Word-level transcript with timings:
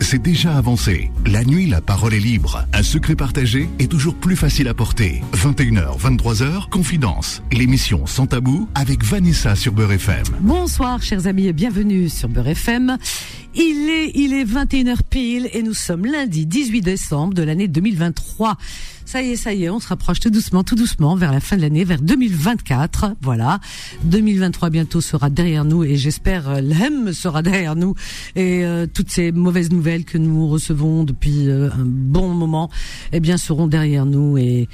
c'est 0.00 0.22
déjà 0.22 0.56
avancé. 0.56 1.10
La 1.26 1.44
nuit, 1.44 1.66
la 1.66 1.80
parole 1.80 2.14
est 2.14 2.20
libre. 2.20 2.64
Un 2.72 2.82
secret 2.82 3.16
partagé 3.16 3.68
est 3.78 3.90
toujours 3.90 4.14
plus 4.14 4.36
facile 4.36 4.68
à 4.68 4.74
porter. 4.74 5.22
21h, 5.34 5.98
23h, 5.98 6.68
Confidence. 6.70 7.42
L'émission 7.52 8.06
Sans 8.06 8.26
Tabou 8.26 8.68
avec 8.74 9.04
Vanessa 9.04 9.56
sur 9.56 9.72
Beurre 9.72 9.92
FM. 9.92 10.24
Bonsoir, 10.40 11.02
chers 11.02 11.26
amis, 11.26 11.48
et 11.48 11.52
bienvenue 11.52 12.08
sur 12.08 12.28
Beurre 12.28 12.48
FM. 12.48 12.96
Il 13.54 13.88
est, 13.88 14.12
il 14.14 14.34
est 14.34 14.44
21h 14.44 14.98
pile 15.08 15.48
et 15.52 15.62
nous 15.62 15.74
sommes 15.74 16.04
lundi 16.04 16.46
18 16.46 16.82
décembre 16.82 17.34
de 17.34 17.42
l'année 17.42 17.66
2023. 17.66 18.56
Ça 19.06 19.22
y 19.22 19.30
est, 19.30 19.36
ça 19.36 19.54
y 19.54 19.64
est, 19.64 19.70
on 19.70 19.80
se 19.80 19.88
rapproche 19.88 20.20
tout 20.20 20.28
doucement, 20.28 20.64
tout 20.64 20.74
doucement 20.74 21.16
vers 21.16 21.32
la 21.32 21.40
fin 21.40 21.56
de 21.56 21.62
l'année, 21.62 21.82
vers 21.84 22.02
2024. 22.02 23.16
Voilà. 23.22 23.58
2023 24.04 24.68
bientôt 24.68 25.00
sera 25.00 25.30
derrière 25.30 25.64
nous 25.64 25.82
et 25.82 25.96
j'espère 25.96 26.48
euh, 26.50 26.60
l'EM 26.60 27.14
sera 27.14 27.40
derrière 27.40 27.74
nous 27.74 27.94
et 28.36 28.66
euh, 28.66 28.86
toutes 28.86 29.10
ces 29.10 29.32
mauvaises 29.32 29.70
nouvelles 29.70 30.04
que 30.04 30.18
nous 30.18 30.46
recevons 30.46 31.04
depuis 31.04 31.48
euh, 31.48 31.70
un 31.70 31.86
bon 31.86 32.28
moment, 32.34 32.70
eh 33.12 33.20
bien, 33.20 33.38
seront 33.38 33.66
derrière 33.66 34.04
nous 34.04 34.36
et 34.36 34.68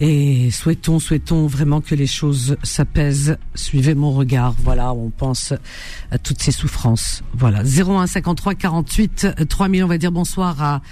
et 0.00 0.50
souhaitons, 0.50 0.98
souhaitons 0.98 1.46
vraiment 1.46 1.80
que 1.80 1.94
les 1.94 2.06
choses 2.06 2.56
s'apaisent. 2.62 3.38
Suivez 3.54 3.94
mon 3.94 4.12
regard. 4.12 4.54
Voilà, 4.64 4.92
on 4.92 5.10
pense 5.10 5.52
à 6.10 6.18
toutes 6.18 6.42
ces 6.42 6.52
souffrances. 6.52 7.22
Voilà. 7.32 7.62
01 7.62 8.06
53 8.06 8.54
48 8.54 9.46
3000. 9.48 9.84
On 9.84 9.86
va 9.86 9.98
dire 9.98 10.12
bonsoir 10.12 10.62
à 10.62 10.82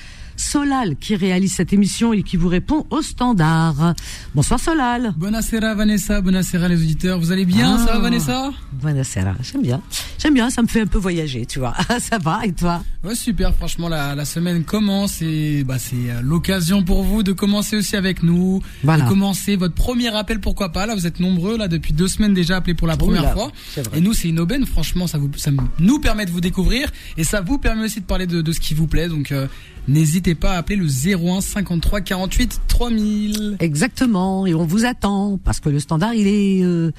Solal 0.43 0.97
qui 0.97 1.15
réalise 1.17 1.53
cette 1.55 1.73
émission 1.73 2.13
et 2.13 2.23
qui 2.23 2.37
vous 2.37 2.49
répond 2.49 2.87
au 2.91 3.01
standard. 3.01 3.95
Bonsoir 4.35 4.59
Solal. 4.61 5.15
Buonasera 5.17 5.75
Vanessa, 5.75 6.21
buonasera 6.21 6.69
les 6.69 6.77
auditeurs. 6.83 7.19
Vous 7.19 7.33
allez 7.33 7.45
bien, 7.45 7.79
ça 7.79 7.85
va 7.87 7.93
Ah. 7.95 7.99
Vanessa? 8.01 8.53
Buonasera. 8.73 9.35
J'aime 9.43 9.63
bien. 9.63 9.81
J'aime 10.19 10.35
bien, 10.35 10.51
ça 10.51 10.63
me 10.63 10.67
fait 10.67 10.81
un 10.83 10.87
peu 10.87 10.99
voyager, 10.99 11.47
tu 11.47 11.59
vois. 11.61 11.75
ça 12.01 12.19
va 12.19 12.41
et 12.45 12.53
toi? 12.53 12.83
Ouais, 13.05 13.15
super, 13.15 13.55
franchement, 13.55 13.89
la, 13.89 14.15
la 14.15 14.25
semaine 14.25 14.65
commence 14.65 15.23
et 15.23 15.65
bah, 15.65 15.79
c'est 15.79 16.11
euh, 16.11 16.21
l'occasion 16.23 16.83
pour 16.83 17.03
vous 17.03 17.23
de 17.23 17.33
commencer 17.33 17.77
aussi 17.77 17.97
avec 17.97 18.23
nous, 18.23 18.61
Voilà. 18.85 19.05
de 19.05 19.09
commencer 19.09 19.57
votre 19.57 19.75
premier 19.75 20.15
appel, 20.15 20.41
pourquoi 20.41 20.71
pas. 20.73 20.87
Là, 20.87 20.95
vous 20.95 21.07
êtes 21.07 21.21
nombreux, 21.21 21.57
là, 21.57 21.69
depuis 21.69 21.93
deux 21.93 22.09
semaines 22.09 22.35
déjà 22.35 22.57
appelés 22.57 22.75
pour 22.75 22.87
la 22.89 22.97
première 22.97 23.23
Oula, 23.23 23.33
fois. 23.33 23.53
Et 23.95 24.01
nous, 24.01 24.13
c'est 24.13 24.29
une 24.29 24.39
aubaine, 24.41 24.67
franchement, 24.67 25.07
ça, 25.07 25.19
vous, 25.19 25.31
ça 25.37 25.51
nous 25.79 25.99
permet 26.01 26.27
de 26.27 26.31
vous 26.31 26.41
découvrir 26.41 26.91
et 27.17 27.25
ça 27.25 27.41
vous 27.41 27.59
permet 27.59 27.85
aussi 27.85 28.01
de 28.01 28.07
parler 28.07 28.27
de, 28.27 28.41
de 28.43 28.53
ce 28.53 28.61
qui 28.61 28.75
vous 28.75 28.87
plaît. 28.87 29.09
Donc, 29.09 29.33
euh, 29.33 29.47
n'hésitez 29.89 30.32
pas 30.35 30.53
à 30.55 30.59
appeler 30.59 30.77
le 30.77 30.87
01 30.87 31.41
53 31.41 32.01
48 32.01 32.61
3000. 32.69 33.57
Exactement, 33.61 34.47
et 34.47 34.55
on 34.55 34.65
vous 34.65 34.85
attend 34.85 35.39
parce 35.43 35.61
que 35.61 35.69
le 35.69 35.79
standard 35.81 36.15
il 36.15 36.27
est 36.27 36.63
euh, 36.63 36.91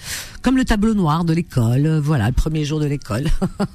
comme 0.42 0.58
le 0.58 0.66
tableau 0.66 0.94
noir 0.94 1.26
de 1.26 1.34
l'école, 1.34 1.86
euh, 1.86 2.02
voilà, 2.02 2.28
le 2.28 2.34
premier 2.34 2.66
jour 2.66 2.80
de 2.80 2.86
l'école. 2.86 3.26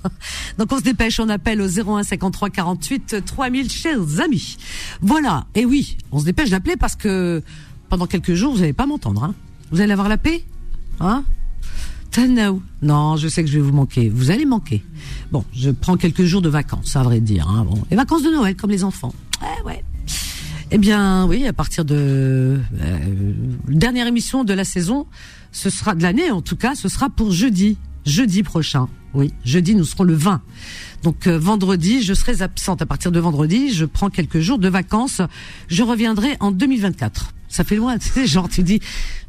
Donc 0.58 0.72
on 0.72 0.78
se 0.78 0.82
dépêche, 0.82 1.20
on 1.20 1.28
appelle 1.28 1.60
au 1.60 1.68
01 1.68 2.02
53 2.02 2.50
48 2.50 3.24
3000 3.24 3.70
chers 3.70 4.20
amis. 4.20 4.56
Voilà, 5.00 5.46
et 5.54 5.64
oui, 5.64 5.96
on 6.12 6.20
se 6.20 6.24
dépêche 6.24 6.50
d'appeler 6.50 6.76
parce 6.76 6.96
que 6.96 7.42
pendant 7.88 8.06
quelques 8.06 8.34
jours 8.34 8.52
vous 8.52 8.60
n'allez 8.60 8.72
pas 8.72 8.86
m'entendre 8.86 9.24
hein. 9.24 9.34
Vous 9.70 9.80
allez 9.80 9.92
avoir 9.92 10.08
la 10.08 10.16
paix 10.16 10.44
Hein 11.00 11.24
Tanaou. 12.10 12.62
Non, 12.82 13.16
je 13.16 13.28
sais 13.28 13.44
que 13.44 13.50
je 13.50 13.58
vais 13.58 13.64
vous 13.64 13.72
manquer. 13.72 14.08
Vous 14.08 14.30
allez 14.30 14.46
manquer. 14.46 14.84
Bon, 15.30 15.44
je 15.54 15.70
prends 15.70 15.96
quelques 15.96 16.24
jours 16.24 16.42
de 16.42 16.48
vacances, 16.48 16.96
à 16.96 17.02
vrai 17.02 17.20
dire. 17.20 17.48
Hein. 17.48 17.66
Bon, 17.68 17.82
les 17.90 17.96
vacances 17.96 18.22
de 18.22 18.30
Noël, 18.30 18.56
comme 18.56 18.70
les 18.70 18.84
enfants. 18.84 19.14
Ouais, 19.42 19.72
ouais. 19.72 19.84
Eh 20.70 20.78
bien, 20.78 21.26
oui, 21.26 21.46
à 21.46 21.52
partir 21.54 21.84
de 21.84 22.60
euh, 22.80 23.32
dernière 23.68 24.06
émission 24.06 24.44
de 24.44 24.52
la 24.52 24.64
saison, 24.64 25.06
ce 25.50 25.70
sera 25.70 25.94
de 25.94 26.02
l'année 26.02 26.30
en 26.30 26.42
tout 26.42 26.56
cas, 26.56 26.74
ce 26.74 26.90
sera 26.90 27.08
pour 27.08 27.30
jeudi, 27.32 27.78
jeudi 28.04 28.42
prochain. 28.42 28.86
Oui, 29.14 29.32
jeudi 29.44 29.74
nous 29.74 29.84
serons 29.84 30.04
le 30.04 30.12
20. 30.12 30.42
Donc 31.02 31.26
euh, 31.26 31.38
vendredi, 31.38 32.02
je 32.02 32.12
serai 32.12 32.42
absente 32.42 32.82
à 32.82 32.86
partir 32.86 33.12
de 33.12 33.18
vendredi, 33.18 33.72
je 33.72 33.86
prends 33.86 34.10
quelques 34.10 34.40
jours 34.40 34.58
de 34.58 34.68
vacances, 34.68 35.22
je 35.68 35.82
reviendrai 35.82 36.36
en 36.40 36.50
2024. 36.50 37.32
Ça 37.48 37.64
fait 37.64 37.76
loin, 37.76 37.96
tu 37.98 38.08
sais, 38.08 38.26
genre 38.26 38.48
tu 38.48 38.62
dis 38.62 38.80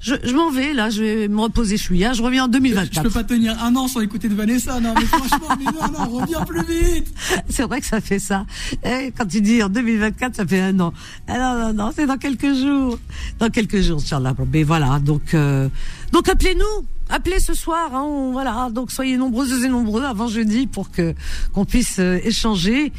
je, 0.02 0.16
je 0.23 0.34
m'en 0.34 0.50
vais 0.52 0.73
là, 0.73 0.89
je 0.89 1.02
vais 1.04 1.27
me 1.27 1.39
reposer 1.42 1.77
chouïa, 1.77 2.14
je 2.14 2.21
reviens 2.21 2.43
en 2.43 2.48
Je 2.48 2.52
2024. 2.52 3.04
peux 3.04 3.10
pas 3.10 3.23
tenir 3.23 3.61
un 3.64 3.76
an 3.76 3.88
sans 3.88 4.02
écouter 4.02 4.30
de 4.30 4.36
Vanessa, 4.36 4.80
non, 4.80 4.93
mais 4.95 5.05
franchement, 5.05 5.48
mais 5.58 5.66
non, 5.66 5.92
non, 6.05 6.20
reviens 6.20 6.42
plus 6.45 6.64
vite. 6.66 7.08
C'est 7.49 7.64
vrai 7.64 7.80
que 7.82 7.86
ça 7.88 7.99
fait 8.02 8.20
ça. 8.20 8.45
Eh, 8.86 9.11
quand 9.17 9.26
tu 9.26 9.42
dis 9.42 9.61
en 9.64 9.70
2024, 9.70 10.36
ça 10.36 10.45
fait 10.45 10.60
un 10.61 10.80
an. 10.80 10.93
Ah 11.27 11.38
non, 11.38 11.60
non, 11.67 11.73
non, 11.86 11.92
c'est 11.95 12.05
dans 12.05 12.17
quelques 12.17 12.54
jours. 12.55 12.98
Dans 13.39 13.49
quelques 13.49 13.82
jours, 13.82 13.99
Inch'Allah. 14.04 14.33
Mais 14.54 14.64
voilà, 14.64 14.99
donc, 14.99 15.33
euh, 15.33 15.67
donc 16.11 16.27
appelez-nous. 16.30 16.86
Appelez 17.11 17.39
ce 17.39 17.54
soir, 17.55 17.89
hein, 17.95 18.04
on- 18.04 18.32
voilà. 18.33 18.70
Donc 18.72 18.92
soyez 18.92 19.17
nombreuses 19.17 19.64
et 19.64 19.70
nombreux 19.70 20.04
avant 20.04 20.27
jeudi 20.27 20.67
pour 20.67 20.92
que 20.92 21.16
qu'on 21.54 21.66
puisse 21.66 21.98
euh, 21.99 22.20
échanger 22.23 22.93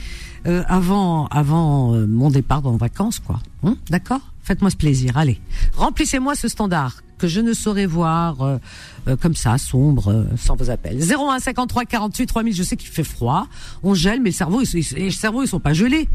euh, 0.47 0.65
avant 0.67 1.27
avant 1.27 1.95
euh, 1.95 2.07
mon 2.09 2.29
départ 2.31 2.67
en 2.67 2.77
vacances, 2.77 3.21
quoi. 3.21 3.39
Hein, 3.63 3.77
D'accord? 3.89 4.21
Faites-moi 4.51 4.71
ce 4.71 4.77
plaisir. 4.77 5.17
Allez, 5.17 5.41
remplissez-moi 5.77 6.35
ce 6.35 6.49
standard 6.49 7.05
que 7.19 7.29
je 7.29 7.41
ne 7.41 7.53
saurais 7.53 7.87
voir 7.87 8.43
euh, 8.43 8.59
euh, 9.07 9.15
comme 9.15 9.37
ça, 9.37 9.59
sombre, 9.59 10.09
euh, 10.11 10.25
sans 10.37 10.57
vos 10.57 10.71
appels. 10.71 10.99
01 11.01 11.39
53 11.39 11.85
48 11.85 12.27
3000, 12.27 12.53
je 12.53 12.65
sais 12.65 12.77
qu'il 12.77 12.89
fait 12.89 13.05
froid, 13.05 13.47
on 13.85 13.95
gèle, 13.95 14.21
mais 14.21 14.31
le 14.31 14.35
cerveau, 14.35 14.61
ils, 14.61 14.85
les 14.97 15.13
cerveaux, 15.13 15.45
ils 15.45 15.47
sont 15.47 15.61
pas 15.61 15.73
gelés. 15.73 16.09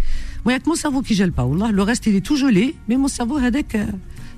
Moi, 0.43 0.51
il 0.51 0.51
y 0.51 0.55
a 0.57 0.59
que 0.59 0.67
mon 0.67 0.75
cerveau 0.75 1.01
qui 1.01 1.15
gèle 1.15 1.31
pas. 1.31 1.45
Wallah. 1.45 1.71
Le 1.71 1.81
reste, 1.81 2.07
il 2.07 2.15
est 2.17 2.25
tout 2.25 2.35
gelé, 2.35 2.75
mais 2.89 2.97
mon 2.97 3.07
cerveau, 3.07 3.37
Hadek, 3.37 3.77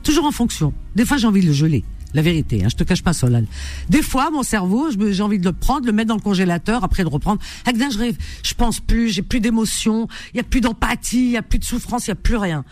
toujours 0.03 0.25
en 0.25 0.31
fonction. 0.31 0.73
Des 0.95 1.03
fois, 1.03 1.17
j'ai 1.17 1.25
envie 1.25 1.41
de 1.41 1.47
le 1.47 1.53
geler. 1.53 1.83
La 2.13 2.21
vérité, 2.21 2.63
hein, 2.63 2.67
je 2.69 2.75
te 2.75 2.83
cache 2.83 3.01
pas, 3.01 3.13
Solal. 3.13 3.47
Des 3.89 4.03
fois, 4.03 4.29
mon 4.29 4.43
cerveau, 4.43 4.89
j'ai 4.91 5.23
envie 5.23 5.39
de 5.39 5.45
le 5.45 5.53
prendre, 5.53 5.87
le 5.87 5.91
mettre 5.91 6.09
dans 6.09 6.15
le 6.15 6.21
congélateur, 6.21 6.83
après 6.83 7.03
de 7.03 7.09
reprendre. 7.09 7.41
Je 7.65 7.97
rêve, 7.97 8.15
je 8.43 8.53
pense 8.53 8.79
plus, 8.79 9.09
j'ai 9.09 9.23
plus 9.23 9.39
d'émotion, 9.39 10.07
il 10.35 10.37
y 10.37 10.39
a 10.39 10.43
plus 10.43 10.61
d'empathie, 10.61 11.25
il 11.25 11.31
y 11.31 11.37
a 11.37 11.41
plus 11.41 11.57
de 11.57 11.63
souffrance, 11.63 12.05
il 12.05 12.09
y 12.09 12.11
a 12.11 12.15
plus 12.15 12.37
rien. 12.37 12.63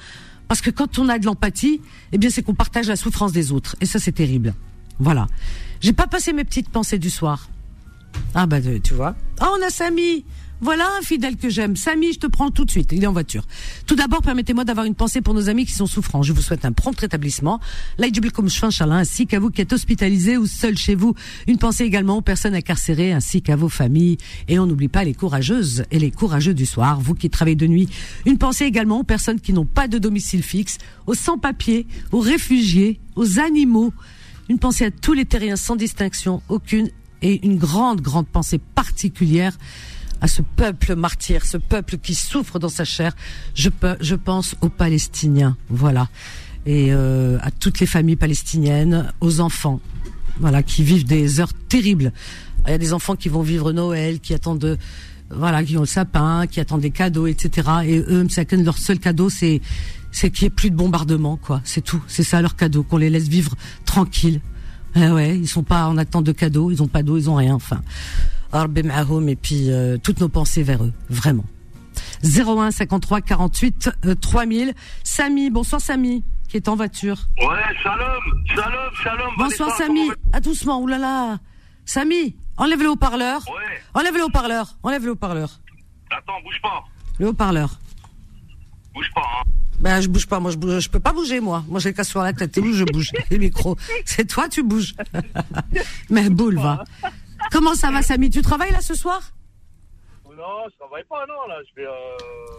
Parce 0.47 0.61
que 0.61 0.69
quand 0.69 1.00
on 1.00 1.09
a 1.09 1.19
de 1.19 1.25
l'empathie, 1.25 1.81
eh 2.11 2.17
bien, 2.17 2.29
c'est 2.29 2.44
qu'on 2.44 2.53
partage 2.53 2.88
la 2.88 2.95
souffrance 2.95 3.31
des 3.31 3.51
autres. 3.51 3.75
Et 3.81 3.85
ça, 3.85 4.00
c'est 4.00 4.11
terrible. 4.11 4.53
Voilà. 5.00 5.28
J'ai 5.81 5.94
pas 5.94 6.07
passé 6.07 6.33
mes 6.33 6.44
petites 6.44 6.69
pensées 6.69 7.00
du 7.00 7.09
soir. 7.09 7.50
Ah 8.33 8.45
bah 8.45 8.57
tu 8.83 8.94
vois. 8.94 9.16
Ah 9.39 9.50
on 9.57 9.66
a 9.66 9.69
Samy. 9.69 10.23
Voilà 10.62 10.88
un 10.98 11.02
fidèle 11.02 11.36
que 11.36 11.50
j'aime. 11.50 11.76
Samy, 11.76 12.14
je 12.14 12.20
te 12.20 12.28
prends 12.28 12.50
tout 12.50 12.66
de 12.66 12.72
suite. 12.72 12.92
Il 12.94 13.04
est 13.04 13.08
en 13.08 13.12
voiture. 13.12 13.44
Tout 13.86 13.96
d'abord, 13.96 14.22
permettez-moi 14.22 14.64
d'avoir 14.64 14.86
une 14.86 14.96
pensée 14.96 15.22
pour 15.22 15.34
nos 15.34 15.50
amis 15.50 15.66
qui 15.66 15.74
sont 15.74 15.86
souffrants. 15.86 16.24
Je 16.24 16.32
vous 16.32 16.42
souhaite 16.42 16.66
un 16.66 16.72
prompt 16.72 16.98
rétablissement. 17.00 17.60
Inchallah, 18.00 18.96
ainsi 18.96 19.28
qu'à 19.28 19.40
vous 19.40 19.50
qui 19.50 19.62
êtes 19.62 19.74
hospitalisés 19.74 20.38
ou 20.38 20.48
seuls 20.48 20.78
chez 20.78 20.96
vous. 20.96 21.14
Une 21.48 21.58
pensée 21.58 21.84
également 21.84 22.18
aux 22.18 22.22
personnes 22.22 22.56
incarcérées 22.56 23.12
ainsi 23.12 23.42
qu'à 23.42 23.56
vos 23.56 23.70
familles. 23.70 24.18
Et 24.48 24.58
on 24.58 24.66
n'oublie 24.66 24.88
pas 24.88 25.04
les 25.04 25.14
courageuses 25.14 25.84
et 25.92 26.00
les 26.00 26.12
courageux 26.12 26.54
du 26.54 26.66
soir, 26.66 27.00
vous 27.02 27.16
qui 27.16 27.30
travaillez 27.30 27.56
de 27.56 27.68
nuit. 27.68 27.90
Une 28.26 28.38
pensée 28.38 28.66
également 28.66 29.00
aux 29.00 29.04
personnes 29.04 29.42
qui 29.42 29.52
n'ont 29.52 29.66
pas 29.66 29.88
de 29.88 29.98
domicile 29.98 30.42
fixe, 30.42 30.78
aux 31.06 31.16
sans-papiers, 31.16 31.86
aux 32.12 32.20
réfugiés, 32.20 33.00
aux 33.16 33.40
animaux. 33.40 33.94
Une 34.48 34.60
pensée 34.60 34.86
à 34.86 34.92
tous 34.92 35.14
les 35.14 35.26
terriens 35.26 35.56
sans 35.56 35.76
distinction, 35.76 36.42
aucune, 36.50 36.90
et 37.22 37.46
une 37.46 37.58
grande, 37.58 38.02
grande 38.02 38.28
pensée 38.28 38.60
particulière 38.60 39.58
à 40.25 40.28
ce 40.28 40.41
peuple 40.41 40.96
martyr, 40.96 41.46
ce 41.46 41.58
peuple 41.58 42.00
qui 42.00 42.16
souffre 42.16 42.58
dans 42.58 42.69
sa 42.69 42.84
chair. 42.84 43.16
Je, 43.53 43.69
pe- 43.69 43.97
je 44.02 44.16
pense 44.16 44.56
aux 44.62 44.69
Palestiniens, 44.69 45.56
voilà, 45.69 46.09
et 46.66 46.88
euh, 46.91 47.38
à 47.41 47.52
toutes 47.52 47.80
les 47.80 47.86
familles 47.86 48.16
palestiniennes, 48.16 49.13
aux 49.22 49.40
enfants, 49.40 49.80
voilà, 50.40 50.63
qui 50.63 50.81
vivent 50.84 51.06
des 51.06 51.40
heures 51.40 51.53
terribles. 51.69 52.12
Il 52.66 52.72
y 52.72 52.74
a 52.74 52.80
des 52.80 52.91
enfants 52.91 53.16
qui 53.16 53.30
vont 53.30 53.44
vivre 53.44 53.72
Noël, 53.72 54.19
qui 54.19 54.34
attendent 54.34 54.58
de, 54.58 54.80
voilà, 55.30 55.63
qui 55.63 55.78
ont 55.78 55.81
le 55.81 55.86
sapin, 55.86 56.47
qui 56.47 56.59
attendent 56.59 56.81
des 56.81 56.90
cadeaux, 56.90 57.28
etc. 57.28 57.69
Et 57.86 58.00
eux, 58.00 58.28
leur 58.63 58.78
seul 58.80 58.97
cadeau, 58.97 59.30
c'est 59.30 59.62
c'est 60.12 60.31
qu'il 60.31 60.46
n'y 60.46 60.47
ait 60.47 60.56
plus 60.56 60.72
de 60.72 60.75
bombardement, 60.75 61.38
quoi. 61.38 61.62
C'est 61.66 61.81
tout. 61.81 62.02
C'est 62.07 62.24
ça 62.24 62.42
leur 62.42 62.56
cadeau, 62.56 62.81
qu'on 62.81 62.97
les 62.97 63.12
laisse 63.12 63.28
vivre 63.28 63.53
tranquilles. 63.86 64.42
Eh 64.96 65.09
ouais, 65.09 65.38
ils 65.38 65.47
sont 65.47 65.62
pas 65.63 65.88
en 65.88 65.97
attente 65.97 66.24
de 66.24 66.31
cadeaux, 66.31 66.72
ils 66.72 66.81
ont 66.81 66.88
pas 66.88 67.03
d'eau, 67.03 67.18
ils 67.18 67.30
ont 67.30 67.36
rien. 67.36 67.53
Enfin, 67.53 67.81
Rabbi 68.51 68.83
Ma'ahoum, 68.83 69.29
et 69.29 69.35
puis 69.35 69.72
euh, 69.72 69.97
toutes 69.97 70.19
nos 70.19 70.29
pensées 70.29 70.63
vers 70.63 70.83
eux, 70.83 70.94
vraiment. 71.09 71.45
01 72.23 72.72
53 72.72 73.21
48 73.21 73.89
euh, 74.06 74.15
3000. 74.15 74.74
Samy, 75.03 75.50
bonsoir 75.50 75.81
Samy, 75.81 76.24
qui 76.50 76.57
est 76.57 76.68
en 76.68 76.75
voiture. 76.75 77.18
Ouais, 77.39 77.47
shalom, 77.81 78.45
shalom, 78.47 78.94
shalom. 79.03 79.33
Bonsoir 79.38 79.75
Samy. 79.77 80.09
À 80.33 80.39
doucement, 80.39 80.81
oulala. 80.81 81.39
Samy, 81.86 82.36
enlève 82.57 82.81
le 82.81 82.89
haut-parleur. 82.89 83.42
Ouais. 83.47 83.81
Enlève 83.94 84.15
le 84.15 84.24
haut-parleur. 84.24 84.77
Enlève 84.83 85.06
le 85.06 85.12
haut-parleur. 85.12 85.59
Attends, 86.09 86.41
bouge 86.44 86.59
pas. 86.62 86.83
Le 87.19 87.27
haut-parleur. 87.30 87.80
Bouge 88.94 89.12
pas, 89.13 89.21
hein. 89.21 89.50
Ben, 89.80 90.01
je 90.01 90.07
bouge 90.07 90.25
pas. 90.25 90.39
Moi, 90.39 90.51
je 90.51 90.57
bouge, 90.57 90.80
je 90.80 90.89
peux 90.89 91.00
pas 91.00 91.12
bouger, 91.12 91.39
moi. 91.39 91.63
Moi, 91.68 91.80
j'ai 91.80 91.89
le 91.89 91.95
cas 91.95 92.03
sur 92.03 92.21
la 92.21 92.33
tête. 92.33 92.57
Et 92.57 92.62
où 92.62 92.74
je 92.74 92.86
bouge? 92.86 93.12
Les 93.30 93.38
micros. 93.38 93.75
C'est 94.06 94.25
toi, 94.25 94.48
tu 94.48 94.63
bouges. 94.63 94.95
Mais 96.09 96.30
boule, 96.30 96.57
va. 96.57 96.83
Comment 97.51 97.74
ça 97.75 97.92
va, 97.92 98.01
Samy? 98.01 98.30
Tu 98.30 98.42
travailles 98.42 98.71
là 98.71 98.81
ce 98.81 98.95
soir? 98.95 99.21
Non, 100.25 100.44
je 100.69 100.77
travaille 100.77 101.03
pas, 101.09 101.25
non, 101.27 101.47
là. 101.47 101.56
Je 101.69 101.81
vais. 101.81 101.88
Euh... 101.88 101.92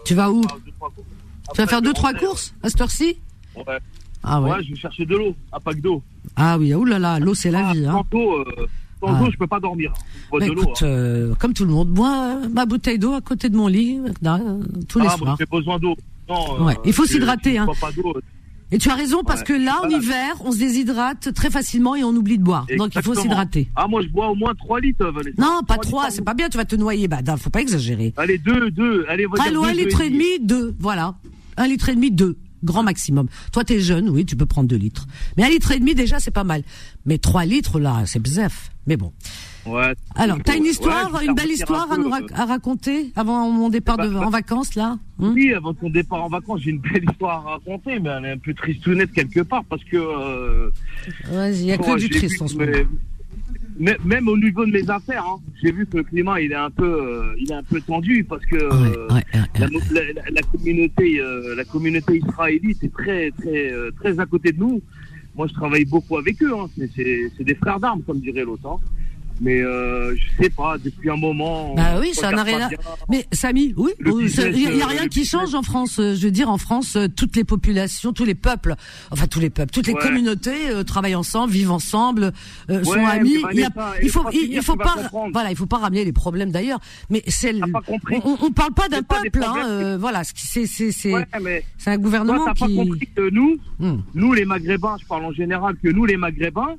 Tu 0.04 0.14
vas 0.14 0.30
où? 0.30 0.42
faire 0.42 0.58
deux, 0.64 0.72
trois 0.72 0.90
courses. 0.90 1.06
Tu 1.54 1.60
vas 1.60 1.66
faire 1.66 1.82
deux, 1.82 1.92
trois 1.92 2.14
courses 2.14 2.54
à 2.62 2.68
cette 2.70 2.80
heure-ci? 2.80 3.18
Ouais. 3.54 3.64
Ah 4.22 4.40
Ouais. 4.40 4.50
ouais. 4.50 4.64
je 4.64 4.70
vais 4.70 4.76
chercher 4.76 5.04
de 5.04 5.14
l'eau, 5.16 5.34
un 5.52 5.60
pack 5.60 5.80
d'eau. 5.80 6.02
Ah 6.36 6.56
oui, 6.58 6.74
oulala, 6.74 7.18
l'eau 7.20 7.34
c'est 7.34 7.50
la 7.50 7.68
Ah, 7.68 7.72
vie. 7.72 7.86
Hein. 7.86 7.92
Tantôt, 7.92 8.38
euh, 8.38 8.44
sans 9.00 9.08
Ah. 9.26 9.28
je 9.30 9.36
peux 9.36 9.46
pas 9.46 9.60
dormir. 9.60 9.92
Bah, 10.32 10.38
de 10.40 10.44
écoute, 10.46 10.68
hein. 10.82 10.86
euh, 10.86 11.34
comme 11.36 11.52
tout 11.52 11.64
le 11.66 11.70
monde, 11.72 11.88
bois 11.90 12.38
euh, 12.42 12.48
ma 12.48 12.64
bouteille 12.66 12.98
d'eau 12.98 13.12
à 13.12 13.20
côté 13.20 13.48
de 13.50 13.56
mon 13.56 13.68
lit 13.68 14.00
tous 14.88 14.98
les 14.98 15.06
Ah, 15.08 15.16
soirs. 15.16 15.36
j'ai 15.38 15.46
besoin 15.46 15.78
d'eau. 15.78 15.94
Non, 16.28 16.64
Ouais, 16.64 16.72
euh, 16.74 16.80
il 16.86 16.92
faut 16.94 17.04
s'hydrater, 17.04 17.58
hein. 17.58 17.66
Et 18.72 18.78
tu 18.78 18.90
as 18.90 18.94
raison 18.96 19.22
parce 19.24 19.40
Ouais. 19.40 19.46
que 19.46 19.52
là, 19.52 19.76
en 19.76 19.88
Voilà. 19.88 19.96
hiver, 19.98 20.34
on 20.44 20.50
se 20.50 20.58
déshydrate 20.58 21.32
très 21.34 21.50
facilement 21.50 21.94
et 21.94 22.02
on 22.02 22.10
oublie 22.10 22.36
de 22.36 22.42
boire. 22.42 22.66
Donc 22.76 22.94
il 22.96 23.02
faut 23.02 23.12
Exactement. 23.12 23.22
s'hydrater. 23.22 23.68
Ah, 23.76 23.86
moi, 23.88 24.02
je 24.02 24.08
bois 24.08 24.28
au 24.28 24.34
moins 24.34 24.54
3 24.56 24.80
litres, 24.80 25.04
Vanessa. 25.06 25.40
Non, 25.40 25.60
pas 25.66 25.74
Trois 25.74 25.84
trois, 25.84 26.02
litres 26.04 26.14
c'est 26.16 26.22
par 26.22 26.34
pas 26.34 26.36
bien, 26.36 26.48
tu 26.48 26.56
vas 26.56 26.64
te 26.64 26.74
noyer. 26.74 27.06
Bah, 27.06 27.20
non, 27.24 27.36
faut 27.36 27.50
pas 27.50 27.60
exagérer. 27.60 28.12
Allez, 28.16 28.38
2, 28.38 28.70
2. 28.72 29.06
Allez, 29.08 29.26
va 29.26 29.42
Allô, 29.46 29.62
deux, 29.62 29.68
un 29.68 29.72
deux 29.72 29.78
litre 29.78 30.00
et 30.00 30.10
demi, 30.10 30.40
deux, 30.40 30.74
voilà. 30.80 31.14
Un 31.56 31.68
litre 31.68 31.88
et 31.90 31.94
demi, 31.94 32.10
deux. 32.10 32.36
Grand 32.64 32.82
maximum. 32.82 33.28
Toi, 33.52 33.62
t'es 33.62 33.78
jeune, 33.78 34.08
oui, 34.10 34.24
tu 34.26 34.34
peux 34.34 34.46
prendre 34.46 34.66
deux 34.68 34.76
litres. 34.76 35.06
Mais 35.36 35.44
un 35.44 35.48
litre 35.48 35.70
et 35.70 35.78
demi, 35.78 35.94
déjà, 35.94 36.18
c'est 36.18 36.30
pas 36.32 36.42
mal. 36.42 36.62
Mais 37.04 37.18
trois 37.18 37.44
litres, 37.44 37.78
là, 37.78 38.02
c'est 38.06 38.18
bzef. 38.18 38.70
Mais 38.88 38.96
bon. 38.96 39.12
Ouais. 39.66 39.94
Alors, 40.14 40.38
t'as 40.44 40.56
une 40.56 40.64
histoire, 40.66 41.20
une 41.22 41.34
belle 41.34 41.48
un 41.48 41.52
histoire 41.52 41.90
à 41.90 41.96
nous 41.96 42.08
rac- 42.08 42.32
à 42.34 42.44
raconter 42.44 43.12
avant 43.16 43.50
mon 43.50 43.68
départ 43.68 43.96
de, 43.98 44.08
bah, 44.08 44.26
en 44.26 44.30
vacances, 44.30 44.74
là 44.74 44.98
Hum 45.18 45.32
Oui, 45.34 45.52
avant 45.52 45.74
ton 45.74 45.90
départ 45.90 46.22
en 46.24 46.28
vacances, 46.28 46.60
j'ai 46.62 46.70
une 46.70 46.78
belle 46.80 47.04
histoire 47.10 47.46
à 47.46 47.50
raconter, 47.52 47.98
mais 47.98 48.10
elle 48.10 48.24
est 48.26 48.30
un 48.32 48.38
peu 48.38 48.54
tristounette 48.54 49.12
quelque 49.12 49.40
part 49.40 49.64
parce 49.64 49.82
que. 49.84 49.96
Euh, 49.96 50.70
Vas-y, 51.30 51.60
il 51.60 51.66
y 51.66 51.72
a 51.72 51.78
que 51.78 51.98
du 51.98 52.08
triste 52.10 52.40
en 52.42 52.46
ce 52.48 52.56
moment. 52.56 52.72
mais- 53.78 53.96
Même 54.04 54.28
au 54.28 54.38
niveau 54.38 54.64
de 54.64 54.70
mes 54.72 54.88
affaires, 54.88 55.24
hein, 55.26 55.38
j'ai 55.62 55.70
vu 55.72 55.84
que 55.86 55.98
le 55.98 56.02
climat 56.04 56.40
il 56.40 56.52
est 56.52 56.54
un 56.54 56.70
peu, 56.70 56.84
euh, 56.86 57.34
il 57.38 57.50
est 57.50 57.54
un 57.54 57.62
peu 57.62 57.80
tendu 57.80 58.24
parce 58.24 58.44
que 58.46 58.56
euh, 58.56 59.08
ouais, 59.10 59.22
la, 60.30 60.42
communauté, 60.52 61.20
euh, 61.20 61.54
la 61.54 61.64
communauté 61.64 62.18
israélite 62.26 62.82
est 62.84 62.92
très, 62.92 63.30
très, 63.32 63.70
euh, 63.72 63.90
très 64.00 64.18
à 64.18 64.24
côté 64.26 64.52
de 64.52 64.60
nous. 64.60 64.80
Moi, 65.34 65.46
je 65.48 65.52
travaille 65.52 65.84
beaucoup 65.84 66.16
avec 66.16 66.42
eux. 66.42 66.52
Hein. 66.58 66.66
C'est- 66.94 67.44
des 67.44 67.54
frères 67.56 67.78
d'armes, 67.78 68.00
comme 68.06 68.20
dirait 68.20 68.44
l'autre. 68.44 68.80
Mais 69.40 69.60
euh, 69.60 70.16
je 70.16 70.44
sais 70.44 70.50
pas, 70.50 70.78
depuis 70.78 71.10
un 71.10 71.16
moment. 71.16 71.74
Bah 71.74 71.96
oui, 72.00 72.10
ça 72.14 72.30
n'a 72.30 72.42
rien 72.42 72.58
pas 72.58 72.66
à... 72.66 72.96
Mais 73.10 73.26
Samy, 73.32 73.74
oui, 73.76 73.92
il 74.00 74.06
n'y 74.14 74.80
a, 74.80 74.84
euh, 74.84 74.88
rien 74.88 75.08
qui 75.08 75.24
change 75.26 75.54
en 75.54 75.62
France. 75.62 75.98
Euh, 75.98 76.14
Je 76.14 76.24
veux 76.24 76.30
dire, 76.30 76.48
en 76.48 76.56
France, 76.56 76.96
euh, 76.96 77.06
toutes 77.06 77.36
les 77.36 77.44
populations, 77.44 78.12
tous 78.14 78.24
les 78.24 78.34
peuples, 78.34 78.74
enfin 79.10 79.26
tous 79.26 79.40
les 79.40 79.50
peuples, 79.50 79.70
toutes 79.72 79.86
les 79.88 79.92
Ouais. 79.92 80.00
communautés 80.00 80.70
euh, 80.70 80.84
travaillent 80.84 81.14
ensemble, 81.14 81.52
vivent 81.52 81.70
ensemble, 81.70 82.32
euh, 82.70 82.82
sont 82.82 83.04
amis. 83.04 83.36
Il, 83.52 83.64
a- 83.64 83.68
il 84.02 84.08
faut, 84.08 84.24
il, 84.32 84.62
faut 84.62 84.76
pas, 84.76 84.94
comprendre. 84.94 85.30
voilà, 85.32 85.50
il 85.50 85.56
faut 85.56 85.66
pas 85.66 85.78
ramener 85.78 86.04
les 86.04 86.12
problèmes 86.12 86.50
d'ailleurs. 86.50 86.80
Mais 87.10 87.22
c'est, 87.28 87.52
pas 87.60 87.80
on, 87.88 88.36
on 88.40 88.50
parle 88.52 88.72
pas 88.72 88.88
d'un 88.88 89.02
pas 89.02 89.20
peuple, 89.22 89.44
hein, 89.44 89.54
euh, 89.66 89.98
voilà, 90.00 90.22
c'est, 90.24 90.66
c'est, 90.66 90.92
c'est, 90.92 91.12
Ouais, 91.12 91.26
mais 91.42 91.62
c'est 91.78 91.90
un 91.90 91.94
toi, 91.96 92.02
gouvernement 92.04 92.44
pas 92.46 92.54
qui. 92.66 92.74
compris 92.74 93.08
que 93.14 93.30
nous, 93.30 93.56
Hum. 93.80 94.02
nous 94.14 94.32
les 94.32 94.44
Maghrébins, 94.46 94.96
je 95.00 95.06
parle 95.06 95.26
en 95.26 95.32
général, 95.32 95.76
que 95.82 95.88
nous 95.88 96.06
les 96.06 96.16
Maghrébins, 96.16 96.76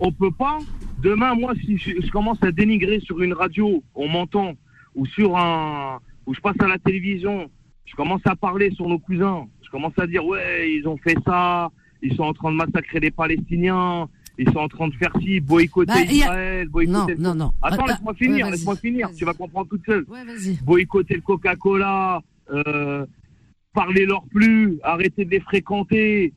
on 0.00 0.12
peut 0.12 0.30
pas. 0.30 0.58
Demain, 1.04 1.34
moi, 1.34 1.52
si 1.62 1.76
je, 1.76 1.90
je 2.00 2.10
commence 2.10 2.42
à 2.42 2.50
dénigrer 2.50 2.98
sur 3.00 3.20
une 3.20 3.34
radio, 3.34 3.82
on 3.94 4.08
m'entend, 4.08 4.54
ou 4.94 5.04
sur 5.04 5.36
un, 5.36 5.98
ou 6.24 6.32
je 6.34 6.40
passe 6.40 6.56
à 6.60 6.66
la 6.66 6.78
télévision, 6.78 7.50
je 7.84 7.94
commence 7.94 8.22
à 8.24 8.34
parler 8.34 8.70
sur 8.70 8.88
nos 8.88 8.98
cousins, 8.98 9.46
je 9.62 9.68
commence 9.68 9.92
à 9.98 10.06
dire 10.06 10.24
ouais, 10.24 10.72
ils 10.72 10.88
ont 10.88 10.96
fait 10.96 11.16
ça, 11.26 11.70
ils 12.00 12.14
sont 12.16 12.22
en 12.22 12.32
train 12.32 12.50
de 12.52 12.56
massacrer 12.56 13.00
les 13.00 13.10
Palestiniens, 13.10 14.08
ils 14.38 14.50
sont 14.50 14.60
en 14.60 14.68
train 14.68 14.88
de 14.88 14.94
faire 14.94 15.12
ci, 15.20 15.40
boycotter 15.40 15.92
Bah, 15.92 15.98
a- 16.08 16.10
Israël, 16.12 16.68
boycotter. 16.68 17.16
Non, 17.16 17.34
non, 17.34 17.34
non. 17.34 17.52
Attends, 17.60 17.84
Ah, 17.86 17.90
laisse-moi 17.92 18.14
finir, 18.14 18.46
ouais, 18.46 18.52
laisse-moi 18.52 18.76
finir, 18.76 19.10
tu 19.14 19.26
vas 19.26 19.34
comprendre 19.34 19.68
toute 19.68 19.84
seule 19.84 20.06
Ouais, 20.08 20.20
boycotter 20.64 21.16
le 21.16 21.20
Coca-Cola, 21.20 22.22
euh, 22.50 23.04
parler 23.74 24.06
leur 24.06 24.24
plus, 24.28 24.78
arrêter 24.82 25.26
de 25.26 25.30
les 25.32 25.40
fréquenter, 25.40 26.32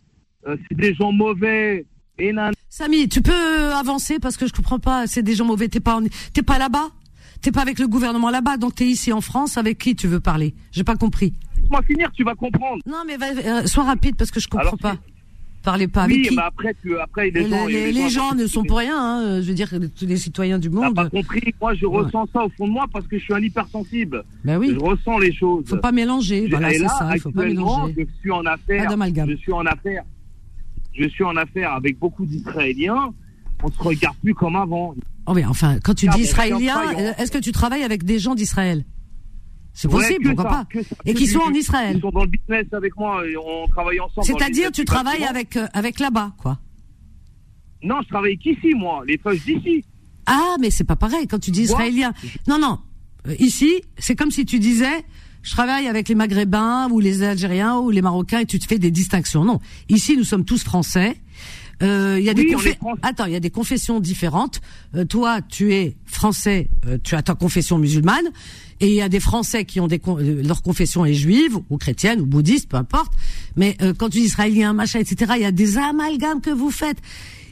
euh, 0.45 0.57
c'est 0.67 0.77
des 0.77 0.93
gens 0.93 1.13
mauvais, 1.13 1.85
et 2.19 2.33
nan- 2.33 2.51
Samy, 2.77 3.09
tu 3.09 3.23
peux 3.23 3.73
avancer 3.73 4.19
parce 4.19 4.37
que 4.37 4.45
je 4.45 4.53
comprends 4.53 4.77
pas. 4.77 5.07
C'est 5.07 5.23
des 5.23 5.33
gens 5.33 5.45
mauvais. 5.45 5.67
T'es 5.67 5.79
pas, 5.79 5.95
en- 5.95 6.03
t'es 6.33 6.43
pas 6.43 6.59
là-bas. 6.59 6.89
T'es 7.41 7.51
pas 7.51 7.61
avec 7.63 7.79
le 7.79 7.87
gouvernement 7.87 8.29
là-bas. 8.29 8.57
Donc 8.57 8.75
t'es 8.75 8.85
ici 8.85 9.11
en 9.11 9.21
France. 9.21 9.57
Avec 9.57 9.79
qui 9.79 9.95
tu 9.95 10.07
veux 10.07 10.19
parler? 10.19 10.53
J'ai 10.71 10.83
pas 10.83 10.95
compris. 10.95 11.33
Laisse-moi 11.59 11.81
finir, 11.81 12.11
tu 12.15 12.23
vas 12.23 12.35
comprendre. 12.35 12.81
Non, 12.85 13.01
mais 13.07 13.17
va, 13.17 13.25
euh, 13.29 13.65
sois 13.65 13.83
rapide 13.83 14.15
parce 14.15 14.29
que 14.29 14.39
je 14.39 14.47
comprends 14.47 14.67
Alors, 14.67 14.77
pas. 14.77 14.97
Parlez 15.63 15.87
pas 15.87 16.03
avec 16.03 16.17
oui, 16.17 16.27
qui? 16.27 16.35
mais 16.35 16.43
après, 16.43 16.75
tu, 16.83 16.97
après 16.99 17.31
les 17.31 17.41
Les, 17.43 17.49
gens, 17.49 17.65
les- 17.65 17.91
les 17.91 18.09
gens 18.09 18.35
ne 18.35 18.45
sont 18.45 18.63
pour 18.63 18.77
rien. 18.77 18.95
Hein. 18.95 19.41
Je 19.41 19.47
veux 19.47 19.53
dire, 19.55 19.69
tous 19.97 20.05
les 20.05 20.17
citoyens 20.17 20.59
du 20.59 20.69
T'as 20.69 20.75
monde. 20.75 20.95
pas 20.95 21.09
compris, 21.09 21.53
moi 21.59 21.73
je 21.73 21.85
Ouais. 21.87 22.03
ressens 22.03 22.27
ça 22.31 22.43
au 22.45 22.49
fond 22.55 22.67
de 22.67 22.73
moi 22.73 22.85
parce 22.93 23.07
que 23.07 23.17
je 23.17 23.23
suis 23.23 23.33
un 23.33 23.41
hypersensible. 23.41 24.23
Ben 24.45 24.57
oui. 24.59 24.69
Je 24.75 24.79
ressens 24.79 25.17
les 25.17 25.33
choses. 25.33 25.65
Faut 25.67 25.77
pas 25.77 25.91
mélanger. 25.91 26.47
Voilà, 26.47 26.69
c'est 26.69 26.87
ça. 26.87 27.09
Il 27.15 27.19
faut 27.21 27.31
pas 27.31 27.43
mélanger. 27.45 27.95
je 27.97 28.19
suis 28.21 28.31
en 28.31 28.45
affaire. 28.45 28.87
Je 29.27 29.35
suis 29.35 29.51
en 29.51 29.65
affaire. 29.65 30.03
Je 30.97 31.07
suis 31.09 31.23
en 31.23 31.35
affaire 31.35 31.73
avec 31.73 31.99
beaucoup 31.99 32.25
d'Israéliens. 32.25 33.13
On 33.63 33.71
se 33.71 33.79
regarde 33.79 34.15
plus 34.21 34.33
comme 34.33 34.55
avant. 34.55 34.95
Oh, 35.25 35.33
mais 35.33 35.45
enfin, 35.45 35.79
quand 35.83 35.93
tu 35.93 36.07
Ah, 36.07 36.11
dis 36.13 36.19
bon, 36.19 36.23
israélien, 36.25 36.77
euh, 36.97 37.13
est-ce 37.17 37.31
que 37.31 37.37
tu 37.37 37.51
travailles 37.51 37.83
avec 37.83 38.03
des 38.03 38.19
gens 38.19 38.35
d'Israël? 38.35 38.85
C'est 39.73 39.89
possible, 39.89 40.33
pourquoi 40.33 40.51
ça, 40.51 40.65
pas 40.73 40.83
ça, 40.83 40.95
Et 41.05 41.13
qui 41.13 41.27
sont 41.27 41.39
en 41.39 41.53
Israël. 41.53 41.97
Ils 41.97 42.01
sont 42.01 42.09
dans 42.09 42.23
le 42.23 42.29
business 42.29 42.65
avec 42.71 42.95
moi 42.97 43.23
et 43.27 43.35
on 43.37 43.67
travaille 43.67 43.99
ensemble. 43.99 44.25
C'est-à-dire, 44.25 44.71
tu 44.71 44.85
travailles 44.85 45.23
avec 45.23 45.55
euh, 45.55 45.67
avec 45.73 45.99
là-bas, 45.99 46.33
quoi. 46.37 46.57
Non, 47.83 47.97
je 48.03 48.07
travaille 48.07 48.37
qu'ici, 48.39 48.73
moi, 48.75 49.03
les 49.07 49.19
feuilles 49.19 49.39
d'ici. 49.45 49.85
Ah, 50.25 50.55
mais 50.59 50.71
c'est 50.71 50.83
pas 50.83 50.95
pareil 50.95 51.27
quand 51.27 51.37
tu 51.39 51.51
dis 51.51 51.61
israélien. 51.61 52.11
Non, 52.47 52.57
non. 52.59 52.79
Euh, 53.27 53.35
Ici, 53.37 53.81
c'est 53.97 54.15
comme 54.15 54.31
si 54.31 54.45
tu 54.45 54.57
disais, 54.59 55.05
je 55.47 55.51
travaille 55.53 55.87
avec 55.87 56.09
les 56.09 56.15
Maghrébins 56.15 56.89
ou 56.91 56.99
les 56.99 57.23
Algériens 57.23 57.77
ou 57.77 57.89
les 57.89 58.01
Marocains 58.01 58.39
et 58.39 58.45
tu 58.45 58.59
te 58.59 58.65
fais 58.67 58.79
des 58.79 58.91
distinctions. 58.91 59.45
Non. 59.45 59.59
Ici, 59.87 60.17
nous 60.17 60.25
sommes 60.25 60.43
tous 60.43 60.61
français. 60.61 61.15
Euh, 61.83 62.17
Il 62.19 62.25
y 62.25 62.29
a 62.29 62.33
des 62.33 62.41
Oui, 62.41 62.51
français. 62.51 62.77
Attends, 63.01 63.25
il 63.27 63.31
y 63.31 63.35
a 63.35 63.39
des 63.39 63.49
confessions 63.49 63.99
différentes. 64.01 64.59
Euh, 64.95 65.05
toi, 65.05 65.39
tu 65.41 65.73
es 65.73 65.95
français, 66.05 66.67
euh, 66.85 66.97
tu 67.01 67.15
as 67.15 67.21
ta 67.21 67.33
confession 67.35 67.77
musulmane, 67.77 68.25
et 68.81 68.87
il 68.87 68.93
y 68.93 69.01
a 69.01 69.07
des 69.09 69.19
Français 69.21 69.63
qui 69.63 69.79
ont 69.79 69.87
des 69.87 69.99
con- 69.99 70.17
euh, 70.19 70.41
leur 70.43 70.61
confession 70.63 71.05
est 71.05 71.13
juive 71.13 71.57
ou 71.69 71.77
chrétienne 71.77 72.19
ou 72.19 72.25
bouddhiste, 72.25 72.67
peu 72.67 72.77
importe. 72.77 73.13
Mais 73.55 73.77
euh, 73.81 73.93
quand 73.97 74.09
tu 74.09 74.19
dis 74.19 74.25
israélien, 74.25 74.73
machin, 74.73 74.99
etc., 74.99 75.33
il 75.37 75.41
y 75.43 75.45
a 75.45 75.51
des 75.51 75.77
amalgames 75.77 76.41
que 76.41 76.49
vous 76.51 76.71
faites. 76.71 76.97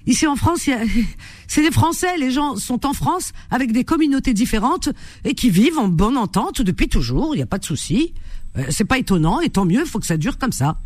Ici 0.08 0.28
en 0.28 0.36
France, 0.36 0.70
c'est 1.48 1.62
des 1.62 1.72
Français. 1.72 2.18
Les 2.18 2.32
gens 2.32 2.56
sont 2.56 2.86
en 2.86 2.94
France 2.94 3.32
avec 3.50 3.72
des 3.72 3.84
communautés 3.84 4.34
différentes 4.34 4.90
et 5.24 5.34
qui 5.34 5.50
vivent 5.50 5.78
en 5.80 5.88
bonne 5.88 6.18
entente 6.18 6.62
depuis 6.62 6.88
toujours. 6.88 7.34
Il 7.34 7.38
n'y 7.38 7.44
a 7.44 7.48
pas 7.48 7.58
de 7.60 7.66
souci. 7.66 8.14
Euh, 8.58 8.64
c'est 8.70 8.86
pas 8.86 8.98
étonnant 8.98 9.40
et 9.42 9.50
tant 9.50 9.66
mieux. 9.66 9.82
Il 9.82 9.88
faut 9.88 10.00
que 10.00 10.06
ça 10.06 10.18
dure 10.18 10.38
comme 10.38 10.52
ça. 10.52 10.78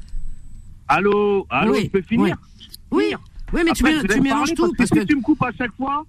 Allô, 0.88 1.46
allô, 1.50 1.74
Oui, 1.74 1.82
je 1.84 1.90
peux 1.90 2.02
finir? 2.02 2.36
Oui, 2.92 3.04
Finir. 3.04 3.20
oui, 3.54 3.62
mais 3.66 3.72
tu, 3.74 3.86
Après, 3.88 4.20
mélanges 4.20 4.54
tout 4.56 4.74
parce 4.78 4.90
que 4.90 5.04
tu 5.04 5.16
me 5.16 5.22
coupes 5.22 5.44
à 5.44 5.52
chaque 5.56 5.76
fois. 5.76 6.06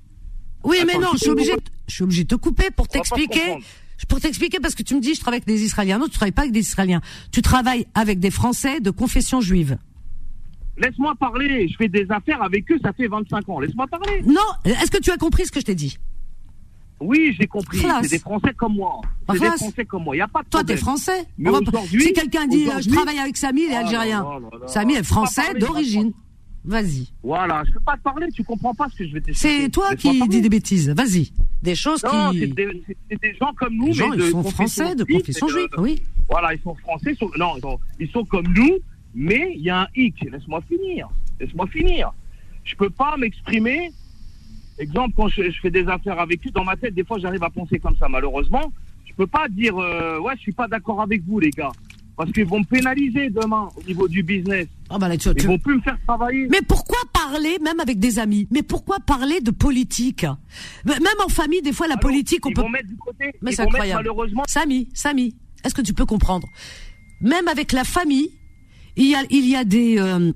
oui, 0.65 0.79
mais 0.87 0.95
non, 0.95 1.09
je 1.12 1.19
je 1.19 1.23
suis 1.25 1.31
obligé, 1.31 1.53
je 1.87 1.95
suis 1.95 2.05
obligé 2.05 2.25
de 2.25 2.29
te 2.29 2.35
couper 2.37 2.71
pour 2.75 2.89
t'expliquer. 2.89 3.59
Pour 4.09 4.19
t'expliquer 4.19 4.59
parce 4.61 4.75
que 4.75 4.83
tu 4.83 4.95
me 4.95 5.01
dis 5.01 5.15
je 5.15 5.21
travaille 5.21 5.39
avec 5.39 5.47
des 5.47 5.62
Israéliens. 5.62 5.99
Non, 5.99 6.07
tu 6.07 6.12
travailles 6.12 6.33
pas 6.33 6.43
avec 6.43 6.53
des 6.53 6.61
Israéliens. 6.61 7.03
Tu 7.33 7.43
travailles 7.43 7.87
avec 7.95 8.19
des 8.19 8.31
Français 8.31 8.81
de 8.81 8.90
confession 8.90 9.43
juive. 9.43 9.76
Laisse-moi 10.80 11.14
parler. 11.18 11.68
Je 11.68 11.76
fais 11.76 11.88
des 11.88 12.06
affaires 12.10 12.42
avec 12.42 12.70
eux, 12.72 12.78
ça 12.82 12.92
fait 12.92 13.06
25 13.06 13.49
ans. 13.49 13.60
Laisse-moi 13.60 13.87
parler. 13.87 14.22
Non, 14.26 14.40
est-ce 14.64 14.90
que 14.90 14.99
tu 14.99 15.10
as 15.10 15.16
compris 15.16 15.46
ce 15.46 15.52
que 15.52 15.60
je 15.60 15.64
t'ai 15.66 15.75
dit? 15.75 15.99
Oui, 17.00 17.34
j'ai 17.38 17.46
compris. 17.46 17.78
C'est 18.02 18.10
des 18.10 18.18
Français 18.18 18.52
comme 18.56 18.75
moi. 18.75 19.00
C'est 19.32 19.38
des. 19.40 19.46
Français 19.46 19.84
comme 19.87 20.04
moi. 20.04 20.14
Il 20.14 20.18
n'y 20.18 20.22
a 20.22 20.28
pas 20.28 20.42
de 20.42 20.49
Toi, 20.49 20.64
t'es 20.64 20.76
français. 20.76 21.25
Mais 21.38 21.50
Si 21.99 22.12
quelqu'un 22.12 22.46
dit 22.46 22.68
euh, 22.68 22.80
je 22.80 22.90
travaille 22.90 23.18
avec 23.18 23.37
Samy, 23.38 23.62
il 23.62 23.70
est 23.72 23.76
Oh 23.76 23.84
algérien. 23.87 24.26
Samy 24.66 24.94
est 24.94 25.02
français 25.02 25.54
d'origine. 25.54 26.12
Vas-y. 26.62 27.08
Voilà, 27.22 27.62
je 27.66 27.72
peux 27.72 27.80
pas 27.80 27.96
te 27.96 28.02
parler, 28.02 28.26
tu 28.34 28.44
comprends 28.44 28.75
pas 28.75 28.87
ce 28.92 28.96
que 28.99 29.08
je 29.08 29.14
vais 29.14 29.22
t'expliquer. 29.22 29.62
C'est 29.62 29.68
toi 29.70 29.94
qui 29.96 30.20
dis 30.28 30.42
des 30.42 30.49
bêtises. 30.50 30.90
Vas-y. 30.90 31.32
Des 31.62 31.75
choses 31.75 32.04
Non, 32.04 32.32
qui. 32.32 32.40
c'est 32.40 32.46
des, 32.49 32.82
c'est- 32.87 32.96
c'est 33.10 33.20
des 33.22 33.34
gens 33.40 33.52
comme 33.58 33.75
nous, 33.76 33.87
Les 33.87 33.92
gens, 33.94 34.08
mais 34.10 34.18
de 34.18 34.25
ils 34.25 34.30
sont 34.30 34.42
français 34.44 34.94
de 34.94 35.04
confession 35.04 35.49
juive. 35.49 35.68
Oui. 35.78 36.02
Voilà, 36.28 36.52
ils 36.52 36.60
sont 36.60 36.75
français. 36.75 37.14
sont- 37.14 37.30
non, 37.38 37.52
ils 37.56 37.60
sont, 37.62 37.78
ils 37.99 38.10
sont 38.10 38.25
comme 38.26 38.46
nous, 38.54 38.78
mais 39.14 39.52
il 39.57 39.62
y 39.62 39.71
a 39.71 39.83
un 39.83 39.87
hic. 39.95 40.17
Laisse-moi 40.31 40.61
finir. 40.69 41.09
Laisse-moi 41.40 41.67
finir. 41.69 42.12
Je 42.64 42.75
peux 42.76 42.90
pas 42.90 43.17
m'exprimer. 43.17 43.90
Exemple, 44.79 45.14
quand 45.17 45.29
je, 45.29 45.50
je 45.50 45.61
fais 45.61 45.71
des 45.71 45.87
affaires 45.88 46.19
avec 46.21 46.47
eux, 46.47 46.50
dans 46.50 46.64
ma 46.64 46.76
tête, 46.76 46.95
des 46.95 47.05
fois, 47.05 47.19
j'arrive 47.19 47.43
à 47.43 47.50
penser 47.50 47.79
comme 47.79 47.97
ça. 47.97 48.09
Malheureusement, 48.09 48.73
je 49.05 49.12
peux 49.14 49.26
pas 49.26 49.49
dire, 49.49 49.76
euh, 49.79 50.19
ouais, 50.21 50.35
je 50.37 50.40
suis 50.40 50.52
pas 50.52 50.69
d'accord 50.69 51.02
avec 51.02 51.23
vous, 51.26 51.38
les 51.38 51.50
gars, 51.50 51.73
parce 52.17 52.33
qu'ils 52.33 52.47
vont 52.47 52.61
me 52.61 52.64
pénaliser 52.64 53.29
demain 53.29 53.69
au 53.76 53.83
niveau 53.83 54.09
du 54.09 54.23
business. 54.23 54.69
Ah 54.88 54.99
bah 54.99 55.09
là, 55.09 55.17
tu, 55.19 55.29
Ils 55.29 55.35
tu- 55.35 55.47
vont 55.47 55.59
plus 55.59 55.76
me 55.76 55.81
faire 55.83 55.99
travailler. 56.07 56.47
Mais 56.50 56.61
pourquoi 56.67 56.99
parler, 57.12 57.59
même 57.62 57.79
avec 57.81 57.99
des 57.99 58.19
amis? 58.19 58.49
Mais 58.50 58.62
pourquoi 58.62 59.00
parler 59.00 59.40
de 59.40 59.50
politique? 59.50 60.25
Même 60.87 61.02
en 61.25 61.29
famille, 61.29 61.61
des 61.62 61.73
fois, 61.73 61.87
la 61.87 61.95
Alors, 61.95 62.00
politique, 62.02 62.47
on 62.47 62.50
ils 62.50 62.55
peut. 62.55 62.62
vont 62.62 62.69
mettre 62.71 62.88
du 62.88 62.97
côté. 62.97 63.33
Mais 63.43 63.52
c'est 63.52 63.62
mettre, 63.62 63.75
incroyable. 63.75 63.99
malheureusement. 64.00 64.43
Samy, 64.47 64.88
Samy, 64.95 65.35
est-ce 65.64 65.75
que 65.75 65.83
tu 65.83 65.93
peux 65.93 66.07
comprendre? 66.07 66.49
Même 67.21 67.49
avec 67.49 67.73
la 67.73 67.85
famille, 67.85 68.31
il 69.00 69.09
y 69.09 69.14
a, 69.14 69.23
il 69.30 69.49
y 69.49 69.57
a 69.57 69.64
des, 69.64 69.99
euh, 69.99 70.30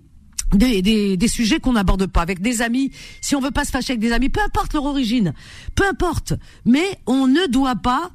des, 0.54 0.80
des, 0.80 1.16
des 1.16 1.28
sujets 1.28 1.61
qu'on 1.61 1.75
n'aborde 1.75 2.06
pas. 2.06 2.23
Avec 2.23 2.40
des 2.40 2.62
amis, 2.62 2.90
si 3.21 3.37
on 3.37 3.40
veut 3.40 3.50
pas 3.50 3.64
se 3.64 3.71
fâcher 3.71 3.92
avec 3.92 4.00
des 4.00 4.12
amis, 4.12 4.30
peu 4.30 4.40
importe 4.40 4.73
leur 4.73 4.85
origine, 4.85 5.35
peu 5.75 5.85
importe. 5.87 6.33
Mais 6.64 6.99
on 7.06 7.26
ne 7.26 7.47
doit 7.47 7.76
pas, 7.76 8.11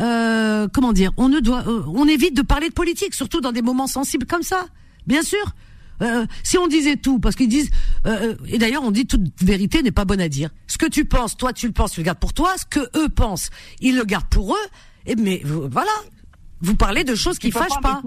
euh, 0.00 0.68
comment 0.72 0.92
dire, 0.92 1.12
on 1.16 1.30
ne 1.30 1.40
doit, 1.40 1.66
euh, 1.66 1.82
on 1.86 2.06
évite 2.06 2.36
de 2.36 2.42
parler 2.42 2.68
de 2.68 2.74
politique, 2.74 3.14
surtout 3.14 3.40
dans 3.40 3.52
des 3.52 3.62
moments 3.62 3.86
sensibles 3.86 4.26
comme 4.26 4.42
ça. 4.42 4.66
Bien 5.06 5.22
sûr. 5.22 5.54
Euh, 6.02 6.26
si 6.42 6.58
on 6.58 6.66
disait 6.66 6.96
tout, 6.96 7.20
parce 7.20 7.36
qu'ils 7.36 7.48
disent, 7.48 7.70
euh, 8.04 8.34
et 8.48 8.58
d'ailleurs 8.58 8.82
on 8.82 8.90
dit 8.90 9.06
toute 9.06 9.22
vérité 9.40 9.80
n'est 9.80 9.92
pas 9.92 10.04
bonne 10.04 10.20
à 10.20 10.28
dire. 10.28 10.50
Ce 10.66 10.76
que 10.76 10.86
tu 10.86 11.04
penses, 11.04 11.36
toi 11.36 11.52
tu 11.52 11.66
le 11.68 11.72
penses, 11.72 11.92
tu 11.92 12.00
le 12.00 12.04
gardes 12.04 12.18
pour 12.18 12.32
toi. 12.32 12.52
Ce 12.58 12.66
que 12.66 12.80
eux 12.98 13.08
pensent, 13.08 13.50
ils 13.80 13.96
le 13.96 14.04
gardent 14.04 14.28
pour 14.28 14.54
eux. 14.54 14.66
Et 15.06 15.14
mais 15.14 15.40
voilà, 15.44 15.92
vous 16.60 16.74
parlez 16.74 17.04
de 17.04 17.14
choses 17.14 17.38
qui 17.38 17.52
fâchent 17.52 17.80
pas. 17.80 18.02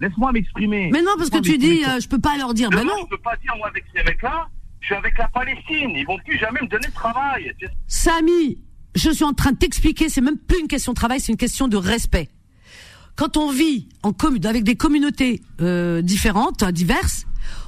Laisse-moi 0.00 0.32
m'exprimer. 0.32 0.90
Mais 0.92 1.02
non, 1.02 1.12
parce 1.16 1.30
que 1.30 1.38
tu 1.38 1.58
dis, 1.58 1.82
je 1.82 2.08
peux 2.08 2.18
pas 2.20 2.36
leur 2.36 2.54
dire. 2.54 2.70
Ben 2.70 2.84
non. 2.84 2.92
Je 3.04 3.16
peux 3.16 3.22
pas 3.22 3.36
dire 3.36 3.54
moi 3.56 3.68
avec 3.68 3.84
ces 3.94 4.02
mecs-là. 4.02 4.48
Je 4.80 4.86
suis 4.86 4.94
avec 4.94 5.16
la 5.16 5.28
Palestine. 5.28 5.90
Ils 5.94 6.04
vont 6.04 6.18
plus 6.18 6.38
jamais 6.38 6.60
me 6.62 6.68
donner 6.68 6.88
de 6.88 6.92
travail. 6.92 7.54
Samy, 7.86 8.58
je 8.94 9.10
suis 9.10 9.24
en 9.24 9.32
train 9.32 9.52
de 9.52 9.56
t'expliquer. 9.56 10.08
C'est 10.08 10.20
même 10.20 10.38
plus 10.38 10.60
une 10.60 10.68
question 10.68 10.92
de 10.92 10.96
travail, 10.96 11.20
c'est 11.20 11.32
une 11.32 11.38
question 11.38 11.68
de 11.68 11.76
respect 11.76 12.28
quand 13.16 13.36
on 13.36 13.50
vit 13.50 13.88
en 14.02 14.12
avec 14.44 14.64
des 14.64 14.76
communautés 14.76 15.40
euh, 15.60 16.02
différentes, 16.02 16.64
diverses, 16.64 17.26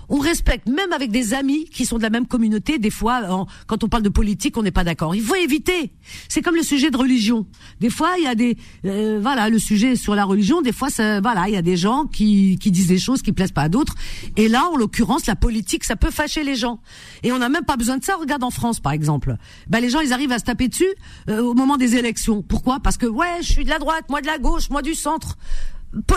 on 0.09 0.19
respecte, 0.19 0.69
même 0.69 0.93
avec 0.93 1.11
des 1.11 1.35
amis 1.35 1.65
qui 1.67 1.85
sont 1.85 1.99
de 1.99 2.03
la 2.03 2.11
même 2.11 2.27
communauté, 2.27 2.79
des 2.79 2.91
fois, 2.91 3.47
quand 3.67 3.85
on 3.85 3.89
parle 3.89 4.03
de 4.03 4.09
politique, 4.09 4.57
on 4.57 4.63
n'est 4.63 4.71
pas 4.71 4.85
d'accord. 4.85 5.15
Il 5.15 5.23
faut 5.23 5.35
éviter. 5.35 5.93
C'est 6.29 6.43
comme 6.43 6.55
le 6.55 6.63
sujet 6.63 6.91
de 6.91 6.97
religion. 6.97 7.47
Des 7.81 7.91
fois, 7.91 8.15
il 8.19 8.25
y 8.25 8.27
a 8.27 8.35
des, 8.35 8.57
euh, 8.85 9.19
voilà, 9.21 9.49
le 9.49 9.59
sujet 9.59 9.97
sur 9.97 10.15
la 10.15 10.25
religion. 10.25 10.63
Des 10.63 10.73
fois, 10.73 10.91
ça, 10.91 11.21
voilà, 11.21 11.49
il 11.49 11.55
y 11.55 11.57
a 11.57 11.63
des 11.63 11.77
gens 11.77 12.05
qui, 12.05 12.59
qui 12.61 12.71
disent 12.71 12.87
des 12.87 12.99
choses 12.99 13.23
qui 13.23 13.33
plaisent 13.33 13.53
pas 13.53 13.63
à 13.63 13.69
d'autres. 13.69 13.95
Et 14.37 14.49
là, 14.49 14.69
en 14.73 14.77
l'occurrence, 14.77 15.27
la 15.27 15.37
politique, 15.37 15.85
ça 15.85 15.97
peut 15.97 16.11
fâcher 16.11 16.45
les 16.45 16.55
gens. 16.55 16.81
Et 17.23 17.33
on 17.33 17.39
n'a 17.39 17.49
même 17.49 17.65
pas 17.65 17.77
besoin 17.77 17.99
de 17.99 18.05
ça. 18.05 18.17
Regarde 18.17 18.45
en 18.45 18.51
France, 18.51 18.81
par 18.81 18.93
exemple. 18.93 19.37
Ben, 19.69 19.81
les 19.81 19.91
gens, 19.91 20.01
ils 20.01 20.13
arrivent 20.13 20.33
à 20.33 20.39
se 20.39 20.45
taper 20.45 20.69
dessus 20.69 20.95
euh, 21.29 21.41
au 21.43 21.55
moment 21.55 21.77
des 21.77 21.97
élections. 21.97 22.43
Pourquoi? 22.43 22.81
Parce 22.81 22.97
que 22.97 23.07
ouais, 23.07 23.39
je 23.41 23.51
suis 23.51 23.65
de 23.65 23.71
la 23.71 23.79
droite, 23.79 24.05
moi 24.09 24.21
de 24.21 24.27
la 24.27 24.39
gauche, 24.39 24.71
moi 24.71 24.83
du 24.83 24.95
centre. 24.95 25.37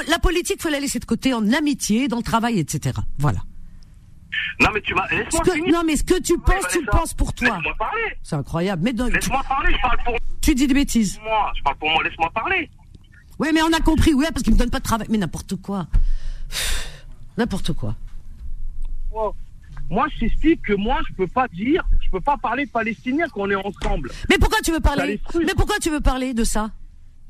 la 0.08 0.20
politique, 0.20 0.62
faut 0.62 0.70
la 0.70 0.80
laisser 0.80 1.00
de 1.00 1.06
côté 1.06 1.34
en 1.34 1.52
amitié, 1.54 2.08
dans 2.08 2.18
le 2.18 2.24
travail, 2.24 2.60
etc. 2.60 2.96
Voilà. 3.18 3.40
Non, 4.62 4.70
mais 4.74 4.82
tu 4.82 4.94
vas. 4.94 5.08
Laisse-moi. 5.10 5.44
Non, 5.72 5.84
mais 5.86 5.96
ce 5.96 6.04
que 6.04 6.20
tu 6.22 6.38
penses, 6.38 6.68
tu 6.72 6.82
le 6.82 6.92
penses 6.92 7.14
pour 7.14 7.34
toi. 7.34 7.56
Laisse-moi 7.56 7.76
parler. 7.78 8.18
C'est 8.22 8.36
incroyable. 8.36 8.84
Mais 8.84 8.92
Laisse-moi 8.92 9.42
parler, 9.48 9.74
je 9.74 9.82
parle 9.82 9.98
pour 10.06 10.16
Tu 10.42 10.56
dis 10.56 10.68
des 10.68 10.74
bêtises. 10.74 11.20
Moi, 11.24 11.52
je 11.56 11.64
parle 11.64 11.78
pour 11.78 11.90
moi, 11.90 12.04
laisse-moi 12.04 12.30
parler. 12.34 12.70
Oui, 13.40 13.50
mais 13.54 13.62
on 13.62 13.72
a 13.72 13.80
compris, 13.80 14.14
oui, 14.14 14.26
parce 14.32 14.44
qu'il 14.44 14.54
me 14.54 14.60
donne 14.60 14.70
pas 14.70 14.80
de 14.80 14.84
travail. 14.84 15.08
Mais 15.10 15.18
n'importe 15.18 15.56
quoi. 15.56 15.88
N'importe 17.38 17.74
quoi. 17.74 17.96
Moi, 19.90 20.08
je 20.14 20.20
t'explique 20.20 20.62
que 20.62 20.74
moi, 20.74 21.00
je 21.10 21.14
peux 21.16 21.28
pas 21.28 21.48
dire, 21.48 21.84
je 22.02 22.10
peux 22.12 22.22
pas 22.22 22.38
parler 22.38 22.66
palestinien 22.68 23.26
quand 23.34 23.42
on 23.42 23.50
est 23.50 23.56
ensemble. 23.56 24.12
Mais 24.30 24.38
pourquoi 24.38 24.60
tu 24.62 24.72
veux 24.72 24.80
parler 24.80 25.20
Mais 25.36 25.54
pourquoi 25.56 25.80
tu 25.80 25.90
veux 25.90 26.02
parler 26.02 26.34
de 26.34 26.44
ça? 26.44 26.72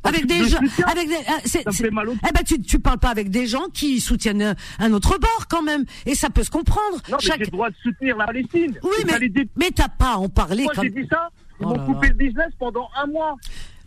Avec 0.03 0.25
des 0.25 0.47
gens, 0.47 0.59
avec 0.85 1.07
des, 1.07 1.15
au 1.15 2.13
Eh 2.27 2.31
ben 2.33 2.43
tu 2.45 2.61
tu 2.61 2.79
parles 2.79 2.99
pas 2.99 3.09
avec 3.09 3.29
des 3.29 3.47
gens 3.47 3.65
qui 3.73 3.99
soutiennent 3.99 4.55
un 4.79 4.93
autre 4.93 5.17
bord 5.19 5.47
quand 5.49 5.61
même, 5.61 5.85
et 6.05 6.15
ça 6.15 6.29
peut 6.29 6.43
se 6.43 6.49
comprendre. 6.49 7.01
Non, 7.09 7.17
mais 7.21 7.33
j'ai 7.35 7.37
le 7.37 7.47
droit 7.47 7.69
de 7.69 7.75
soutenir 7.83 8.17
la 8.17 8.25
Palestine. 8.25 8.77
Oui, 8.83 9.03
mais 9.05 9.45
mais 9.55 9.71
t'as 9.71 9.89
pas 9.89 10.13
à 10.13 10.17
en 10.17 10.29
parler. 10.29 10.63
Moi 10.63 10.73
j'ai 10.81 10.89
dit 10.89 11.07
ça. 11.09 11.29
Ils 11.59 11.65
oh 11.65 11.69
m'ont 11.69 11.85
coupé 11.85 12.07
le 12.07 12.13
business 12.13 12.47
pendant 12.57 12.87
un 13.01 13.07
mois. 13.07 13.35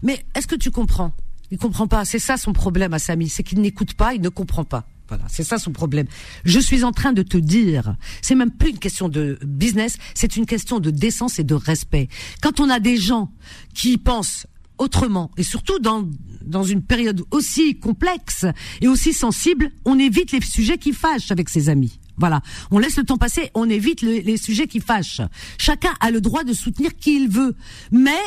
Mais 0.02 0.24
est-ce 0.34 0.46
que 0.46 0.56
tu 0.56 0.70
comprends? 0.70 1.12
Il 1.50 1.58
comprend 1.58 1.86
pas. 1.86 2.04
C'est 2.04 2.18
ça 2.18 2.36
son 2.36 2.52
problème 2.52 2.92
à 2.94 2.98
Samy, 2.98 3.28
c'est 3.28 3.42
qu'il 3.42 3.60
n'écoute 3.60 3.94
pas, 3.94 4.14
il 4.14 4.20
ne 4.20 4.28
comprend 4.28 4.64
pas. 4.64 4.84
Voilà, 5.08 5.24
c'est 5.28 5.42
ça 5.42 5.58
son 5.58 5.72
problème. 5.72 6.06
Je 6.44 6.58
suis 6.58 6.84
en 6.84 6.92
train 6.92 7.12
de 7.12 7.22
te 7.22 7.36
dire, 7.36 7.96
c'est 8.22 8.34
même 8.34 8.50
plus 8.50 8.70
une 8.70 8.78
question 8.78 9.10
de 9.10 9.38
business, 9.44 9.98
c'est 10.14 10.36
une 10.36 10.46
question 10.46 10.80
de 10.80 10.90
décence 10.90 11.38
et 11.38 11.44
de 11.44 11.54
respect. 11.54 12.08
Quand 12.42 12.60
on 12.60 12.70
a 12.70 12.80
des 12.80 12.96
gens 12.96 13.30
qui 13.74 13.98
pensent 13.98 14.46
autrement. 14.78 15.30
Et 15.36 15.42
surtout 15.42 15.78
dans, 15.78 16.08
dans 16.44 16.64
une 16.64 16.82
période 16.82 17.22
aussi 17.30 17.78
complexe 17.78 18.46
et 18.80 18.88
aussi 18.88 19.12
sensible, 19.12 19.70
on 19.84 19.98
évite 19.98 20.32
les 20.32 20.40
sujets 20.40 20.78
qui 20.78 20.92
fâchent 20.92 21.30
avec 21.30 21.48
ses 21.48 21.68
amis. 21.68 21.98
Voilà, 22.18 22.42
on 22.70 22.78
laisse 22.78 22.96
le 22.96 23.04
temps 23.04 23.16
passer, 23.16 23.50
on 23.54 23.68
évite 23.70 24.02
les 24.02 24.36
sujets 24.36 24.66
qui 24.66 24.80
fâchent. 24.80 25.22
Chacun 25.58 25.92
a 26.00 26.10
le 26.10 26.20
droit 26.20 26.44
de 26.44 26.52
soutenir 26.52 26.94
qui 26.94 27.16
il 27.16 27.28
veut, 27.28 27.54
mais 27.90 28.20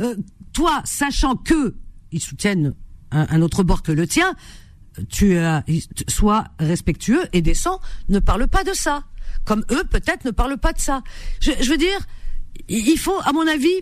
euh, 0.00 0.14
toi, 0.52 0.80
sachant 0.84 1.36
que 1.36 1.74
ils 2.12 2.20
soutiennent 2.20 2.74
un, 3.10 3.42
autre 3.42 3.62
bord 3.62 3.82
que 3.82 3.92
le 3.92 4.06
tien, 4.06 4.34
tu 5.08 5.36
as, 5.36 5.64
sois 6.08 6.44
respectueux 6.58 7.24
et 7.32 7.42
décent. 7.42 7.80
Ne 8.08 8.20
parle 8.20 8.46
pas 8.48 8.64
de 8.64 8.72
ça, 8.72 9.04
comme 9.44 9.64
eux 9.70 9.84
peut-être 9.84 10.24
ne 10.24 10.30
parlent 10.30 10.58
pas 10.58 10.72
de 10.72 10.80
ça. 10.80 11.02
Je, 11.40 11.52
je 11.60 11.70
veux 11.70 11.76
dire, 11.78 12.06
il 12.68 12.98
faut, 12.98 13.18
à 13.24 13.32
mon 13.32 13.46
avis, 13.46 13.80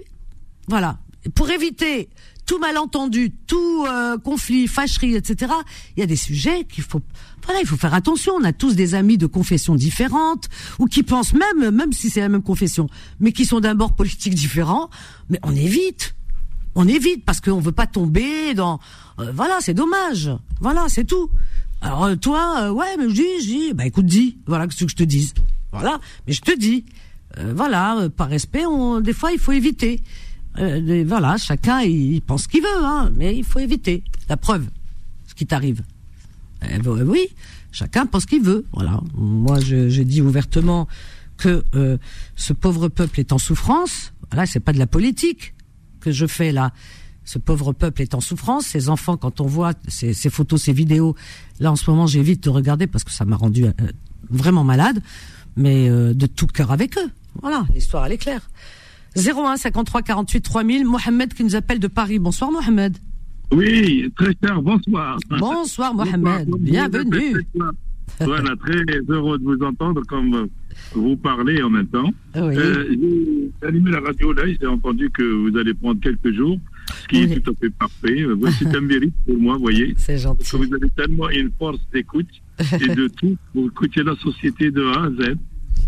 voilà, 0.69 0.99
pour 1.35 1.51
éviter 1.51 2.09
tout 2.51 2.59
malentendu, 2.59 3.31
tout 3.47 3.85
euh, 3.87 4.19
conflit, 4.19 4.67
fâcherie, 4.67 5.15
etc. 5.15 5.53
Il 5.97 6.01
y 6.01 6.03
a 6.03 6.07
des 6.07 6.17
sujets 6.17 6.65
qu'il 6.65 6.83
faut, 6.83 7.01
voilà, 7.45 7.61
il 7.61 7.67
faut 7.67 7.77
faire 7.77 7.95
attention. 7.95 8.33
On 8.41 8.43
a 8.43 8.53
tous 8.53 8.75
des 8.75 8.97
amis 8.97 9.19
de 9.19 9.27
confessions 9.27 9.77
différentes 9.77 10.49
ou 10.81 10.87
qui 10.87 11.05
pensent 11.05 11.33
même, 11.33 11.71
même 11.71 11.93
si 11.93 12.11
c'est 12.11 12.19
la 12.19 12.29
même 12.29 12.43
confession, 12.43 12.89
mais 13.21 13.31
qui 13.31 13.45
sont 13.45 13.61
d'un 13.61 13.77
bord 13.77 13.95
politique 13.95 14.35
différent. 14.35 14.91
Mais 15.29 15.39
on 15.45 15.55
évite, 15.55 16.17
on 16.75 16.89
évite 16.89 17.25
parce 17.25 17.41
qu'on 17.41 17.61
veut 17.61 17.71
pas 17.71 17.87
tomber 17.87 18.53
dans, 18.55 18.81
euh, 19.21 19.31
voilà, 19.33 19.59
c'est 19.61 19.75
dommage. 19.75 20.31
Voilà, 20.61 20.87
c'est 20.89 21.05
tout. 21.05 21.31
Alors 21.81 22.07
euh, 22.07 22.17
toi, 22.17 22.73
ouais, 22.73 22.97
mais 22.99 23.09
je 23.11 23.15
dis, 23.15 23.43
je 23.43 23.47
dis, 23.47 23.75
bah 23.75 23.87
écoute, 23.87 24.07
dis, 24.07 24.39
voilà, 24.47 24.67
ce 24.71 24.87
que 24.87 24.91
je 24.91 24.97
te 24.97 25.05
dise. 25.05 25.35
Voilà, 25.71 26.01
mais 26.27 26.33
je 26.33 26.41
te 26.41 26.59
dis, 26.59 26.85
voilà, 27.55 28.09
par 28.17 28.29
respect, 28.29 28.67
on, 28.67 29.01
des 29.01 29.13
fois 29.13 29.31
il 29.31 29.39
faut 29.39 29.53
éviter. 29.53 30.03
Euh, 30.61 31.05
voilà, 31.07 31.37
chacun 31.39 31.81
il 31.81 32.21
pense 32.21 32.47
qu'il 32.47 32.63
veut, 32.63 32.85
hein, 32.85 33.11
mais 33.17 33.37
il 33.37 33.45
faut 33.45 33.61
éviter. 33.61 34.03
La 34.29 34.37
preuve, 34.37 34.67
ce 35.27 35.35
qui 35.35 35.47
t'arrive. 35.47 35.83
Eh 36.71 36.79
ben, 36.79 37.03
oui, 37.07 37.29
chacun 37.73 38.07
pense 38.07 38.27
qu'il 38.27 38.43
veut. 38.43 38.67
Voilà. 38.73 39.01
Moi, 39.15 39.59
j'ai 39.61 40.05
dit 40.05 40.21
ouvertement 40.21 40.87
que 41.39 41.65
euh, 41.75 41.97
ce 42.37 42.53
pauvre 42.53 42.89
peuple 42.89 43.21
est 43.21 43.33
en 43.33 43.39
souffrance. 43.39 44.13
Là, 44.33 44.45
c'est 44.47 44.61
pas 44.61 44.73
de 44.73 44.79
la 44.79 44.87
politique 44.87 45.55
que 46.01 46.13
je 46.13 46.27
fais 46.27 46.53
là. 46.53 46.73
Ce 47.25 47.39
pauvre 47.39 47.73
peuple 47.73 48.03
est 48.03 48.15
en 48.15 48.21
souffrance. 48.21 48.67
Ces 48.67 48.89
enfants, 48.89 49.17
quand 49.17 49.41
on 49.41 49.47
voit 49.47 49.73
ces, 49.89 50.13
photos, 50.31 50.63
ces 50.63 50.73
vidéos, 50.73 51.15
là 51.59 51.73
en 51.73 51.77
ce 51.77 51.89
moment, 51.89 52.07
j'évite 52.07 52.45
de 52.45 52.51
regarder 52.51 52.87
parce 52.87 53.05
que 53.05 53.11
ça 53.11 53.25
m'a 53.25 53.37
rendu 53.37 53.65
euh, 53.65 53.73
vraiment 54.29 54.65
malade, 54.65 55.01
mais 55.57 55.89
de 55.89 56.27
tout 56.27 56.47
cœur 56.47 56.71
avec 56.71 56.99
eux. 56.99 57.11
Voilà, 57.41 57.65
l'histoire 57.75 58.07
elle 58.07 58.13
est 58.13 58.19
claire. 58.19 58.49
01 59.17 59.57
53 59.57 60.03
48 60.03 60.41
3000. 60.41 60.85
Mohamed 60.87 61.35
qui 61.35 61.45
nous 61.45 61.57
appelle 61.57 61.79
de 61.79 61.89
Paris. 61.89 62.19
Bonsoir 62.19 62.51
Mohamed. 62.51 62.97
Oui, 63.53 64.13
très 64.17 64.33
cher, 64.43 64.63
bonsoir. 64.63 65.19
Bonsoir 65.39 65.95
Mohamed, 65.95 66.49
bienvenue. 66.59 67.37
Voilà, 68.19 68.55
très 68.57 68.83
heureux 69.09 69.39
de 69.39 69.45
vous 69.45 69.63
entendre 69.65 70.03
comme 70.07 70.49
vous 70.95 71.17
parlez 71.17 71.63
en 71.63 71.71
même 71.71 71.87
temps. 71.87 72.11
Oui. 72.35 72.55
Euh, 72.57 72.85
j'ai 73.63 73.67
allumé 73.67 73.93
la 73.93 74.01
radio 74.01 74.33
là, 74.33 74.43
j'ai 74.47 74.67
entendu 74.67 75.09
que 75.11 75.23
vous 75.23 75.57
allez 75.57 75.73
prendre 75.73 76.01
quelques 76.01 76.33
jours, 76.33 76.59
ce 77.03 77.09
qui 77.09 77.23
est 77.23 77.41
tout 77.41 77.51
à 77.51 77.55
fait 77.55 77.71
parfait. 77.71 78.21
Euh, 78.21 78.37
c'est 78.59 78.75
un 78.75 78.81
mérite 78.81 79.15
pour 79.25 79.39
moi, 79.39 79.55
vous 79.55 79.63
voyez. 79.63 79.95
C'est 79.97 80.19
gentil. 80.19 80.39
Parce 80.39 80.51
que 80.51 80.57
vous 80.57 80.75
avez 80.75 80.91
tellement 80.91 81.31
une 81.31 81.51
force 81.59 81.81
d'écoute 81.95 82.29
et 82.59 82.95
de 82.95 83.09
tout 83.17 83.37
pour 83.55 83.67
écouter 83.67 84.03
la 84.03 84.17
société 84.17 84.71
de 84.71 84.85
A 84.85 85.05
à 85.05 85.11
Z. 85.11 85.37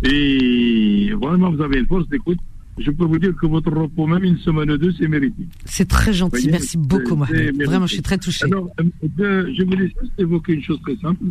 Et 0.05 1.13
vraiment, 1.21 1.51
vous 1.51 1.63
avez 1.63 1.81
une 1.81 1.87
force 1.87 2.09
d'écoute 2.09 2.39
je 2.79 2.91
peux 2.91 3.05
vous 3.05 3.19
dire 3.19 3.35
que 3.37 3.47
votre 3.47 3.71
repos, 3.71 4.07
même 4.07 4.25
une 4.25 4.39
semaine 4.39 4.71
ou 4.71 4.79
deux, 4.79 4.93
c'est 4.99 5.09
mérité. 5.09 5.47
C'est 5.65 5.89
très 5.89 6.13
gentil. 6.13 6.49
Merci 6.51 6.79
beaucoup, 6.79 7.17
Mohamed. 7.17 7.63
Vraiment, 7.63 7.87
je 7.87 7.95
suis 7.95 8.03
très 8.03 8.19
touché. 8.19 8.47
Alors, 8.47 8.71
euh, 9.21 9.53
je 9.55 9.63
voulais 9.63 9.89
juste 9.89 10.13
évoquer 10.19 10.55
une 10.55 10.63
chose 10.63 10.81
très 10.83 10.97
simple. 10.97 11.25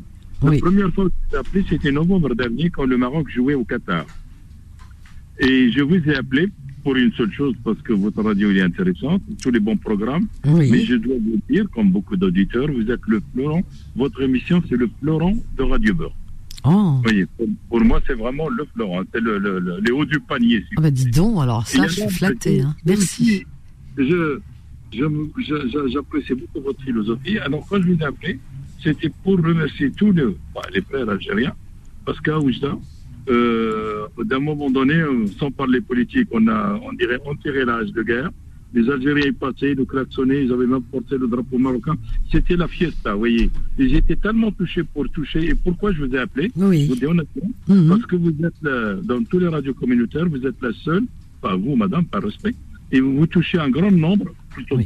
La 0.44 0.58
première 0.58 0.92
fois 0.94 1.06
que 1.06 1.12
je 1.12 1.30
vous 1.30 1.36
ai 1.36 1.40
appelé, 1.40 1.66
c'était 1.70 1.92
novembre 1.92 2.34
dernier, 2.36 2.70
quand 2.70 2.86
le 2.86 2.98
Maroc 2.98 3.30
jouait 3.30 3.54
au 3.54 3.64
Qatar. 3.64 4.06
Et 5.40 5.72
je 5.72 5.82
vous 5.82 5.96
ai 5.96 6.16
appelé 6.16 6.50
pour 6.84 6.96
une 6.96 7.12
seule 7.14 7.32
chose, 7.32 7.54
parce 7.64 7.80
que 7.82 7.94
votre 7.94 8.24
radio 8.24 8.52
est 8.52 8.62
intéressante, 8.62 9.22
tous 9.42 9.52
les 9.52 9.60
bons 9.60 9.78
programmes. 9.78 10.28
Mais 10.46 10.84
je 10.84 10.96
dois 10.96 11.16
vous 11.16 11.40
dire, 11.50 11.66
comme 11.74 11.92
beaucoup 11.92 12.18
d'auditeurs, 12.18 12.68
vous 12.72 12.90
êtes 12.90 13.06
le 13.08 13.22
fleuron. 13.34 13.64
Votre 13.96 14.24
émission, 14.24 14.64
c'est 14.68 14.78
le 14.78 14.90
fleuron 15.00 15.38
de 15.58 15.64
Radio 15.64 15.94
Beurre. 15.94 16.16
Oh. 16.64 17.00
Voyez, 17.04 17.26
pour, 17.70 17.82
moi, 17.84 18.00
c'est 18.06 18.14
vraiment 18.14 18.48
le 18.50 18.66
fleuron, 18.74 19.04
c'est 19.14 19.20
le, 19.20 19.40
le, 19.40 19.94
haut 19.94 20.06
du 20.06 20.20
panier. 20.20 20.64
ah 20.78 20.82
bah 20.82 20.92
dis 20.92 21.06
donc, 21.06 21.42
alors 21.42 21.66
ça, 21.66 21.88
je 21.88 22.02
suis 22.02 22.10
flatté. 22.10 22.62
Hein. 22.62 22.76
Merci. 22.86 23.46
Je, 23.98 24.40
j'apprécie 24.92 26.36
beaucoup 26.36 26.62
votre 26.64 26.82
philosophie. 26.84 27.40
Alors, 27.40 27.66
quand 27.68 27.82
je 27.82 27.88
vous 27.92 28.00
ai 28.00 28.06
appelé, 28.06 28.40
c'était 28.84 29.12
pour 29.24 29.38
remercier 29.38 29.92
tous 29.92 30.12
les, 30.12 30.26
bah, 30.54 30.62
les 30.74 30.82
frères 30.82 31.10
algériens, 31.10 31.54
parce 32.06 32.20
qu'à 32.20 32.40
Oujda, 32.40 32.78
euh, 33.30 34.08
d'un 34.24 34.40
moment 34.40 34.70
donné, 34.70 34.96
euh, 34.96 35.26
sans 35.40 35.52
parler 35.52 35.82
politique, 35.82 36.28
on 36.32 36.48
a, 36.48 36.80
on 36.84 36.94
dirait, 36.94 37.20
enterré 37.26 37.66
l'âge 37.66 37.92
de 37.92 38.04
guerre. 38.04 38.30
Les 38.74 38.90
Algériens 38.90 39.28
y 39.28 39.32
passaient, 39.32 39.74
ils 39.78 39.86
klaxonnaient, 39.86 40.46
ils 40.46 40.52
avaient 40.52 40.68
même 40.68 40.82
porté 40.84 41.18
le 41.18 41.28
drapeau 41.28 41.58
marocain. 41.58 41.96
C'était 42.32 42.56
la 42.56 42.68
fiesta, 42.68 43.14
vous 43.14 43.20
voyez. 43.20 43.50
Et 43.78 43.90
j'étais 43.90 44.16
tellement 44.16 44.52
touché 44.52 44.84
pour 44.84 45.10
toucher. 45.10 45.50
Et 45.50 45.56
pourquoi 45.56 45.92
je 45.92 46.04
vous 46.04 46.16
ai 46.16 46.20
appelé? 46.20 46.52
Oui. 46.56 46.84
Je 46.84 46.88
vous 46.90 46.96
dis 46.96 47.06
honnêtement. 47.06 47.52
Mhm. 47.68 47.90
Parce 47.90 48.06
que 48.06 48.16
vous 48.16 48.30
êtes 48.30 49.06
dans 49.06 49.24
tous 49.24 49.40
les 49.40 49.48
radios 49.48 49.74
communautaires, 49.74 50.28
vous 50.30 50.46
êtes 50.46 50.62
la 50.62 50.72
seule, 50.84 51.04
pas 51.42 51.56
vous, 51.56 51.76
madame, 51.76 52.06
par 52.06 52.24
respect, 52.24 52.56
et 52.92 53.02
vous, 53.02 53.18
vous 53.18 53.28
touchez 53.28 53.58
un 53.58 53.70
grand 53.70 53.92
nombre, 53.92 54.34
plutôt 54.52 54.78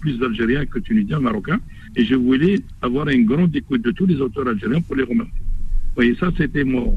plus 0.00 0.18
d'Algériens 0.18 0.66
que 0.66 0.78
Tunisiens, 0.78 1.20
Marocains. 1.20 1.60
Et 1.96 2.04
je 2.04 2.14
voulais 2.14 2.60
avoir 2.82 3.08
une 3.08 3.26
grande 3.26 3.54
écoute 3.54 3.82
de 3.82 3.90
tous 3.90 4.06
les 4.06 4.20
auteurs 4.20 4.48
algériens 4.48 4.80
pour 4.80 4.96
les 4.96 5.04
remercier. 5.04 5.34
voyez, 5.94 6.14
ça, 6.16 6.30
c'était 6.36 6.64
mon. 6.64 6.94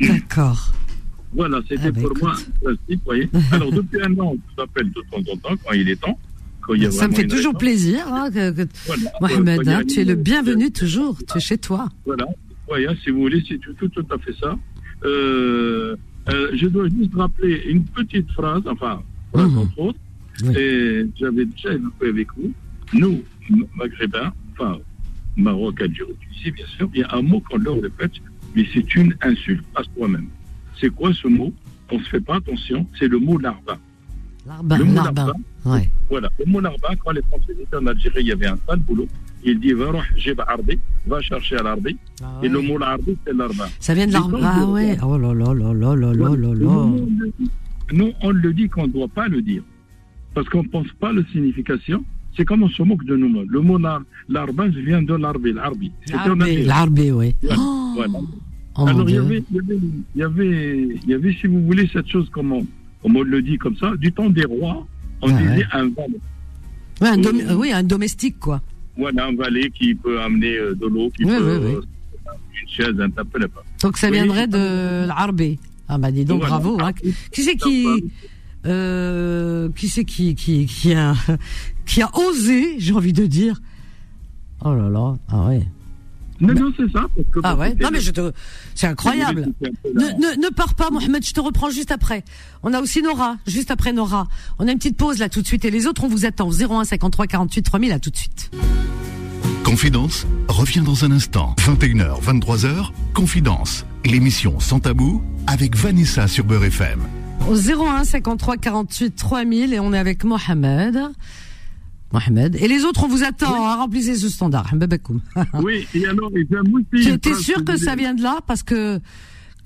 D'accord. 0.00 0.72
Voilà, 1.32 1.60
c'était 1.68 1.80
Ah, 1.86 1.90
bah, 1.92 2.00
pour 2.00 2.10
écoute. 2.10 2.22
moi 2.22 2.34
classique, 2.60 2.80
vous 2.88 2.98
voyez. 3.04 3.28
Alors, 3.52 3.70
depuis 3.72 3.98
un 4.02 4.18
an, 4.18 4.34
je 4.34 4.54
vous 4.56 4.62
appelle 4.62 4.90
de 4.90 5.00
temps 5.10 5.32
en 5.32 5.36
temps, 5.36 5.56
quand 5.64 5.72
il 5.72 5.88
est 5.88 6.00
temps. 6.00 6.18
Quand 6.62 6.74
il 6.74 6.82
y 6.82 6.86
a 6.86 6.90
Ça 6.90 7.08
me 7.08 7.14
fait 7.14 7.26
toujours 7.26 7.52
raison. 7.52 7.58
plaisir, 7.58 8.04
hein, 8.12 8.30
que, 8.30 8.50
que- 8.50 8.68
Voilà. 8.86 9.10
Mohamed, 9.20 9.68
Euh, 9.68 9.70
a 9.70 9.76
hein, 9.78 9.82
tu 9.84 10.00
es 10.00 10.04
le 10.04 10.14
bienvenu 10.16 10.70
toujours. 10.72 11.16
Tu 11.30 11.38
es 11.38 11.40
chez 11.40 11.58
toi. 11.58 11.88
Voilà, 12.04 12.26
voyez, 12.68 12.88
si 13.02 13.10
vous 13.10 13.20
voulez, 13.20 13.42
c'est 13.48 13.58
tout, 13.58 13.72
tout, 13.74 13.88
tout 13.88 14.06
à 14.10 14.18
fait 14.18 14.34
ça. 14.40 14.58
Euh, 15.04 15.96
euh, 16.28 16.50
je 16.54 16.66
dois 16.66 16.88
juste 16.88 17.14
rappeler 17.14 17.62
une 17.68 17.84
petite 17.84 18.30
phrase, 18.32 18.62
enfin, 18.66 19.02
phrase 19.32 19.50
Mhm. 19.50 19.58
entre 19.58 19.78
autres, 19.78 19.98
Oui. 20.44 20.56
et 20.58 21.06
j'avais 21.18 21.44
déjà 21.46 21.72
évoqué 21.72 22.08
avec 22.08 22.28
vous. 22.36 22.52
Nous, 22.92 23.22
maghrébins, 23.76 24.32
enfin, 24.52 24.78
Maroc, 25.36 25.80
Algérie, 25.80 26.10
Tunisie, 26.20 26.50
bien 26.50 26.66
sûr, 26.76 26.90
il 26.94 27.00
y 27.00 27.04
a 27.04 27.14
un 27.14 27.22
mot 27.22 27.40
qu'on 27.40 27.56
leur 27.58 27.80
répète, 27.80 28.12
mais 28.54 28.66
c'est 28.74 28.94
une 28.94 29.14
insulte 29.22 29.64
à 29.74 29.82
soi-même. 29.94 30.26
C'est 30.80 30.90
quoi 30.90 31.12
ce 31.12 31.28
mot 31.28 31.52
On 31.92 31.98
ne 31.98 32.02
se 32.04 32.08
fait 32.08 32.20
pas 32.20 32.36
attention, 32.36 32.86
c'est 32.98 33.08
le 33.08 33.18
mot 33.18 33.38
larbin. 33.38 33.76
Larbin, 34.46 34.78
Le 34.78 34.84
mot 34.84 34.94
Ouais. 35.66 35.90
Voilà, 36.08 36.28
le 36.38 36.44
mot 36.46 36.60
larbin, 36.60 36.88
quand 37.04 37.10
les 37.12 37.20
Français 37.22 37.52
étaient 37.60 37.76
en 37.76 37.86
Algérie, 37.86 38.20
il 38.22 38.26
y 38.28 38.32
avait 38.32 38.46
un 38.46 38.58
sale 38.66 38.78
boulot. 38.80 39.06
Il 39.44 39.58
dit, 39.60 39.72
va 39.72 39.86
va 41.06 41.20
chercher 41.22 41.56
à 41.56 41.62
l'arbi. 41.62 41.96
Et 42.42 42.48
le 42.48 42.60
mot 42.60 42.78
l'arbi, 42.78 43.16
c'est 43.26 43.34
larbin. 43.34 43.66
Ça 43.78 43.94
vient 43.94 44.06
de 44.06 44.12
quand 44.12 44.38
Ah 44.42 44.66
ouais. 44.66 44.96
Oh 45.02 45.18
là 45.18 45.34
là 45.34 45.52
là 45.54 45.72
là 45.74 45.94
là 45.94 46.14
là 46.14 46.34
là 46.34 46.54
là. 46.54 46.66
Nous, 47.92 48.12
on 48.22 48.30
le 48.30 48.52
dit- 48.54 48.68
qu'on 48.68 48.86
ne 48.86 48.92
doit 48.92 49.08
pas 49.08 49.28
le 49.28 49.42
dire. 49.42 49.62
Parce 50.34 50.48
qu'on 50.48 50.62
ne 50.62 50.68
pense 50.68 50.86
pas 51.00 51.12
la 51.12 51.22
signification. 51.32 52.04
C'est 52.36 52.44
comme 52.44 52.62
on 52.62 52.68
se 52.68 52.82
moque 52.82 53.04
de 53.04 53.16
nous. 53.16 53.44
Le 53.48 53.60
mot 53.60 53.76
lar- 53.78 54.02
larbin 54.28 54.68
vient 54.68 55.02
de 55.02 55.14
l'arbi, 55.14 55.52
l'arbi. 55.52 55.90
Oui. 56.44 56.64
Voilà, 57.42 57.60
Oh, 57.60 57.92
voilà. 57.96 58.18
Oh 58.76 58.86
Alors, 58.86 59.08
il 59.08 59.14
y, 59.14 59.18
avait, 59.18 59.42
il, 59.50 59.56
y 59.56 59.58
avait, 59.60 59.76
il, 59.76 60.20
y 60.20 60.22
avait, 60.22 60.88
il 61.04 61.08
y 61.10 61.14
avait, 61.14 61.32
si 61.40 61.46
vous 61.46 61.62
voulez, 61.66 61.88
cette 61.92 62.08
chose, 62.08 62.28
comme 62.30 62.52
on, 62.52 62.66
comme 63.02 63.16
on 63.16 63.22
le 63.22 63.42
dit 63.42 63.56
comme 63.58 63.76
ça, 63.76 63.92
du 63.96 64.12
temps 64.12 64.30
des 64.30 64.44
rois, 64.44 64.86
on 65.22 65.28
Ah 65.34 65.38
disait 65.38 65.56
ouais. 65.56 65.64
un 65.72 65.88
valet. 65.88 66.20
Ouais, 67.00 67.08
un 67.08 67.18
dom- 67.18 67.40
euh, 67.40 67.54
oui, 67.54 67.72
un 67.72 67.82
domestique, 67.82 68.38
quoi. 68.38 68.60
Voilà, 68.96 69.26
un 69.26 69.34
valet 69.34 69.70
qui 69.70 69.94
peut 69.94 70.20
amener 70.20 70.56
euh, 70.56 70.74
de 70.74 70.86
l'eau, 70.86 71.10
qui 71.16 71.24
Oui, 71.24 71.30
peut. 71.38 71.58
oui, 71.58 71.66
oui. 71.66 71.74
euh, 71.74 72.30
une 72.62 72.68
chaise, 72.68 73.00
un 73.00 73.08
pas. 73.10 73.24
Donc 73.82 73.96
ça 73.96 74.10
viendrait 74.10 74.46
de 74.46 75.06
l'arbi. 75.06 75.58
Ah 75.88 75.98
bah 75.98 76.10
dis 76.12 76.24
donc, 76.24 76.40
Voilà. 76.40 76.58
bravo. 76.58 76.78
Hein. 76.80 76.92
Qui 77.32 77.42
c'est 77.42 77.56
qui, 77.56 77.86
euh, 78.66 79.68
qui 79.74 79.88
c'est 79.88 80.04
qui, 80.04 80.34
qui, 80.34 80.66
qui 80.66 80.92
a, 80.94 81.14
qui 81.86 82.02
a 82.02 82.10
osé, 82.16 82.74
j'ai 82.78 82.92
envie 82.92 83.12
de 83.12 83.26
dire. 83.26 83.60
Oh 84.64 84.74
là 84.74 84.88
là, 84.90 85.14
ah 85.30 85.46
ouais. 85.48 85.62
Non, 86.40 86.54
non, 86.54 86.72
c'est 86.76 86.90
ça. 86.90 87.06
Parce 87.14 87.28
que 87.32 87.40
Ah 87.42 87.54
ouais. 87.56 87.74
Non 87.80 87.90
mais 87.92 88.00
je 88.00 88.10
te, 88.10 88.32
c'est 88.74 88.86
incroyable. 88.86 89.48
Ne, 89.94 90.00
ne, 90.00 90.42
ne 90.42 90.48
pars 90.48 90.74
pas, 90.74 90.90
Mohamed, 90.90 91.24
je 91.24 91.32
te 91.32 91.40
reprends 91.40 91.70
juste 91.70 91.90
après. 91.90 92.24
On 92.62 92.72
a 92.72 92.80
aussi 92.80 93.02
Nora, 93.02 93.36
juste 93.46 93.70
après 93.70 93.92
Nora. 93.92 94.26
On 94.58 94.66
a 94.66 94.72
une 94.72 94.78
petite 94.78 94.96
pause 94.96 95.18
là 95.18 95.28
tout 95.28 95.42
de 95.42 95.46
suite 95.46 95.64
et 95.64 95.70
les 95.70 95.86
autres, 95.86 96.04
on 96.04 96.08
vous 96.08 96.24
attend. 96.24 96.50
01 96.50 96.84
53 96.84 97.26
48 97.26 97.62
3000, 97.62 97.92
à 97.92 97.98
tout 97.98 98.10
de 98.10 98.16
suite. 98.16 98.50
Confidence 99.64 100.26
revient 100.48 100.80
dans 100.80 101.04
un 101.04 101.12
instant. 101.12 101.54
21h, 101.58 102.22
23h, 102.22 102.90
Confidence. 103.14 103.84
L'émission 104.04 104.58
sans 104.58 104.80
tabou 104.80 105.22
avec 105.46 105.76
Vanessa 105.76 106.26
sur 106.26 106.44
Beurre 106.44 106.64
FM. 106.64 107.00
Au 107.48 107.54
01 107.54 108.04
53 108.04 108.56
48 108.56 109.14
3000 109.14 109.74
et 109.74 109.80
on 109.80 109.92
est 109.92 109.98
avec 109.98 110.24
Mohamed. 110.24 110.98
Mohamed. 112.12 112.56
Et 112.56 112.66
les 112.68 112.84
autres, 112.84 113.04
on 113.04 113.08
vous 113.08 113.22
attend. 113.22 113.66
hein, 113.66 113.76
remplissez 113.76 114.16
ce 114.16 114.28
standard. 114.28 114.70
Oui, 115.62 115.86
et 115.94 116.06
alors, 116.06 116.30
et 116.36 116.46
aussi. 116.50 117.08
Une 117.08 117.14
es 117.14 117.18
phrase 117.30 117.40
sûr 117.42 117.64
que 117.64 117.76
ça 117.76 117.94
vient 117.94 118.14
de 118.14 118.22
là? 118.22 118.40
Parce 118.46 118.62
que 118.62 119.00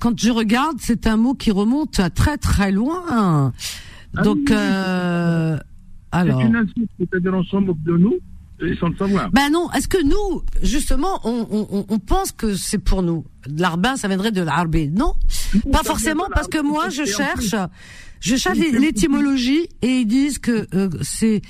quand 0.01 0.19
je 0.19 0.31
regarde, 0.31 0.77
c'est 0.81 1.07
un 1.07 1.17
mot 1.17 1.35
qui 1.35 1.51
remonte 1.51 1.99
à 2.01 2.11
très 2.11 2.37
très 2.37 2.71
loin. 2.73 3.53
Donc, 4.23 4.37
oui, 4.37 4.45
oui, 4.49 4.57
euh, 4.57 5.59
alors. 6.13 6.41
C'est 6.41 6.47
une 6.49 6.57
insulte, 6.57 6.91
c'est-à-dire 6.99 7.33
on 7.35 7.45
s'en 7.45 7.61
moque 7.63 7.83
de 7.83 7.97
nous, 7.97 8.15
et 8.61 8.77
sans 8.77 8.89
le 8.89 8.97
savoir. 8.97 9.31
Ben 9.33 9.51
non, 9.51 9.71
est-ce 9.73 9.89
que 9.89 10.03
nous, 10.05 10.43
justement, 10.63 11.21
on, 11.25 11.47
on, 11.51 11.87
on- 11.89 11.99
pense 11.99 12.31
que 12.33 12.55
c'est 12.55 12.79
pour 12.79 13.03
nous? 13.03 13.25
De 13.49 13.61
L'arbin, 13.61 13.97
ça 13.97 14.07
viendrait 14.09 14.31
de 14.33 14.43
l'arbé. 14.43 14.89
Non, 14.89 15.15
pas 15.73 15.79
ça 15.79 15.85
forcément, 15.85 16.27
parce 16.33 16.49
que 16.49 16.61
moi, 16.63 16.89
je 16.91 17.05
cherche, 17.05 17.55
je 18.21 18.37
cherche 18.37 18.59
l'étymologie 18.59 19.69
et 19.83 20.01
ils 20.01 20.07
disent 20.07 20.39
que 20.39 20.67
euh, 20.75 20.89
c'est, 21.03 21.43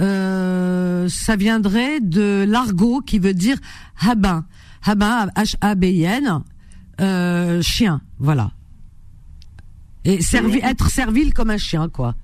euh, 0.00 1.08
ça 1.08 1.36
viendrait 1.36 2.00
de 2.00 2.44
l'argot 2.48 3.00
qui 3.00 3.18
veut 3.18 3.34
dire 3.34 3.56
habin, 4.00 4.46
habin, 4.84 5.26
H-A-B-I-N, 5.36 6.42
euh, 7.00 7.62
chien, 7.62 8.00
voilà. 8.18 8.52
Et 10.04 10.22
servi, 10.22 10.60
être 10.62 10.88
servile 10.88 11.34
comme 11.34 11.50
un 11.50 11.58
chien, 11.58 11.90
quoi. 11.90 12.14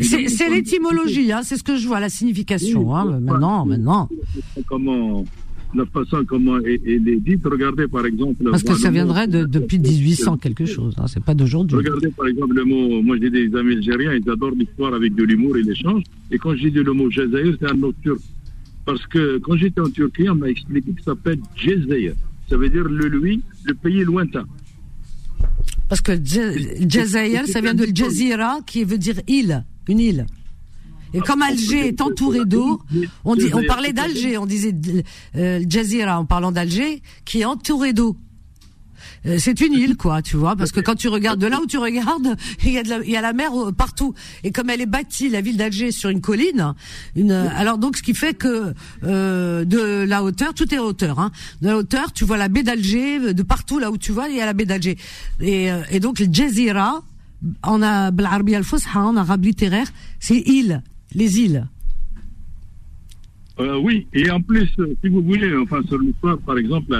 C'est 0.00 0.28
c'est 0.28 0.48
l'étymologie, 0.48 1.32
hein, 1.32 1.42
c'est 1.42 1.58
ce 1.58 1.62
que 1.62 1.76
je 1.76 1.86
vois, 1.86 2.00
la 2.00 2.08
signification. 2.08 2.96
Hein, 2.96 3.20
maintenant, 3.20 3.66
maintenant. 3.66 4.08
Comment, 4.66 5.24
la 5.74 5.86
façon 5.86 6.24
comment 6.26 6.58
elle 6.58 7.08
est 7.08 7.20
dite, 7.20 7.42
regardez 7.44 7.88
par 7.88 8.06
exemple. 8.06 8.44
Parce 8.50 8.62
que 8.62 8.74
ça 8.74 8.90
viendrait 8.90 9.26
de, 9.26 9.44
depuis 9.44 9.78
1800 9.80 10.38
quelque 10.38 10.66
chose, 10.66 10.94
hein, 10.98 11.06
c'est 11.06 11.22
pas 11.22 11.34
d'aujourd'hui. 11.34 11.76
Regardez 11.76 12.08
par 12.08 12.26
exemple 12.26 12.54
le 12.54 12.64
mot, 12.64 13.02
moi 13.02 13.16
j'ai 13.20 13.30
des 13.30 13.54
amis 13.56 13.74
algériens, 13.74 14.14
ils 14.14 14.30
adorent 14.30 14.52
l'histoire 14.52 14.94
avec 14.94 15.14
de 15.14 15.24
l'humour 15.24 15.56
et 15.56 15.62
l'échange. 15.62 16.02
Et 16.30 16.38
quand 16.38 16.54
j'ai 16.56 16.70
dit 16.70 16.82
le 16.82 16.92
mot 16.92 17.10
Jazair, 17.10 17.54
c'est 17.60 17.70
un 17.70 17.82
autre 17.82 17.98
turc. 18.02 18.20
Parce 18.84 19.06
que 19.06 19.38
quand 19.38 19.56
j'étais 19.56 19.80
en 19.80 19.90
Turquie, 19.90 20.28
on 20.28 20.34
m'a 20.34 20.48
expliqué 20.48 20.92
que 20.92 21.00
ça 21.02 21.12
s'appelle 21.12 21.40
Jazair. 21.56 22.14
Ça 22.48 22.56
veut 22.56 22.68
dire 22.68 22.84
le 22.84 23.08
lui, 23.08 23.42
le 23.64 23.74
pays 23.74 24.04
lointain. 24.04 24.44
Parce 25.88 26.00
que 26.00 26.12
Jazair, 26.22 27.46
ça 27.46 27.60
vient 27.60 27.74
de 27.74 27.86
Jazira, 27.94 28.58
qui 28.66 28.84
veut 28.84 28.98
dire 28.98 29.20
île, 29.28 29.64
une 29.88 30.00
île. 30.00 30.26
Et 31.14 31.20
comme 31.20 31.42
Alger 31.42 31.88
est 31.88 32.00
entouré 32.00 32.44
d'eau, 32.44 32.82
on, 33.24 33.36
on 33.36 33.66
parlait 33.66 33.92
d'Alger, 33.92 34.36
on 34.36 34.46
disait 34.46 34.74
euh, 35.36 35.64
Jazeera 35.68 36.18
en 36.18 36.24
parlant 36.24 36.52
d'Alger, 36.52 37.02
qui 37.24 37.40
est 37.40 37.44
entouré 37.44 37.92
d'eau 37.92 38.16
euh, 39.26 39.36
c'est 39.38 39.60
une 39.60 39.72
île, 39.72 39.96
quoi, 39.96 40.20
tu 40.22 40.36
vois, 40.36 40.54
parce 40.56 40.70
que 40.72 40.80
quand 40.80 40.94
tu 40.94 41.08
regardes 41.08 41.40
de 41.40 41.46
là 41.46 41.60
où 41.60 41.66
tu 41.66 41.78
regardes, 41.78 42.36
il 42.64 42.72
y 42.72 42.78
a, 42.78 42.82
de 42.82 42.88
la, 42.90 42.98
il 43.04 43.10
y 43.10 43.16
a 43.16 43.20
la 43.20 43.32
mer 43.32 43.50
euh, 43.54 43.72
partout. 43.72 44.14
Et 44.42 44.52
comme 44.52 44.70
elle 44.70 44.80
est 44.80 44.86
bâtie, 44.86 45.28
la 45.30 45.40
ville 45.40 45.56
d'Alger 45.56 45.92
sur 45.92 46.10
une 46.10 46.20
colline, 46.20 46.74
une, 47.16 47.32
euh, 47.32 47.48
alors 47.56 47.78
donc 47.78 47.96
ce 47.96 48.02
qui 48.02 48.14
fait 48.14 48.34
que 48.34 48.74
euh, 49.04 49.64
de 49.64 50.04
la 50.04 50.22
hauteur, 50.22 50.52
tout 50.52 50.72
est 50.74 50.78
hauteur, 50.78 51.18
hein, 51.18 51.30
de 51.62 51.68
la 51.68 51.76
hauteur, 51.78 52.12
tu 52.12 52.24
vois 52.24 52.36
la 52.36 52.48
baie 52.48 52.62
d'Alger, 52.62 53.32
de 53.32 53.42
partout 53.42 53.78
là 53.78 53.90
où 53.90 53.96
tu 53.96 54.12
vois, 54.12 54.28
il 54.28 54.36
y 54.36 54.40
a 54.40 54.46
la 54.46 54.52
baie 54.52 54.66
d'Alger. 54.66 54.98
Et, 55.40 55.68
et 55.90 56.00
donc 56.00 56.18
le 56.18 56.26
Jazeera, 56.30 57.02
en 57.62 57.82
Arabie 57.82 58.54
al-Fusha, 58.54 59.00
en 59.00 59.16
arabe 59.16 59.44
littéraire, 59.44 59.86
c'est 60.20 60.38
île 60.38 60.82
les 61.14 61.38
îles. 61.40 61.66
Euh, 63.60 63.78
oui, 63.78 64.06
et 64.12 64.30
en 64.30 64.40
plus, 64.40 64.68
euh, 64.80 64.94
si 65.02 65.08
vous 65.08 65.22
voulez, 65.22 65.54
enfin 65.56 65.80
sur 65.88 65.98
l'histoire, 65.98 66.38
par 66.38 66.58
exemple, 66.58 66.92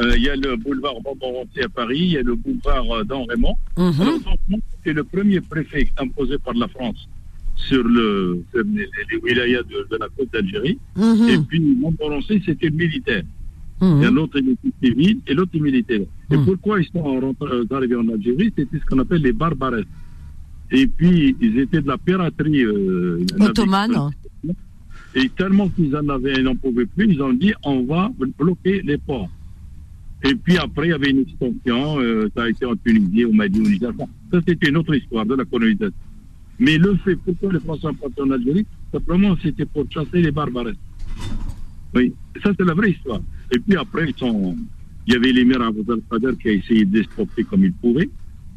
euh, 0.00 0.16
il 0.16 0.22
y 0.22 0.30
a 0.30 0.36
le 0.36 0.56
boulevard 0.56 0.94
Montmorency 1.04 1.60
à 1.62 1.68
Paris, 1.68 1.98
il 1.98 2.12
y 2.12 2.16
a 2.16 2.22
le 2.22 2.34
boulevard. 2.36 2.84
Mhm. 2.86 4.00
Alors, 4.00 4.20
donc, 4.48 4.60
c'est 4.82 4.94
le 4.94 5.04
premier 5.04 5.40
préfet 5.42 5.90
imposé 5.98 6.38
par 6.38 6.54
la 6.54 6.68
France 6.68 7.06
sur, 7.54 7.84
le, 7.86 8.42
sur 8.50 8.62
les, 8.64 8.88
les 9.10 9.18
wilayas 9.22 9.62
de, 9.64 9.86
de 9.90 9.96
la 10.00 10.06
côte 10.16 10.32
d'Algérie. 10.32 10.78
Mhm. 10.96 11.28
Et 11.28 11.38
puis, 11.46 11.60
Montmorency, 11.60 12.42
c'était 12.46 12.70
le 12.70 12.76
militaire. 12.76 13.22
Il 13.82 14.02
y 14.02 14.04
a 14.04 14.10
l'autre 14.10 14.38
il 14.38 14.50
était 14.50 14.86
civil 14.86 15.20
et 15.26 15.32
l'autre 15.32 15.52
est 15.54 15.60
militaire. 15.60 16.00
Et 16.30 16.36
Mhm. 16.36 16.44
pourquoi 16.46 16.80
ils 16.80 16.88
sont 16.92 17.34
arrivés 17.70 17.96
en 17.96 18.08
Algérie? 18.10 18.52
C'était 18.56 18.78
ce 18.78 18.84
qu'on 18.86 18.98
appelle 18.98 19.22
les 19.22 19.32
barbares. 19.32 19.84
Et 20.72 20.86
puis, 20.86 21.36
ils 21.40 21.58
étaient 21.58 21.80
de 21.80 21.88
la 21.88 21.98
piraterie 21.98 22.64
euh, 22.64 23.24
Ottomane. 23.40 24.10
et 25.14 25.28
tellement 25.30 25.68
qu'ils 25.68 25.94
en 25.96 26.08
avaient, 26.08 26.34
ils 26.34 26.44
n'en 26.44 26.54
pouvaient 26.54 26.86
plus, 26.86 27.12
ils 27.12 27.22
ont 27.22 27.32
dit 27.32 27.52
on 27.64 27.84
va 27.84 28.10
bloquer 28.38 28.82
les 28.82 28.98
ports. 28.98 29.28
Et 30.22 30.34
puis 30.34 30.58
après, 30.58 30.88
il 30.88 30.90
y 30.90 30.92
avait 30.92 31.10
une 31.10 31.20
extension, 31.20 31.98
euh, 32.00 32.30
ça 32.36 32.44
a 32.44 32.48
été 32.48 32.66
en 32.66 32.76
Tunisie, 32.76 33.24
au 33.24 33.32
Mali, 33.32 33.58
au 33.58 33.62
Niger. 33.62 33.90
Ça, 34.30 34.40
c'était 34.46 34.68
une 34.68 34.76
autre 34.76 34.94
histoire 34.94 35.24
de 35.24 35.34
la 35.34 35.44
colonisation. 35.44 35.94
Mais 36.58 36.76
le 36.76 36.94
fait, 36.96 37.16
pourquoi 37.16 37.52
les 37.52 37.60
Français 37.60 37.82
sont 37.82 37.94
partis 37.94 38.20
en 38.20 38.30
Algérie? 38.30 38.66
Simplement, 38.92 39.34
c'était 39.42 39.64
pour 39.64 39.86
chasser 39.90 40.20
les 40.20 40.30
barbares. 40.30 40.74
Oui, 41.94 42.12
ça, 42.42 42.50
c'est 42.56 42.64
la 42.64 42.74
vraie 42.74 42.90
histoire. 42.90 43.20
Et 43.50 43.58
puis 43.58 43.76
après, 43.76 44.10
ils 44.10 44.16
sont... 44.16 44.54
il 45.06 45.14
y 45.14 45.16
avait 45.16 45.32
l'émir 45.32 45.62
Abou 45.62 45.84
al-Qader 45.90 46.36
qui 46.40 46.48
a 46.48 46.52
essayé 46.52 46.84
de 46.84 46.98
les 46.98 47.04
stopper 47.04 47.44
comme 47.44 47.64
il 47.64 47.72
pouvait. 47.72 48.10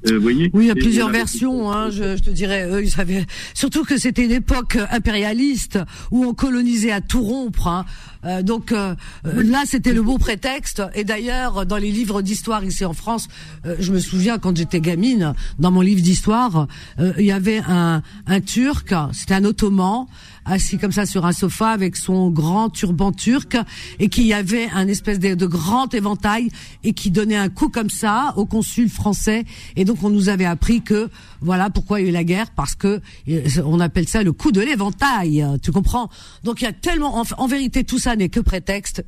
Euh, 0.07 0.19
voyez 0.19 0.49
Oui, 0.53 0.65
il 0.65 0.67
y 0.67 0.71
a 0.71 0.75
plusieurs 0.75 1.09
et 1.09 1.13
versions. 1.13 1.71
Hein, 1.71 1.89
je, 1.89 2.17
je 2.17 2.23
te 2.23 2.29
dirais, 2.29 2.67
eux, 2.69 2.83
ils. 2.83 3.25
Surtout 3.53 3.83
que 3.83 3.97
c'était 3.97 4.25
une 4.25 4.31
époque 4.31 4.77
impérialiste 4.91 5.79
où 6.11 6.25
on 6.25 6.33
colonisait 6.33 6.91
à 6.91 7.01
tout 7.01 7.21
rompre. 7.21 7.67
hein. 7.67 7.85
Euh, 8.25 8.41
donc 8.41 8.71
euh, 8.71 8.95
là, 9.25 9.63
c'était 9.65 9.93
le 9.93 10.01
beau 10.01 10.17
prétexte. 10.17 10.81
Et 10.95 11.03
d'ailleurs, 11.03 11.65
dans 11.65 11.77
les 11.77 11.91
livres 11.91 12.21
d'histoire 12.21 12.63
ici 12.63 12.85
en 12.85 12.93
France, 12.93 13.27
euh, 13.65 13.75
je 13.79 13.91
me 13.91 13.99
souviens 13.99 14.37
quand 14.39 14.55
j'étais 14.55 14.79
gamine, 14.79 15.33
dans 15.59 15.71
mon 15.71 15.81
livre 15.81 16.01
d'histoire, 16.01 16.67
euh, 16.99 17.13
il 17.17 17.25
y 17.25 17.31
avait 17.31 17.61
un, 17.67 18.01
un 18.27 18.41
Turc, 18.41 18.93
c'était 19.11 19.33
un 19.33 19.43
Ottoman, 19.43 20.05
assis 20.45 20.77
comme 20.77 20.91
ça 20.91 21.05
sur 21.05 21.25
un 21.25 21.31
sofa 21.31 21.69
avec 21.69 21.95
son 21.95 22.29
grand 22.29 22.69
turban 22.69 23.11
turc 23.11 23.57
et 23.99 24.09
qui 24.09 24.33
avait 24.33 24.67
un 24.73 24.87
espèce 24.87 25.19
de, 25.19 25.45
grand 25.45 25.93
éventail 25.93 26.49
et 26.83 26.93
qui 26.93 27.11
donnait 27.11 27.35
un 27.35 27.49
coup 27.49 27.69
comme 27.69 27.89
ça 27.89 28.33
au 28.37 28.45
consul 28.45 28.89
français. 28.89 29.45
Et 29.75 29.85
donc 29.85 30.03
on 30.03 30.09
nous 30.09 30.29
avait 30.29 30.45
appris 30.45 30.81
que 30.81 31.09
voilà 31.41 31.69
pourquoi 31.69 31.99
il 31.99 32.03
y 32.03 32.07
a 32.07 32.09
eu 32.09 32.13
la 32.13 32.23
guerre 32.23 32.51
parce 32.51 32.75
que 32.75 33.01
euh, 33.29 33.41
on 33.65 33.79
appelle 33.79 34.07
ça 34.07 34.23
le 34.23 34.31
coup 34.31 34.51
de 34.51 34.61
l'éventail. 34.61 35.45
Tu 35.61 35.71
comprends? 35.71 36.09
Donc 36.43 36.61
il 36.61 36.65
y 36.65 36.67
a 36.67 36.73
tellement 36.73 37.17
en, 37.19 37.23
en 37.37 37.47
vérité 37.47 37.83
tout 37.83 37.99
ça 37.99 38.15
n'est 38.15 38.29
que 38.29 38.39
prétexte. 38.39 39.03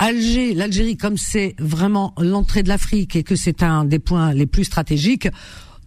Alger, 0.00 0.54
l'Algérie, 0.54 0.96
comme 0.96 1.16
c'est 1.16 1.56
vraiment 1.58 2.14
l'entrée 2.18 2.62
de 2.62 2.68
l'Afrique 2.68 3.16
et 3.16 3.24
que 3.24 3.34
c'est 3.34 3.64
un 3.64 3.84
des 3.84 3.98
points 3.98 4.32
les 4.32 4.46
plus 4.46 4.64
stratégiques, 4.64 5.28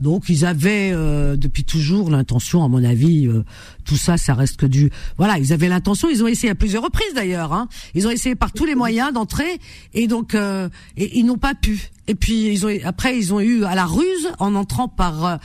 donc 0.02 0.30
ils 0.30 0.46
avaient 0.46 0.92
euh, 0.94 1.36
depuis 1.38 1.64
toujours 1.64 2.10
l'intention, 2.10 2.64
à 2.64 2.68
mon 2.68 2.84
avis, 2.84 3.28
euh, 3.28 3.44
tout 3.86 3.96
ça, 3.96 4.18
ça 4.18 4.34
reste 4.34 4.58
que 4.58 4.66
du. 4.66 4.92
Voilà, 5.18 5.38
ils 5.38 5.54
avaient 5.54 5.70
l'intention. 5.70 6.10
Ils 6.10 6.24
ont 6.24 6.28
essayé 6.28 6.50
à 6.50 6.56
plusieurs 6.56 6.84
reprises 6.84 7.14
d'ailleurs. 7.14 7.54
Hein. 7.54 7.68
Ils 7.94 8.08
ont 8.08 8.10
essayé 8.10 8.36
par 8.36 8.52
tous 8.52 8.66
les 8.66 8.76
moyens 8.76 9.14
d'entrer 9.14 9.60
et 9.94 10.08
donc 10.08 10.34
euh, 10.34 10.70
et 10.98 11.20
ils 11.20 11.26
n'ont 11.26 11.38
pas 11.38 11.54
pu. 11.54 11.90
Et 12.08 12.16
puis 12.16 12.52
ils 12.52 12.66
ont 12.66 12.70
après 12.84 13.18
ils 13.18 13.34
ont 13.34 13.40
eu 13.40 13.64
à 13.64 13.76
la 13.76 13.86
ruse 13.86 14.30
en 14.40 14.56
entrant 14.56 14.88
par 14.88 15.40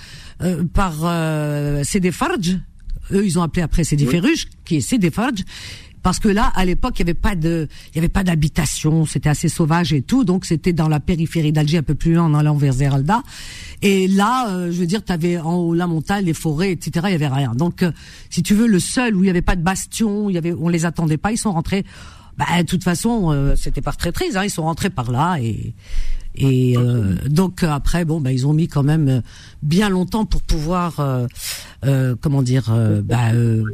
par 0.73 0.95
euh. 1.05 1.83
Eux, 3.13 3.25
ils 3.25 3.39
ont 3.39 3.43
appelé 3.43 3.63
après 3.63 3.85
Sidi 3.85 4.05
Ferruj, 4.05 4.49
qui 4.65 4.77
est 4.77 4.81
Sidi 4.81 5.11
Farj 5.11 5.45
parce 6.07 6.21
que 6.21 6.29
là, 6.29 6.53
à 6.55 6.65
l'époque, 6.65 6.93
il 6.99 7.01
y 7.01 7.03
avait 7.03 7.15
pas 7.15 7.35
de, 7.35 7.67
il 7.91 7.97
y 7.97 7.99
avait 7.99 8.09
pas 8.09 8.23
d'habitation, 8.23 9.07
c'était 9.07 9.29
assez 9.29 9.49
sauvage 9.49 9.93
et 9.93 10.03
tout, 10.03 10.23
donc 10.23 10.45
c'était 10.45 10.73
dans 10.73 10.87
la 10.87 11.01
périphérie 11.01 11.51
d'Alger, 11.51 11.79
un 11.79 11.83
peu 11.83 11.97
plus 11.97 12.15
loin, 12.15 12.27
en 12.27 12.35
allant 12.35 12.55
vers 12.55 12.75
Zeralda. 12.75 13.25
Et 13.83 14.07
là, 14.07 14.49
euh, 14.51 14.71
je 14.71 14.79
veux 14.79 14.87
dire, 14.87 15.05
tu 15.05 15.11
avais 15.11 15.37
en 15.37 15.57
haut 15.57 15.75
la 15.75 15.89
montagne, 15.89 16.25
les 16.25 16.33
forêts, 16.33 16.71
etc. 16.71 17.07
Il 17.09 17.11
y 17.11 17.15
avait 17.17 17.27
rien. 17.27 17.57
Donc, 17.57 17.83
euh, 17.83 17.91
si 18.31 18.45
tu 18.45 18.55
veux, 18.55 18.69
le 18.69 18.79
seul 18.79 19.17
où 19.17 19.25
il 19.25 19.27
y 19.27 19.31
avait 19.31 19.43
pas 19.43 19.57
de 19.57 19.63
bastion, 19.63 20.31
il 20.31 20.35
y 20.35 20.39
avait, 20.39 20.53
on 20.53 20.69
les 20.69 20.87
attendait 20.87 21.17
pas, 21.17 21.33
ils 21.33 21.39
sont 21.39 21.51
rentrés. 21.51 21.85
Bah, 22.39 22.45
de 22.57 22.63
toute 22.63 22.85
façon, 22.85 23.33
euh, 23.33 23.57
c'était 23.57 23.81
par 23.81 23.97
traîtrise, 23.97 24.37
hein, 24.37 24.45
ils 24.45 24.51
sont 24.51 24.63
rentrés 24.63 24.91
par 24.91 25.11
là 25.11 25.39
et 25.41 25.75
et 26.37 26.77
euh, 26.77 27.15
donc 27.29 27.63
après, 27.63 28.05
bon, 28.05 28.21
bah, 28.21 28.33
ils 28.33 28.47
ont 28.47 28.53
mis 28.53 28.69
quand 28.69 28.83
même 28.83 29.09
euh, 29.09 29.21
bien 29.63 29.89
longtemps 29.89 30.25
pour 30.27 30.43
pouvoir, 30.43 31.01
euh, 31.01 31.27
euh, 31.85 32.15
comment 32.21 32.43
dire, 32.43 32.71
euh, 32.71 33.03
bah, 33.03 33.33
euh, 33.33 33.65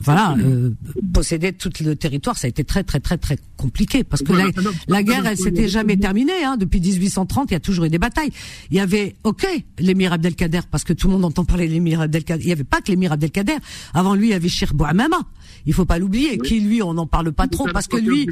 voilà, 0.00 0.36
euh, 0.38 0.70
posséder 1.12 1.52
tout 1.52 1.70
le 1.84 1.94
territoire. 1.96 2.36
Ça 2.36 2.46
a 2.46 2.48
été 2.48 2.64
très, 2.64 2.82
très, 2.82 3.00
très, 3.00 3.18
très 3.18 3.38
compliqué 3.56 4.04
parce 4.04 4.22
que 4.22 4.32
la, 4.32 4.46
la 4.88 5.02
guerre, 5.02 5.26
elle 5.26 5.36
s'était 5.36 5.68
jamais 5.68 5.96
terminée. 5.96 6.44
Hein, 6.44 6.56
depuis 6.56 6.80
1830, 6.80 7.50
il 7.50 7.54
y 7.54 7.56
a 7.56 7.60
toujours 7.60 7.84
eu 7.84 7.90
des 7.90 7.98
batailles. 7.98 8.30
Il 8.70 8.76
y 8.76 8.80
avait, 8.80 9.16
ok, 9.24 9.46
l'émir 9.78 10.12
Abdelkader, 10.12 10.60
parce 10.70 10.84
que 10.84 10.92
tout 10.92 11.08
le 11.08 11.14
monde 11.14 11.24
entend 11.24 11.44
parler 11.44 11.68
de 11.68 11.72
l'émir 11.72 12.00
Abdelkader. 12.00 12.42
Il 12.42 12.48
y 12.48 12.52
avait 12.52 12.64
pas 12.64 12.80
que 12.80 12.90
l'émir 12.90 13.12
Abdelkader. 13.12 13.56
Avant 13.94 14.14
lui, 14.14 14.28
il 14.28 14.30
y 14.30 14.34
avait 14.34 14.48
Cheikh 14.48 14.72
Bouhamama. 14.74 15.18
Il 15.66 15.72
faut 15.74 15.84
pas 15.84 15.98
l'oublier. 15.98 16.38
Qui 16.38 16.60
lui, 16.60 16.82
on 16.82 16.94
n'en 16.94 17.06
parle 17.06 17.32
pas 17.32 17.46
trop 17.48 17.66
parce 17.72 17.88
que 17.88 17.96
lui, 17.96 18.28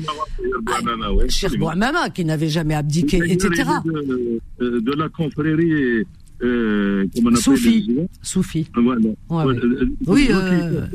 Cheikh 1.29 1.59
Bouhamama, 1.59 2.11
qui 2.11 2.25
n'avait 2.25 2.49
jamais 2.49 2.75
abdiqué, 2.75 3.21
etc. 3.27 3.65
De, 3.85 4.41
euh, 4.63 4.81
de 4.81 4.93
la 4.93 5.09
confrérie, 5.09 6.05
euh, 6.43 7.07
comment 7.15 7.29
on 7.31 7.33
appelle 7.33 7.37
Soufi. 7.43 7.85
les- 7.89 8.07
Soufi. 8.23 8.67
Voilà. 8.75 9.01
Ouais, 9.31 9.45
ouais. 9.45 9.57
Euh, 9.57 9.89
Oui, 10.07 10.29
euh, 10.31 10.87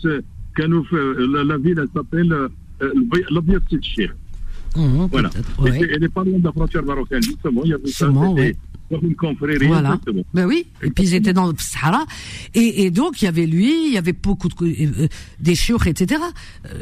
c'est- 0.00 0.24
quand 0.56 0.68
nous 0.68 0.84
fait- 0.84 1.14
la, 1.32 1.44
la 1.44 1.58
ville, 1.58 1.78
elle 1.78 1.88
s'appelle 1.94 2.32
euh, 2.32 2.48
Cheikh. 3.82 4.10
Mhm, 4.76 5.08
Voilà. 5.10 5.30
ouais. 5.58 5.80
Elle 5.94 6.04
est 6.04 6.08
pas 6.08 6.22
loin 6.24 6.38
de 6.38 6.44
la 6.44 6.52
frontière 6.52 6.84
marocaine, 6.84 7.22
justement. 7.22 7.62
Il 7.64 7.70
y 7.70 7.74
avait 7.74 7.86
ça, 7.88 8.06
Une 8.90 9.14
confrérie. 9.16 9.66
Voilà. 9.66 9.90
exactement. 9.94 10.22
Ben 10.34 10.46
oui. 10.46 10.66
Et 10.82 10.90
puis 10.90 11.04
ils 11.04 11.14
étaient 11.14 11.32
dans 11.32 11.46
le 11.46 11.54
Sahara. 11.58 12.04
Et, 12.54 12.84
et 12.84 12.90
donc 12.90 13.20
il 13.22 13.24
y 13.24 13.28
avait 13.28 13.46
lui, 13.46 13.88
il 13.88 13.92
y 13.94 13.98
avait 13.98 14.12
beaucoup 14.12 14.48
de 14.48 14.54
euh, 14.62 15.08
des 15.40 15.54
chiours, 15.54 15.86
etc. 15.86 16.20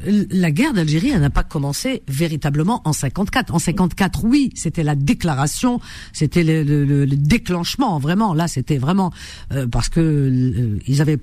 Euh, 0.07 0.25
La 0.31 0.51
guerre 0.51 0.73
d'Algérie, 0.75 1.11
elle 1.15 1.21
n'a 1.21 1.31
pas 1.31 1.45
commencé 1.45 2.03
véritablement 2.09 2.83
en 2.85 2.93
54. 2.93 3.55
En 3.55 3.59
54, 3.59 4.25
oui, 4.25 4.51
c'était 4.55 4.83
la 4.83 4.95
déclaration, 4.95 5.81
c'était 6.13 6.45
le, 6.45 6.63
le- 6.63 6.85
le- 6.85 7.05
le 7.05 7.17
déclenchement. 7.17 7.99
Vraiment, 7.99 8.35
là, 8.35 8.49
c'était 8.49 8.79
vraiment 8.79 9.13
euh, 9.53 9.67
parce 9.67 9.89
que 9.89 10.01
euh, 10.01 10.79
ils 10.87 11.01
avaient 11.01 11.19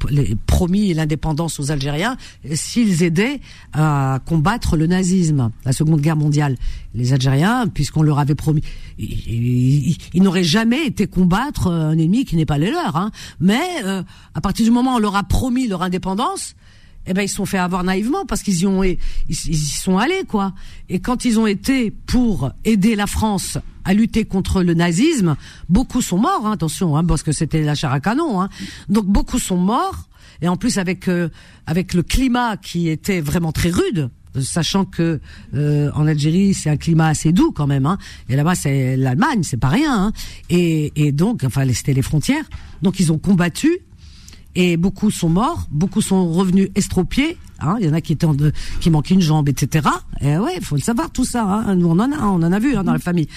promis 0.46 0.94
l'indépendance 0.94 1.60
aux 1.60 1.72
Algériens 1.72 2.17
euh, 2.46 2.50
s'ils 2.54 3.04
aidaient 3.04 3.39
à 3.74 4.20
combattre 4.26 4.78
le 4.78 4.88
nazisme, 4.88 5.52
la 5.65 5.74
Seconde 5.74 6.02
Guerre 6.02 6.15
mondiale. 6.17 6.58
Les 6.94 7.13
Algériens, 7.13 7.67
puisqu'on 7.67 8.02
leur 8.04 8.20
avait 8.20 8.36
promis, 8.36 8.62
ils, 8.98 9.08
ils- 9.91 9.98
ils 10.13 10.22
n'auraient 10.24 10.44
jamais 10.44 10.71
été 10.78 11.08
combattre 11.08 11.68
un 11.68 11.98
ennemi 11.98 12.26
qui 12.26 12.36
n'est 12.36 12.46
pas 12.46 12.58
les 12.58 12.72
leurs. 12.72 12.96
Hein. 12.96 13.12
Mais 13.40 13.62
euh, 13.84 14.04
à 14.34 14.42
partir 14.42 14.66
du 14.66 14.72
moment 14.72 14.94
où 14.94 14.98
on 14.98 15.00
leur 15.00 15.16
a 15.16 15.24
promis 15.24 15.68
leur 15.68 15.82
indépendance, 15.82 16.56
eh 17.08 17.14
ben 17.14 17.24
ils 17.24 17.30
se 17.30 17.36
sont 17.36 17.46
fait 17.46 17.58
avoir 17.58 17.84
naïvement 17.84 18.26
parce 18.26 18.44
qu'ils 18.44 18.60
y 18.60 18.68
ont 18.68 18.84
ils 18.84 18.98
y 19.28 19.56
sont 19.56 19.98
allés 19.98 20.24
quoi. 20.28 20.54
Et 20.90 21.00
quand 21.00 21.26
ils 21.26 21.40
ont 21.40 21.48
été 21.48 21.92
pour 21.92 22.52
aider 22.64 22.96
la 22.96 23.08
France 23.08 23.58
à 23.84 23.94
lutter 23.94 24.26
contre 24.26 24.62
le 24.62 24.74
nazisme, 24.74 25.36
beaucoup 25.68 26.02
sont 26.02 26.20
morts. 26.20 26.46
Hein, 26.46 26.52
attention, 26.52 26.96
hein, 26.96 27.04
parce 27.04 27.24
que 27.24 27.32
c'était 27.32 27.64
la 27.64 27.76
chair 27.76 27.92
à 27.92 28.00
canon. 28.00 28.42
Hein. 28.42 28.50
Donc 28.90 29.06
beaucoup 29.06 29.40
sont 29.40 29.58
morts. 29.58 30.08
Et 30.44 30.48
en 30.48 30.58
plus 30.58 30.78
avec 30.78 31.08
euh, 31.08 31.30
avec 31.66 31.94
le 31.94 32.04
climat 32.04 32.58
qui 32.58 32.90
était 32.90 33.22
vraiment 33.22 33.52
très 33.52 33.70
rude, 33.70 34.10
sachant 34.39 34.86
que 34.86 35.20
euh, 35.54 35.91
en 35.94 36.08
Algérie 36.08 36.54
c'est 36.54 36.70
un 36.70 36.78
climat 36.78 37.08
assez 37.08 37.32
doux 37.32 37.52
quand 37.52 37.67
même, 37.67 37.86
hein, 37.86 37.98
et 38.30 38.36
là-bas 38.36 38.56
c'est 38.56 38.96
l'Allemagne, 38.98 39.44
c'est 39.44 39.60
pas 39.60 39.70
rien, 39.70 39.94
hein, 39.94 40.12
et, 40.50 40.91
et 40.96 41.12
donc 41.12 41.44
enfin 41.44 41.65
c'était 41.74 41.94
les 41.94 42.02
frontières, 42.02 42.46
donc 42.82 43.00
ils 43.00 43.12
ont 43.12 43.17
combattu 43.17 43.80
et 44.56 44.78
beaucoup 44.78 45.12
sont 45.12 45.30
morts, 45.30 45.68
beaucoup 45.72 46.02
sont 46.02 46.30
revenus 46.32 46.70
estropiés. 46.76 47.38
Hein, 47.64 47.76
il 47.80 47.86
y 47.86 47.90
en 47.90 47.94
a 47.94 48.02
qui 48.02 48.14
étaient 48.14 48.26
en 48.26 48.34
de- 48.34 48.52
qui 48.80 48.90
manquaient 48.90 49.14
une 49.14 49.22
jambe, 49.22 49.48
etc. 49.48 49.88
Et 50.20 50.36
ouais, 50.38 50.54
il 50.58 50.66
faut 50.66 50.76
le 50.76 50.82
savoir 50.82 51.12
tout 51.12 51.26
ça. 51.26 51.44
Hein. 51.44 51.76
Nous 51.76 51.86
on 51.88 51.92
en 52.00 52.12
a, 52.12 52.18
on 52.26 52.42
en 52.42 52.52
a 52.52 52.58
vu 52.60 52.76
hein, 52.76 52.84
dans 52.84 52.92
la 52.94 52.98
famille, 53.00 53.28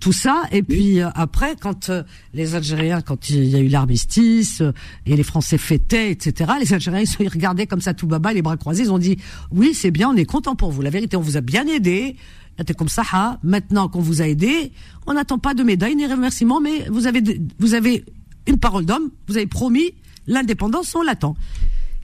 tout 0.00 0.12
ça. 0.12 0.42
Et 0.52 0.62
puis 0.62 1.00
euh, 1.00 1.10
après, 1.14 1.54
quand 1.60 1.90
euh, 1.90 2.02
les 2.32 2.54
Algériens, 2.54 3.02
quand 3.02 3.28
il 3.28 3.44
y 3.44 3.56
a 3.56 3.58
eu 3.58 3.68
l'armistice 3.68 4.62
euh, 4.62 4.72
et 5.04 5.14
les 5.16 5.22
Français 5.22 5.58
fêtaient, 5.58 6.10
etc. 6.10 6.52
Les 6.60 6.72
Algériens 6.72 7.00
ils, 7.02 7.06
se- 7.06 7.22
ils 7.22 7.28
regardaient 7.28 7.66
comme 7.66 7.82
ça 7.82 7.92
tout 7.92 8.06
baba, 8.06 8.32
les 8.32 8.40
bras 8.40 8.56
croisés, 8.56 8.84
ils 8.84 8.90
ont 8.92 8.98
dit 8.98 9.18
oui 9.52 9.74
c'est 9.74 9.90
bien, 9.90 10.08
on 10.08 10.16
est 10.16 10.24
content 10.24 10.56
pour 10.56 10.70
vous. 10.72 10.80
La 10.80 10.90
vérité, 10.90 11.16
on 11.18 11.20
vous 11.20 11.36
a 11.36 11.42
bien 11.42 11.66
aidé. 11.66 12.16
C'était 12.56 12.72
comme 12.74 12.88
ça. 12.88 13.02
hein. 13.12 13.36
Maintenant 13.42 13.88
qu'on 13.88 14.00
vous 14.00 14.22
a 14.22 14.28
aidé, 14.28 14.72
on 15.06 15.12
n'attend 15.12 15.38
pas 15.38 15.52
de 15.54 15.62
médailles 15.62 15.96
ni 15.96 16.06
remerciements, 16.06 16.60
mais 16.60 16.86
vous 16.90 17.06
avez 17.06 17.20
vous 17.58 17.74
avez 17.74 18.04
une 18.46 18.56
parole 18.58 18.86
d'homme, 18.86 19.10
vous 19.28 19.36
avez 19.36 19.46
promis 19.46 19.92
l'indépendance, 20.26 20.94
on 20.94 21.02
l'attend. 21.02 21.36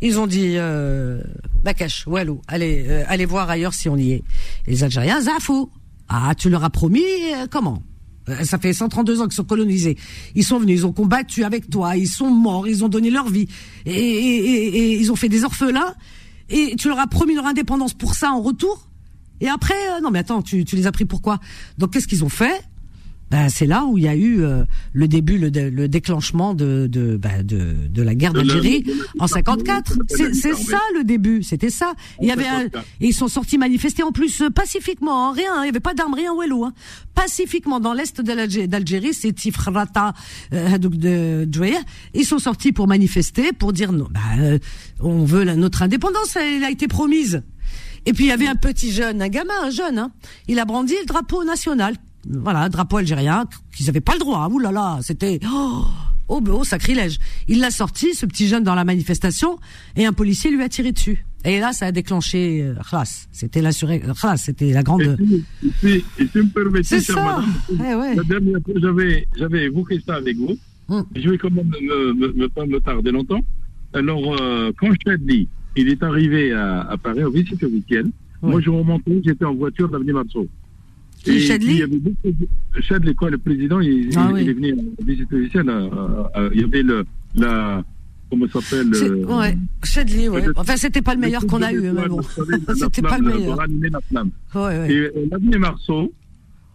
Ils 0.03 0.19
ont 0.19 0.27
dit, 0.27 0.55
euh, 0.57 1.21
Bakash, 1.63 2.07
Walou, 2.07 2.41
allez, 2.49 2.85
euh, 2.89 3.05
allez 3.07 3.27
voir 3.27 3.51
ailleurs 3.51 3.75
si 3.75 3.89
on 3.89 3.97
y 3.97 4.13
est. 4.13 4.23
Et 4.67 4.71
les 4.73 4.85
Algériens, 4.85 5.21
Zafou. 5.21 5.71
Ah, 6.09 6.35
tu 6.37 6.49
leur 6.51 6.65
as 6.65 6.71
promis, 6.71 7.03
euh, 7.35 7.47
comment? 7.51 7.83
Euh, 8.29 8.45
Ça 8.45 8.59
fait 8.59 8.73
132 8.73 9.21
ans 9.21 9.25
qu'ils 9.25 9.35
sont 9.35 9.45
colonisés. 9.45 9.97
Ils 10.35 10.45
sont 10.45 10.59
venus, 10.59 10.81
ils 10.81 10.87
ont 10.87 10.93
combattu 10.93 11.45
avec 11.45 11.69
toi, 11.69 11.97
ils 11.97 12.09
sont 12.09 12.31
morts, 12.31 12.67
ils 12.67 12.83
ont 12.85 12.89
donné 12.89 13.11
leur 13.11 13.29
vie. 13.29 13.47
Et, 13.87 13.93
et- 13.93 14.37
et- 14.37 14.77
et 14.79 14.99
ils 14.99 15.13
ont 15.13 15.17
fait 15.17 15.29
des 15.29 15.45
orphelins. 15.45 15.95
Et 16.49 16.75
tu 16.77 16.89
leur 16.89 16.99
as 16.99 17.07
promis 17.07 17.35
leur 17.35 17.47
indépendance 17.47 17.93
pour 17.95 18.15
ça 18.15 18.31
en 18.33 18.41
retour? 18.41 18.89
Et 19.43 19.49
après, 19.49 19.75
euh, 19.93 20.01
non 20.03 20.11
mais 20.11 20.19
attends, 20.19 20.43
tu, 20.43 20.65
tu 20.65 20.77
les 20.77 20.87
as 20.87 20.93
pris 20.93 21.05
pourquoi? 21.05 21.39
Donc 21.79 21.93
qu'est-ce 21.93 22.09
qu'ils 22.09 22.25
ont 22.25 22.29
fait? 22.29 22.61
Ben, 23.31 23.49
c'est 23.49 23.67
là 23.67 23.85
où 23.85 23.97
il 23.99 24.05
y 24.05 24.09
a 24.09 24.15
eu 24.17 24.43
euh, 24.43 24.65
le 24.93 25.07
début, 25.09 25.39
le, 25.39 25.51
dé- 25.51 25.71
le 25.71 25.89
déclenchement 25.89 26.55
de 26.55 26.87
de, 26.91 27.17
ben, 27.17 27.43
de 27.45 27.75
de 27.89 28.03
la 28.03 28.15
guerre 28.15 28.33
d'Algérie 28.33 28.85
en 29.19 29.27
54. 29.27 29.97
de 29.97 30.03
la- 30.25 30.35
C'est 30.35 30.55
ça 30.55 30.81
le 30.95 31.05
début, 31.05 31.43
c'était 31.43 31.71
ça. 31.71 31.93
Il 32.21 32.29
y 32.29 32.33
avait 32.33 32.47
un, 32.47 32.59
54. 32.65 32.85
et 33.01 33.07
ils 33.09 33.15
sont 33.15 33.29
sortis 33.29 33.59
manifester 33.59 34.03
en 34.03 34.13
plus 34.13 34.41
euh, 34.43 34.51
pacifiquement, 34.51 35.29
hein, 35.31 35.33
rien, 35.35 35.63
il 35.63 35.67
y 35.67 35.69
avait 35.69 35.81
pas 35.81 35.95
d'armes, 35.95 36.15
rien 36.15 36.35
Wello, 36.37 36.65
hein. 36.65 36.73
pacifiquement 37.15 37.81
dans 37.81 37.93
l'est 37.93 38.21
d'Algérie, 38.21 39.15
c'est 39.15 39.33
Tifrata 39.33 40.13
euh, 40.53 40.75
Hadouk 40.75 40.97
de 40.97 41.49
ils 42.15 42.25
sont 42.25 42.39
sortis 42.39 42.73
pour 42.73 42.87
manifester, 42.89 43.53
pour 43.53 43.73
dire 43.73 43.93
non, 43.93 44.09
euh, 44.39 44.59
on 45.01 45.25
veut 45.25 45.45
la- 45.45 45.57
notre 45.57 45.83
indépendance, 45.83 46.37
elle 46.37 46.65
a 46.65 46.71
été 46.71 46.89
promise. 46.89 47.43
Et 48.07 48.13
puis 48.13 48.25
il 48.25 48.29
y 48.29 48.33
avait 48.33 48.47
un 48.47 48.55
petit 48.57 48.93
jeune, 48.93 49.21
un 49.21 49.29
gamin, 49.29 49.55
un 49.63 49.71
jeune, 49.71 49.99
hein, 49.99 50.11
il 50.49 50.59
a 50.59 50.65
brandi 50.65 50.95
le 51.01 51.07
drapeau 51.07 51.45
national, 51.45 51.95
voilà, 52.29 52.69
drapeau 52.69 52.99
algérien 52.99 53.45
qu'ils 53.75 53.87
n'avaient 53.87 54.01
pas 54.01 54.15
le 54.15 54.19
droit. 54.21 54.49
Ouh 54.51 54.59
là 54.59 54.73
là, 54.73 54.99
c'était 55.03 55.41
oh, 55.53 55.85
oh, 56.29 56.41
oh, 56.53 56.65
sacrilège. 56.65 57.19
Il 57.49 57.61
l'a 57.61 57.71
sorti, 57.71 58.15
ce 58.15 58.27
petit 58.27 58.47
jeune, 58.49 58.63
dans 58.65 58.75
la 58.75 58.85
manifestation, 58.85 59.59
et 59.97 60.05
un 60.07 60.13
policier 60.13 60.51
lui 60.51 60.63
a 60.63 60.69
tiré 60.69 60.93
dessus. 60.93 61.25
Et 61.45 61.59
là, 61.59 61.73
ça 61.73 61.87
a 61.87 61.93
déclenché 61.93 62.63
euh. 62.63 62.75
C'était 63.33 63.63
l'assuré, 63.63 64.01
khlas, 64.01 64.37
c'était 64.37 64.73
la 64.73 64.83
grande. 64.83 65.17
si, 65.19 65.35
et 65.67 65.71
si- 65.81 66.05
et 66.19 66.27
si 66.27 66.39
vous 66.39 66.45
me 66.45 66.51
permettez, 66.51 66.83
C'est 66.85 67.01
chère 67.01 67.15
ça. 67.17 67.25
madame, 67.25 67.55
Eh 67.91 67.95
ouais. 67.95 68.15
la 68.15 68.23
dernière 68.25 68.61
fois, 68.63 68.75
j'avais, 68.83 69.27
j'avais 69.39 69.65
évoqué 69.65 70.01
ça 70.07 70.17
avec 70.17 70.37
vous. 70.37 70.57
Hum. 70.91 71.05
Je 71.17 71.31
vais 71.31 71.39
quand 71.39 71.51
même 71.51 71.69
me, 71.69 72.13
me, 72.13 72.33
me- 72.35 72.49
pas 72.49 72.67
me 72.67 72.79
tarder 72.81 73.11
longtemps. 73.13 73.41
Alors, 73.95 74.37
euh, 74.41 74.71
quand 74.79 74.89
Chadli, 75.05 75.49
il 75.77 75.89
est 75.89 76.03
arrivé 76.03 76.53
à, 76.53 76.83
à 76.83 76.97
Paris 76.99 77.25
en 77.25 77.31
visite 77.31 77.63
officielle, 77.63 78.11
Ouais. 78.43 78.51
moi 78.53 78.61
je 78.61 78.71
remontais, 78.71 79.21
j'étais 79.25 79.45
en 79.45 79.55
voiture 79.55 79.89
d'avenue 79.89 80.13
Marceau. 80.15 80.47
Qui, 81.25 81.39
Chadli 81.41 81.73
il 81.73 81.79
y 81.79 81.83
avait 81.83 81.99
beaucoup 81.99 82.31
de- 82.31 82.81
Chadli, 82.81 83.15
quoi, 83.15 83.31
le 83.31 83.39
président, 83.39 83.81
il, 83.81 84.11
Ah 84.17 84.29
il, 84.31 84.35
oui. 84.35 84.43
il 84.43 84.49
est 84.49 84.53
venu 84.55 84.73
en 84.73 85.05
visite 85.05 85.33
officielle. 85.33 85.69
euh, 85.69 85.89
euh, 86.37 86.51
il 86.55 86.61
y 86.61 86.65
avait 86.65 86.83
le, 86.83 87.05
la, 87.35 87.85
comment 88.31 88.47
ça 88.49 88.61
s'appelle 88.61 88.91
euh, 88.95 89.25
Ouais, 89.27 89.57
Chadli, 89.85 90.29
ouais. 90.29 90.45
Enfin, 90.57 90.77
c'était 90.77 91.03
pas 91.03 91.15
le 91.15 91.21
meilleur 91.21 91.47
qu'on 91.47 91.61
a 91.63 91.73
eu, 91.73 91.81
mais 91.93 92.09
bon. 92.09 92.21
C'était 92.75 93.03
pas 93.03 93.19
le 93.19 93.25
meilleur. 93.27 93.53
Pour 93.55 93.61
animer 93.63 93.91
la 93.91 94.01
flamme. 94.01 94.31
Ouais, 94.55 94.61
ouais. 94.63 94.93
Et 94.93 94.97
euh, 94.99 95.11
l'avenue 95.31 95.59
Marceau, 95.59 96.13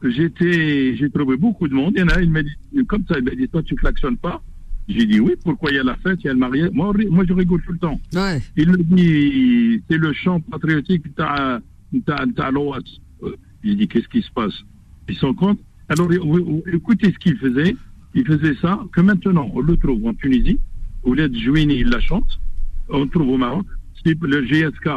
j'étais, 0.04 0.96
j'ai 0.96 1.10
trouvé 1.10 1.38
beaucoup 1.38 1.68
de 1.68 1.74
monde. 1.74 1.94
Il 1.96 2.02
y 2.02 2.04
en 2.04 2.08
a 2.10 2.22
il 2.22 2.30
m'a 2.30 2.44
dit, 2.44 2.52
comme 2.88 3.04
ça, 3.08 3.16
il 3.18 3.24
m'a 3.24 3.32
dit, 3.32 3.48
toi, 3.48 3.64
tu 3.64 3.76
klaxonnes 3.76 4.18
pas. 4.18 4.42
J'ai 4.88 5.08
dit 5.08 5.20
oui, 5.20 5.34
pourquoi 5.44 5.72
il 5.72 5.78
y 5.78 5.80
a 5.80 5.84
la 5.84 5.96
fête, 5.96 6.20
il 6.24 6.28
y 6.28 6.30
a 6.30 6.34
le 6.34 6.40
mariage. 6.40 6.70
Moi, 6.72 6.94
moi 7.10 7.24
je 7.28 7.34
rigole 7.34 7.60
tout 7.66 7.72
le 7.72 7.80
temps. 7.80 8.00
Ouais. 8.14 8.40
Il 8.56 8.70
me 8.70 8.78
dit, 8.78 9.82
c'est 9.90 9.98
le 9.98 10.14
chant 10.14 10.40
patriotique 10.42 11.06
t'as, 11.16 11.60
t'as, 12.06 12.24
t'as 12.36 12.52
l'OAS. 12.52 12.82
Euh, 13.66 13.70
J'ai 13.70 13.76
dit, 13.76 13.88
qu'est-ce 13.88 14.08
qui 14.08 14.22
se 14.22 14.32
passe? 14.32 14.54
Ils 15.10 15.16
sont 15.16 15.34
contre 15.34 15.62
Alors, 15.90 16.10
écoutez 16.72 17.12
ce 17.12 17.18
qu'il 17.18 17.38
faisait. 17.38 17.76
Il 18.14 18.26
faisait 18.26 18.56
ça, 18.62 18.80
que 18.94 19.02
maintenant, 19.02 19.50
on 19.54 19.60
le 19.60 19.76
trouve 19.76 20.06
en 20.08 20.14
Tunisie, 20.14 20.58
où 21.04 21.14
l'aide 21.14 21.36
Jouini, 21.38 21.80
il 21.80 21.90
la 21.90 22.00
chante. 22.00 22.40
On 22.90 23.02
le 23.04 23.10
trouve 23.10 23.30
au 23.30 23.38
Maroc. 23.38 23.66
C'est 24.06 24.18
le 24.22 24.42
GSK, 24.46 24.90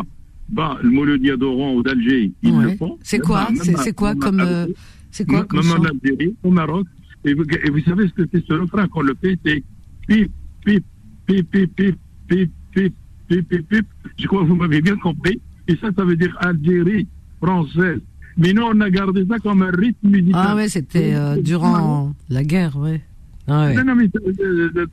bah, 0.51 0.79
le 0.83 0.91
Mouloudia 0.91 1.37
d'Oran 1.37 1.75
ou 1.75 1.83
d'Alger, 1.83 2.31
ils 2.43 2.53
Ouais. 2.53 2.65
le 2.73 2.77
font. 2.77 2.97
C'est 3.03 3.19
quoi? 3.19 3.51
Même 3.51 3.57
C'est 3.57 3.93
quoi 3.95 4.15
comme 4.15 4.41
euh, 4.41 4.67
c'est 5.11 5.27
quoi 5.27 5.45
comme 5.45 5.67
même 5.67 5.81
en 5.81 5.85
Algérie, 5.85 6.35
au 6.43 6.51
Maroc. 6.51 6.87
Et 7.25 7.35
vous, 7.35 7.43
et 7.45 7.71
vous 7.71 7.81
savez 7.81 8.07
ce 8.09 8.13
que 8.13 8.29
c'est 8.33 8.45
ce 8.47 8.53
refrain 8.53 8.87
qu'on 8.87 9.01
le 9.03 9.15
fait, 9.21 9.37
c'est 9.45 9.65
pip, 10.07 10.31
pip, 10.65 10.85
pip, 11.27 11.51
pip, 11.51 11.71
pip, 11.75 11.97
pip, 12.29 12.51
pip, 12.73 12.95
pip, 13.29 13.49
pip, 13.49 13.69
pip. 13.69 13.87
Je 14.19 14.27
crois 14.27 14.43
que 14.43 14.47
vous 14.49 14.55
m'avez 14.57 14.81
bien 14.83 14.97
compris. 14.97 15.41
Et 15.67 15.77
ça, 15.77 15.89
ça 15.97 16.05
veut 16.05 16.17
dire 16.17 16.37
Algérie 16.41 17.07
française. 17.43 18.01
Mais 18.39 18.53
nous, 18.53 18.63
on 18.63 18.81
a 18.81 18.89
gardé 18.91 19.27
ça 19.29 19.39
comme 19.41 19.63
un 19.63 19.71
rythme 19.71 20.09
musical. 20.09 20.41
Ah 20.47 20.55
ouais, 20.57 20.69
c'était 20.69 21.15
euh, 21.15 21.37
durant 21.43 22.15
la 22.31 22.45
guerre, 22.45 22.77
ouais. 22.77 23.03
Ah 23.49 23.67
ouais. 23.67 23.75
Non, 23.75 23.85
non, 23.85 23.95
mais 23.97 24.05
euh, 24.05 24.71
euh, 24.79 24.89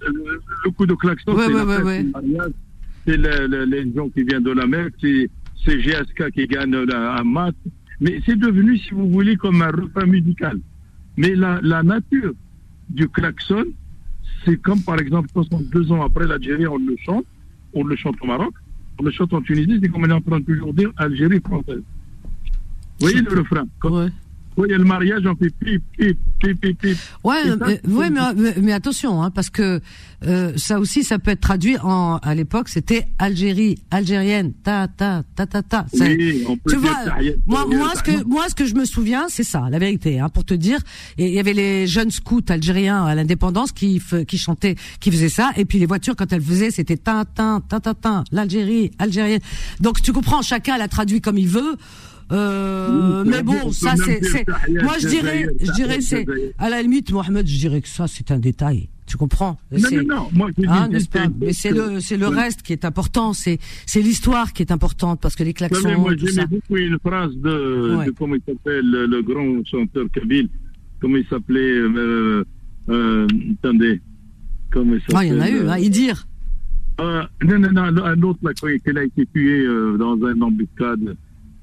le 0.66 0.72
coup 0.72 0.86
de 0.86 0.94
klaxon, 0.96 1.34
Ouais, 1.36 1.46
c'est 3.06 3.18
le 3.18 3.48
le- 3.48 3.66
les 3.66 3.94
gens 3.94 4.10
qui 4.10 4.24
viennent 4.24 4.44
de 4.44 4.52
la 4.52 4.66
mer, 4.66 4.88
c'est 5.02 5.30
GSK 5.68 6.32
qui 6.32 6.48
gagne 6.48 6.76
la- 6.76 7.18
un 7.20 7.24
match. 7.24 7.56
Mais 8.02 8.20
c'est 8.26 8.38
devenu, 8.38 8.78
si 8.78 8.92
vous 8.94 9.10
voulez, 9.10 9.36
comme 9.36 9.62
un 9.62 9.70
refrain 9.72 10.06
musical. 10.06 10.60
Mais 11.18 11.34
la, 11.36 11.60
la 11.62 11.82
nature 11.84 12.34
du 12.90 13.08
klaxon, 13.10 13.66
c'est 14.44 14.58
comme 14.58 14.82
par 14.82 15.00
exemple 15.00 15.30
62 15.34 15.92
ans 15.92 16.04
après 16.04 16.28
l'Algérie, 16.28 16.68
on 16.68 16.78
le 16.78 16.96
chante, 17.06 17.26
on 17.74 17.84
le 17.84 17.96
chante 17.96 18.16
au 18.22 18.28
Maroc, 18.28 18.54
on 19.00 19.04
le 19.04 19.12
chante 19.12 19.34
en 19.34 19.42
Tunisie, 19.42 19.80
c'est 19.82 19.90
comme 19.90 20.04
on 20.04 20.10
est 20.10 20.14
en 20.14 20.22
train 20.22 20.40
de 20.40 20.46
toujours 20.46 20.74
dire 20.74 20.92
Algérie 20.98 21.40
française. 21.40 21.82
Vous 23.00 23.08
voyez 23.08 23.22
le 23.22 23.38
refrain 23.38 23.66
il 24.64 24.72
y 24.72 24.74
a 24.74 24.78
le 24.78 24.86
mariage, 24.86 25.24
on 25.26 25.36
fait 25.36 25.54
pip, 25.60 25.84
pip, 25.98 26.18
pip, 26.40 26.62
pip, 26.62 26.80
pip. 26.80 26.98
Ouais, 27.24 27.44
ça, 27.44 27.56
mais, 27.60 27.82
ouais, 27.88 28.10
mais, 28.10 28.54
mais- 28.62 28.72
attention, 28.72 29.22
hein, 29.22 29.30
parce 29.30 29.50
que 29.50 29.82
euh, 30.26 30.54
ça 30.56 30.80
aussi, 30.80 31.04
ça 31.04 31.20
peut 31.20 31.32
être 31.32 31.42
traduit 31.42 31.78
en. 31.80 32.18
À 32.18 32.36
l'époque, 32.36 32.70
c'était 32.70 33.08
Algérie, 33.20 33.78
algérienne, 33.92 34.54
ta 34.64 34.88
ta 34.88 35.24
ta 35.36 35.46
ta 35.46 35.62
ta. 35.62 35.86
Oui, 35.94 36.46
on 36.48 36.56
peut 36.56 36.72
tu 36.72 36.78
vois, 36.78 36.96
moi, 37.46 37.66
moi, 37.66 37.92
ce 37.96 38.04
que 38.04 38.24
moi, 38.24 38.48
ce 38.48 38.56
que 38.56 38.66
je 38.66 38.76
me 38.76 38.86
souviens, 38.86 39.26
c'est 39.28 39.44
ça, 39.44 39.68
la 39.70 39.80
vérité, 39.80 40.20
hein, 40.20 40.30
pour 40.30 40.46
te 40.46 40.54
dire. 40.54 40.80
Il 41.18 41.28
y 41.28 41.40
avait 41.40 41.54
les 41.54 41.86
jeunes 41.86 42.12
scouts 42.12 42.42
algériens 42.48 43.04
à 43.06 43.14
l'indépendance 43.14 43.72
qui 43.74 44.02
qui 44.28 44.38
chantaient, 44.38 44.76
qui 45.02 45.12
faisaient 45.12 45.30
ça, 45.30 45.52
et 45.58 45.66
puis 45.66 45.80
les 45.80 45.86
voitures 45.86 46.16
quand 46.16 46.32
elles 46.32 46.42
faisaient, 46.42 46.72
c'était 46.72 46.98
tin 46.98 47.26
tin 47.26 47.62
tin 47.68 47.82
tin 47.82 47.94
tin, 47.94 48.24
l'Algérie, 48.32 48.92
algérienne. 49.00 49.42
Donc 49.82 50.02
tu 50.02 50.14
comprends, 50.14 50.42
chacun 50.42 50.78
l'a 50.78 50.88
traduit 50.88 51.20
comme 51.20 51.38
il 51.38 51.50
veut. 51.50 51.76
Euh, 52.32 53.24
mais 53.26 53.40
on 53.42 53.44
bon, 53.44 53.72
ça 53.72 53.94
c'est, 54.04 54.20
moi 54.84 54.96
je 55.00 55.08
dirais, 55.08 55.48
je 55.62 55.72
dirais 55.74 56.02
c'est, 56.02 56.26
à 56.58 56.70
la 56.70 56.82
limite, 56.82 57.12
Mohamed, 57.12 57.46
je 57.48 57.58
dirais 57.58 57.82
que 57.82 57.88
ça 57.88 58.08
c'est 58.08 58.32
un 58.32 58.40
détail. 58.40 58.90
Tu 59.06 59.18
comprends? 59.18 59.60
Non, 59.72 59.78
non, 59.92 60.04
non, 60.16 60.28
moi 60.34 60.50
je 60.58 60.62
dis 60.64 60.68
Hein, 60.68 60.90
pas? 61.12 61.28
Mais 61.40 61.54
c'est 61.54 61.70
le, 61.70 62.00
c'est 62.00 62.18
le 62.18 62.28
reste 62.28 62.64
qui 62.64 62.74
est 62.74 62.84
important. 62.86 63.34
C'est, 63.34 63.60
c'est 63.86 64.02
l'histoire 64.02 64.52
qui 64.54 64.64
est 64.64 64.72
importante 64.72 65.22
parce 65.22 65.36
que 65.36 65.44
les 65.44 65.54
klaxons, 65.54 66.00
moi 66.00 66.16
tout 66.16 66.26
ça. 66.26 66.34
j'aimais 66.42 66.48
beaucoup 66.48 66.78
une 66.78 66.98
phrase 66.98 67.36
de, 67.38 67.96
Ouais. 67.98 68.06
de 68.08 68.12
comment 68.12 68.34
il 68.34 68.42
s'appelle, 68.48 68.90
le, 68.90 69.06
le 69.06 69.22
grand 69.22 69.64
chanteur 69.66 70.08
kabyle, 70.12 70.50
comment 71.00 71.18
il 71.18 71.28
s'appelait, 71.28 71.60
euh, 71.78 72.44
euh, 72.90 73.28
attendez, 73.62 74.02
comment 74.72 74.96
il 74.96 75.02
s'appelle 75.02 75.16
Ah, 75.18 75.26
il 75.26 75.34
y 75.34 75.38
en 75.38 75.42
a 75.42 75.50
eu, 75.52 75.58
euh, 75.58 75.70
hein, 75.70 75.78
Idir. 75.78 76.28
euh, 77.00 77.24
non, 77.44 77.60
non, 77.60 77.92
non, 77.92 78.04
un 78.06 78.22
autre 78.24 78.40
là, 78.42 78.54
qui 78.56 78.80
qui 78.80 78.98
a 78.98 79.04
été 79.04 79.26
tué 79.28 79.60
euh, 79.68 79.98
dans 79.98 80.18
un 80.26 80.42
embuscade, 80.42 81.16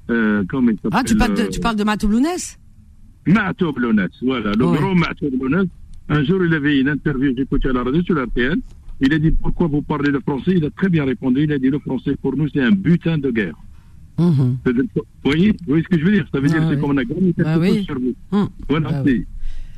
euh, 0.09 0.43
comment 0.49 0.69
il 0.71 0.75
s'appelle 0.75 0.91
Ah, 0.93 1.03
tu 1.03 1.15
parles 1.15 1.33
de, 1.35 1.41
euh, 1.43 1.47
tu 1.49 1.59
parles 1.59 1.75
de 1.75 1.83
Matoulounès 1.83 2.57
Ma'toub 3.25 3.77
Lounès, 3.79 4.09
voilà, 4.21 4.51
le 4.53 4.65
Ouais. 4.65 4.77
grand 4.77 4.95
Ma'toub 4.95 5.31
Lounès. 5.41 5.67
Un 6.09 6.23
jour, 6.25 6.43
il 6.43 6.53
avait 6.53 6.79
une 6.79 6.89
interview, 6.89 7.33
j'écoutais 7.37 7.69
à 7.69 7.73
la 7.73 7.83
radio 7.83 8.01
sur 8.03 8.21
RTL. 8.21 8.57
Il 8.99 9.13
a 9.13 9.19
dit 9.19 9.31
pourquoi 9.31 9.67
vous 9.67 9.81
parlez 9.81 10.11
le 10.11 10.19
français? 10.19 10.53
Il 10.57 10.65
a 10.65 10.69
très 10.69 10.89
bien 10.89 11.05
répondu. 11.05 11.43
Il 11.43 11.51
a 11.53 11.57
dit 11.57 11.69
le 11.69 11.79
français 11.79 12.15
pour 12.21 12.35
nous 12.35 12.47
c'est 12.53 12.61
un 12.61 12.71
butin 12.71 13.17
de 13.17 13.31
guerre. 13.31 13.55
Mhm. 14.19 14.57
Que- 14.63 14.71
Vous 14.71 14.85
voyez, 15.23 15.49
vous 15.51 15.57
voyez 15.69 15.83
ce 15.83 15.87
que 15.89 15.99
je 15.99 16.05
veux 16.05 16.11
dire? 16.11 16.27
Ça 16.33 16.39
veut 16.39 16.47
Ah 16.49 16.53
dire 16.53 16.63
c'est 16.69 16.75
oui. 16.75 16.81
comme 16.81 16.91
on 16.91 16.97
a 16.97 17.03
gagné 17.05 17.33
quelque 17.33 17.43
Bah 17.43 17.55
chose 17.55 17.61
oui. 17.77 17.83
sur 17.85 17.99
nous. 17.99 18.13
Hum. 18.31 18.49
Voilà. 18.69 18.91
Bah 19.01 19.09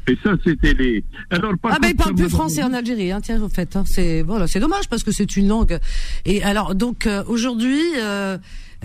Et 0.07 0.17
ça, 0.23 0.33
c'était 0.43 0.73
les. 0.73 1.03
Alors, 1.31 1.57
par 1.57 1.73
Ah 1.73 1.77
ben 1.81 1.87
il 1.87 1.91
contre, 1.95 2.03
parle 2.03 2.17
ça 2.17 2.23
plus 2.25 2.29
français 2.31 2.63
en 2.63 2.73
Algérie, 2.73 3.11
hein, 3.11 3.21
tiens, 3.21 3.41
au 3.41 3.49
fait. 3.49 3.75
Hein, 3.75 3.83
c'est 3.85 4.21
voilà, 4.23 4.45
c'est 4.47 4.59
dommage 4.59 4.87
parce 4.89 5.03
que 5.03 5.11
c'est 5.11 5.37
une 5.37 5.47
langue. 5.47 5.79
Et 6.25 6.43
alors 6.43 6.75
donc 6.75 7.07
euh, 7.07 7.23
aujourd'hui, 7.27 7.79
euh, 7.97 8.37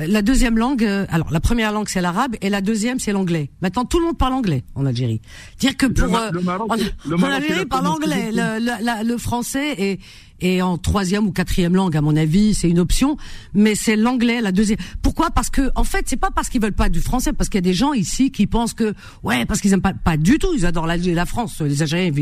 la 0.07 0.23
deuxième 0.23 0.57
langue, 0.59 0.85
euh, 0.85 1.07
alors 1.11 1.31
la 1.31 1.41
première 1.41 1.73
langue 1.73 1.89
c'est 1.89 2.01
l'arabe 2.01 2.37
et 2.41 2.51
la 2.51 2.61
deuxième 2.61 2.99
c'est 2.99 3.13
l'anglais. 3.13 3.51
Maintenant 3.63 3.85
tout 3.85 3.99
le 3.99 4.07
monde 4.07 4.19
parle 4.19 4.35
anglais 4.35 4.65
en 4.75 4.87
Algérie. 4.87 5.21
Dire 5.59 5.77
que 5.77 5.87
pour 5.87 6.17
euh, 6.17 6.31
le 6.33 6.41
Maroc- 6.41 6.71
en, 6.71 6.77
le 7.09 7.17
Maroc, 7.17 7.37
Algérie 7.37 7.69
commencé 7.69 7.89
anglais, 8.05 8.31
le, 8.33 8.59
le, 8.65 8.85
la- 8.85 9.03
le 9.03 9.19
français 9.19 9.75
est 9.79 10.01
est 10.41 10.63
en 10.63 10.79
troisième 10.79 11.27
ou 11.27 11.33
quatrième 11.33 11.75
langue 11.75 11.97
à 11.97 12.01
mon 12.01 12.17
avis, 12.17 12.55
c'est 12.55 12.69
une 12.69 12.79
option, 12.79 13.17
mais 13.55 13.75
c'est 13.75 13.97
l'anglais 13.97 14.41
la 14.41 14.53
deuxième. 14.53 14.79
Pourquoi? 15.03 15.31
Parce 15.31 15.51
que 15.51 15.71
en 15.75 15.85
fait 15.85 16.05
c'est 16.07 16.17
pas 16.17 16.31
parce 16.31 16.49
qu'ils 16.49 16.61
veulent 16.61 16.73
pas 16.73 16.89
du 16.89 17.01
français, 17.01 17.33
parce 17.33 17.49
qu'il 17.49 17.59
y 17.59 17.65
a 17.65 17.69
des 17.69 17.75
gens 17.75 17.93
ici 17.93 18.31
qui 18.31 18.47
pensent 18.47 18.75
que 18.75 18.95
ouais 19.23 19.45
parce 19.47 19.61
qu'ils 19.61 19.73
aiment 19.73 19.83
pas 19.83 19.95
pas 19.95 20.17
du 20.17 20.39
tout, 20.39 20.53
ils 20.55 20.67
adorent 20.67 20.87
la, 20.87 21.27
France, 21.27 21.61
les 21.61 21.83
Algériens 21.83 22.13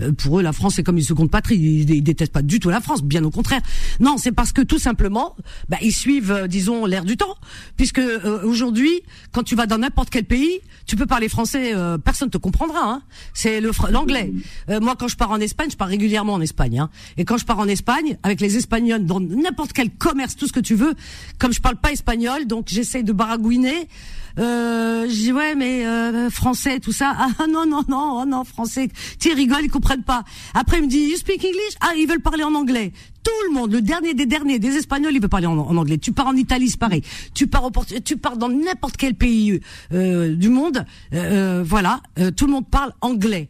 euh, 0.00 0.12
pour 0.12 0.38
eux 0.38 0.42
la 0.42 0.52
France 0.52 0.74
c'est 0.76 0.82
comme 0.82 0.98
une 0.98 1.04
seconde 1.04 1.30
patrie, 1.30 1.56
ils, 1.56 1.90
ils 1.90 2.02
détestent 2.02 2.32
pas 2.32 2.42
du 2.42 2.60
tout 2.60 2.70
la 2.70 2.80
France, 2.80 3.02
bien 3.02 3.24
au 3.24 3.30
contraire. 3.30 3.60
Non, 4.00 4.16
c'est 4.18 4.32
parce 4.32 4.52
que 4.52 4.62
tout 4.62 4.78
simplement 4.78 5.36
bah, 5.68 5.78
ils 5.82 5.92
suivent 5.92 6.32
euh, 6.32 6.46
disons 6.46 6.86
l'air 6.86 7.04
du 7.04 7.16
temps, 7.16 7.36
puisque 7.76 7.98
euh, 7.98 8.42
aujourd'hui 8.44 9.02
quand 9.32 9.42
tu 9.42 9.54
vas 9.54 9.66
dans 9.66 9.78
n'importe 9.78 10.10
quel 10.10 10.24
pays, 10.24 10.60
tu 10.86 10.96
peux 10.96 11.06
parler 11.06 11.28
français, 11.28 11.74
euh, 11.74 11.98
personne 11.98 12.30
te 12.30 12.38
comprendra. 12.38 12.80
Hein. 12.82 13.02
C'est 13.34 13.60
l'anglais. 13.90 14.32
Euh, 14.70 14.80
moi 14.80 14.94
quand 14.98 15.08
je 15.08 15.16
pars 15.16 15.30
en 15.30 15.40
Espagne, 15.40 15.68
je 15.70 15.76
pars 15.76 15.88
régulièrement 15.88 16.34
en 16.34 16.40
Espagne, 16.40 16.78
hein. 16.78 16.90
et 17.16 17.24
quand 17.24 17.36
je 17.36 17.44
pars 17.44 17.57
en 17.58 17.68
Espagne 17.68 18.18
avec 18.22 18.40
les 18.40 18.56
Espagnols 18.56 19.04
dans 19.04 19.20
n'importe 19.20 19.72
quel 19.72 19.90
commerce, 19.90 20.36
tout 20.36 20.46
ce 20.46 20.52
que 20.52 20.60
tu 20.60 20.74
veux, 20.74 20.94
comme 21.38 21.52
je 21.52 21.60
parle 21.60 21.76
pas 21.76 21.92
espagnol, 21.92 22.46
donc 22.46 22.66
j'essaye 22.68 23.04
de 23.04 23.12
baragouiner. 23.12 23.88
Euh, 24.38 25.08
je 25.08 25.14
dis 25.14 25.32
ouais 25.32 25.56
mais 25.56 25.84
euh, 25.84 26.30
français 26.30 26.78
tout 26.78 26.92
ça. 26.92 27.12
Ah 27.18 27.46
non 27.48 27.66
non 27.66 27.82
non 27.88 28.20
oh 28.22 28.24
non 28.26 28.44
français. 28.44 28.88
Tu 29.18 29.30
sais, 29.30 29.42
ils 29.42 29.70
comprennent 29.70 30.04
pas. 30.04 30.22
Après 30.54 30.78
il 30.78 30.84
me 30.84 30.88
dit 30.88 31.08
you 31.08 31.16
speak 31.16 31.44
English? 31.44 31.74
Ah 31.80 31.92
ils 31.96 32.06
veulent 32.06 32.20
parler 32.20 32.44
en 32.44 32.54
anglais. 32.54 32.92
Tout 33.24 33.48
le 33.48 33.54
monde 33.54 33.72
le 33.72 33.82
dernier 33.82 34.14
des 34.14 34.26
derniers 34.26 34.58
des 34.58 34.76
espagnols 34.76 35.12
il 35.14 35.20
veut 35.20 35.28
parler 35.28 35.46
en, 35.46 35.58
anglais. 35.58 35.98
Tu 35.98 36.12
pars 36.12 36.28
en 36.28 36.36
Italie 36.36 36.68
c'est 36.68 36.78
pareil. 36.78 37.02
Tu 37.34 37.48
pars 37.48 37.68
tu 38.04 38.16
pars 38.16 38.36
dans 38.36 38.48
n'importe 38.48 38.96
quel 38.96 39.14
pays 39.14 39.60
euh, 39.92 40.36
du 40.36 40.50
monde 40.50 40.84
euh, 41.14 41.64
voilà 41.66 42.00
euh, 42.18 42.30
tout 42.30 42.46
le 42.46 42.52
monde 42.52 42.68
parle 42.68 42.92
anglais 43.00 43.48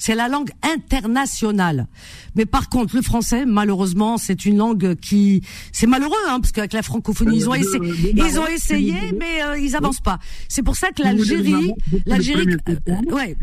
c'est 0.00 0.14
la 0.14 0.28
langue 0.28 0.50
internationale. 0.62 1.86
Mais 2.34 2.46
par 2.46 2.70
contre, 2.70 2.96
le 2.96 3.02
français, 3.02 3.44
malheureusement, 3.44 4.16
c'est 4.16 4.46
une 4.46 4.56
langue 4.56 4.94
qui, 4.96 5.42
c'est 5.72 5.86
malheureux, 5.86 6.16
hein, 6.28 6.40
parce 6.40 6.52
qu'avec 6.52 6.72
la 6.72 6.82
francophonie, 6.82 7.36
ils 7.36 7.48
ont 7.48 7.52
Euh, 7.52 7.58
essayé, 7.58 7.78
le 7.78 8.08
ils 8.08 8.14
Maroc, 8.16 8.38
ont 8.38 8.46
essayé, 8.46 8.94
mais 9.18 9.42
euh, 9.42 9.58
ils 9.58 9.76
avancent 9.76 10.00
pas. 10.00 10.18
C'est 10.48 10.62
pour 10.62 10.76
ça 10.76 10.90
que 10.90 11.02
l'Algérie, 11.02 11.74
l'Algérie, 12.06 12.56
euh, 12.68 13.14
ouais, 13.14 13.36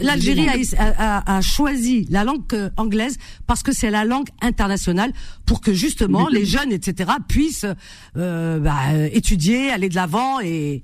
l'Algérie 0.00 0.48
a, 0.76 1.36
a, 1.36 1.40
choisi 1.40 2.06
la 2.10 2.24
langue 2.24 2.42
euh, 2.54 2.70
anglaise 2.76 3.16
parce 3.46 3.62
que 3.62 3.72
c'est 3.72 3.90
la 3.90 4.04
langue 4.04 4.28
internationale 4.42 5.12
pour 5.46 5.60
que 5.60 5.72
justement 5.72 6.26
les 6.28 6.44
jeunes, 6.44 6.72
etc., 6.72 7.10
puissent 7.28 7.66
euh, 8.16 8.58
bah, 8.58 8.78
euh, 8.92 9.08
étudier, 9.12 9.70
aller 9.70 9.88
de 9.88 9.94
l'avant 9.94 10.40
et 10.40 10.82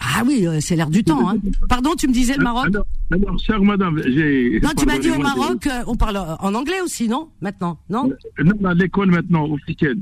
ah 0.00 0.22
oui, 0.26 0.46
euh, 0.46 0.58
c'est 0.60 0.76
l'air 0.76 0.90
du 0.90 1.02
temps. 1.04 1.28
Hein. 1.28 1.36
Pardon, 1.68 1.90
tu 1.96 2.06
me 2.08 2.12
disais 2.12 2.34
le 2.36 2.42
Maroc 2.44 2.68
Alors, 3.10 3.38
chère 3.40 3.62
madame, 3.62 4.00
j'ai. 4.06 4.60
non, 4.62 4.70
tu 4.76 4.86
m'as 4.86 4.98
dit 4.98 5.10
au 5.10 5.18
Maroc, 5.18 5.66
euh, 5.66 5.82
on 5.86 5.96
parle 5.96 6.16
en 6.18 6.54
anglais 6.54 6.80
aussi, 6.82 7.08
non 7.08 7.28
Maintenant, 7.40 7.78
non 7.90 8.10
Non, 8.44 8.64
à 8.68 8.74
l'école 8.74 9.10
maintenant, 9.10 9.50
officielle. 9.50 9.98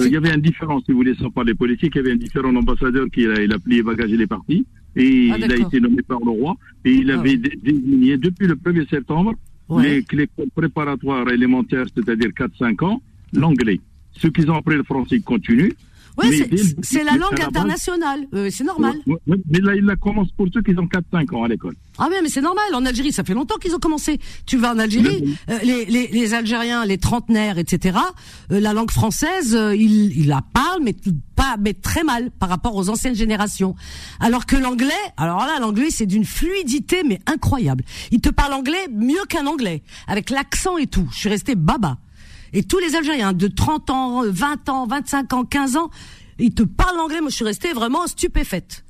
Euh, 0.00 0.06
Il 0.06 0.12
y 0.12 0.16
avait 0.16 0.32
un 0.32 0.38
différent, 0.38 0.80
si 0.84 0.90
vous 0.92 0.98
voulez, 0.98 1.14
sans 1.14 1.30
parler 1.30 1.54
politique, 1.54 1.92
il 1.94 1.98
y 1.98 2.00
avait 2.00 2.12
un 2.12 2.16
différent 2.16 2.54
ambassadeur 2.54 3.06
qui 3.12 3.26
a, 3.26 3.40
il 3.42 3.52
a 3.52 3.58
plié 3.58 3.82
bagages 3.82 4.10
et 4.10 4.14
il 4.14 4.20
est 4.20 4.26
parti. 4.26 4.66
Et 4.96 5.30
Ah, 5.32 5.36
il 5.38 5.52
a 5.52 5.56
été 5.56 5.80
nommé 5.80 6.02
par 6.02 6.18
le 6.20 6.30
roi. 6.30 6.56
Et 6.84 6.92
il 6.92 7.10
Ah 7.10 7.18
avait 7.20 7.36
désigné, 7.36 8.16
depuis 8.18 8.46
le 8.46 8.56
1er 8.56 8.88
septembre, 8.88 9.34
Ouais. 9.70 9.82
les, 10.12 10.18
l'école 10.18 10.50
préparatoire 10.54 11.26
élémentaire, 11.30 11.86
c'est-à-dire 11.94 12.28
4-5 12.36 12.84
ans, 12.84 13.00
l'anglais. 13.32 13.80
Ceux 14.12 14.28
qui 14.30 14.46
ont 14.50 14.56
appris 14.56 14.76
le 14.76 14.82
français 14.82 15.20
continuent. 15.20 15.72
Ouais, 16.16 16.28
c'est- 16.82 17.02
la 17.04 17.12
langue 17.16 17.32
internationale. 17.48 18.20
Euh, 18.34 18.48
c'est 18.50 18.62
normal. 18.64 18.94
Ouais, 19.06 19.16
ouais, 19.26 19.36
mais 19.50 19.58
là, 19.58 19.74
il 19.74 19.84
la 19.84 19.96
commence 19.96 20.28
pour 20.36 20.46
ceux 20.54 20.62
qui 20.62 20.70
ont 20.78 20.86
4-5 20.86 21.32
ans 21.34 21.42
à 21.42 21.48
l'école. 21.48 21.74
Ah 21.98 22.08
ouais, 22.08 22.22
mais 22.22 22.28
c'est 22.28 22.40
normal. 22.40 22.64
En 22.74 22.86
Algérie, 22.86 23.12
ça 23.12 23.24
fait 23.24 23.34
longtemps 23.34 23.56
qu'ils 23.56 23.74
ont 23.74 23.78
commencé. 23.80 24.20
Tu 24.46 24.56
vas 24.56 24.72
en 24.74 24.78
Algérie, 24.78 25.36
euh, 25.50 25.58
les, 25.64 25.84
les, 25.86 26.06
les 26.08 26.34
Algériens, 26.34 26.84
les 26.84 26.98
trentenaires, 26.98 27.58
etc. 27.58 27.98
euh, 28.52 28.60
la 28.60 28.72
langue 28.72 28.90
française, 28.92 29.54
euh, 29.56 29.74
ils, 29.74 30.16
ils 30.16 30.28
la 30.28 30.40
parlent, 30.52 30.82
mais 30.84 30.92
tout- 30.92 31.14
pas, 31.34 31.56
mais 31.60 31.74
très 31.74 32.04
mal 32.04 32.30
par 32.30 32.48
rapport 32.48 32.76
aux 32.76 32.88
anciennes 32.90 33.16
générations. 33.16 33.74
Alors 34.20 34.46
que 34.46 34.54
l'anglais, 34.56 34.92
alors 35.16 35.38
là, 35.40 35.58
l'anglais, 35.60 35.90
c'est 35.90 36.06
d'une 36.06 36.24
fluidité 36.24 37.02
mais 37.04 37.18
incroyable. 37.26 37.82
Ils 38.12 38.20
te 38.20 38.28
parlent 38.28 38.52
anglais 38.54 38.86
mieux 38.92 39.24
qu'un 39.28 39.46
anglais, 39.46 39.82
avec 40.06 40.30
l'accent 40.30 40.78
et 40.78 40.86
tout. 40.86 41.08
Je 41.12 41.18
suis 41.18 41.28
restée 41.28 41.56
baba. 41.56 41.98
Et 42.54 42.62
tous 42.62 42.78
les 42.78 42.94
Algériens 42.96 43.32
de 43.32 43.48
30 43.48 43.90
ans, 43.90 44.22
20 44.26 44.68
ans, 44.70 44.86
25 44.86 45.32
ans, 45.34 45.44
15 45.44 45.76
ans, 45.76 45.90
ils 46.38 46.54
te 46.54 46.62
parlent 46.62 46.98
anglais. 47.00 47.20
Moi, 47.20 47.28
je 47.30 47.34
suis 47.36 47.44
restée 47.44 47.72
vraiment 47.72 48.06
stupéfaite. 48.06 48.84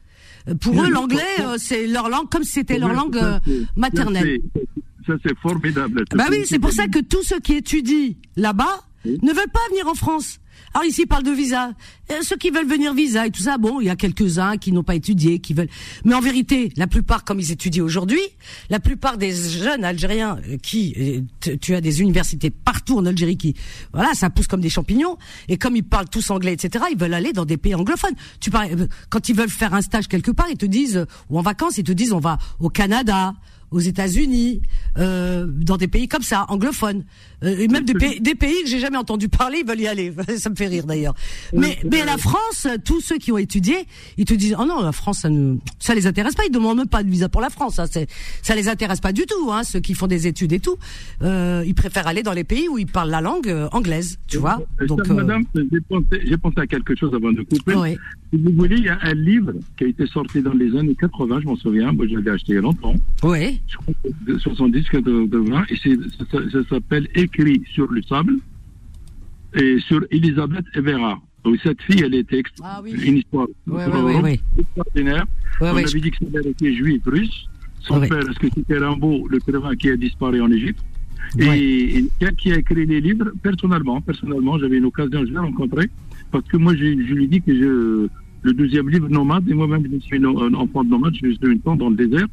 Euh, 0.49 0.55
Pour 0.55 0.81
eux, 0.83 0.89
l'anglais, 0.91 1.23
euh, 1.41 1.57
c'est 1.59 1.87
leur 1.87 2.09
langue 2.11 2.29
comme 2.31 2.45
si 2.45 2.53
c'était 2.53 2.79
leur 2.79 2.93
langue 2.93 3.19
ça, 3.19 3.41
euh, 3.49 3.65
maternelle. 3.77 4.39
Ça, 4.55 4.61
c'est- 5.07 5.13
ça, 5.13 5.19
c'est 5.27 5.39
formidable. 5.39 6.05
Bah 6.15 6.27
oui, 6.31 6.43
c'est 6.47 6.59
pour 6.59 6.73
ça 6.73 6.87
que 6.89 6.99
tous 7.01 7.23
ceux 7.23 7.41
qui 7.41 7.55
étudient 7.55 8.13
là-bas 8.37 8.85
Oui. 9.07 9.19
ne 9.23 9.33
veulent 9.33 9.51
pas 9.53 9.61
venir 9.71 9.89
en 9.89 9.95
France. 9.95 10.39
Alors 10.75 10.87
ici, 10.87 11.03
ils 11.03 11.07
parlent 11.07 11.23
de 11.23 11.31
visa. 11.31 11.71
Euh, 12.11 12.21
ceux 12.23 12.37
qui 12.37 12.51
veulent 12.51 12.67
venir 12.67 12.95
visa 12.95 13.29
et 13.29 13.31
tout 13.31 13.43
ça, 13.43 13.59
bon, 13.59 13.81
il 13.81 13.87
y 13.87 13.91
a 13.91 13.95
quelques-uns 13.95 14.57
qui 14.57 14.73
n'ont 14.73 14.83
pas 14.83 14.97
étudié, 14.97 15.39
qui 15.39 15.55
veulent. 15.55 15.69
Mais 16.05 16.15
en 16.15 16.21
vérité, 16.21 16.73
la 16.77 16.89
plupart, 16.89 17.23
comme 17.23 17.39
ils 17.39 17.53
étudient 17.53 17.85
aujourd'hui, 17.85 18.21
la 18.71 18.81
plupart 18.81 19.17
des 19.17 19.33
jeunes 19.33 19.85
Algériens 19.85 20.39
euh, 20.49 20.57
qui, 20.59 21.25
euh, 21.47 21.57
tu 21.61 21.77
as 21.77 21.81
des 21.81 22.03
universités 22.03 22.51
partout 22.51 22.99
en 22.99 23.07
Algérie 23.07 23.37
qui, 23.37 23.55
voilà, 23.93 24.15
ça 24.15 24.31
pousse 24.31 24.49
comme 24.49 24.61
des 24.61 24.69
champignons. 24.69 25.17
Et 25.49 25.59
comme 25.59 25.77
ils 25.77 25.85
parlent 25.85 26.09
tous 26.09 26.29
anglais, 26.31 26.55
etc., 26.55 26.87
ils 26.91 26.99
veulent 26.99 27.15
aller 27.15 27.33
dans 27.33 27.45
des 27.45 27.57
pays 27.57 27.77
anglophones. 27.77 28.17
Tu 28.41 28.51
parles, 28.51 28.89
quand 29.11 29.29
ils 29.29 29.37
veulent 29.37 29.49
faire 29.49 29.75
un 29.75 29.83
stage 29.83 30.09
quelque 30.09 30.33
part, 30.33 30.49
ils 30.51 30.59
te 30.59 30.67
disent, 30.67 31.07
ou 31.31 31.39
en 31.39 31.43
vacances, 31.43 31.79
ils 31.79 31.85
te 31.85 31.93
disent, 31.93 32.13
on 32.13 32.19
va 32.19 32.39
au 32.59 32.69
Canada 32.69 33.35
aux 33.75 33.81
États-Unis, 33.81 34.63
euh, 34.99 35.47
dans 35.49 35.77
des 35.77 35.89
pays 35.89 36.07
comme 36.07 36.23
ça, 36.23 36.47
anglophones, 36.49 37.05
euh, 37.43 37.59
et 37.59 37.67
même 37.67 37.85
des 37.85 37.95
pays, 37.95 38.21
des 38.21 38.37
pays 38.37 38.63
que 38.63 38.69
j'ai 38.69 38.79
jamais 38.79 38.97
entendu 38.97 39.29
parler, 39.29 39.59
ils 39.63 39.67
veulent 39.67 39.81
y 39.81 39.89
aller. 39.89 40.15
ça 40.39 40.49
me 40.49 40.55
fait 40.55 40.69
rire 40.69 40.87
d'ailleurs. 40.87 41.15
Mais, 41.53 41.79
mais 41.91 42.05
la 42.05 42.17
France, 42.17 42.69
tous 42.85 43.01
ceux 43.01 43.19
qui 43.19 43.33
ont 43.33 43.39
étudié, 43.39 43.87
ils 44.17 44.25
te 44.25 44.35
disent 44.35 44.55
oh 44.59 44.65
non, 44.65 44.81
la 44.81 44.93
France, 44.93 45.19
ça 45.21 45.29
ne, 45.29 45.57
ça 45.81 45.95
les 45.95 46.07
intéresse 46.07 46.35
pas. 46.37 46.45
Ils 46.47 46.53
demandent 46.53 46.79
même 46.79 46.89
pas 46.89 47.03
de 47.03 47.11
visa 47.11 47.29
pour 47.29 47.41
la 47.41 47.51
France. 47.51 47.81
Hein, 47.81 47.87
c'est, 47.91 48.09
ça 48.43 48.55
les 48.55 48.69
intéresse 48.69 49.01
pas 49.01 49.13
du 49.13 49.27
tout. 49.27 49.51
Hein, 49.51 49.65
ceux 49.65 49.81
qui 49.81 49.95
font 49.95 50.07
des 50.07 50.29
études 50.29 50.53
et 50.53 50.61
tout, 50.61 50.77
euh, 51.23 51.65
ils 51.67 51.75
préfèrent 51.75 52.07
aller 52.07 52.23
dans 52.23 52.33
les 52.33 52.45
pays 52.45 52.69
où 52.69 52.79
ils 52.79 52.87
parlent 52.87 53.11
la 53.11 53.21
langue 53.21 53.49
euh, 53.49 53.69
anglaise, 53.73 54.19
tu 54.29 54.39
vois. 54.39 54.63
Euh, 54.81 54.87
Donc, 54.87 55.01
euh, 55.11 55.15
Madame, 55.15 55.43
j'ai 55.57 55.81
pensé, 55.81 56.37
pensé 56.41 56.61
à 56.61 56.67
quelque 56.69 56.95
chose 56.95 57.13
avant 57.13 57.33
de 57.33 57.43
couper. 57.43 57.75
ouais. 57.75 57.99
Si 58.33 58.41
vous 58.41 58.51
voulez, 58.53 58.77
il 58.79 58.85
y 58.85 58.89
a 58.89 58.99
un 59.03 59.15
livre 59.15 59.53
qui 59.77 59.85
a 59.85 59.87
été 59.87 60.07
sorti 60.07 60.43
dans 60.43 60.53
les 60.55 60.77
années 60.77 60.97
80, 60.99 61.41
je 61.43 61.47
m'en 61.47 61.57
souviens, 61.57 61.93
moi 61.93 62.07
je 62.09 62.17
l'ai 62.17 62.31
acheté 62.31 62.53
il 62.53 62.55
y 62.57 62.59
a 62.59 62.63
longtemps, 62.63 62.95
ouais, 63.23 63.61
je 63.69 63.77
crois 63.77 63.95
de 64.27 64.39
70, 64.39 64.89
80, 64.89 65.65
et 65.71 65.77
ça, 65.77 66.59
s'appelle 66.69 67.09
Écrit 67.15 67.63
sur 67.73 67.91
le 67.93 68.03
sable, 68.03 68.35
et 69.55 69.79
sur 69.87 70.05
Elisabeth 70.11 70.65
Evera. 70.75 71.21
Donc, 71.45 71.59
cette 71.63 71.81
fille, 71.83 72.03
elle 72.03 72.15
était 72.15 72.43
Ah 72.63 72.81
oui. 72.83 72.93
une 73.05 73.19
histoire 73.19 73.47
ouais, 73.67 73.87
ouais. 74.23 74.41
extraordinaire. 74.59 75.27
On 75.61 75.67
avait 75.67 75.85
dit 75.85 76.11
que 76.11 76.17
sa 76.25 76.31
mère 76.31 76.47
était 76.47 76.75
juive 76.75 77.03
russe. 77.05 77.47
Son 77.81 78.01
père, 78.01 78.19
est-ce 78.19 78.39
que 78.39 78.47
c'était 78.55 78.79
Rimbaud, 78.79 79.29
le 79.29 79.37
écrivain 79.37 79.77
qui 79.77 79.91
a 79.91 79.97
disparu 79.97 80.41
en 80.41 80.51
Égypte? 80.51 80.81
Et, 81.39 81.99
et 81.99 82.05
quelqu'un 82.19 82.35
qui 82.37 82.53
a 82.53 82.57
écrit 82.57 82.87
les 82.87 83.01
livres, 83.01 83.31
personnellement, 83.43 84.01
personnellement, 84.01 84.59
j'avais 84.59 84.79
une 84.79 84.87
occasion, 84.87 85.21
je 85.27 85.33
l'ai 85.33 85.39
rencontré, 85.39 85.91
parce 86.35 86.49
que 86.49 86.57
moi, 86.57 86.75
je, 86.75 86.85
je 87.09 87.15
lui 87.15 87.29
dis 87.29 87.41
que 87.41 87.55
je, 87.55 88.09
le 88.43 88.53
deuxième 88.53 88.89
livre, 88.91 89.09
Nomade, 89.09 89.49
et 89.49 89.55
moi-même, 89.55 89.85
je 89.91 89.99
suis 90.01 90.19
un 90.19 90.55
enfant 90.55 90.83
de 90.85 90.91
nomade, 90.91 91.15
je 91.15 91.29
suis 91.31 91.39
une 91.43 91.61
temps 91.61 91.77
dans 91.77 91.91
le 91.91 91.97
désert, 91.97 92.27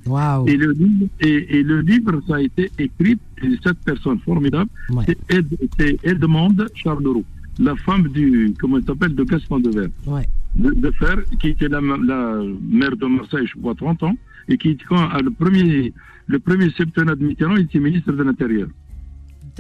et 0.48 0.58
le 0.58 0.72
livre, 0.72 1.08
et, 1.22 1.60
et 1.60 1.64
le 1.64 1.82
livre, 1.82 2.20
ça 2.28 2.38
a 2.38 2.42
été 2.42 2.72
écrit 2.80 3.16
de 3.44 3.58
cette 3.64 3.78
personne 3.86 4.18
formidable, 4.20 4.70
Ouais. 4.90 5.04
c'est 5.08 5.20
Ed- 5.38 5.58
c'est 5.78 6.00
Edmond 6.04 6.56
Charleroux, 6.74 7.24
la 7.60 7.76
femme 7.76 8.08
du, 8.10 8.54
comment 8.60 8.78
elle 8.80 8.84
s'appelle, 8.86 9.14
de 9.14 9.24
Gaston 9.24 9.60
de 9.60 9.70
Verre 9.70 9.90
Ouais. 10.08 10.26
de, 10.56 10.72
de 10.72 10.92
faire, 11.02 11.18
qui 11.40 11.50
était 11.50 11.70
la, 11.70 11.80
la 11.80 12.42
maire 12.80 12.98
de 12.98 13.06
Marseille, 13.06 13.46
je 13.46 13.56
crois, 13.60 13.76
30 13.76 14.02
ans, 14.04 14.16
et 14.50 14.58
qui, 14.58 14.76
quand, 14.90 15.08
à 15.18 15.20
le 15.22 15.30
premier, 15.30 15.94
le 16.26 16.40
premier 16.40 16.72
septennat 16.72 17.16
de 17.16 17.24
Mitterrand, 17.24 17.56
il 17.56 17.66
était 17.66 17.80
ministre 17.80 18.12
de 18.12 18.24
l'Intérieur. 18.24 18.68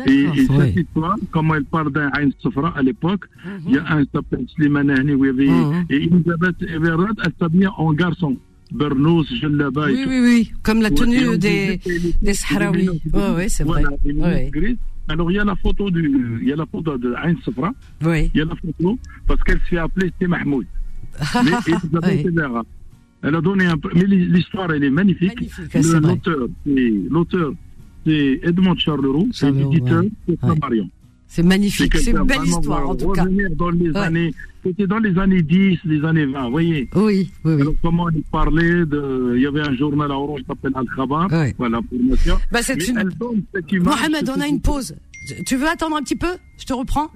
Et, 0.07 0.27
cette 0.35 0.49
Ouais. 0.51 0.73
histoire, 0.75 1.15
comment 1.31 1.55
elle 1.55 1.65
parle 1.65 1.91
d'un 1.91 2.07
Ain 2.13 2.29
Sofra 2.39 2.73
à 2.77 2.81
l'époque, 2.81 3.25
Mhm. 3.45 3.51
il 3.67 3.73
y 3.73 3.77
a 3.77 3.85
un 3.93 4.03
s'appelle 4.13 4.45
Slimane 4.55 4.89
avait, 5.29 5.47
Mhm. 5.47 5.85
et 5.89 5.95
Elisabeth 5.97 6.61
Everard, 6.63 7.13
elle 7.23 7.31
s'habillait 7.39 7.67
en 7.77 7.93
garçon. 7.93 8.37
Bernos, 8.73 9.27
Jellaba 9.35 9.89
et 9.91 9.93
Oui, 9.95 10.03
tout. 10.03 10.09
oui, 10.09 10.19
oui, 10.23 10.51
comme 10.63 10.81
la 10.81 10.87
Ouais, 10.89 10.95
tenue 10.95 11.27
on 11.27 11.35
des, 11.35 11.79
des 12.21 12.33
Sahraouis. 12.33 12.87
Ouais, 13.13 13.35
ouais, 13.35 13.49
c'est 13.49 13.63
vrai. 13.65 13.83
Voilà, 13.83 14.27
Ouais. 14.33 14.49
gris. 14.51 14.77
Alors, 15.09 15.29
il 15.29 15.35
y 15.35 15.39
a 15.39 15.43
la 15.43 15.55
photo 15.55 15.89
du, 15.91 16.39
il 16.41 16.47
y 16.47 16.53
a 16.53 16.55
la 16.55 16.65
photo 16.65 16.97
de 16.97 17.13
Ain 17.21 17.35
Sofra, 17.43 17.73
Oui. 18.05 18.31
il 18.33 18.37
y 18.37 18.41
a 18.41 18.45
la 18.45 18.55
photo, 18.55 18.97
parce 19.27 19.43
qu'elle 19.43 19.59
se 19.59 19.65
fait 19.65 19.77
appeler 19.77 20.09
Sté 20.15 20.25
Mahmoud. 20.27 20.65
Mais 21.43 21.51
Elisabeth 21.67 22.03
Ouais. 22.03 22.25
Evera, 22.27 22.63
elle 23.23 23.35
a 23.35 23.41
donné 23.41 23.65
un 23.65 23.75
mais 23.93 24.05
l'histoire, 24.05 24.71
elle 24.71 24.85
est 24.85 24.89
magnifique. 24.89 25.37
L'auteur, 26.01 26.47
l'auteur, 27.09 27.51
c'est 28.05 28.39
Edmond 28.43 28.75
Charleroux, 28.77 29.29
Charleroux, 29.31 29.71
l'éditeur, 29.71 30.03
ouais. 30.03 30.09
c'est 30.27 30.43
Ouais. 30.45 30.55
Marion. 30.61 30.89
C'est 31.27 31.43
magnifique, 31.43 31.95
c'est 31.97 32.11
une 32.11 32.23
belle 32.23 32.43
histoire 32.45 32.89
en 32.89 32.95
tout 32.95 33.09
cas. 33.11 33.25
dans 33.55 33.69
les 33.69 33.89
Ouais. 33.91 33.97
années, 33.97 34.33
c'était 34.65 34.85
dans 34.85 34.97
les 34.99 35.17
années 35.17 35.41
10, 35.41 35.79
les 35.85 36.03
années 36.03 36.25
20, 36.25 36.43
vous 36.45 36.51
voyez. 36.51 36.89
Oui, 36.93 37.01
oui, 37.03 37.53
oui. 37.55 37.61
Alors, 37.61 37.73
comment 37.81 38.09
il 38.09 38.21
parlait 38.23 38.85
de, 38.85 39.33
il 39.37 39.41
y 39.41 39.45
avait 39.45 39.61
un 39.61 39.73
journal 39.75 40.11
à 40.11 40.15
Orange 40.17 40.41
qui 40.41 40.45
s'appelle 40.47 40.73
Al-Khabar, 40.75 41.31
Ouais. 41.31 41.55
voilà, 41.57 41.77
information. 41.77 42.37
Bah, 42.51 42.59
c'est 42.61 42.85
une... 42.87 43.09
Mohamed, 43.81 44.29
on 44.35 44.41
a 44.41 44.47
une 44.47 44.59
pause. 44.61 44.93
Tu 45.45 45.55
veux 45.55 45.67
attendre 45.69 45.95
un 45.95 46.01
petit 46.01 46.15
peu? 46.17 46.35
Je 46.57 46.65
te 46.65 46.73
reprends 46.73 47.09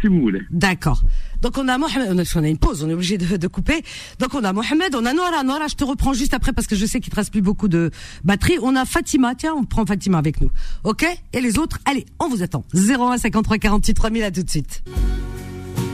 Si 0.00 0.08
vous 0.08 0.20
voulez. 0.20 0.40
D'accord. 0.50 1.02
Donc 1.42 1.56
on 1.58 1.68
a 1.68 1.78
Mohamed, 1.78 2.08
on 2.36 2.42
a, 2.42 2.48
une 2.48 2.58
pause, 2.58 2.82
on 2.82 2.88
est 2.88 2.94
obligé 2.94 3.18
de, 3.18 3.36
de 3.36 3.46
couper. 3.46 3.82
Donc 4.18 4.34
on 4.34 4.44
a 4.44 4.52
Mohamed, 4.52 4.94
on 4.94 5.04
a 5.06 5.12
Nora. 5.12 5.42
Nora, 5.42 5.68
je 5.68 5.74
te 5.74 5.84
reprends 5.84 6.12
juste 6.12 6.34
après 6.34 6.52
parce 6.52 6.66
que 6.66 6.76
je 6.76 6.86
sais 6.86 7.00
qu'il 7.00 7.10
te 7.10 7.16
reste 7.16 7.30
plus 7.30 7.42
beaucoup 7.42 7.68
de 7.68 7.90
batterie. 8.24 8.58
On 8.62 8.76
a 8.76 8.84
Fatima, 8.84 9.34
tiens, 9.34 9.54
on 9.56 9.64
prend 9.64 9.86
Fatima 9.86 10.18
avec 10.18 10.40
nous. 10.40 10.50
Ok? 10.84 11.06
Et 11.32 11.40
les 11.40 11.58
autres, 11.58 11.78
allez, 11.84 12.06
on 12.18 12.28
vous 12.28 12.42
attend. 12.42 12.64
01 12.74 13.18
53 13.18 13.58
48 13.58 13.94
3000, 13.94 14.22
à 14.24 14.30
tout 14.30 14.42
de 14.42 14.50
suite. 14.50 14.82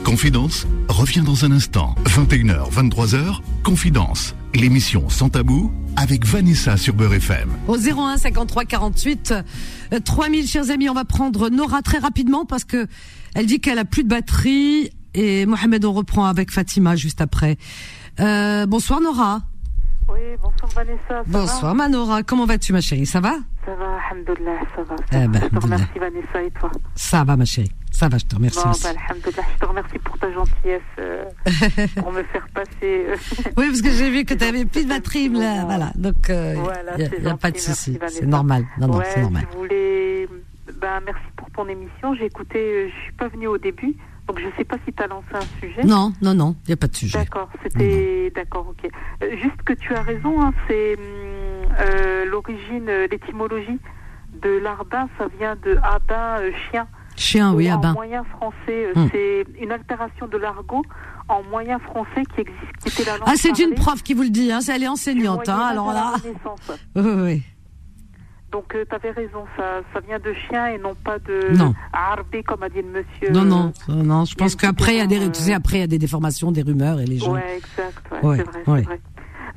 Confidence 0.03 0.65
revient 0.87 1.21
dans 1.21 1.43
un 1.43 1.51
instant. 1.51 1.93
21h, 2.05 2.71
23h, 2.71 3.41
Confidence. 3.63 4.35
L'émission 4.55 5.09
sans 5.09 5.29
tabou 5.29 5.71
avec 5.97 6.25
Vanessa 6.25 6.77
sur 6.77 6.93
Beurre 6.93 7.15
FM. 7.15 7.49
Au 7.67 7.77
01 7.77 8.17
53 8.17 8.65
48 8.65 9.33
euh, 9.91 9.99
3000, 9.99 10.47
chers 10.47 10.71
amis, 10.71 10.89
on 10.89 10.93
va 10.93 11.03
prendre 11.03 11.49
Nora 11.49 11.81
très 11.81 11.97
rapidement 11.97 12.45
parce 12.45 12.63
que 12.63 12.87
elle 13.37 13.45
dit 13.45 13.59
qu'elle 13.61 13.77
a 13.79 13.85
plus 13.85 14.03
de 14.03 14.09
batterie 14.09 14.89
et 15.13 15.45
Mohamed, 15.45 15.85
on 15.85 15.93
reprend 15.93 16.25
avec 16.25 16.51
Fatima 16.51 16.95
juste 16.95 17.21
après. 17.21 17.57
Euh, 18.19 18.65
bonsoir 18.65 18.99
Nora. 18.99 19.41
Oui, 20.09 20.19
bonsoir 20.41 20.71
Vanessa. 20.73 21.23
Bonsoir 21.27 21.75
ma 21.75 21.87
Nora. 21.89 22.23
Comment 22.23 22.45
vas-tu 22.45 22.73
ma 22.73 22.81
chérie? 22.81 23.05
Ça 23.05 23.19
va? 23.19 23.35
Ça 23.65 23.75
va, 23.75 23.97
alhamdoulilah, 24.11 24.59
ça 24.75 24.83
va. 24.83 24.95
Eh 25.11 25.13
Ça 25.13 25.27
ben, 25.27 25.31
va. 25.31 25.39
je 25.39 25.47
te 25.49 25.55
alhamdoulilah. 25.55 25.75
remercie 25.75 25.99
Vanessa 25.99 26.43
et 26.43 26.51
toi? 26.59 26.71
Ça 26.95 27.23
va 27.23 27.35
ma 27.37 27.45
chérie. 27.45 27.71
Ça 27.91 28.07
va, 28.09 28.17
je 28.17 28.25
te 28.25 28.35
remercie 28.35 28.59
Bon, 28.63 28.69
bah, 28.71 28.89
je 29.53 29.59
te 29.59 29.65
remercie 29.65 29.99
pour 29.99 30.17
ta 30.19 30.31
gentillesse 30.31 30.81
euh, 30.99 31.25
pour 31.97 32.11
me 32.11 32.23
faire 32.23 32.47
passer. 32.53 32.69
euh, 32.83 33.15
Oui, 33.57 33.67
parce 33.69 33.81
que 33.81 33.91
j'ai 33.91 34.09
vu 34.11 34.23
que 34.23 34.33
tu 34.33 34.43
avais 34.43 34.65
plus 34.65 34.83
de 34.85 34.89
batterie 34.89 35.29
là, 35.29 35.65
voilà. 35.65 35.91
Donc 35.95 36.29
euh, 36.29 36.53
Voilà, 36.57 36.93
il 36.99 37.09
c'est 37.09 37.21
n'y 37.21 37.27
a, 37.27 37.37
pas 37.37 37.51
de 37.51 37.57
souci, 37.57 37.97
c'est 38.09 38.25
normal. 38.25 38.65
Non 38.79 38.87
non, 38.87 38.97
ouais, 38.97 39.05
c'est 39.13 39.21
normal. 39.21 39.47
Je 39.51 39.57
voulais. 39.57 40.27
Ben, 40.81 40.99
merci 41.05 41.23
pour 41.35 41.49
ton 41.51 41.67
émission. 41.67 42.13
J'ai 42.15 42.25
écouté, 42.25 42.59
euh, 42.59 42.89
je 42.89 43.03
suis 43.03 43.13
pas 43.13 43.27
venue 43.27 43.47
au 43.47 43.57
début, 43.57 43.95
donc 44.27 44.39
je 44.39 44.45
sais 44.57 44.63
pas 44.65 44.77
si 44.85 44.93
tu 44.93 45.01
as 45.01 45.07
lancé 45.07 45.27
un 45.33 45.41
sujet. 45.59 45.83
Non, 45.83 46.11
non 46.21 46.33
non, 46.33 46.55
il 46.65 46.69
n'y 46.69 46.73
a 46.73 46.77
pas 46.77 46.87
de 46.87 46.95
sujet. 46.95 47.17
D'accord, 47.17 47.49
c'était 47.63 48.31
d'accord, 48.35 48.67
ok. 48.69 48.89
Euh, 49.23 49.37
juste 49.41 49.61
que 49.65 49.73
tu 49.73 49.93
as 49.95 50.01
raison, 50.01 50.41
hein, 50.41 50.53
c'est 50.67 50.95
hum, 50.97 51.01
euh, 51.79 52.25
l'origine, 52.25 52.89
l'étymologie 53.09 53.79
de 54.41 54.49
l'arbin, 54.59 55.07
ça 55.17 55.27
vient 55.39 55.55
de 55.55 55.77
abin, 55.81 56.39
euh, 56.41 56.51
chien. 56.69 56.87
Chien, 57.15 57.53
oui, 57.53 57.67
Ou 57.71 57.79
ah 57.83 57.87
en 57.89 57.93
moyen 57.93 58.23
français, 58.25 58.91
Hmm. 58.93 59.07
c'est 59.11 59.45
une 59.59 59.71
altération 59.71 60.27
de 60.27 60.37
l'argot 60.37 60.83
en 61.29 61.41
moyen 61.43 61.79
français 61.79 62.23
qui 62.35 62.41
existe, 62.41 62.77
qui 62.83 62.89
était 62.89 63.09
la 63.09 63.17
langue 63.17 63.27
Ah, 63.27 63.33
c'est 63.35 63.57
une 63.57 63.73
prof 63.73 64.03
qui 64.03 64.13
vous 64.13 64.21
le 64.23 64.29
dit, 64.29 64.51
hein, 64.51 64.59
elle 64.69 64.83
est 64.83 64.87
enseignante, 64.87 65.49
hein, 65.49 65.59
alors 65.71 65.91
là. 65.93 66.13
Oui, 66.95 67.03
oui, 67.03 67.43
Donc 68.57 68.73
tu 68.89 68.95
avais 68.95 69.11
raison, 69.11 69.45
ça, 69.55 69.81
ça 69.93 69.99
vient 69.99 70.17
de 70.17 70.33
chien 70.33 70.65
et 70.69 70.79
non 70.79 70.95
pas 70.95 71.19
de 71.19 71.55
Non. 71.55 71.75
arbé 71.93 72.41
comme 72.41 72.63
a 72.63 72.69
dit 72.69 72.81
le 72.81 72.87
monsieur. 72.89 73.31
Non, 73.31 73.43
non, 73.45 73.71
euh, 73.89 73.93
non, 73.93 74.25
je 74.25 74.31
y 74.31 74.33
a 74.33 74.37
pense 74.39 74.55
qu'après, 74.55 74.93
il 74.95 74.97
y 74.97 75.01
a 75.01 75.05
des, 75.05 75.19
tu 75.31 75.41
sais, 75.41 75.53
après, 75.53 75.77
il 75.77 75.81
y 75.81 75.83
a 75.83 75.87
des 75.87 75.99
déformations, 75.99 76.51
des 76.51 76.63
rumeurs 76.63 76.99
et 76.99 77.05
les 77.05 77.19
gens. 77.19 77.33
Ouais, 77.33 77.57
exact, 77.57 78.01
ouais, 78.11 78.27
Ouais, 78.27 78.37
c'est 78.37 78.43
vrai, 78.45 78.63
ouais. 78.65 78.79
c'est 78.79 78.85
vrai. 78.85 78.99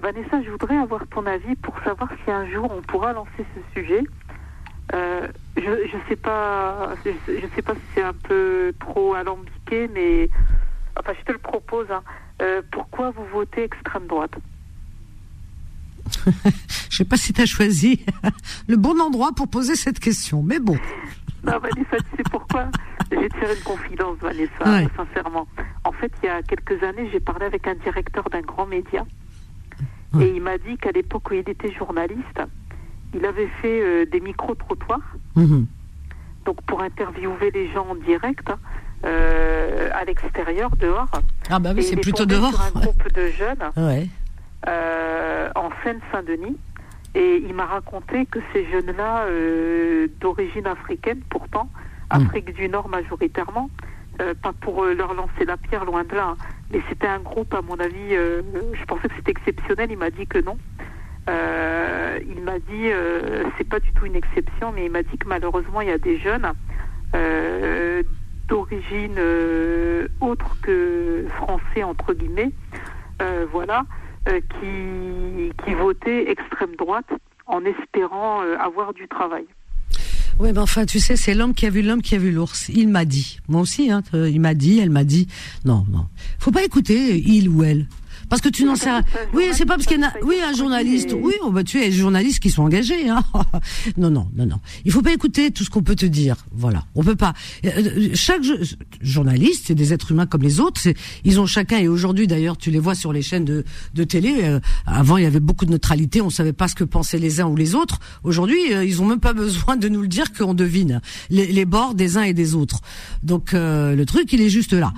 Vanessa, 0.03 0.43
je 0.45 0.51
voudrais 0.51 0.77
avoir 0.77 1.01
ton 1.07 1.25
avis 1.25 1.55
pour 1.57 1.75
savoir 1.83 2.11
si 2.23 2.31
un 2.31 2.47
jour 2.51 2.71
on 2.71 2.83
pourra 2.83 3.15
lancer 3.15 3.31
ce 3.55 3.81
sujet. 3.81 4.03
Euh, 4.93 5.27
je 5.57 5.63
je 5.63 5.97
sais 6.11 6.17
pas, 6.17 6.91
je, 7.03 7.11
je 7.41 7.47
sais 7.55 7.63
pas 7.63 7.73
si 7.75 7.81
c'est 7.95 8.03
un 8.03 8.13
peu 8.13 8.75
trop 8.81 9.15
alambiqué, 9.15 9.89
mais 9.95 10.29
enfin 10.99 11.13
je 11.19 11.25
te 11.25 11.33
le 11.33 11.39
propose, 11.39 11.87
hein. 11.91 12.03
Euh, 12.43 12.61
pourquoi 12.71 13.13
vous 13.13 13.25
votez 13.33 13.63
extrême 13.65 14.07
droite? 14.07 14.35
Je 16.91 16.97
sais 16.97 17.05
pas 17.05 17.17
si 17.17 17.33
tu 17.33 17.41
as 17.41 17.47
choisi 17.47 18.05
le 18.69 18.77
bon 18.77 19.01
endroit 19.01 19.33
pour 19.33 19.49
poser 19.49 19.75
cette 19.75 20.01
question, 20.01 20.43
mais 20.43 20.59
bon. 20.59 20.77
Non, 21.45 21.59
Vanessa, 21.59 21.97
tu 21.99 22.17
sais 22.17 22.23
pourquoi? 22.31 22.67
Te 23.09 23.17
faire 23.17 23.51
une 23.57 23.63
confidence, 23.65 24.19
Vanessa, 24.21 24.89
sincèrement. 24.97 25.49
En 25.85 25.93
fait, 25.93 26.13
il 26.23 26.27
y 26.27 26.29
a 26.29 26.43
quelques 26.43 26.83
années, 26.83 27.09
j'ai 27.11 27.21
parlé 27.21 27.47
avec 27.47 27.67
un 27.67 27.75
directeur 27.75 28.29
d'un 28.31 28.43
grand 28.43 28.67
média. 28.67 29.05
Et 30.21 30.33
il 30.35 30.43
m'a 30.43 30.59
dit 30.59 30.77
qu'à 30.77 30.91
l'époque 30.91 31.31
où 31.31 31.35
il 31.35 31.49
était 31.49 31.73
journaliste, 31.73 32.41
il 33.15 33.25
avait 33.25 33.49
fait 33.63 33.81
euh, 33.81 34.07
des 34.07 34.21
micro-trottoirs. 34.21 35.17
Mhm. 35.37 35.67
Donc, 36.45 36.61
pour 36.63 36.83
interviewer 36.83 37.51
les 37.53 37.71
gens 37.73 37.87
en 37.89 37.95
direct, 37.95 38.51
hein, 38.51 38.59
euh, 39.05 39.89
à 39.95 40.05
l'extérieur, 40.05 40.75
dehors. 40.77 41.11
Ah 41.49 41.59
bah 41.59 41.71
oui, 41.75 41.83
c'est 41.83 41.97
plutôt 41.97 42.27
dehors. 42.27 42.53
Sur 42.53 42.63
un 42.77 42.81
groupe 42.81 43.13
de 43.13 43.29
jeunes 43.29 43.71
Ouais. 43.77 44.09
Euh, 44.69 45.51
en 45.55 45.71
Seine-Saint-Denis. 45.83 46.59
Et 47.15 47.43
il 47.45 47.55
m'a 47.55 47.67
raconté 47.67 48.27
que 48.27 48.39
ces 48.53 48.65
jeunes-là, 48.71 49.25
euh, 49.25 50.07
d'origine 50.21 50.67
africaine 50.67 51.21
pourtant, 51.29 51.69
Afrique 52.09 52.53
du 52.55 52.69
Nord 52.69 52.89
majoritairement, 52.89 53.69
euh, 54.21 54.35
pas 54.41 54.53
pour 54.53 54.85
leur 54.85 55.15
lancer 55.15 55.45
la 55.45 55.57
pierre, 55.57 55.85
loin 55.85 56.05
de 56.05 56.15
là, 56.15 56.31
hein, 56.31 56.37
mais 56.73 56.81
c'était 56.89 57.09
un 57.09 57.19
groupe, 57.19 57.53
à 57.53 57.63
mon 57.63 57.79
avis, 57.81 58.15
euh, 58.15 58.43
je 58.75 58.85
pensais 58.85 59.09
que 59.09 59.15
c'était 59.17 59.33
exceptionnel, 59.33 59.91
il 59.91 59.99
m'a 59.99 60.11
dit 60.11 60.27
que 60.27 60.39
non. 60.39 60.57
Euh, 61.29 62.19
il 62.29 62.43
m'a 62.43 62.59
dit, 62.59 62.91
euh, 62.93 63.45
c'est 63.59 63.69
pas 63.69 63.81
du 63.81 63.93
tout 63.93 64.07
une 64.07 64.15
exception, 64.15 64.73
mais 64.73 64.87
il 64.87 64.91
m'a 64.91 65.03
dit 65.03 65.19
que 65.19 65.29
malheureusement, 65.29 65.81
il 65.81 65.89
y 65.89 65.93
a 65.93 65.99
des 65.99 66.19
jeunes 66.19 66.53
d'origine 68.49 69.19
autre 70.21 70.57
que 70.63 71.25
français, 71.37 71.83
entre 71.83 72.15
guillemets, 72.15 72.53
voilà, 73.53 73.85
qui, 74.27 75.53
qui 75.65 75.75
votaient 75.75 76.31
extrême 76.31 76.75
droite 76.77 77.11
en 77.47 77.65
espérant 77.65 78.43
euh, 78.43 78.57
avoir 78.59 78.95
du 78.95 79.09
travail. 79.09 79.45
Oui, 80.39 80.53
mais 80.55 80.61
enfin, 80.61 80.87
tu 80.87 81.01
sais, 81.01 81.17
c'est 81.17 81.35
l'homme 81.35 81.53
qui 81.53 81.67
a 81.67 81.71
vu 81.71 81.83
l'homme 81.83 82.01
qui 82.01 82.15
a 82.15 82.19
vu 82.19 82.31
l'ours. 82.31 82.71
Il 82.71 82.89
m'a 82.89 83.05
dit. 83.05 83.41
Moi 83.49 83.61
aussi, 83.61 83.91
hein, 83.91 84.03
euh, 84.15 84.31
il 84.31 84.41
m'a 84.41 84.55
dit, 84.55 84.79
elle 84.79 84.89
m'a 84.89 85.05
dit. 85.05 85.29
Non, 85.65 85.85
non. 85.91 86.07
Faut 86.39 86.51
pas 86.51 86.65
écouter 86.65 87.19
il 87.19 87.49
ou 87.49 87.63
elle. 87.63 87.87
Parce 88.31 88.41
que 88.41 88.49
tu 88.49 88.65
n'en 88.65 88.77
sais 88.77 88.91
rien. 88.91 89.03
Oui, 89.35 89.45
c'est 89.53 89.67
pas 89.67 89.75
parce 89.75 89.87
qu'il 89.87 90.01
y 90.01 90.05
en 90.05 90.07
a. 90.07 90.13
Oui, 90.25 90.37
un 90.43 90.55
journaliste. 90.57 91.15
Oui, 91.21 91.35
oh, 91.43 91.51
bah, 91.51 91.65
tu 91.65 91.79
es 91.83 91.91
des 91.91 91.93
journalistes 91.97 92.39
qui 92.41 92.49
sont 92.49 92.63
engagés. 92.63 93.09
Hein. 93.11 93.23
non, 93.99 94.11
non, 94.11 94.29
non, 94.37 94.47
non. 94.47 94.61
Il 94.85 94.93
faut 94.93 95.03
pas 95.03 95.13
écouter 95.13 95.51
tout 95.51 95.65
ce 95.65 95.71
qu'on 95.71 95.83
peut 95.83 95.97
te 95.97 96.07
dire. 96.07 96.37
Voilà. 96.53 96.85
On 96.95 97.03
peut 97.03 97.17
pas. 97.17 97.35
Euh, 97.67 97.71
euh, 97.77 98.09
Chaque 98.15 98.43
jo- 98.45 98.55
journaliste, 99.01 99.65
c'est 99.67 99.75
des 99.75 99.93
êtres 99.93 100.13
humains 100.13 100.27
comme 100.27 100.43
les 100.43 100.61
autres. 100.61 100.81
Ils 101.25 101.41
ont 101.41 101.47
chacun. 101.47 101.79
Et 101.79 101.89
aujourd'hui, 101.89 102.27
d'ailleurs, 102.27 102.57
tu 102.57 102.71
les 102.71 102.79
vois 102.79 102.95
sur 102.95 103.13
les 103.13 103.23
chaînes 103.23 103.45
de, 103.45 103.65
télé. 104.05 104.43
euh, 104.45 104.61
avant, 104.87 105.17
il 105.17 105.25
y 105.25 105.27
avait 105.27 105.41
beaucoup 105.41 105.67
de 105.67 105.73
neutralité. 105.73 106.21
On 106.21 106.31
savait 106.31 106.53
pas 106.53 106.69
ce 106.69 106.75
que 106.77 106.85
pensaient 106.85 107.19
les 107.19 107.41
uns 107.41 107.47
ou 107.47 107.57
les 107.57 107.75
autres. 107.75 107.99
Aujourd'hui, 108.23 108.59
ils 108.71 109.03
ont 109.03 109.07
même 109.07 109.21
pas 109.21 109.33
besoin 109.35 109.77
de 109.77 109.89
nous 109.89 110.03
le 110.03 110.09
dire 110.09 110.33
qu'on 110.33 110.55
devine 110.55 111.01
les, 111.31 111.47
les 111.47 111.65
bords 111.65 111.95
des 111.95 112.17
uns 112.17 112.23
et 112.23 112.33
des 112.33 112.55
autres. 112.55 112.81
Donc 113.25 113.51
le 113.53 114.05
truc, 114.05 114.33
il 114.33 114.41
est 114.41 114.49
juste 114.51 114.73
là. 114.73 114.93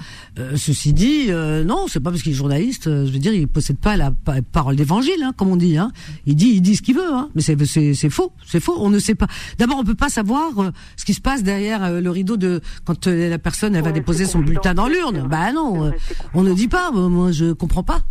Ceci 0.56 0.92
dit, 0.92 1.28
non, 1.30 1.86
c'est 1.88 2.00
pas 2.00 2.10
parce 2.10 2.22
qu'il 2.22 2.32
est 2.32 2.36
journaliste. 2.36 2.90
Dire, 3.22 3.32
il 3.32 3.48
possède 3.48 3.78
pas 3.78 3.96
la 3.96 4.10
pa- 4.10 4.42
parole 4.42 4.76
d'évangile, 4.76 5.22
hein, 5.22 5.32
comme 5.36 5.48
on 5.48 5.56
dit. 5.56 5.78
Hein. 5.78 5.90
Il 6.26 6.36
dit, 6.36 6.50
il 6.54 6.60
dit 6.60 6.76
ce 6.76 6.82
qu'il 6.82 6.96
veut, 6.96 7.12
hein. 7.12 7.30
mais 7.34 7.40
c'est 7.42 8.10
faux, 8.10 8.32
c'est 8.46 8.60
faux. 8.60 8.74
On 8.78 8.90
ne 8.90 8.98
sait 8.98 9.14
pas. 9.14 9.26
D'abord, 9.58 9.78
on 9.78 9.84
peut 9.84 9.94
pas 9.94 10.08
savoir 10.10 10.58
euh, 10.58 10.70
ce 10.96 11.04
qui 11.04 11.14
se 11.14 11.20
passe 11.20 11.42
derrière 11.42 11.82
euh, 11.84 12.00
le 12.00 12.10
rideau 12.10 12.36
de 12.36 12.60
quand 12.84 13.06
euh, 13.06 13.30
la 13.30 13.38
personne 13.38 13.74
elle 13.76 13.82
va 13.82 13.88
Ouais, 13.88 13.94
déposer 13.94 14.24
son 14.26 14.38
bulletin 14.40 14.74
dans 14.74 14.88
l'urne. 14.88 15.26
Bah 15.28 15.52
non, 15.52 15.92
on 16.34 16.42
ne 16.42 16.52
dit 16.54 16.68
pas. 16.68 16.90
Moi, 16.92 17.30
je 17.32 17.52
comprends 17.52 17.82
pas. 17.82 18.02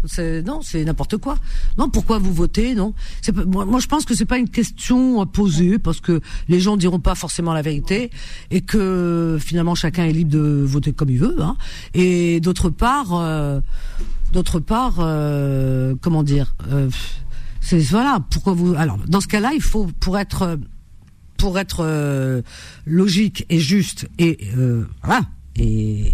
Non, 0.46 0.62
c'est 0.62 0.84
n'importe 0.86 1.18
quoi. 1.18 1.38
Non, 1.78 1.90
pourquoi 1.90 2.18
vous 2.20 2.34
votez 2.34 2.74
Non, 2.76 2.94
pas- 3.34 3.46
moi, 3.46 3.66
moi, 3.66 3.80
je 3.80 3.88
pense 3.88 4.06
que 4.06 4.14
c'est 4.16 4.26
pas 4.26 4.38
une 4.38 4.50
question 4.50 5.20
à 5.22 5.26
poser 5.26 5.80
parce 5.80 6.00
que 6.00 6.22
les 6.48 6.60
gens 6.60 6.78
diront 6.78 7.00
pas 7.00 7.16
forcément 7.16 7.54
la 7.54 7.62
vérité 7.62 8.12
et 8.52 8.62
que 8.62 9.38
finalement 9.42 9.76
chacun 9.76 10.06
est 10.06 10.12
libre 10.14 10.32
de 10.32 10.64
voter 10.66 10.94
comme 10.94 11.10
il 11.10 11.18
veut. 11.20 11.38
Hein. 11.42 11.58
Et 11.94 12.40
d'autre 12.40 12.70
part, 12.70 13.12
d'autre 14.32 14.60
part, 14.60 14.96
euh, 15.00 15.96
comment 16.02 16.24
dire 16.24 16.56
euh, 16.72 16.90
C'est 17.62 17.80
voilà. 17.80 18.20
Pourquoi 18.30 18.54
vous 18.54 18.76
Alors, 18.76 18.98
dans 19.08 19.22
ce 19.22 19.28
cas-là, 19.28 19.52
il 19.54 19.62
faut 19.62 19.88
pour 20.00 20.18
être 20.18 20.58
pour 21.38 21.58
être 21.58 21.80
euh, 21.80 22.44
logique 22.86 23.46
et 23.50 23.60
juste 23.60 24.08
et 24.20 24.38
euh, 24.56 24.86
voilà 25.04 25.22
et 25.56 26.14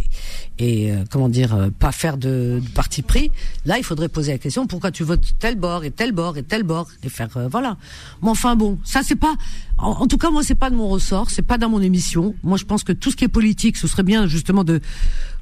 et 0.57 0.91
euh, 0.93 1.03
comment 1.11 1.27
dire 1.27 1.53
euh, 1.53 1.69
pas 1.69 1.91
faire 1.91 2.17
de, 2.17 2.61
de 2.63 2.69
parti 2.73 3.01
pris 3.01 3.29
là 3.65 3.77
il 3.77 3.83
faudrait 3.83 4.07
poser 4.07 4.31
la 4.31 4.37
question 4.37 4.67
pourquoi 4.67 4.89
tu 4.89 5.03
votes 5.03 5.35
tel 5.37 5.55
bord 5.57 5.83
et 5.83 5.91
tel 5.91 6.13
bord 6.13 6.37
et 6.37 6.43
tel 6.43 6.63
bord 6.63 6.87
et 7.03 7.09
faire 7.09 7.27
voilà 7.51 7.75
mais 8.23 8.29
enfin 8.29 8.55
bon 8.55 8.79
ça 8.85 9.01
c'est 9.03 9.17
pas 9.17 9.35
en, 9.77 9.89
en 9.89 10.07
tout 10.07 10.17
cas 10.17 10.29
moi 10.31 10.43
c'est 10.43 10.55
pas 10.55 10.69
de 10.69 10.75
mon 10.75 10.87
ressort 10.87 11.29
c'est 11.29 11.41
pas 11.41 11.57
dans 11.57 11.69
mon 11.69 11.81
émission 11.81 12.33
moi 12.41 12.57
je 12.57 12.63
pense 12.63 12.85
que 12.85 12.93
tout 12.93 13.11
ce 13.11 13.17
qui 13.17 13.25
est 13.25 13.27
politique 13.27 13.75
ce 13.75 13.85
serait 13.87 14.03
bien 14.03 14.27
justement 14.27 14.63
de 14.63 14.79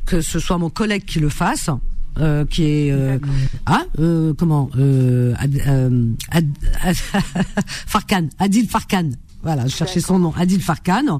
que 0.07 0.19
ce 0.21 0.39
soit 0.39 0.57
mon 0.57 0.71
collègue 0.71 1.05
qui 1.05 1.19
le 1.19 1.29
fasse 1.29 1.69
euh, 2.19 2.45
qui 2.45 2.63
est 2.63 2.91
euh, 2.91 3.19
ah 3.65 3.83
euh, 3.99 4.33
comment 4.33 4.69
Ad- 5.37 6.45
Adil 8.39 8.67
Farkan. 8.69 9.09
Voilà 9.43 9.67
je 9.67 9.75
cherchais 9.75 9.99
son 9.99 10.19
nom 10.19 10.33
Adil 10.35 10.61
Farkan. 10.61 11.19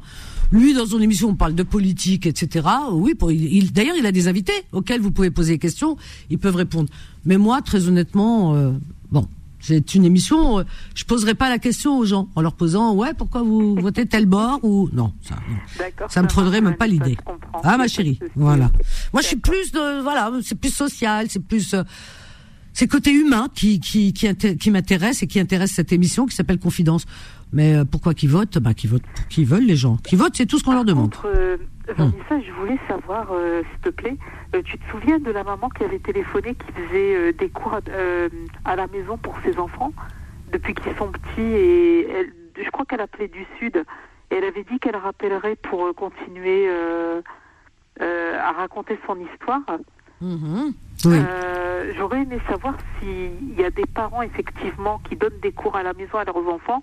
Lui 0.52 0.74
dans 0.74 0.86
son 0.86 1.00
émission 1.02 1.30
on 1.30 1.36
parle 1.36 1.56
de 1.56 1.64
politique 1.64 2.26
etc 2.26 2.68
oui 2.92 3.16
d'ailleurs 3.74 3.96
il 3.98 4.06
a 4.06 4.12
des 4.12 4.28
invités 4.28 4.54
auxquels 4.72 5.02
vous 5.02 5.12
pouvez 5.12 5.32
poser 5.32 5.54
des 5.54 5.60
questions. 5.60 5.98
Ils 6.30 6.38
peuvent 6.40 6.56
répondre. 6.56 6.90
Mais 7.26 7.38
moi 7.38 7.62
très 7.62 7.88
honnêtement 7.88 8.54
bon 9.12 9.28
c'est 9.68 9.96
une 9.96 10.06
émission, 10.06 10.60
euh, 10.60 10.64
je 10.94 11.04
poserai 11.04 11.34
pas 11.34 11.50
la 11.50 11.60
question 11.60 11.98
aux 11.98 12.06
gens 12.06 12.28
en 12.36 12.42
leur 12.42 12.54
posant 12.54 12.94
ouais 12.94 13.14
pourquoi 13.14 13.42
vous 13.44 13.76
votez 13.76 14.06
tel 14.06 14.26
bord 14.26 14.60
ou 14.64 14.90
non 14.94 15.14
ça 15.22 15.36
non. 15.50 15.58
Ça 16.10 16.22
me 16.22 16.28
marche, 16.28 16.62
même 16.62 16.76
pas 16.76 16.88
l'idée. 16.88 17.18
Ah 17.64 17.78
ma 17.78 17.88
chérie, 17.88 18.20
voilà. 18.36 18.72
Moi 19.14 19.22
je 19.22 19.28
suis 19.28 19.36
plus 19.38 19.72
de 19.72 20.02
voilà, 20.02 20.32
c'est 20.44 20.60
plus 20.60 20.74
social, 20.74 21.28
c'est 21.30 21.44
plus 21.44 21.74
euh, 21.74 21.84
c'est 22.74 22.88
côté 22.88 23.12
humain 23.12 23.48
qui 23.54 23.80
qui 23.80 24.14
qui, 24.14 24.28
inté- 24.28 24.58
qui 24.58 24.70
m'intéresse 24.72 25.24
et 25.24 25.28
qui 25.28 25.40
intéresse 25.40 25.72
cette 25.72 25.92
émission 25.94 26.26
qui 26.26 26.36
s'appelle 26.36 26.60
Confidence. 26.60 27.06
Mais 27.54 27.74
euh, 27.74 27.86
pourquoi 27.86 28.14
qu'ils 28.14 28.30
votent? 28.30 28.58
Bah 28.58 28.74
qu'ils 28.74 28.90
votent 28.90 29.04
pour 29.16 29.28
qui 29.28 29.46
veulent 29.46 29.66
les 29.66 29.78
gens. 29.78 29.98
Qui 29.98 30.16
votent, 30.18 30.36
c'est 30.36 30.46
tout 30.46 30.60
ce 30.60 30.64
qu'on 30.64 30.74
leur 30.74 30.84
demande. 30.84 31.12
Contre, 31.12 31.28
euh, 31.34 31.58
Vanessa, 31.88 32.40
je 32.46 32.52
voulais 32.54 32.80
savoir, 32.88 33.28
euh, 33.32 33.62
s'il 33.72 33.80
te 33.82 33.90
plaît, 33.90 34.18
euh, 34.56 34.62
tu 34.64 34.78
te 34.78 34.90
souviens 34.90 35.20
de 35.20 35.32
la 35.32 35.44
maman 35.44 35.70
qui 35.70 35.84
avait 35.84 36.00
téléphoné, 36.00 36.56
qui 36.56 36.72
faisait 36.72 37.16
euh, 37.16 37.32
des 37.34 37.50
cours 37.50 37.74
à, 37.74 37.80
euh, 37.90 38.30
à 38.66 38.76
la 38.76 38.88
maison 38.88 39.18
pour 39.18 39.36
ses 39.44 39.58
enfants 39.60 39.94
depuis 40.52 40.74
qu'ils 40.74 40.96
sont 40.96 41.12
petits 41.12 41.42
et 41.42 42.10
elle, 42.10 42.34
je 42.64 42.70
crois 42.72 42.86
qu'elle 42.86 43.02
appelait 43.02 43.28
du 43.28 43.46
Sud. 43.60 43.84
Et 44.32 44.36
elle 44.36 44.44
avait 44.46 44.64
dit 44.64 44.80
qu'elle 44.80 44.96
rappellerait 44.96 45.56
pour 45.56 45.94
continuer 45.96 46.66
euh, 46.68 47.22
euh, 48.02 48.40
à 48.40 48.52
raconter 48.54 48.98
son 49.06 49.18
histoire. 49.20 49.62
Mhm. 50.22 50.74
Oui. 51.06 51.18
Euh, 51.20 51.94
J'aurais 51.98 52.22
aimé 52.24 52.40
savoir 52.50 52.76
s'il 53.00 53.54
y 53.60 53.64
a 53.64 53.70
des 53.70 53.86
parents 53.86 54.24
effectivement 54.24 55.00
qui 55.08 55.16
donnent 55.16 55.40
des 55.42 55.52
cours 55.52 55.76
à 55.76 55.84
la 55.84 55.94
maison 55.94 56.18
à 56.18 56.24
leurs 56.24 56.48
enfants, 56.48 56.82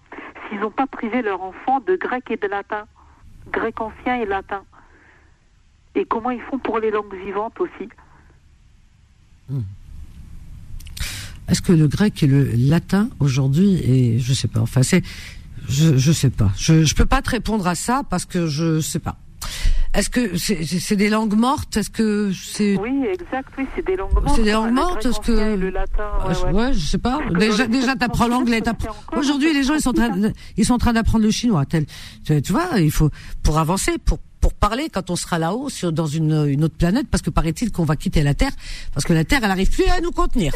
s'ils 0.48 0.60
n'ont 0.60 0.70
pas 0.70 0.86
privé 0.86 1.22
leur 1.22 1.42
enfant 1.42 1.80
de 1.80 1.96
grec 1.96 2.30
et 2.30 2.36
de 2.36 2.46
latin, 2.46 2.84
grec 3.50 3.80
ancien 3.80 4.16
et 4.20 4.26
latin. 4.26 4.62
Et 5.94 6.04
comment 6.06 6.30
ils 6.30 6.40
font 6.50 6.58
pour 6.58 6.78
les 6.78 6.90
langues 6.90 7.14
vivantes 7.24 7.58
aussi. 7.60 7.88
Est-ce 11.48 11.60
que 11.60 11.72
le 11.72 11.88
grec 11.88 12.22
et 12.22 12.26
le 12.26 12.50
latin 12.56 13.08
aujourd'hui 13.20 13.74
et 13.84 14.18
je 14.18 14.32
sais 14.32 14.48
pas. 14.48 14.60
Enfin 14.60 14.82
c'est 14.82 15.02
je 15.68 15.96
je 15.96 16.12
sais 16.12 16.30
pas. 16.30 16.50
Je 16.56 16.84
je 16.84 16.94
peux 16.94 17.04
pas 17.06 17.20
te 17.22 17.30
répondre 17.30 17.66
à 17.66 17.74
ça 17.74 18.02
parce 18.08 18.24
que 18.24 18.46
je 18.46 18.80
sais 18.80 19.00
pas. 19.00 19.16
Est-ce 19.94 20.08
que 20.08 20.38
c'est 20.38 20.96
des 20.96 21.10
langues 21.10 21.34
mortes? 21.36 21.76
Est-ce 21.76 21.90
que 21.90 22.32
c'est 22.32 22.78
Oui, 22.78 23.04
exact, 23.12 23.50
oui, 23.58 23.66
c'est 23.76 23.84
des 23.84 23.96
langues 23.96 24.14
mortes. 24.14 24.32
C'est 24.36 24.42
des 24.44 24.52
langues 24.52 24.72
mortes, 24.72 25.04
est-ce 25.04 25.20
que- 25.20 25.54
le 25.54 25.68
latin, 25.68 26.08
ouais, 26.26 26.34
Ouais, 26.34 26.44
ouais. 26.44 26.52
ouais, 26.68 26.72
je 26.72 26.78
sais 26.78 26.96
pas. 26.96 27.20
Déjà, 27.38 27.66
déjà, 27.66 27.94
t'apprends 27.94 28.26
l'anglais. 28.26 28.62
Aujourd'hui, 29.14 29.52
les 29.52 29.64
gens, 29.64 29.74
ils 29.74 29.82
sont 29.82 29.90
en 29.90 29.92
train, 29.92 30.32
ils 30.56 30.64
sont 30.64 30.72
en 30.72 30.78
train 30.78 30.94
d'apprendre 30.94 31.24
le 31.26 31.30
chinois. 31.30 31.66
Tel, 31.66 31.84
tu 32.24 32.52
vois, 32.52 32.80
il 32.80 32.90
faut 32.90 33.10
pour 33.42 33.58
avancer, 33.58 33.98
pour 33.98 34.18
pour 34.42 34.52
parler 34.52 34.90
quand 34.90 35.08
on 35.08 35.16
sera 35.16 35.38
là-haut 35.38 35.70
sur 35.70 35.92
dans 35.92 36.06
une 36.06 36.46
une 36.48 36.64
autre 36.64 36.76
planète, 36.76 37.06
parce 37.08 37.22
que 37.22 37.30
paraît-il 37.30 37.70
qu'on 37.70 37.84
va 37.84 37.96
quitter 37.96 38.22
la 38.22 38.34
Terre, 38.34 38.50
parce 38.92 39.06
que 39.06 39.14
la 39.14 39.24
Terre, 39.24 39.40
elle 39.44 39.50
arrive 39.50 39.70
plus 39.70 39.86
à 39.86 40.00
nous 40.00 40.10
contenir. 40.10 40.52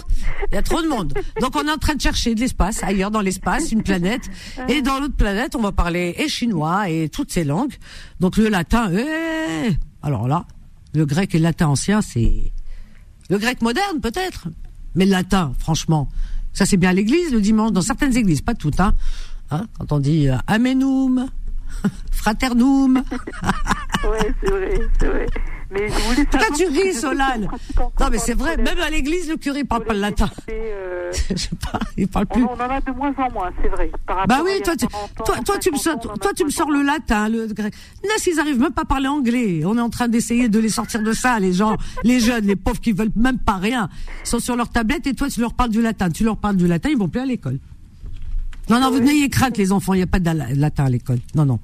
Il 0.50 0.54
y 0.56 0.58
a 0.58 0.62
trop 0.62 0.82
de 0.82 0.88
monde. 0.88 1.14
Donc, 1.40 1.54
on 1.56 1.66
est 1.66 1.70
en 1.70 1.78
train 1.78 1.94
de 1.94 2.00
chercher 2.00 2.34
de 2.34 2.40
l'espace 2.40 2.82
ailleurs 2.82 3.12
dans 3.12 3.20
l'espace, 3.20 3.70
une 3.70 3.84
planète, 3.84 4.28
et 4.68 4.82
dans 4.82 4.98
l'autre 4.98 5.16
planète, 5.16 5.54
on 5.54 5.62
va 5.62 5.72
parler 5.72 6.14
et 6.18 6.28
chinois 6.28 6.90
et 6.90 7.08
toutes 7.08 7.30
ces 7.30 7.44
langues. 7.44 7.74
Donc, 8.20 8.36
le 8.36 8.48
latin, 8.48 8.90
eh 8.92 9.76
alors 10.02 10.26
là, 10.26 10.44
le 10.92 11.06
grec 11.06 11.34
et 11.34 11.38
le 11.38 11.44
latin 11.44 11.68
ancien, 11.68 12.02
c'est 12.02 12.52
le 13.30 13.38
grec 13.38 13.62
moderne, 13.62 14.00
peut-être. 14.02 14.48
Mais 14.96 15.04
le 15.04 15.12
latin, 15.12 15.52
franchement, 15.58 16.08
ça 16.52 16.66
c'est 16.66 16.76
bien 16.76 16.92
l'église 16.92 17.32
le 17.32 17.40
dimanche, 17.40 17.70
dans 17.70 17.82
certaines 17.82 18.16
églises, 18.16 18.40
pas 18.40 18.54
toutes, 18.54 18.80
hein. 18.80 18.94
Hein, 19.52 19.66
quand 19.78 19.92
on 19.92 20.00
dit 20.00 20.28
euh, 20.28 20.36
Amenum, 20.48 21.28
Fraternum. 22.12 23.02
Ouais, 24.04 24.34
c'est 24.42 24.50
vrai, 24.50 24.74
c'est 24.98 25.06
vrai. 25.06 25.26
Mais 25.68 25.88
je 25.88 25.94
voulais 25.94 26.26
savoir 26.30 26.52
tu 26.56 26.66
ris, 26.66 26.94
Solal 26.94 27.48
Non, 28.00 28.06
mais 28.10 28.18
c'est 28.18 28.34
vrai, 28.34 28.56
même 28.56 28.78
à 28.78 28.88
l'église, 28.88 29.28
le 29.28 29.36
curé 29.36 29.64
parle 29.64 29.82
au 29.82 29.84
pas 29.86 29.94
le 29.94 30.00
latin. 30.00 30.30
euh, 30.48 31.10
Je 31.30 31.36
sais 31.36 31.56
pas, 31.56 31.80
il 31.96 32.06
parle 32.06 32.26
plus. 32.26 32.44
on 32.44 32.52
en 32.54 32.58
a 32.70 32.80
de 32.80 32.90
moins 32.92 33.12
en 33.18 33.32
moins, 33.32 33.50
c'est 33.60 33.68
vrai. 33.68 33.90
Par 34.06 34.26
Bah 34.28 34.42
oui, 34.44 34.62
toi, 34.62 34.76
tu, 34.76 34.86
40 34.86 35.20
ans, 35.20 35.24
toi, 35.24 35.36
toi, 35.44 35.58
tu 35.58 35.72
me 35.72 35.76
50 35.76 36.02
sors, 36.04 36.18
toi, 36.18 36.30
tu 36.36 36.44
me 36.44 36.50
sors 36.50 36.70
le 36.70 36.82
latin, 36.82 37.28
le 37.28 37.46
grec. 37.48 37.74
Là, 38.04 38.10
s'ils 38.18 38.38
arrivent 38.38 38.60
même 38.60 38.72
pas 38.72 38.82
à 38.82 38.84
parler 38.84 39.08
anglais, 39.08 39.62
on 39.64 39.76
est 39.76 39.80
en 39.80 39.90
train 39.90 40.06
d'essayer 40.06 40.48
de 40.48 40.58
les 40.60 40.68
sortir 40.68 41.02
de 41.02 41.12
ça, 41.12 41.40
les 41.40 41.52
gens, 41.52 41.76
les 42.04 42.20
jeunes, 42.20 42.46
les 42.46 42.56
pauvres 42.56 42.80
qui 42.80 42.92
veulent 42.92 43.10
même 43.16 43.38
pas 43.38 43.56
rien, 43.56 43.88
sont 44.22 44.38
sur 44.38 44.54
leur 44.54 44.68
tablette 44.68 45.06
et 45.08 45.14
toi, 45.14 45.28
tu 45.28 45.40
leur 45.40 45.54
parles 45.54 45.70
du 45.70 45.82
latin. 45.82 46.10
Tu 46.10 46.22
leur 46.22 46.36
parles 46.36 46.56
du 46.56 46.68
latin, 46.68 46.90
ils 46.90 46.98
vont 46.98 47.08
plus 47.08 47.20
à 47.20 47.26
l'école. 47.26 47.58
Non, 48.68 48.80
non, 48.80 48.90
vous 48.90 49.00
n'ayez 49.00 49.28
crainte, 49.28 49.56
les 49.58 49.72
enfants, 49.72 49.94
il 49.94 49.98
n'y 49.98 50.02
a 50.02 50.06
pas 50.08 50.18
de 50.18 50.24
la- 50.26 50.52
latin 50.54 50.86
à 50.86 50.90
l'école. 50.90 51.18
Non, 51.34 51.44
non. 51.44 51.60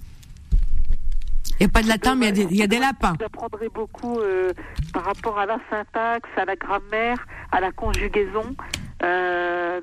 Il 1.60 1.64
n'y 1.64 1.66
a 1.66 1.68
pas 1.68 1.82
de 1.82 1.88
latin, 1.88 2.14
mais 2.14 2.26
il 2.26 2.38
y 2.38 2.42
a 2.42 2.46
des- 2.46 2.54
il 2.54 2.56
y, 2.58 2.62
a 2.62 2.66
des 2.66 2.78
lapins. 2.78 3.14
J'apprendrai 3.20 3.68
beaucoup 3.74 4.18
euh, 4.18 4.52
par 4.92 5.04
rapport 5.04 5.38
à 5.38 5.46
la 5.46 5.58
syntaxe, 5.70 6.28
à 6.36 6.44
la 6.44 6.56
grammaire, 6.56 7.26
à 7.52 7.60
la 7.60 7.70
conjugaison. 7.72 8.56
Euh, 9.04 9.80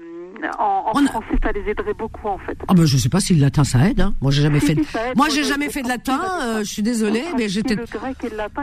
en 0.57 0.91
en 0.93 1.05
a- 1.05 1.07
français, 1.09 1.35
ça 1.43 1.51
les 1.51 1.69
aiderait 1.69 1.93
beaucoup 1.93 2.27
en 2.27 2.37
fait. 2.37 2.57
Ah 2.69 2.73
ben 2.73 2.85
je 2.85 2.97
sais 2.97 3.09
pas 3.09 3.19
si 3.19 3.35
le 3.35 3.41
latin 3.41 3.65
ça 3.65 3.89
aide. 3.89 3.99
Hein. 3.99 4.13
Moi 4.21 4.31
j'ai 4.31 4.41
jamais 4.41 4.59
Si, 4.61 4.67
fait. 4.67 4.75
De... 4.75 4.83
si, 4.83 4.97
aide. 4.97 5.17
Moi 5.17 5.27
j'ai 5.29 5.43
jamais 5.43 5.69
fait 5.69 5.81
de 5.81 5.89
latin. 5.89 6.21
euh, 6.41 6.59
je 6.59 6.71
suis 6.71 6.81
désolée, 6.81 7.23
mais 7.37 7.49
j'étais 7.49 7.75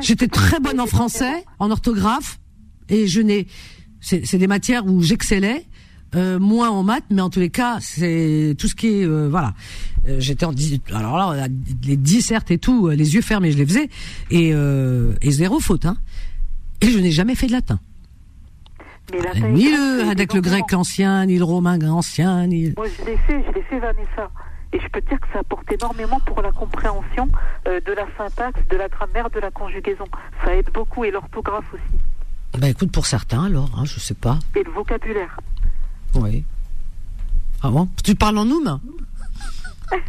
j'étais 0.00 0.28
très 0.28 0.59
bonne 0.61 0.80
en 0.80 0.86
français, 0.86 1.44
en 1.59 1.70
orthographe, 1.70 2.38
et 2.88 3.07
je 3.07 3.20
n'ai. 3.20 3.46
C'est 4.00 4.24
c'est 4.26 4.38
des 4.38 4.46
matières 4.46 4.86
où 4.86 5.02
j'excellais. 5.02 5.66
Euh, 6.16 6.38
moins 6.38 6.70
en 6.70 6.82
maths, 6.82 7.04
mais 7.10 7.20
en 7.20 7.28
tous 7.28 7.40
les 7.40 7.50
cas, 7.50 7.76
c'est 7.80 8.54
tout 8.58 8.68
ce 8.68 8.74
qui 8.74 8.88
est 8.88 9.04
euh, 9.04 9.28
voilà. 9.28 9.52
Euh, 10.08 10.16
J'étais 10.18 10.46
en 10.46 10.52
alors 10.94 11.34
là, 11.34 11.48
les 11.84 11.96
dissertes 11.96 12.50
et 12.50 12.58
tout, 12.58 12.88
les 12.88 13.14
yeux 13.14 13.20
fermés, 13.20 13.52
je 13.52 13.58
les 13.58 13.66
faisais 13.66 13.90
et, 14.30 14.50
et 14.50 15.30
zéro 15.30 15.60
faute. 15.60 15.84
Hein. 15.84 15.96
Et 16.80 16.86
je 16.86 16.98
n'ai 16.98 17.10
jamais 17.10 17.34
fait 17.34 17.46
de 17.46 17.52
latin. 17.52 17.78
Mais 19.12 19.20
latin 19.20 19.48
Ni 19.48 19.66
et 19.66 19.70
grec, 19.70 19.78
le 19.78 20.10
avec 20.10 20.34
le 20.34 20.40
grec 20.40 20.72
ancien, 20.72 21.26
ni 21.26 21.38
le 21.38 21.44
romain 21.44 21.78
ancien, 21.88 22.46
ni. 22.46 22.72
Moi, 22.76 22.86
je 22.98 23.04
l'ai 23.04 23.16
fait, 23.18 23.44
je 23.46 23.52
l'ai 23.52 23.62
fait, 23.62 23.78
Vanessa. 23.78 24.30
Et 24.72 24.80
je 24.80 24.88
peux 24.88 25.00
te 25.00 25.08
dire 25.08 25.20
que 25.20 25.28
ça 25.32 25.40
apporte 25.40 25.70
énormément 25.70 26.20
pour 26.20 26.42
la 26.42 26.50
compréhension 26.50 27.28
de 27.66 27.92
la 27.92 28.06
syntaxe, 28.16 28.60
de 28.70 28.76
la 28.76 28.88
grammaire, 28.88 29.30
de 29.30 29.40
la 29.40 29.50
conjugaison. 29.50 30.04
Ça 30.44 30.54
aide 30.54 30.70
beaucoup 30.72 31.04
et 31.04 31.10
l'orthographe 31.10 31.72
aussi. 31.72 32.00
Bah 32.58 32.68
écoute, 32.68 32.90
pour 32.90 33.06
certains 33.06 33.44
alors, 33.44 33.70
hein, 33.76 33.84
je 33.84 34.00
sais 34.00 34.14
pas. 34.14 34.38
Et 34.54 34.62
le 34.62 34.70
vocabulaire. 34.70 35.38
Oui. 36.20 36.44
Ah 37.62 37.70
bon? 37.70 37.88
Tu 38.02 38.14
parles 38.14 38.38
en 38.38 38.44
noum 38.46 38.80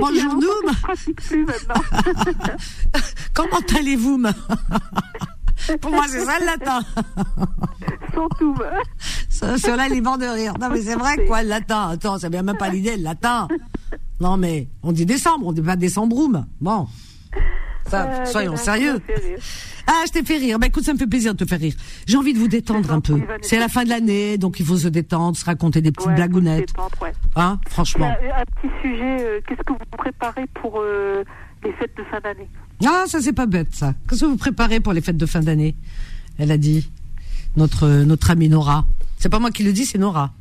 Bonjour 0.00 0.34
Noum 0.34 0.70
plus 1.16 1.44
maintenant. 1.44 1.82
Comment 3.34 3.60
allez-vous 3.78 4.22
Pour 5.80 5.90
moi 5.90 6.04
c'est 6.08 6.24
ça 6.24 6.38
le 6.38 6.46
latin 6.46 6.80
Sans 8.14 8.28
tout. 8.38 8.56
Cela 9.30 9.88
il 9.88 9.96
est 9.96 10.00
mort 10.00 10.18
de 10.18 10.26
rire. 10.26 10.52
Non 10.60 10.68
mais 10.68 10.82
c'est 10.82 10.96
vrai 10.96 11.24
quoi 11.26 11.42
le 11.42 11.48
latin? 11.48 11.88
Attends, 11.90 12.18
ça 12.18 12.28
vient 12.28 12.42
même 12.42 12.58
pas 12.58 12.68
l'idée 12.68 12.96
le 12.96 13.04
latin 13.04 13.48
Non 14.20 14.36
mais 14.36 14.68
on 14.82 14.92
dit 14.92 15.06
décembre, 15.06 15.46
on 15.46 15.52
dit 15.52 15.62
pas 15.62 15.76
décembroum. 15.76 16.46
Bon. 16.60 16.86
Euh, 17.92 18.24
soyons 18.24 18.56
sérieux. 18.56 19.00
Ah, 19.86 20.02
je 20.06 20.12
t'ai 20.12 20.24
fait 20.24 20.36
rire. 20.38 20.58
Bah 20.58 20.66
écoute, 20.68 20.84
ça 20.84 20.92
me 20.94 20.98
fait 20.98 21.06
plaisir 21.06 21.34
de 21.34 21.44
te 21.44 21.48
faire 21.48 21.58
rire. 21.60 21.74
J'ai 22.06 22.16
envie 22.16 22.32
de 22.32 22.38
vous 22.38 22.48
détendre 22.48 22.92
un 22.92 23.00
peu. 23.00 23.20
C'est 23.42 23.58
la 23.58 23.68
fin 23.68 23.84
de 23.84 23.88
l'année, 23.88 24.38
donc 24.38 24.60
il 24.60 24.66
faut 24.66 24.76
se 24.76 24.88
détendre, 24.88 25.36
se 25.36 25.44
raconter 25.44 25.80
des 25.80 25.90
petites 25.92 26.08
Ouais, 26.08 26.14
blagounettes. 26.14 26.72
ouais. 27.02 27.12
Hein, 27.36 27.58
franchement. 27.68 28.06
Un 28.10 28.44
petit 28.60 28.72
sujet, 28.80 29.16
euh, 29.20 29.40
qu'est-ce 29.46 29.62
que 29.62 29.72
vous 29.72 29.78
préparez 29.98 30.46
pour 30.60 30.80
euh, 30.80 31.24
les 31.64 31.72
fêtes 31.72 31.96
de 31.96 32.04
fin 32.04 32.20
d'année? 32.20 32.48
Ah, 32.86 33.04
ça 33.06 33.20
c'est 33.20 33.32
pas 33.32 33.46
bête 33.46 33.68
ça. 33.74 33.94
Qu'est-ce 34.08 34.20
que 34.22 34.26
vous 34.26 34.36
préparez 34.36 34.80
pour 34.80 34.92
les 34.92 35.00
fêtes 35.00 35.16
de 35.16 35.26
fin 35.26 35.40
d'année? 35.40 35.74
Elle 36.38 36.50
a 36.50 36.56
dit 36.56 36.90
notre 37.56 37.88
notre 38.04 38.30
amie 38.30 38.48
Nora. 38.48 38.84
C'est 39.18 39.28
pas 39.28 39.38
moi 39.38 39.50
qui 39.50 39.62
le 39.62 39.72
dis, 39.72 39.84
c'est 39.84 39.98
Nora. 39.98 40.32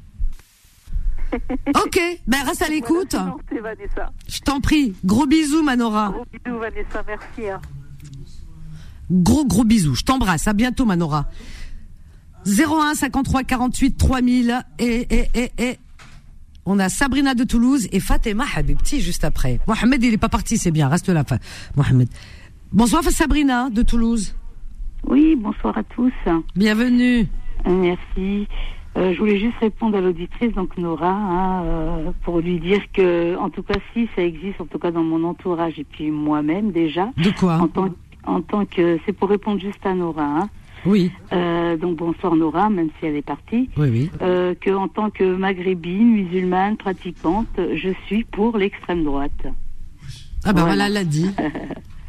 Ok, 1.75 1.99
ben 2.27 2.43
reste 2.45 2.61
à 2.61 2.69
l'écoute. 2.69 3.15
Voilà. 3.15 4.11
Je 4.27 4.39
t'en 4.39 4.59
prie. 4.59 4.93
Gros 5.05 5.25
bisous, 5.27 5.63
ma 5.63 5.75
Nora. 5.75 6.09
Gros 6.09 6.25
bisous, 6.31 6.59
Vanessa, 6.59 7.03
merci. 7.07 7.49
hein. 7.49 7.61
Gros 9.09 9.45
gros 9.45 9.63
bisous. 9.63 9.95
Je 9.95 10.03
t'embrasse. 10.03 10.47
À 10.47 10.53
bientôt, 10.53 10.85
ma 10.85 10.95
Nora. 10.95 11.25
01 12.45 12.95
53 12.95 13.43
48 13.43 13.97
3000 13.97 14.65
et 14.79 15.07
et 15.09 15.29
et 15.35 15.51
et 15.59 15.77
on 16.65 16.79
a 16.79 16.89
Sabrina 16.89 17.33
de 17.35 17.43
Toulouse 17.43 17.87
et 17.91 17.99
Fatima 17.99 18.45
Habibti 18.55 18.99
juste 19.01 19.23
après. 19.23 19.59
Mohamed, 19.67 20.03
il 20.03 20.13
est 20.13 20.17
pas 20.17 20.29
parti, 20.29 20.57
c'est 20.57 20.71
bien. 20.71 20.87
Reste 20.87 21.09
là, 21.09 21.23
Mohamed. 21.75 22.07
Bonsoir 22.71 23.03
Sabrina 23.03 23.69
de 23.69 23.81
Toulouse. 23.81 24.33
Oui, 25.07 25.35
bonsoir 25.35 25.77
à 25.77 25.83
tous. 25.83 26.13
Bienvenue. 26.55 27.27
Euh, 27.67 27.69
Merci. 27.71 28.47
Euh, 28.97 29.13
je 29.13 29.19
voulais 29.19 29.39
juste 29.39 29.57
répondre 29.61 29.97
à 29.97 30.01
l'auditrice, 30.01 30.53
donc 30.53 30.77
Nora, 30.77 31.09
hein, 31.13 31.63
euh, 31.63 32.11
pour 32.23 32.39
lui 32.41 32.59
dire 32.59 32.81
que, 32.91 33.37
en 33.37 33.49
tout 33.49 33.63
cas, 33.63 33.75
si 33.93 34.09
ça 34.15 34.21
existe, 34.21 34.59
en 34.59 34.65
tout 34.65 34.79
cas 34.79 34.91
dans 34.91 35.03
mon 35.03 35.23
entourage 35.23 35.79
et 35.79 35.85
puis 35.85 36.11
moi-même 36.11 36.71
déjà, 36.71 37.09
De 37.17 37.29
quoi 37.39 37.55
en 37.57 37.67
tant, 37.69 37.89
en 38.25 38.41
tant 38.41 38.65
que, 38.65 38.99
c'est 39.05 39.13
pour 39.13 39.29
répondre 39.29 39.61
juste 39.61 39.85
à 39.85 39.93
Nora. 39.93 40.25
Hein, 40.25 40.49
Oui, 40.85 41.09
Euh, 41.31 41.77
donc 41.77 41.95
bonsoir 41.97 42.35
Nora, 42.35 42.69
même 42.69 42.89
si 42.99 43.05
elle 43.05 43.15
est 43.15 43.21
partie. 43.21 43.69
oui, 43.77 43.89
oui. 43.89 44.09
Que 44.19 44.75
en 44.75 44.89
tant 44.89 45.09
que 45.09 45.23
maghrébine, 45.37 46.11
musulmane, 46.11 46.75
pratiquante, 46.75 47.47
je 47.57 47.89
suis 48.07 48.25
pour 48.25 48.57
l'extrême 48.57 49.05
droite. 49.05 49.31
Ah 50.43 50.51
ben 50.53 50.63
voilà, 50.63 50.65
Voilà. 50.73 50.85
elle 50.87 50.93
l'a 50.93 51.03
dit. 51.05 51.29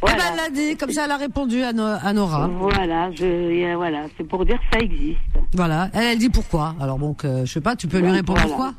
Voilà. 0.00 0.16
Eh 0.16 0.18
ben 0.18 0.24
elle 0.30 0.36
l'a 0.36 0.50
dit, 0.50 0.76
comme 0.76 0.90
ça 0.90 1.04
elle 1.04 1.10
a 1.10 1.16
répondu 1.16 1.62
à, 1.62 1.72
No- 1.72 1.84
à 2.02 2.12
Nora. 2.12 2.48
Voilà, 2.48 3.10
je, 3.12 3.24
euh, 3.24 3.76
voilà, 3.76 4.04
c'est 4.16 4.24
pour 4.26 4.44
dire 4.44 4.58
que 4.58 4.78
ça 4.78 4.84
existe. 4.84 5.18
Voilà, 5.54 5.90
elle, 5.92 6.04
elle 6.04 6.18
dit 6.18 6.30
pourquoi. 6.30 6.74
Alors 6.80 6.98
donc, 6.98 7.24
euh, 7.24 7.44
je 7.44 7.52
sais 7.52 7.60
pas, 7.60 7.76
tu 7.76 7.86
peux 7.88 7.98
lui 7.98 8.10
répondre 8.10 8.38
voilà. 8.40 8.54
pourquoi? 8.54 8.74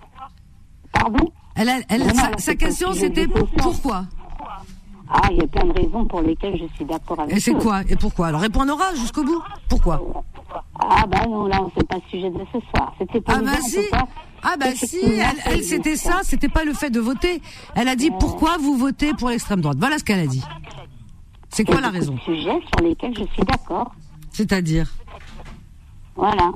Pardon? 0.93 1.31
Elle, 1.55 1.69
elle, 1.69 1.83
elle- 1.89 2.01
Non, 2.01 2.07
non, 2.07 2.37
sa, 2.37 2.51
pas 2.51 2.55
question 2.55 2.93
c'était 2.93 3.27
pourquoi? 3.27 4.05
Ah, 5.13 5.27
il 5.29 5.37
y 5.37 5.41
a 5.41 5.47
plein 5.47 5.65
de 5.65 5.73
raisons 5.73 6.05
pour 6.05 6.21
lesquelles 6.21 6.57
je 6.57 6.73
suis 6.75 6.85
d'accord 6.85 7.19
avec 7.19 7.35
Et 7.35 7.39
c'est 7.41 7.53
quoi? 7.53 7.81
Et 7.89 7.97
pourquoi? 7.97 8.27
Alors 8.27 8.39
réponds 8.39 8.61
à 8.61 8.65
Nora 8.65 8.95
jusqu'au 8.95 9.23
bout. 9.25 9.43
Pourquoi? 9.67 10.01
Ah 10.79 11.05
bah 11.07 11.25
non, 11.27 11.47
là, 11.47 11.59
c'est 11.77 11.85
pas 11.85 11.95
le 11.97 12.01
sujet 12.09 12.29
de 12.29 12.39
ce 12.53 12.59
soir. 12.73 12.93
C'était 12.97 13.19
pour 13.19 13.33
Ah 13.33 13.41
bah 13.43 13.51
si 13.61 13.79
Ah 14.41 14.55
bah 14.57 14.73
si, 14.73 14.99
elle, 15.45 15.63
c'était 15.63 15.97
ça, 15.97 16.21
c'était 16.23 16.47
pas 16.47 16.63
le 16.63 16.73
fait 16.73 16.89
de 16.89 16.99
voter. 17.01 17.41
Elle 17.75 17.89
a 17.89 17.95
dit 17.97 18.09
pourquoi 18.19 18.55
vous 18.57 18.75
votez 18.77 19.11
pour 19.13 19.29
l'extrême 19.29 19.59
droite? 19.59 19.77
Voilà 19.79 19.97
ce 19.97 20.03
qu'elle 20.05 20.19
a 20.21 20.27
dit. 20.27 20.43
C'est 21.53 21.65
quoi 21.65 21.81
la 21.81 21.89
raison 21.89 22.17
sujets 22.25 22.59
sur 22.75 22.83
lesquels 22.87 23.13
je 23.17 23.23
suis 23.33 23.43
d'accord. 23.43 23.93
C'est-à-dire 24.31 24.89
Voilà. 26.15 26.51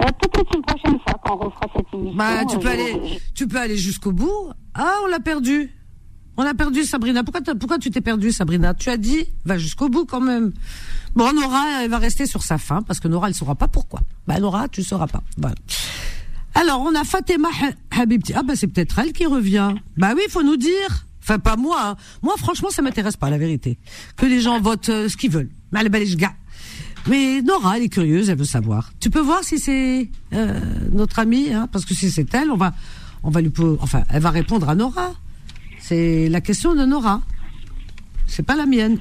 Euh, 0.00 0.04
Peut-être 0.20 0.54
une 0.54 0.62
prochaine 0.62 0.98
fois 1.00 1.18
quand 1.24 1.34
on 1.34 1.46
refera 1.46 1.66
cette 1.74 1.86
émission. 1.94 2.16
Bah 2.16 2.44
tu 2.48 2.56
euh, 2.56 2.58
peux 2.60 2.68
aller, 2.68 3.00
je- 3.08 3.18
tu 3.34 3.48
peux 3.48 3.58
aller 3.58 3.76
jusqu'au 3.76 4.12
bout. 4.12 4.50
Ah 4.74 4.92
on 5.04 5.06
l'a 5.08 5.20
perdu. 5.20 5.72
On 6.36 6.42
a 6.44 6.52
perdu 6.52 6.84
Sabrina. 6.84 7.24
Pourquoi, 7.24 7.40
pourquoi 7.58 7.78
tu 7.78 7.90
t'es 7.90 8.02
perdu 8.02 8.30
Sabrina? 8.30 8.74
Tu 8.74 8.90
as 8.90 8.98
dit 8.98 9.24
va 9.46 9.56
jusqu'au 9.56 9.88
bout 9.88 10.04
quand 10.04 10.20
même. 10.20 10.52
Bon 11.14 11.32
Nora 11.32 11.82
elle 11.82 11.90
va 11.90 11.96
rester 11.98 12.26
sur 12.26 12.42
sa 12.42 12.58
fin 12.58 12.82
parce 12.82 13.00
que 13.00 13.08
Nora 13.08 13.28
elle 13.28 13.34
saura 13.34 13.54
pas 13.54 13.68
pourquoi. 13.68 14.00
Bah 14.26 14.38
Nora 14.38 14.68
tu 14.68 14.82
sauras 14.82 15.06
pas. 15.06 15.22
Voilà. 15.38 15.54
Alors 16.54 16.80
on 16.82 16.94
a 16.94 17.04
Fatima 17.04 17.48
Ha- 17.48 18.00
Habibti. 18.02 18.34
Ah 18.34 18.42
bah 18.42 18.54
c'est 18.54 18.66
peut-être 18.66 18.98
elle 18.98 19.12
qui 19.14 19.24
revient. 19.24 19.74
Bah 19.96 20.12
oui 20.14 20.22
il 20.26 20.30
faut 20.30 20.42
nous 20.42 20.58
dire. 20.58 21.05
Enfin 21.26 21.40
pas 21.40 21.56
moi. 21.56 21.78
hein. 21.82 21.96
Moi 22.22 22.34
franchement 22.38 22.70
ça 22.70 22.82
m'intéresse 22.82 23.16
pas 23.16 23.30
la 23.30 23.38
vérité. 23.38 23.78
Que 24.16 24.26
les 24.26 24.40
gens 24.40 24.60
votent 24.60 24.90
euh, 24.90 25.08
ce 25.08 25.16
qu'ils 25.16 25.30
veulent. 25.32 25.50
Gars. 25.72 26.32
Mais 27.08 27.42
Nora, 27.42 27.76
elle 27.76 27.82
est 27.84 27.88
curieuse, 27.88 28.30
elle 28.30 28.38
veut 28.38 28.44
savoir. 28.44 28.92
Tu 29.00 29.10
peux 29.10 29.20
voir 29.20 29.42
si 29.44 29.58
c'est 29.58 30.08
euh, 30.32 30.60
notre 30.92 31.18
amie, 31.18 31.52
hein, 31.52 31.68
parce 31.70 31.84
que 31.84 31.94
si 31.94 32.10
c'est 32.10 32.32
elle, 32.34 32.50
on 32.50 32.56
va, 32.56 32.74
on 33.22 33.30
va 33.30 33.40
lui, 33.40 33.52
enfin, 33.80 34.04
elle 34.08 34.22
va 34.22 34.30
répondre 34.30 34.68
à 34.68 34.74
Nora. 34.74 35.14
C'est 35.80 36.28
la 36.28 36.40
question 36.40 36.74
de 36.74 36.84
Nora. 36.84 37.22
C'est 38.26 38.42
pas 38.44 38.56
la 38.56 38.66
mienne. 38.66 38.98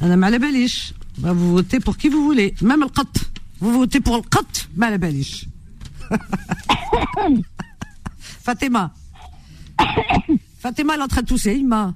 Madame 0.00 0.20
Malabelish. 0.20 0.94
Bah, 1.18 1.32
vous 1.32 1.52
votez 1.52 1.80
pour 1.80 1.96
qui 1.96 2.08
vous 2.08 2.22
voulez. 2.24 2.54
Même 2.60 2.80
le 2.80 2.88
qat. 2.88 3.02
Vous 3.60 3.72
votez 3.72 4.00
pour 4.00 4.16
le 4.16 4.22
qat, 4.22 4.40
Malabelish. 4.76 5.46
Fatima. 8.18 8.92
Fatima, 10.62 10.94
est 10.94 11.02
en 11.02 11.08
train 11.08 11.22
de 11.22 11.26
tousser, 11.26 11.54
Ima. 11.54 11.92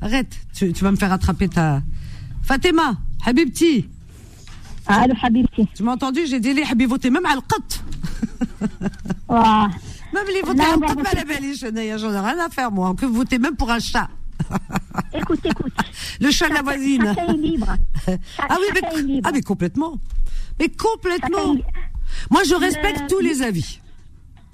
Arrête, 0.00 0.36
tu, 0.52 0.72
vas 0.72 0.90
me 0.90 0.96
faire 0.96 1.12
attraper 1.12 1.48
ta. 1.48 1.80
Fatima, 2.42 2.96
Habibti. 3.24 3.88
Ah, 4.84 5.02
allô, 5.02 5.14
Habibti. 5.22 5.68
Tu 5.76 5.84
m'as 5.84 5.92
entendu? 5.92 6.22
J'ai 6.26 6.40
dit 6.40 6.52
les 6.52 6.64
Habiboté, 6.64 7.08
même 7.08 7.24
Al-Qat. 7.24 7.84
Même 10.12 10.24
les 10.34 10.42
voter 10.42 10.62
Al-Qat, 10.62 10.96
mais 10.96 11.14
la 11.14 11.24
belle, 11.24 11.54
j'en 11.54 11.76
ai 11.76 11.94
rien 11.94 12.44
à 12.44 12.48
faire, 12.48 12.72
moi. 12.72 12.92
Que 12.98 13.06
voter 13.06 13.38
même 13.38 13.54
pour 13.54 13.70
un 13.70 13.78
chat. 13.78 14.08
écoute, 15.14 15.38
écoute. 15.44 15.72
Le 16.20 16.32
chat 16.32 16.48
de 16.48 16.54
la 16.54 16.62
voisine. 16.62 17.14
Est 17.16 17.32
libre. 17.34 17.76
Ah 18.38 18.56
oui, 18.58 18.66
mais. 18.74 19.20
Ah, 19.22 19.30
mais 19.32 19.42
complètement. 19.42 20.00
Mais 20.58 20.68
complètement. 20.68 21.54
Moi, 22.28 22.42
je 22.42 22.56
respecte 22.56 23.08
tous 23.08 23.20
les 23.20 23.42
avis. 23.42 23.78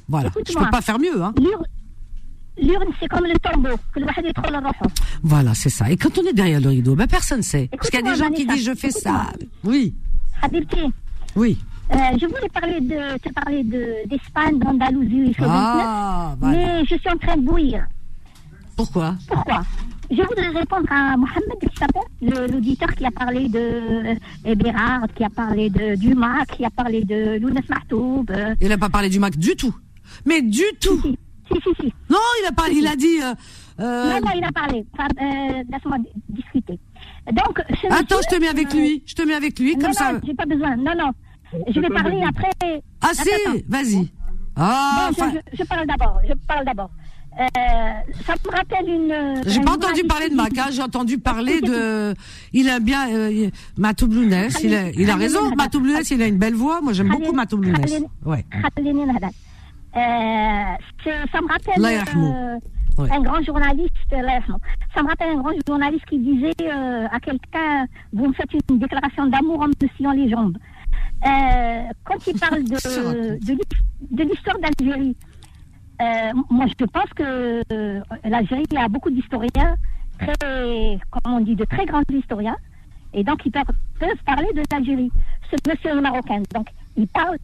Voilà. 0.09 0.31
Je 0.47 0.53
ne 0.53 0.63
peux 0.63 0.71
pas 0.71 0.83
faire 0.83 0.99
mieux. 0.99 1.23
Hein. 1.23 1.33
L'ur- 2.61 2.81
l'urne, 2.81 2.93
c'est 3.01 3.09
comme 3.09 3.25
le 3.27 3.39
tombeau. 3.39 3.77
Que 3.93 4.01
le 4.01 4.07
wahad 4.07 4.25
yadkhul 4.25 4.55
ar-ruh. 4.55 4.89
Voilà, 5.23 5.55
c'est 5.55 5.69
ça. 5.71 5.91
Et 5.91 5.97
quand 5.97 6.17
on 6.19 6.23
est 6.27 6.33
derrière 6.33 6.61
le 6.61 6.69
rideau, 6.69 6.95
ben 6.95 7.07
personne 7.07 7.43
sait. 7.43 7.69
Parce 7.73 7.91
qu'il 7.91 8.01
y 8.01 8.09
a 8.09 8.11
des 8.13 8.19
gens 8.19 8.31
qui 8.31 8.47
disent 8.47 8.65
je 8.65 8.75
fais 8.75 8.91
ça. 8.91 9.33
Oui, 9.65 9.95
Habibti, 10.43 10.93
oui. 11.35 11.59
euh, 11.93 11.97
je 12.21 12.27
voulais 12.27 12.49
parler 12.53 12.81
de, 12.81 13.19
te 13.19 13.33
parler 13.33 13.63
de, 13.65 14.09
d'Espagne, 14.09 14.59
d'Andalousie, 14.59 15.33
chose 15.35 15.47
Ah, 15.49 16.35
voilà. 16.39 16.57
mais 16.57 16.85
je 16.85 16.95
suis 16.97 17.09
en 17.11 17.17
train 17.17 17.37
de 17.37 17.43
bouillir. 17.43 17.87
Pourquoi? 18.77 19.15
Pourquoi? 19.29 19.63
Je 20.11 20.23
voudrais 20.23 20.49
répondre 20.49 20.87
à 20.91 21.17
Mohamed 21.17 22.05
le- 22.23 22.47
l'auditeur 22.53 22.89
qui 22.95 23.05
a 23.07 23.11
parlé 23.11 23.49
de 23.49 23.59
euh, 24.47 24.55
Bérard, 24.55 25.07
qui 25.17 25.25
a 25.25 25.31
parlé 25.31 25.69
de 25.71 25.97
Dumas, 25.97 26.45
qui 26.45 26.65
a 26.65 26.71
parlé 26.71 27.03
de 27.05 27.39
Lounès 27.41 27.65
Mahtoub. 27.69 28.25
euh, 28.31 28.55
Il 28.61 28.69
n'a 28.69 28.79
pas 28.79 28.89
parlé 28.91 29.09
du 29.09 29.19
Mac 29.19 29.37
du 29.37 29.57
tout. 29.57 29.75
Mais 30.25 30.43
du 30.43 30.63
tout. 30.81 31.01
si, 31.03 31.09
si, 31.13 31.19
si, 31.53 31.71
si. 31.81 31.93
Non, 32.11 32.19
il 32.43 32.47
a 32.49 32.53
pas. 32.53 32.69
Il 32.71 32.87
a 32.87 32.97
dit. 32.97 33.19
euh, 33.23 33.35
euh, 33.81 34.11
Non, 34.15 34.21
non, 34.27 34.33
il 34.37 34.45
a 34.45 34.53
parlé. 34.53 34.85
Par- 34.97 35.09
euh, 35.21 35.63
Laisse-moi 35.71 35.97
discuter. 36.29 36.79
Donc, 37.33 37.63
ce 37.81 37.87
Attends, 37.87 38.17
monsieur, 38.17 38.17
je 38.31 38.37
te 38.37 38.41
mets 38.41 38.49
avec 38.49 38.75
euh, 38.75 38.79
lui. 38.79 39.03
Je 39.07 39.15
te 39.15 39.23
mets 39.23 39.35
avec 39.35 39.59
lui, 39.59 39.77
Non, 39.77 39.85
comme 39.87 39.93
ça. 39.93 40.13
non, 40.13 40.21
j'ai 40.25 40.35
pas 40.35 40.47
besoin. 40.47 40.77
Non, 40.77 40.93
non. 40.97 41.11
Je 41.69 41.81
vais 41.81 41.89
parler 41.89 42.23
après. 42.29 42.83
Ah 43.01 43.11
si, 43.13 43.23
Attends, 43.23 43.59
vas-y. 43.69 44.09
Ah, 44.57 45.11
Bon, 45.17 45.25
je- 45.53 45.65
parle 45.65 45.87
d'abord. 45.87 46.19
Je 46.29 46.33
parle 46.49 46.65
d'abord. 46.65 46.91
Euh, 47.39 47.45
ça 48.27 48.33
me 48.47 48.51
rappelle 48.57 48.89
une. 48.89 49.43
j'ai 49.47 49.61
pas 49.61 49.73
entendu 49.73 50.05
parler 50.05 50.25
de 50.27 50.31
qui 50.31 50.37
Mac, 50.37 50.53
dit- 50.55 50.61
hein, 50.61 50.67
j'ai 50.71 50.81
entendu 50.83 51.19
parler 51.19 51.61
de. 51.61 52.15
Il 52.55 52.71
a 52.71 52.81
bien. 52.81 53.11
Euh, 53.13 53.51
Matou 53.77 54.07
Blounès, 54.09 54.57
il 54.65 54.75
a, 54.75 54.89
il 54.91 55.11
a 55.11 55.17
raison. 55.17 55.55
Matou 55.55 55.81
Blounès, 55.81 56.11
il 56.11 56.23
a 56.23 56.27
une 56.27 56.39
belle 56.39 56.55
voix. 56.55 56.81
Moi, 56.81 56.95
j'aime 56.95 57.09
beaucoup 57.11 57.33
Matou 57.33 57.59
Blounès. 57.59 58.01
Ouais. 58.25 58.45
Euh, 59.97 61.23
ça 61.33 61.41
me 61.41 61.49
rappelle. 61.49 61.85
Euh, 62.19 62.59
un 62.99 63.21
grand 63.21 63.43
journaliste, 63.43 63.93
euh, 64.13 64.23
ça 64.95 65.03
me 65.03 65.09
rappelle 65.09 65.37
un 65.37 65.41
grand 65.41 65.53
journaliste 65.67 66.07
qui 66.07 66.19
disait 66.19 66.71
à 66.71 67.21
quelqu'un, 67.21 67.87
vous 68.13 68.29
me 68.29 68.33
faites 68.33 68.51
une 68.71 68.79
déclaration 68.79 69.27
d'amour 69.27 69.61
en 69.61 69.69
me 69.69 69.89
sciant 69.97 70.13
les 70.13 70.31
jambes. 70.31 70.57
Quand 71.23 72.27
il 72.27 72.39
parle 72.39 72.65
de, 72.65 74.23
l'histoire 74.23 74.57
d'Algérie, 74.59 75.17
moi 76.51 76.67
je 76.79 76.85
pense 76.87 77.11
que 77.15 77.63
l'Algérie 78.25 78.65
a 78.79 78.89
beaucoup 78.89 79.11
d'historiens, 79.11 79.77
comme 80.19 81.35
on 81.35 81.41
dit, 81.41 81.55
de 81.55 81.65
très 81.67 81.85
grands 81.85 82.03
historiens, 82.09 82.57
et 83.13 83.25
donc 83.25 83.45
ils 83.45 83.53
peuvent, 83.53 84.17
parler 84.25 84.49
de 84.55 84.63
l'Algérie. 84.73 85.11
Ce 85.51 85.71
monsieur 85.71 86.01
marocain, 86.01 86.43
donc 86.55 86.69
il 86.97 87.07
parle 87.09 87.37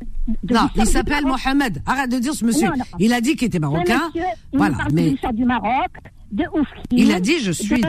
de 0.43 0.55
Non, 0.55 0.69
il 0.77 0.87
s'appelle. 0.87 1.25
Mohamed. 1.25 1.83
Arrête 1.87 2.11
de 2.11 2.19
dire 2.19 2.35
ce 2.35 2.45
monsieur. 2.45 2.69
Non, 2.69 2.77
non. 2.79 2.85
Il 2.99 3.13
a 3.13 3.21
dit 3.21 3.37
qu'il 3.37 3.47
était 3.49 3.59
marocain. 3.59 4.07
monsieur, 4.07 4.23
il 4.53 4.57
Voilà, 4.59 4.73
nous 4.73 4.79
parle 4.79 4.91
de 4.91 4.95
mais 4.97 5.09
l'histoire 5.11 5.33
du 5.33 5.45
Maroc, 5.45 5.91
de 6.31 6.45
Oufki. 6.55 6.83
il 6.93 7.13
a 7.13 7.21
dit 7.21 7.39
je 7.41 7.53
suis. 7.53 7.81
de- 7.81 7.87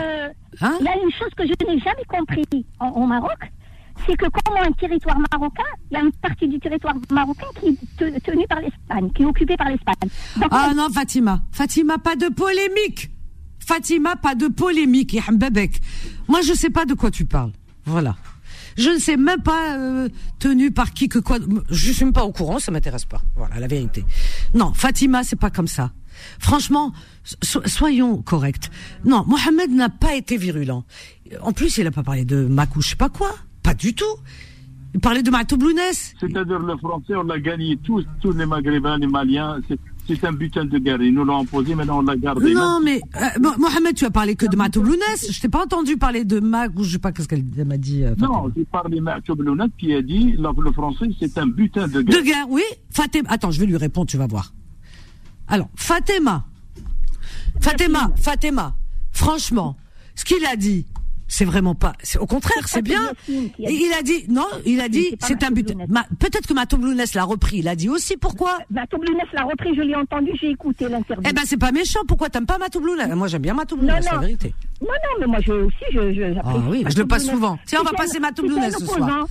Hein 0.61 0.75
Il 0.79 0.85
y 0.85 0.89
a 0.89 0.95
une 1.03 1.11
chose 1.11 1.29
que 1.35 1.43
je 1.47 1.53
n'ai 1.67 1.79
jamais 1.79 2.03
compris 2.07 2.65
en- 2.79 2.89
au 2.89 3.07
Maroc, 3.07 3.37
c'est 4.05 4.15
que 4.15 4.25
comme 4.27 4.57
un 4.57 4.71
territoire 4.73 5.17
marocain, 5.31 5.63
il 5.89 5.95
y 5.95 5.97
a 5.97 6.03
une 6.03 6.11
partie 6.11 6.47
du 6.47 6.59
territoire 6.59 6.93
marocain 7.11 7.47
qui 7.59 7.69
est 7.69 7.77
te- 7.97 8.19
tenue 8.19 8.45
par 8.47 8.59
l'Espagne, 8.61 9.09
qui 9.15 9.23
est 9.23 9.25
occupée 9.25 9.57
par 9.57 9.69
l'Espagne. 9.69 10.09
Ah 10.51 10.71
non, 10.75 10.89
Fatima. 10.91 11.41
Fatima, 11.51 11.97
pas 11.97 12.15
de 12.15 12.27
polémique. 12.27 13.09
Fatima, 13.59 14.15
pas 14.15 14.35
de 14.35 14.47
polémique. 14.47 15.17
Moi, 16.27 16.41
je 16.41 16.53
sais 16.53 16.69
pas 16.69 16.85
de 16.85 16.93
quoi 16.93 17.09
tu 17.11 17.25
parles. 17.25 17.51
Voilà. 17.85 18.15
Je 18.77 18.89
ne 18.89 18.97
sais 18.99 19.17
même 19.17 19.41
pas 19.41 19.77
euh, 19.77 20.09
tenu 20.39 20.71
par 20.71 20.93
qui 20.93 21.07
que 21.09 21.19
quoi. 21.19 21.37
Je 21.69 21.91
suis 21.91 22.03
même 22.05 22.13
pas 22.13 22.23
au 22.25 22.31
courant, 22.31 22.59
ça 22.59 22.71
m'intéresse 22.71 23.05
pas. 23.05 23.21
Voilà, 23.35 23.59
la 23.59 23.67
vérité. 23.67 24.03
Non, 24.53 24.73
Fatima, 24.73 25.23
c'est 25.23 25.35
pas 25.39 25.49
comme 25.49 25.67
ça. 25.67 25.91
Franchement, 26.39 26.93
so- 27.41 27.61
soyons 27.65 28.21
corrects. 28.21 28.69
Non, 29.05 29.25
Mohamed 29.27 29.71
n'a 29.71 29.89
pas 29.89 30.15
été 30.15 30.37
virulent. 30.37 30.83
En 31.41 31.51
plus, 31.53 31.77
il 31.77 31.87
a 31.87 31.91
pas 31.91 32.03
parlé 32.03 32.23
de 32.25 32.45
Makou, 32.45 32.81
je 32.81 32.89
sais 32.89 32.95
pas 32.95 33.09
quoi. 33.09 33.31
Pas 33.63 33.73
du 33.73 33.93
tout. 33.95 34.05
Il 34.93 34.99
parlait 34.99 35.23
de 35.23 35.31
Matou 35.31 35.57
Blounès. 35.57 36.13
C'est-à-dire 36.19 36.59
le 36.59 36.77
français, 36.77 37.15
on 37.15 37.23
l'a 37.23 37.39
gagné 37.39 37.77
tous, 37.77 38.05
tous 38.21 38.31
les 38.31 38.45
Maghrébins, 38.45 38.97
les 38.99 39.07
Maliens. 39.07 39.57
C'est, 40.07 40.23
un 40.25 40.33
butin 40.33 40.65
de 40.65 40.77
guerre. 40.79 41.01
Ils 41.01 41.13
nous 41.13 41.23
l'ont 41.23 41.39
imposé, 41.41 41.75
maintenant 41.75 41.99
on 41.99 42.01
l'a 42.01 42.15
gardé. 42.17 42.53
Non, 42.53 42.79
mais 42.83 42.99
euh, 43.15 43.39
Mo- 43.41 43.57
Mohamed, 43.57 43.95
tu 43.95 44.05
as 44.05 44.11
parlé 44.11 44.35
que 44.35 44.45
de 44.45 44.55
Matou 44.57 44.81
Blounès. 44.81 45.31
Je 45.31 45.39
t'ai 45.39 45.47
pas 45.49 45.63
entendu 45.63 45.95
parler 45.97 46.25
de 46.25 46.39
Mac 46.41 46.71
ou 46.75 46.83
je 46.83 46.91
sais 46.93 46.99
pas 46.99 47.11
qu'est-ce 47.13 47.27
qu'elle 47.27 47.45
m'a 47.65 47.77
dit. 47.77 48.03
euh, 48.03 48.13
Non, 48.17 48.51
j'ai 48.55 48.65
parlé 48.65 48.99
Matou 48.99 49.35
Blounet 49.35 49.65
qui 49.77 49.93
a 49.93 50.01
dit 50.01 50.35
la- 50.37 50.51
le 50.57 50.71
français, 50.73 51.05
c'est 51.19 51.37
un 51.37 51.47
butin 51.47 51.87
de 51.87 52.01
guerre. 52.01 52.19
De 52.19 52.23
guerre, 52.25 52.45
oui. 52.49 52.63
Fatima. 52.89 53.29
Attends, 53.29 53.51
je 53.51 53.59
vais 53.59 53.65
lui 53.65 53.77
répondre, 53.77 54.07
tu 54.07 54.17
vas 54.17 54.27
voir. 54.27 54.53
Alors, 55.47 55.69
Fatima. 55.75 56.45
Fatima, 57.59 58.11
Fatima. 58.17 58.75
Franchement, 59.11 59.77
ce 60.15 60.25
qu'il 60.25 60.43
a 60.45 60.55
dit, 60.55 60.85
c'est 61.33 61.45
vraiment 61.45 61.73
pas. 61.73 61.93
C'est 62.03 62.19
au 62.19 62.27
contraire, 62.27 62.67
c'est 62.67 62.83
bien. 62.83 63.07
A. 63.07 63.11
Il 63.57 63.91
a 63.97 64.03
dit 64.03 64.25
non, 64.29 64.45
il 64.67 64.79
a 64.81 64.87
dit 64.87 65.17
c'est 65.19 65.43
un 65.43 65.49
but. 65.49 65.67
Peut-être 66.19 66.45
que 66.45 66.53
Matou 66.53 66.77
Blounès 66.77 67.15
l'a 67.15 67.23
repris. 67.23 67.57
Il 67.57 67.67
a 67.67 67.75
dit 67.75 67.89
aussi 67.89 68.17
pourquoi? 68.17 68.59
Matou 68.69 68.99
Blounès 68.99 69.25
l'a 69.33 69.43
repris, 69.43 69.73
je 69.75 69.81
l'ai 69.81 69.95
entendu, 69.95 70.29
j'ai 70.39 70.51
écouté 70.51 70.87
l'interview. 70.87 71.27
Eh 71.27 71.33
ben 71.33 71.41
c'est 71.45 71.57
pas 71.57 71.71
méchant. 71.71 72.01
Pourquoi 72.07 72.29
t'aimes 72.29 72.45
pas 72.45 72.59
Matou 72.59 72.81
Blounès 72.81 73.09
Moi 73.15 73.27
j'aime 73.29 73.41
bien 73.41 73.55
Matou 73.55 73.77
Blounès, 73.77 74.05
la 74.05 74.19
vérité. 74.19 74.53
Non, 74.79 74.89
non, 74.89 75.19
mais 75.21 75.25
moi 75.25 75.39
je, 75.41 75.53
aussi, 75.53 75.85
je, 75.91 76.13
je, 76.13 76.39
Ah 76.43 76.53
oui, 76.69 76.85
je 76.87 76.97
le 76.99 77.07
passe 77.07 77.25
souvent. 77.25 77.57
Tiens, 77.65 77.79
on 77.81 77.85
va 77.85 77.93
passer 77.93 78.19
Matou 78.19 78.43
Blounès 78.43 78.75
ce 78.77 78.85
soir. 78.85 79.25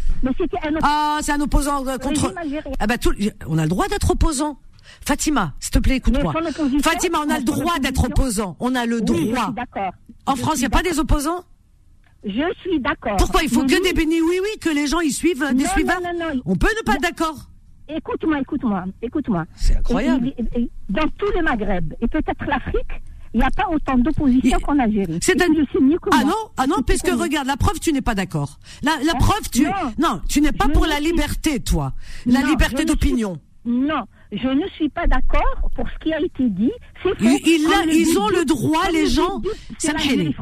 Ah, 0.83 1.19
c'est 1.23 1.33
un 1.33 1.41
opposant 1.41 1.87
euh, 1.87 1.99
contre. 1.99 2.35
Ah 2.81 2.89
ben 2.89 2.99
tout, 2.99 3.13
on 3.47 3.59
a 3.59 3.63
le 3.63 3.69
droit 3.69 3.87
d'être 3.87 4.11
opposant. 4.11 4.59
Fatima, 5.07 5.55
s'il 5.61 5.71
te 5.71 5.79
plaît, 5.79 5.97
écoute-moi. 5.97 6.35
Fatima, 6.83 7.19
on 7.25 7.31
a 7.31 7.39
le 7.39 7.45
droit 7.45 7.79
d'être 7.79 8.05
opposant. 8.05 8.57
On 8.59 8.75
a 8.75 8.87
le 8.87 9.01
droit. 9.01 9.55
En 10.27 10.35
France, 10.35 10.57
il 10.57 10.61
n'y 10.61 10.67
a 10.67 10.71
pas 10.71 10.83
des 10.83 10.99
opposants? 10.99 11.45
Je 12.25 12.55
suis 12.61 12.79
d'accord. 12.81 13.17
Pourquoi 13.17 13.43
il 13.43 13.49
faut 13.49 13.63
que 13.65 13.83
des 13.83 13.93
bénis? 13.93 14.21
Oui 14.21 14.39
oui 14.43 14.59
que 14.61 14.71
les 14.71 14.87
gens 14.87 15.01
y 15.01 15.11
suivent 15.11 15.45
des 15.55 15.65
Non, 15.65 15.71
suivants 15.71 16.01
non, 16.03 16.35
non. 16.35 16.41
On 16.45 16.55
peut 16.57 16.69
ne 16.79 16.83
pas 16.85 16.95
être 16.95 17.03
d'accord. 17.03 17.37
Écoute-moi, 17.89 18.41
écoute-moi, 18.41 18.85
écoute-moi. 19.03 19.45
C'est 19.57 19.77
incroyable. 19.77 20.29
Et- 20.39 20.43
et- 20.57 20.63
et- 20.63 20.71
Dans 20.89 21.09
tout 21.19 21.27
le 21.35 21.43
Maghreb, 21.43 21.93
et 22.01 22.07
peut-être 22.07 22.45
l'Afrique, 22.47 23.03
il 23.35 23.41
n'y 23.41 23.45
a 23.47 23.51
pas 23.51 23.67
autant 23.71 23.99
d'opposition 23.99 24.59
qu'en 24.61 24.79
Algérie. 24.79 25.19
C'est 25.21 25.41
un- 25.43 25.47
Ah 26.13 26.25
non, 26.25 26.33
ah 26.57 26.67
non, 26.67 26.83
parce 26.87 27.01
que 27.01 27.11
regarde, 27.11 27.47
la 27.49 27.57
preuve, 27.57 27.81
tu 27.81 27.93
n'es 27.93 28.01
pas 28.03 28.15
d'accord. 28.15 28.59
La, 28.83 28.93
la 29.05 29.13
Hein 29.13 29.19
preuve, 29.19 29.51
tu, 29.51 29.65
Non. 29.65 29.71
non, 29.99 30.21
tu 30.29 30.41
n'es 30.41 30.53
pas 30.53 30.67
Je 30.69 30.73
pour 30.73 30.87
la 30.87 30.97
suis- 30.97 31.07
liberté, 31.07 31.61
toi. 31.61 31.93
La 32.27 32.41
Non, 32.41 32.47
liberté 32.49 32.85
d'opinion. 32.85 33.39
suis- 33.65 33.73
Non, 33.73 34.05
je 34.33 34.49
ne 34.49 34.67
suis 34.71 34.89
pas 34.89 35.07
d'accord 35.07 35.71
pour 35.77 35.87
ce 35.89 35.99
qui 36.03 36.13
a 36.13 36.21
été 36.21 36.49
dit. 36.49 36.73
C'est 37.03 37.11
ils- 37.21 37.65
Comme 37.65 37.87
le 37.89 37.95
ils 37.95 38.05
dit 38.07 38.17
ont 38.19 38.29
le 38.29 38.45
droit, 38.45 38.91
les 38.93 39.07
gens. 39.07 39.41
Samhili. 39.79 40.35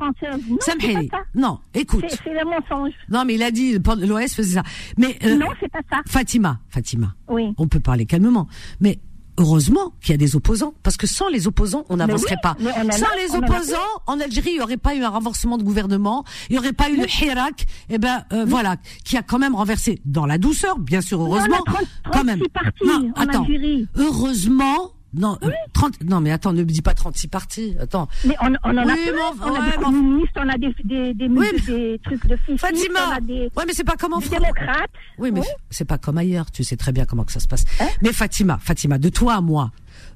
Samhili. 0.60 1.10
Non, 1.34 1.58
écoute. 1.74 2.04
C'est 2.08 2.18
c'est 2.24 2.32
le 2.34 2.44
mensonge. 2.44 2.92
Non, 3.08 3.24
mais 3.24 3.34
il 3.34 3.42
a 3.42 3.50
dit, 3.50 3.78
l'OS 3.78 4.34
faisait 4.34 4.54
ça. 4.54 4.62
Mais, 4.96 5.16
euh, 5.24 5.36
Non, 5.36 5.46
c'est 5.60 5.70
pas 5.70 5.80
ça. 5.90 6.00
Fatima, 6.06 6.58
Fatima. 6.68 7.14
Oui. 7.28 7.52
On 7.58 7.66
peut 7.68 7.80
parler 7.80 8.06
calmement. 8.06 8.46
Mais 8.80 8.98
heureusement 9.40 9.92
qu'il 10.00 10.12
y 10.12 10.14
a 10.14 10.18
des 10.18 10.36
opposants, 10.36 10.74
parce 10.82 10.96
que 10.96 11.06
sans 11.06 11.28
les 11.28 11.46
opposants, 11.48 11.84
on 11.88 11.96
n'avancerait 11.96 12.36
oui, 12.36 12.40
pas. 12.42 12.56
a- 12.70 12.92
Sans 12.92 13.06
les 13.16 13.30
en 13.32 13.40
a 13.40 13.46
opposants, 13.46 13.76
en 14.06 14.20
Algérie, 14.20 14.50
il 14.50 14.56
n'y 14.56 14.62
aurait 14.62 14.76
pas 14.76 14.94
eu 14.94 15.02
un 15.02 15.08
renversement 15.08 15.56
de 15.58 15.62
gouvernement, 15.64 16.24
il 16.48 16.52
n'y 16.52 16.58
aurait 16.58 16.72
pas 16.74 16.90
eu 16.90 16.96
le 16.96 17.06
Hirak, 17.08 17.66
et 17.88 17.98
ben 17.98 18.24
euh, 18.32 18.44
voilà, 18.46 18.76
qui 19.04 19.16
a 19.16 19.22
quand 19.22 19.38
même 19.38 19.54
renversé 19.54 20.00
dans 20.04 20.26
la 20.26 20.38
douceur, 20.38 20.78
bien 20.78 21.00
sûr, 21.00 21.20
heureusement, 21.22 21.56
on 21.66 21.70
a 21.70 21.74
30 21.74 21.86
quand 22.12 22.24
même. 22.24 22.38
36 22.40 22.48
partis 22.50 22.84
non, 22.86 23.10
en 23.16 23.20
attends, 23.22 23.42
Algérie. 23.44 23.88
heureusement. 23.96 24.92
Non, 25.12 25.36
euh, 25.42 25.50
30, 25.72 26.04
non, 26.04 26.20
mais 26.20 26.30
attends, 26.30 26.52
ne 26.52 26.60
me 26.60 26.64
dis 26.66 26.82
pas 26.82 26.94
36 26.94 27.28
partis. 27.28 27.74
Attends. 27.80 28.08
Mais 28.24 28.36
on, 28.42 28.52
on 28.62 28.70
en 28.70 28.76
a 28.78 28.84
Oui, 28.84 28.98
on 29.42 29.54
a 29.54 29.70
des 29.70 29.76
communistes, 29.76 30.32
on 30.36 30.48
a 30.48 30.56
des, 30.56 30.72
des, 30.84 31.14
des, 31.14 31.26
Oui, 31.28 31.46
des 31.66 32.00
trucs 32.04 32.24
de 32.26 32.36
fiscistes, 32.36 32.60
Fatima. 32.60 33.00
on 33.08 33.12
a 33.16 33.20
des, 33.20 33.50
Ouais, 33.56 33.64
mais 33.66 33.72
c'est 33.72 33.82
pas 33.84 33.96
comme 33.96 34.12
en 34.12 34.20
France. 34.20 34.30
démocrates. 34.38 34.90
Oui, 35.18 35.32
mais 35.32 35.40
c'est 35.70 35.84
pas 35.84 35.98
comme 35.98 36.18
ailleurs. 36.18 36.50
Tu 36.52 36.62
sais 36.62 36.76
très 36.76 36.92
bien 36.92 37.06
comment 37.06 37.24
que 37.24 37.32
ça 37.32 37.40
se 37.40 37.48
passe. 37.48 37.64
Hein 37.80 37.88
mais 38.02 38.12
Fatima, 38.12 38.58
Fatima, 38.62 38.98
de 38.98 39.08
toi 39.08 39.34
à 39.34 39.40
moi, 39.40 39.72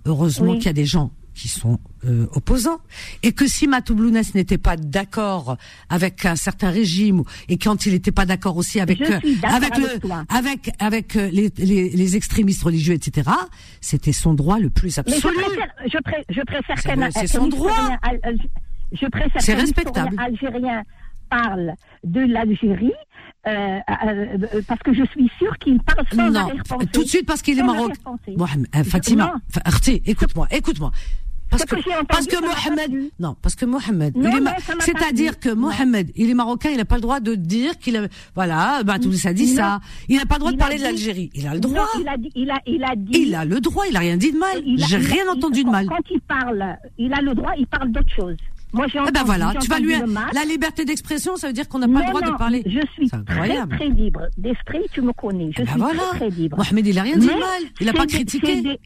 heureusement 0.07 0.55
qu'il 0.55 0.67
y 0.67 0.69
a 0.69 0.73
des 0.75 0.85
gens 0.87 1.11
qui 1.35 1.49
sont 1.49 1.79
euh, 2.05 2.27
opposants 2.33 2.79
et 3.23 3.33
que 3.33 3.47
si 3.47 3.67
Matou 3.67 3.95
Blounès 3.95 4.35
n'était 4.35 4.59
pas 4.59 4.77
d'accord 4.77 5.57
avec 5.89 6.25
un 6.27 6.37
certain 6.37 6.71
régime 6.71 7.23
et 7.49 7.59
quand 7.59 7.87
il 7.87 7.93
n'était 7.93 8.13
pas 8.13 8.25
d'accord 8.25 8.57
aussi 8.57 8.79
avec 8.81 9.01
euh, 9.01 9.19
avec 9.43 9.73
avec 9.73 9.77
le 9.79 9.87
avec 10.29 10.71
avec 10.79 11.17
euh, 11.17 11.29
les, 11.33 11.51
les, 11.59 11.91
les 11.91 12.17
extrémistes 12.17 12.63
religieux 12.63 12.95
etc. 12.95 13.29
C'était 13.81 14.13
son 14.13 14.35
droit 14.35 14.59
le 14.59 14.71
plus 14.71 14.97
Mais 15.07 15.13
je 15.13 15.27
absolu. 15.27 15.35
préfère, 15.35 15.69
je, 15.93 15.99
pré- 15.99 16.25
je 16.31 16.41
préfère 16.43 16.79
C'est 17.13 17.27
c'est 17.27 17.27
son 17.27 17.49
droit. 17.49 17.73
je 18.93 19.07
préfère 19.07 19.43
C'est 19.43 19.55
qu'un 19.55 19.61
respectable. 19.61 20.17
algérien 20.19 20.83
parle 21.31 21.73
de 22.05 22.21
l'Algérie 22.21 22.93
euh, 23.47 23.51
euh, 23.51 24.39
euh, 24.55 24.63
parce 24.67 24.81
que 24.81 24.95
je 24.95 25.05
suis 25.07 25.31
sûre 25.39 25.57
qu'il 25.59 25.79
parle 25.81 26.07
sans 26.15 26.31
non, 26.31 26.49
tout 26.93 27.03
de 27.05 27.09
suite 27.09 27.27
parce 27.27 27.43
qu'il 27.43 27.59
est 27.59 27.63
marocain. 27.63 27.93
Mohamed, 28.37 28.69
Fatima, 28.87 29.35
écoute-moi, 30.07 30.49
écoute-moi. 30.51 30.91
parce 31.51 31.63
Ce 31.63 31.67
que, 31.67 32.05
parce 32.07 32.27
que 32.27 32.41
Mohamed, 32.41 33.11
non, 33.19 33.37
parce 33.43 33.55
que 33.55 33.67
Mohamed, 33.67 34.15
c'est-à-dire 34.81 35.39
que. 35.39 35.51
Mohamed, 35.51 36.11
il 36.17 36.31
est 36.31 36.35
marocain, 36.35 36.71
il 36.71 36.79
n'a 36.79 36.87
pas 36.87 36.95
le 36.95 37.03
droit 37.03 37.21
de 37.21 37.35
dire 37.35 37.79
qu'il 37.79 37.97
a, 37.97 38.07
voilà, 38.35 38.83
bah, 38.83 38.99
tout 38.99 39.13
ça 39.13 39.35
dit 39.35 39.51
Non. 39.51 39.57
ça. 39.57 39.81
Il 40.09 40.17
n'a 40.17 40.25
pas 40.27 40.37
le 40.37 40.41
droit 40.41 40.51
de 40.51 40.57
Il 40.57 40.59
parler 40.59 40.79
de 40.79 40.83
l'Algérie. 40.83 41.31
Il 41.35 41.47
a 41.47 41.55
le 41.55 41.61
Non, 41.61 41.69
droit. 41.69 41.87
il 42.01 42.09
a 42.09 42.17
dit, 42.17 42.31
il 42.35 42.51
a, 42.51 42.59
il 42.67 42.83
a 42.83 42.97
dit. 42.97 43.13
Il 43.21 43.35
a 43.35 43.45
le 43.45 43.61
droit, 43.61 43.85
il 43.89 43.97
a 43.97 44.01
rien 44.01 44.17
dit 44.17 44.33
de 44.33 44.39
mal. 44.39 44.63
J'ai 44.89 44.97
rien 44.97 45.29
entendu 45.31 45.65
de 45.65 45.71
mal. 45.71 45.87
Quand 45.87 45.99
il 46.11 46.21
parle, 46.23 46.79
il 46.97 47.13
a 47.13 47.21
le 47.21 47.35
droit, 47.35 47.53
il 47.59 47.67
parle 47.67 47.93
d'autre 47.93 48.11
chose. 48.15 48.37
Moi, 48.75 48.87
j'ai 48.89 48.99
Eh 49.09 49.11
ben 49.13 49.23
voilà, 49.25 49.55
tu 49.61 49.69
vas 49.69 49.79
lui, 49.79 49.95
la 50.35 50.45
liberté 50.45 50.85
d'expression, 50.85 51.37
ça 51.37 51.47
veut 51.47 51.53
dire 51.53 51.69
qu'on 51.69 51.79
n'a 51.79 51.89
pas 51.89 52.01
le 52.01 52.07
droit 52.11 52.21
non, 52.21 52.33
de 52.33 52.37
parler. 52.37 52.63
Je 52.67 52.81
suis 52.93 53.09
C'est 53.09 53.25
très, 53.25 53.89
libre 53.89 54.23
d'esprit, 54.37 54.83
tu 54.93 55.01
me 55.01 55.13
connais. 55.13 55.51
Je 55.57 55.63
Eh 55.63 55.65
ben 55.65 55.71
suis 55.73 55.81
voilà. 55.81 56.01
très, 56.11 56.19
très 56.19 56.31
libre. 56.31 56.57
Mohamed, 56.59 56.87
il 56.87 56.99
a 56.99 57.03
rien 57.03 57.17
dit 57.17 57.27
de 57.27 57.33
Mais 57.33 57.39
mal. 57.39 57.63
Il 57.81 57.87
n'a 57.87 57.93
c'est 57.93 57.99
pas 57.99 58.07
critiqué. 58.07 58.55
c'est 58.57 58.63
des- 58.63 58.81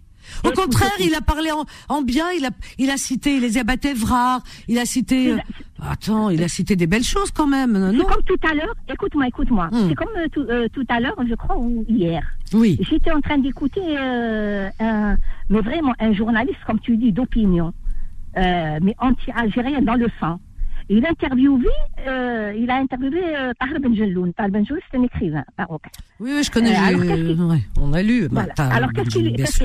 Au 0.45 0.51
contraire, 0.53 0.93
il 1.01 1.15
a 1.15 1.23
parlé 1.23 1.51
en, 1.51 1.65
en 1.89 2.03
bien, 2.03 2.27
il 2.39 2.45
a, 2.45 2.51
il 2.79 2.91
a 2.91 2.99
cité 2.99 3.41
les 3.41 3.57
Evrard, 3.59 4.43
il 4.69 4.79
a 4.79 4.85
cité, 4.85 5.33
euh, 5.33 5.37
attends, 5.83 6.29
il 6.29 6.43
a 6.43 6.49
cité 6.49 6.77
des 6.77 6.87
belles 6.87 7.03
choses 7.05 7.31
quand 7.31 7.47
même, 7.47 7.73
C'est 7.91 7.97
non? 7.97 8.05
comme 8.05 8.23
tout 8.27 8.37
à 8.47 8.53
l'heure, 8.55 8.75
écoute-moi, 8.93 9.27
écoute-moi. 9.29 9.69
Hmm. 9.73 9.89
C'est 9.89 9.95
comme 9.95 10.09
euh, 10.19 10.29
tout, 10.31 10.45
euh, 10.51 10.69
tout 10.73 10.85
à 10.91 11.01
l'heure, 11.01 11.17
je 11.27 11.35
crois, 11.35 11.57
ou 11.57 11.83
hier. 11.89 12.23
Oui. 12.53 12.79
J'étais 12.83 13.11
en 13.11 13.21
train 13.23 13.39
d'écouter, 13.39 13.81
euh, 13.99 14.69
un, 14.81 15.17
mais 15.49 15.61
vraiment 15.61 15.95
un 15.99 16.13
journaliste, 16.13 16.59
comme 16.67 16.81
tu 16.81 16.97
dis, 16.99 17.11
d'opinion, 17.13 17.73
euh, 18.37 18.79
mais 18.83 18.95
anti-algérien 18.99 19.81
dans 19.83 19.95
le 19.95 20.09
sang. 20.21 20.39
Il 20.91 21.05
a 21.05 21.11
interviewé, 21.11 21.69
euh, 22.07 22.55
il 22.57 22.71
a 22.71 22.77
interviewé 22.77 23.21
euh, 23.37 23.53
Tahar 23.61 23.79
Ben 23.79 23.95
Jelloun. 23.95 24.33
Tahar 24.33 24.49
Ben 24.51 24.65
Jelloun, 24.65 24.81
c'est 24.91 24.97
un 24.99 25.03
écrivain 25.03 25.45
marocain. 25.59 25.91
Oui, 26.19 26.31
oui, 26.35 26.43
je 26.43 26.51
connais, 26.51 26.75
Euh, 26.75 26.81
alors, 26.83 27.51
ouais, 27.51 27.61
on 27.79 27.93
a 27.93 28.03
lu. 28.03 28.27
bah, 28.31 28.47
Voilà. 28.57 28.73
Alors 28.75 28.93
qu'est-ce 28.95 29.11
qu'il 29.11 29.25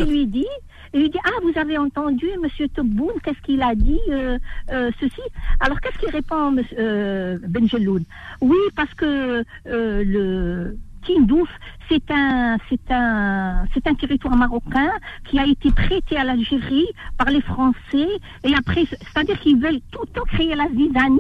lui 0.10 0.28
dit? 0.28 0.46
Il 0.94 1.00
lui 1.00 1.10
dit 1.10 1.18
ah 1.26 1.32
vous 1.42 1.58
avez 1.60 1.78
entendu 1.78 2.26
Monsieur 2.44 2.68
Tebboune 2.68 3.14
qu'est-ce 3.24 3.42
qu'il 3.42 3.62
a 3.64 3.74
dit 3.74 4.00
euh, 4.12 4.38
euh, 4.72 4.92
ceci? 5.00 5.22
Alors 5.62 5.80
qu'est-ce 5.82 5.98
qu'il 5.98 6.10
répond 6.10 6.56
euh, 6.78 7.40
Ben 7.48 7.68
Jelloun? 7.70 8.04
Oui 8.42 8.58
parce 8.76 8.94
que 8.94 9.44
le 9.66 10.78
Tindouf 11.08 11.50
c'est 11.90 12.10
un 12.12 12.58
c'est 12.70 12.92
un 12.92 13.66
c'est 13.74 13.86
un 13.88 13.94
territoire 13.96 14.36
marocain 14.36 14.90
qui 15.30 15.40
a 15.40 15.46
été 15.46 15.72
prêté 15.72 16.18
à 16.18 16.24
l'Algérie 16.24 16.88
par 17.18 17.30
les 17.30 17.42
Français 17.42 18.08
et 18.44 18.54
après 18.56 18.86
c'est-à-dire 18.86 19.40
qu'ils 19.40 19.60
veulent 19.60 19.82
tout 19.92 20.02
le 20.02 20.08
temps 20.14 20.26
créer 20.28 20.56
la 20.56 20.68
zizanie 20.70 21.20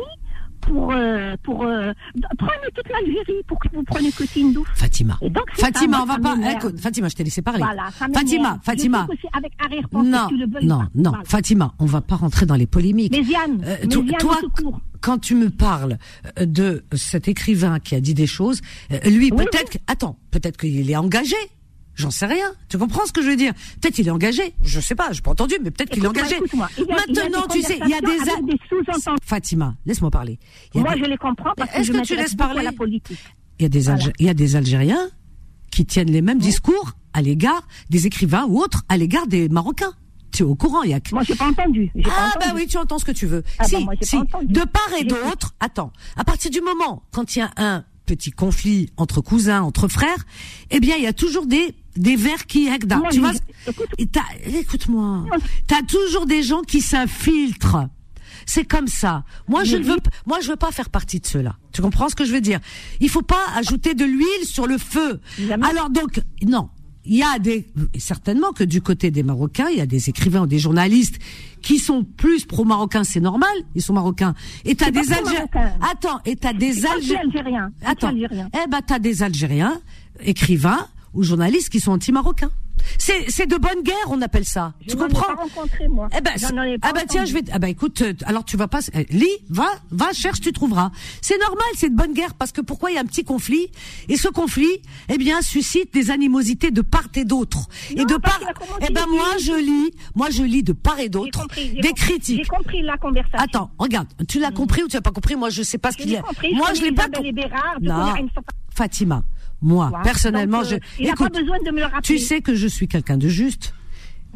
pour 0.61 0.91
euh, 0.93 1.35
pour 1.43 1.63
euh, 1.63 1.91
prenez 2.37 2.69
toute 2.73 2.87
l'Algérie 2.89 3.43
pour 3.47 3.59
que 3.59 3.67
vous 3.73 3.83
preniez 3.83 4.11
que 4.13 4.23
Tindouf. 4.23 4.65
Fatima. 4.75 5.17
Et 5.21 5.29
donc, 5.29 5.43
c'est 5.55 5.61
ça, 5.61 5.67
Fatima, 5.73 6.01
on 6.01 6.05
va 6.05 6.17
pas, 6.19 6.35
écoute, 6.53 6.79
Fatima, 6.79 7.09
je 7.09 7.15
t'ai 7.15 7.25
laissé 7.25 7.41
parler. 7.41 7.59
Voilà. 7.59 7.89
Fatima, 7.91 8.57
Fatima. 8.63 9.05
avec 9.33 9.51
Non, 9.91 10.29
non, 10.61 10.83
non. 10.95 11.11
Fatima, 11.25 11.73
on 11.79 11.85
va 11.85 11.99
pas 11.99 12.15
rentrer 12.15 12.45
dans 12.45 12.55
les 12.55 12.65
polémiques. 12.67 13.11
Mais 13.11 13.23
Yann, 13.23 13.61
Euh, 13.65 13.75
mais 13.81 13.87
to- 13.89 14.03
Yann, 14.03 14.17
toi. 14.19 14.37
Quand 15.03 15.19
tu 15.19 15.35
me 15.35 15.49
parles 15.49 15.97
euh, 16.39 16.45
de 16.45 16.83
cet 16.93 17.27
écrivain 17.27 17.79
qui 17.79 17.93
a 17.95 17.99
dit 17.99 18.13
des 18.13 18.25
choses, 18.27 18.61
euh, 18.91 18.99
lui, 19.09 19.29
Oui, 19.31 19.45
peut-être, 19.45 19.77
attends, 19.87 20.17
peut-être 20.31 20.57
qu'il 20.57 20.89
est 20.89 20.95
engagé. 20.95 21.35
J'en 21.95 22.09
sais 22.09 22.25
rien. 22.25 22.47
Tu 22.69 22.77
comprends 22.79 23.05
ce 23.05 23.11
que 23.11 23.21
je 23.21 23.27
veux 23.29 23.35
dire? 23.35 23.53
Peut-être 23.79 23.93
qu'il 23.93 24.07
est 24.07 24.11
engagé. 24.11 24.55
Je 24.63 24.79
sais 24.79 24.95
pas, 24.95 25.11
j'ai 25.11 25.21
pas 25.21 25.29
entendu, 25.31 25.55
mais 25.63 25.69
peut-être 25.69 25.91
qu'il 25.91 26.03
est 26.03 26.07
engagé. 26.07 26.37
Il 26.51 26.61
a- 26.61 26.69
il 26.79 26.85
Maintenant, 26.87 27.45
tu 27.51 27.61
sais, 27.61 27.77
il 27.83 27.89
y 27.89 27.93
a 27.93 28.01
des, 28.01 28.17
sous-entendus. 28.67 29.19
Fatima, 29.23 29.75
laisse-moi 29.85 30.09
parler. 30.09 30.39
Il 30.73 30.81
Moi, 30.81 30.95
des- 30.95 31.01
je 31.01 31.05
les 31.05 31.17
comprends 31.17 31.51
parce 31.55 31.71
que 31.71 31.83
je 31.83 31.91
que 31.93 32.01
tu 32.01 32.15
laisses 32.15 32.33
parler 32.33 32.61
à 32.61 32.63
la 32.63 32.71
politique. 32.71 33.19
il 33.59 33.63
y 33.63 33.65
a 33.67 33.69
des, 33.69 33.81
Voilà. 33.81 34.03
Il 34.17 34.25
y 34.25 34.29
a 34.29 34.33
des 34.33 34.55
Algériens 34.55 35.07
qui 35.69 35.85
tiennent 35.85 36.09
les 36.11 36.21
mêmes 36.23 36.39
discours 36.39 36.93
à 37.13 37.21
l'égard 37.21 37.67
des 37.91 38.07
écrivains 38.07 38.45
ou 38.47 38.59
autres 38.59 38.83
à 38.89 38.97
l'égard 38.97 39.27
des 39.27 39.47
Marocains. 39.49 39.93
Tu 40.33 40.43
es 40.43 40.45
au 40.45 40.55
courant, 40.55 40.83
Yak 40.83 41.11
Moi, 41.11 41.23
j'ai 41.23 41.35
pas 41.35 41.47
entendu. 41.47 41.91
Pas 42.03 42.09
Ah 42.17 42.27
entendu. 42.35 42.45
bah 42.47 42.53
oui, 42.55 42.67
tu 42.67 42.77
entends 42.77 42.97
ce 42.99 43.05
que 43.05 43.11
tu 43.11 43.27
veux. 43.27 43.43
Ah 43.59 43.65
si, 43.65 43.75
bah 43.75 43.79
moi, 43.81 43.93
si. 44.01 44.15
pas 44.15 44.21
entendu. 44.23 44.47
De 44.53 44.61
part 44.61 44.89
et 44.99 45.03
d'autre, 45.03 45.53
attends. 45.59 45.91
À 46.17 46.23
partir 46.23 46.49
du 46.51 46.59
moment 46.61 47.03
quand 47.11 47.35
il 47.35 47.39
y 47.39 47.41
a 47.43 47.51
un 47.57 47.85
petit 48.05 48.31
conflit 48.31 48.89
entre 48.97 49.21
cousins, 49.21 49.61
entre 49.61 49.87
frères, 49.87 50.25
eh 50.71 50.79
bien 50.79 50.95
il 50.97 51.03
y 51.03 51.07
a 51.07 51.13
toujours 51.13 51.45
des 51.45 51.75
des 51.95 52.15
vers 52.15 52.47
qui. 52.47 52.67
Moi, 52.67 53.09
Tu 53.11 53.19
vois 53.19 53.31
écoute- 53.67 53.87
Et 53.99 54.07
t'as- 54.07 54.21
Écoute-moi. 54.47 55.25
T'as 55.67 55.83
toujours 55.83 56.25
des 56.25 56.41
gens 56.41 56.61
qui 56.63 56.81
s'infiltrent. 56.81 57.87
C'est 58.47 58.65
comme 58.65 58.87
ça. 58.87 59.23
Moi, 59.47 59.63
je 59.63 59.77
ne 59.77 59.83
veux, 59.83 59.97
moi, 60.25 60.39
je 60.41 60.49
veux 60.49 60.55
pas 60.57 60.71
faire 60.71 60.89
partie 60.89 61.19
de 61.21 61.25
ceux-là. 61.25 61.55
Tu 61.71 61.81
comprends 61.81 62.09
ce 62.09 62.15
que 62.15 62.25
je 62.25 62.33
veux 62.33 62.41
dire? 62.41 62.59
Il 62.99 63.09
faut 63.09 63.21
pas 63.21 63.39
ajouter 63.55 63.93
de 63.93 64.03
l'huile 64.03 64.45
sur 64.45 64.65
le 64.67 64.77
feu. 64.77 65.21
Alors 65.61 65.89
donc, 65.91 66.19
non. 66.45 66.69
Il 67.05 67.15
y 67.15 67.23
a 67.23 67.37
des, 67.37 67.67
certainement 67.97 68.53
que 68.53 68.63
du 68.63 68.81
côté 68.81 69.11
des 69.11 69.23
Marocains, 69.23 69.67
il 69.69 69.77
y 69.77 69.81
a 69.81 69.85
des 69.85 70.09
écrivains 70.09 70.43
ou 70.43 70.47
des 70.47 70.59
journalistes 70.59 71.19
qui 71.61 71.79
sont 71.79 72.03
plus 72.03 72.45
pro-marocains, 72.45 73.03
c'est 73.03 73.19
normal, 73.19 73.53
ils 73.75 73.81
sont 73.81 73.93
marocains. 73.93 74.35
Et 74.63 74.75
t'as 74.75 74.91
des 74.91 75.11
Algériens. 75.11 75.47
Attends, 75.91 76.19
et 76.25 76.35
t'as 76.35 76.53
des 76.53 76.85
Algériens. 76.85 77.71
Attends. 77.83 78.13
Eh 78.15 78.69
ben, 78.69 78.81
t'as 78.85 78.99
des 78.99 79.23
Algériens, 79.23 79.81
écrivains 80.21 80.87
ou 81.13 81.23
journalistes 81.23 81.69
qui 81.69 81.79
sont 81.79 81.91
anti-marocains. 81.91 82.51
C'est, 82.97 83.29
c'est 83.29 83.45
de 83.47 83.55
bonne 83.57 83.81
guerre, 83.83 83.95
on 84.09 84.21
appelle 84.21 84.45
ça. 84.45 84.73
Je 84.81 84.91
tu 84.91 84.97
n'en 84.97 85.05
ai 85.07 85.09
comprends? 85.09 85.35
pas 85.35 85.41
rencontré, 85.43 85.87
moi. 85.87 86.09
Eh 86.17 86.21
ben, 86.21 86.31
ai 86.35 86.77
pas 86.77 86.87
ah 86.89 86.93
ben 86.93 87.03
tiens, 87.07 87.25
je 87.25 87.33
vais. 87.33 87.41
Ah 87.51 87.59
ben 87.59 87.67
écoute, 87.67 88.01
euh, 88.01 88.13
alors 88.25 88.45
tu 88.45 88.55
vas 88.57 88.67
pas. 88.67 88.79
eh, 88.93 89.05
Lis, 89.09 89.27
va, 89.49 89.67
va, 89.91 90.13
cherche, 90.13 90.41
tu 90.41 90.51
trouveras. 90.53 90.91
C'est 91.21 91.37
normal, 91.39 91.65
c'est 91.75 91.89
de 91.89 91.95
bonne 91.95 92.13
guerre 92.13 92.33
parce 92.35 92.51
que 92.51 92.61
pourquoi 92.61 92.91
il 92.91 92.95
y 92.95 92.97
a 92.97 93.01
un 93.01 93.05
petit 93.05 93.23
conflit 93.23 93.67
et 94.09 94.17
ce 94.17 94.27
conflit, 94.27 94.81
eh 95.09 95.17
bien, 95.17 95.41
suscite 95.41 95.93
des 95.93 96.11
animosités 96.11 96.71
de 96.71 96.81
part 96.81 97.07
et 97.15 97.25
d'autre. 97.25 97.67
Et 97.91 98.05
de 98.05 98.15
part. 98.17 98.39
Eh 98.87 98.91
ben 98.93 99.05
moi 99.09 99.37
je 99.39 99.53
lis, 99.59 99.91
moi 100.15 100.29
je 100.29 100.43
lis 100.43 100.63
de 100.63 100.73
part 100.73 100.99
et 100.99 101.09
d'autre 101.09 101.39
compris, 101.41 101.69
des 101.69 101.89
compris. 101.89 101.93
critiques. 101.93 102.37
J'ai 102.43 102.45
compris 102.49 102.81
la 102.81 102.97
conversation. 102.97 103.39
Attends, 103.39 103.71
regarde, 103.77 104.07
tu 104.27 104.39
l'as 104.39 104.51
compris 104.51 104.83
ou 104.83 104.87
tu 104.87 104.95
l'as 104.95 105.01
pas 105.01 105.11
compris? 105.11 105.35
Moi, 105.35 105.49
je 105.49 105.63
sais 105.63 105.77
pas 105.77 105.91
ce 105.91 105.97
qu'il 105.97 106.09
y 106.11 106.17
a. 106.17 106.21
compris. 106.21 106.53
Moi, 106.53 106.73
je 106.73 106.81
l'ai 106.81 106.91
pas. 106.91 107.03
Isabelle 107.03 107.19
com- 107.19 107.25
et 107.25 107.31
Bérard, 107.31 107.75
je 107.81 107.87
Non, 107.87 108.05
connais 108.11 108.21
une 108.21 108.29
fois- 108.29 108.43
Fatima, 108.75 109.23
moi 109.63 109.87
Voilà. 109.89 110.03
personnellement, 110.03 110.61
Donc, 110.61 110.73
euh, 110.73 110.77
je. 110.97 111.03
il 111.03 111.07
pas 111.07 111.11
Écoute, 111.13 111.33
besoin 111.33 111.57
de 111.65 111.71
me 111.71 111.77
le 111.79 111.85
rappeler. 111.85 112.01
tu 112.03 112.19
sais 112.19 112.41
que 112.41 112.53
je 112.55 112.67
suis 112.67 112.87
quelqu'un 112.87 113.17
de 113.17 113.27
juste. 113.27 113.73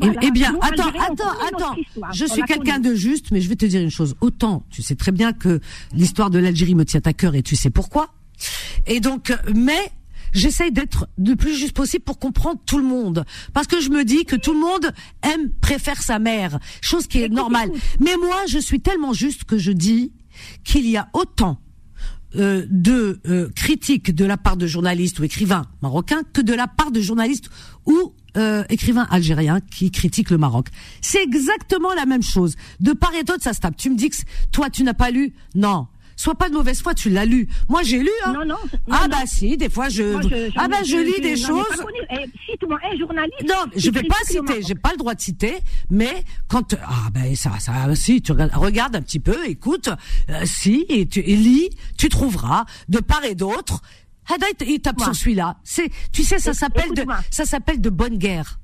Eh- 0.02 0.06
Voilà. 0.06 0.20
Eh 0.24 0.32
bien, 0.32 0.52
Nous, 0.54 0.60
attends, 0.62 0.90
attends, 0.90 1.56
attends. 1.56 1.76
Je 2.14 2.26
suis 2.26 2.44
quelqu'un 2.44 2.80
de 2.80 2.94
juste, 2.96 3.32
mais 3.32 3.42
je 3.42 3.50
vais 3.50 3.56
te 3.56 3.66
dire 3.66 3.82
une 3.82 3.90
chose. 3.92 4.16
Autant, 4.22 4.64
tu 4.70 4.82
sais 4.84 4.96
très 4.96 5.12
bien 5.12 5.34
que 5.34 5.60
l'histoire 5.94 6.30
de 6.30 6.38
l'Algérie 6.40 6.76
me 6.76 6.86
tient 6.86 7.02
à 7.06 7.14
cœur 7.14 7.34
et 7.36 7.42
tu 7.44 7.56
sais 7.56 7.70
pourquoi. 7.72 8.10
Et 8.86 9.00
donc, 9.00 9.32
euh, 9.32 9.36
mais 9.56 9.92
j'essaye 10.34 10.72
d'être 10.72 11.08
le 11.18 11.36
plus 11.36 11.56
juste 11.56 11.74
possible 11.74 12.04
pour 12.04 12.20
comprendre 12.20 12.60
tout 12.68 12.78
le 12.78 12.84
monde, 12.84 13.26
parce 13.54 13.66
que 13.66 13.82
je 13.82 13.90
me 13.90 14.04
dis 14.06 14.24
que 14.26 14.36
tout 14.36 14.54
le 14.54 14.60
monde 14.60 14.92
aime, 15.24 15.50
préfère 15.62 16.00
sa 16.02 16.20
mère, 16.20 16.60
chose 16.82 17.08
qui 17.08 17.24
est 17.24 17.30
normale. 17.30 17.72
Mais 18.00 18.16
moi, 18.18 18.38
je 18.48 18.60
suis 18.60 18.80
tellement 18.82 19.14
juste 19.14 19.46
que 19.46 19.58
je 19.58 19.72
dis 19.72 20.12
qu'il 20.64 20.88
y 20.88 20.96
a 20.98 21.08
autant 21.14 21.60
euh, 22.38 22.66
de 22.70 23.20
euh, 23.28 23.50
critiques 23.56 24.14
de 24.14 24.26
la 24.26 24.38
part 24.38 24.58
de 24.58 24.68
journalistes 24.68 25.20
ou 25.20 25.24
écrivains 25.24 25.66
marocains 25.82 26.22
que 26.34 26.42
de 26.42 26.54
la 26.54 26.68
part 26.68 26.92
de 26.92 27.02
journalistes 27.02 27.50
ou 27.86 28.14
euh, 28.38 28.64
écrivains 28.70 29.08
algériens 29.10 29.60
qui 29.60 29.90
critiquent 29.90 30.30
le 30.30 30.38
Maroc. 30.38 30.68
C'est 31.02 31.24
exactement 31.24 31.94
la 31.96 32.06
même 32.06 32.22
chose. 32.22 32.56
De 32.80 32.94
part 32.94 33.14
et 33.16 33.24
d'autre, 33.24 33.42
ça 33.42 33.54
se 33.54 33.60
tape. 33.60 33.76
Tu 33.76 33.90
me 33.90 33.96
dis 33.96 34.10
que 34.10 34.18
toi, 34.52 34.70
tu 34.70 34.84
n'as 34.84 34.94
pas 34.94 35.10
lu? 35.10 35.34
Non. 35.56 35.88
Sois 36.18 36.36
pas 36.36 36.50
de 36.50 36.56
mauvaise 36.56 36.82
foi, 36.82 36.94
tu 36.94 37.10
l'as 37.10 37.24
lu. 37.26 37.48
Moi, 37.70 37.84
j'ai 37.84 38.00
lu. 38.00 38.10
Hein. 38.26 38.34
Non, 38.34 38.46
non. 38.46 38.56
ah 38.92 39.08
bah 39.08 39.18
si, 39.26 39.56
des 39.56 39.70
fois 39.70 39.88
je. 39.88 40.04
Moi, 40.04 40.22
je- 40.24 40.50
ah 40.58 40.68
bah 40.68 40.78
je, 40.84 40.90
je- 40.92 40.98
lis 40.98 41.22
des 41.22 41.38
choses. 41.38 41.66
Eh, 42.10 42.26
Cite-moi 42.50 42.80
un 42.92 42.98
journaliste. 42.98 43.44
Non, 43.48 43.72
je 43.76 43.90
vais 43.92 44.04
pas 44.04 44.16
citer, 44.26 44.62
j'ai 44.68 44.76
pas 44.76 44.92
le 44.92 44.98
droit 44.98 45.14
de 45.14 45.22
citer, 45.22 45.56
mais 45.90 46.24
quand 46.50 46.74
ah 46.84 47.10
ben 47.14 47.36
ça 47.36 47.52
ça 47.60 47.74
si 47.96 48.22
tu 48.22 48.32
regardes, 48.34 48.54
regarde 48.56 48.96
un 48.96 49.02
petit 49.02 49.20
peu, 49.20 49.38
écoute, 49.48 49.90
euh, 50.30 50.42
si 50.46 50.86
et 50.90 51.06
tu 51.08 51.20
et 51.20 51.36
lis, 51.36 51.70
tu 51.98 52.10
trouveras 52.10 52.66
de 52.90 53.00
part 53.00 53.24
et 53.24 53.36
d'autre. 53.36 53.82
Hada 54.30 54.48
il 54.66 54.80
tape 54.82 55.00
sur 55.00 55.16
celui-là. 55.16 55.58
C'est 55.64 55.90
tu 56.12 56.24
sais 56.24 56.40
ça 56.40 56.54
s'appelle 56.54 56.94
de 56.94 57.06
ça 57.32 57.46
s'appelle 57.46 57.80
de 57.80 57.90
bonne 57.90 58.18
guerre. 58.18 58.60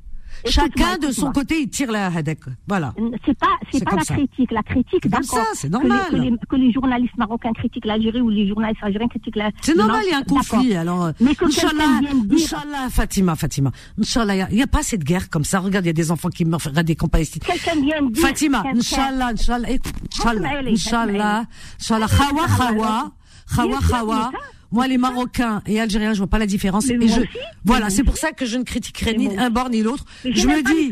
Chacun 0.45 0.97
de 0.97 1.11
son 1.11 1.31
côté 1.31 1.61
il 1.61 1.69
tire 1.69 1.91
la 1.91 2.07
Hadak. 2.07 2.39
Voilà. 2.67 2.93
C'est 3.25 3.37
pas, 3.37 3.47
c'est 3.71 3.83
pas 3.83 3.95
la 3.95 4.03
ça. 4.03 4.13
critique. 4.15 4.51
La 4.51 4.63
critique, 4.63 5.07
d'accord. 5.07 5.39
c'est 5.53 5.67
que 5.69 5.73
les- 5.73 5.87
normal. 5.87 6.05
Que 6.11 6.15
les, 6.15 6.31
que 6.49 6.55
les 6.55 6.71
journalistes 6.71 7.17
marocains 7.17 7.53
critiquent 7.53 7.85
l'Algérie 7.85 8.21
ou 8.21 8.29
les 8.29 8.47
journalistes 8.47 8.83
algériens 8.83 9.07
critiquent 9.07 9.35
la. 9.35 9.51
C'est 9.61 9.75
normal, 9.75 10.01
il 10.05 10.11
y 10.11 10.13
a 10.13 10.17
un 10.17 10.23
conflit. 10.23 10.75
Alors, 10.75 11.05
euh, 11.05 11.11
Mais 11.19 11.35
que 11.35 11.45
Inch'Allah, 11.45 11.99
vienne 12.01 12.27
dire- 12.27 12.45
Inch'Allah, 12.45 12.89
Fatima, 12.89 13.35
Fatima, 13.35 13.71
Inch'Allah, 13.99 14.47
il 14.51 14.57
y 14.57 14.61
a- 14.61 14.67
pas 14.67 14.81
de 14.81 15.03
guerre 15.03 15.29
comme 15.29 15.43
ça. 15.45 15.59
Regarde, 15.59 15.85
il 15.85 15.87
y 15.87 15.91
a 15.91 15.93
des 15.93 16.11
enfants 16.11 16.29
qui 16.29 16.45
meurent, 16.45 16.59
regarde 16.65 16.87
des 16.87 16.95
camps 16.95 17.07
palestiniens. 17.07 17.47
Quelqu'un 17.47 17.79
vient 17.81 18.01
dire. 18.09 18.21
Fatima, 18.21 18.63
Inch'Allah, 18.75 19.27
Inch'Allah, 19.33 19.69
écoute, 19.71 19.93
Inch'Allah, 20.19 20.49
Inch'Allah, 20.69 21.45
Inch'Allah, 21.79 22.07
Khawa, 22.07 22.47
Khawa, 22.47 23.11
Khawa, 23.55 23.79
Khawa. 23.89 24.31
Moi, 24.73 24.87
les 24.87 24.97
Marocains 24.97 25.61
et 25.67 25.79
Algériens, 25.79 26.13
je 26.13 26.17
vois 26.17 26.27
pas 26.27 26.39
la 26.39 26.45
différence. 26.47 26.87
Mais 26.87 26.95
Et 26.95 26.97
moi 26.97 27.07
je, 27.07 27.21
aussi, 27.21 27.29
voilà, 27.63 27.89
c'est 27.91 28.03
pour 28.03 28.17
ça 28.17 28.31
que 28.31 28.45
je 28.45 28.57
ne 28.57 28.63
critiquerai 28.63 29.13
ni 29.15 29.37
un 29.37 29.49
bord 29.49 29.69
ni 29.69 29.83
l'autre. 29.83 30.03
Je 30.25 30.47
me 30.47 30.61
dis. 30.63 30.91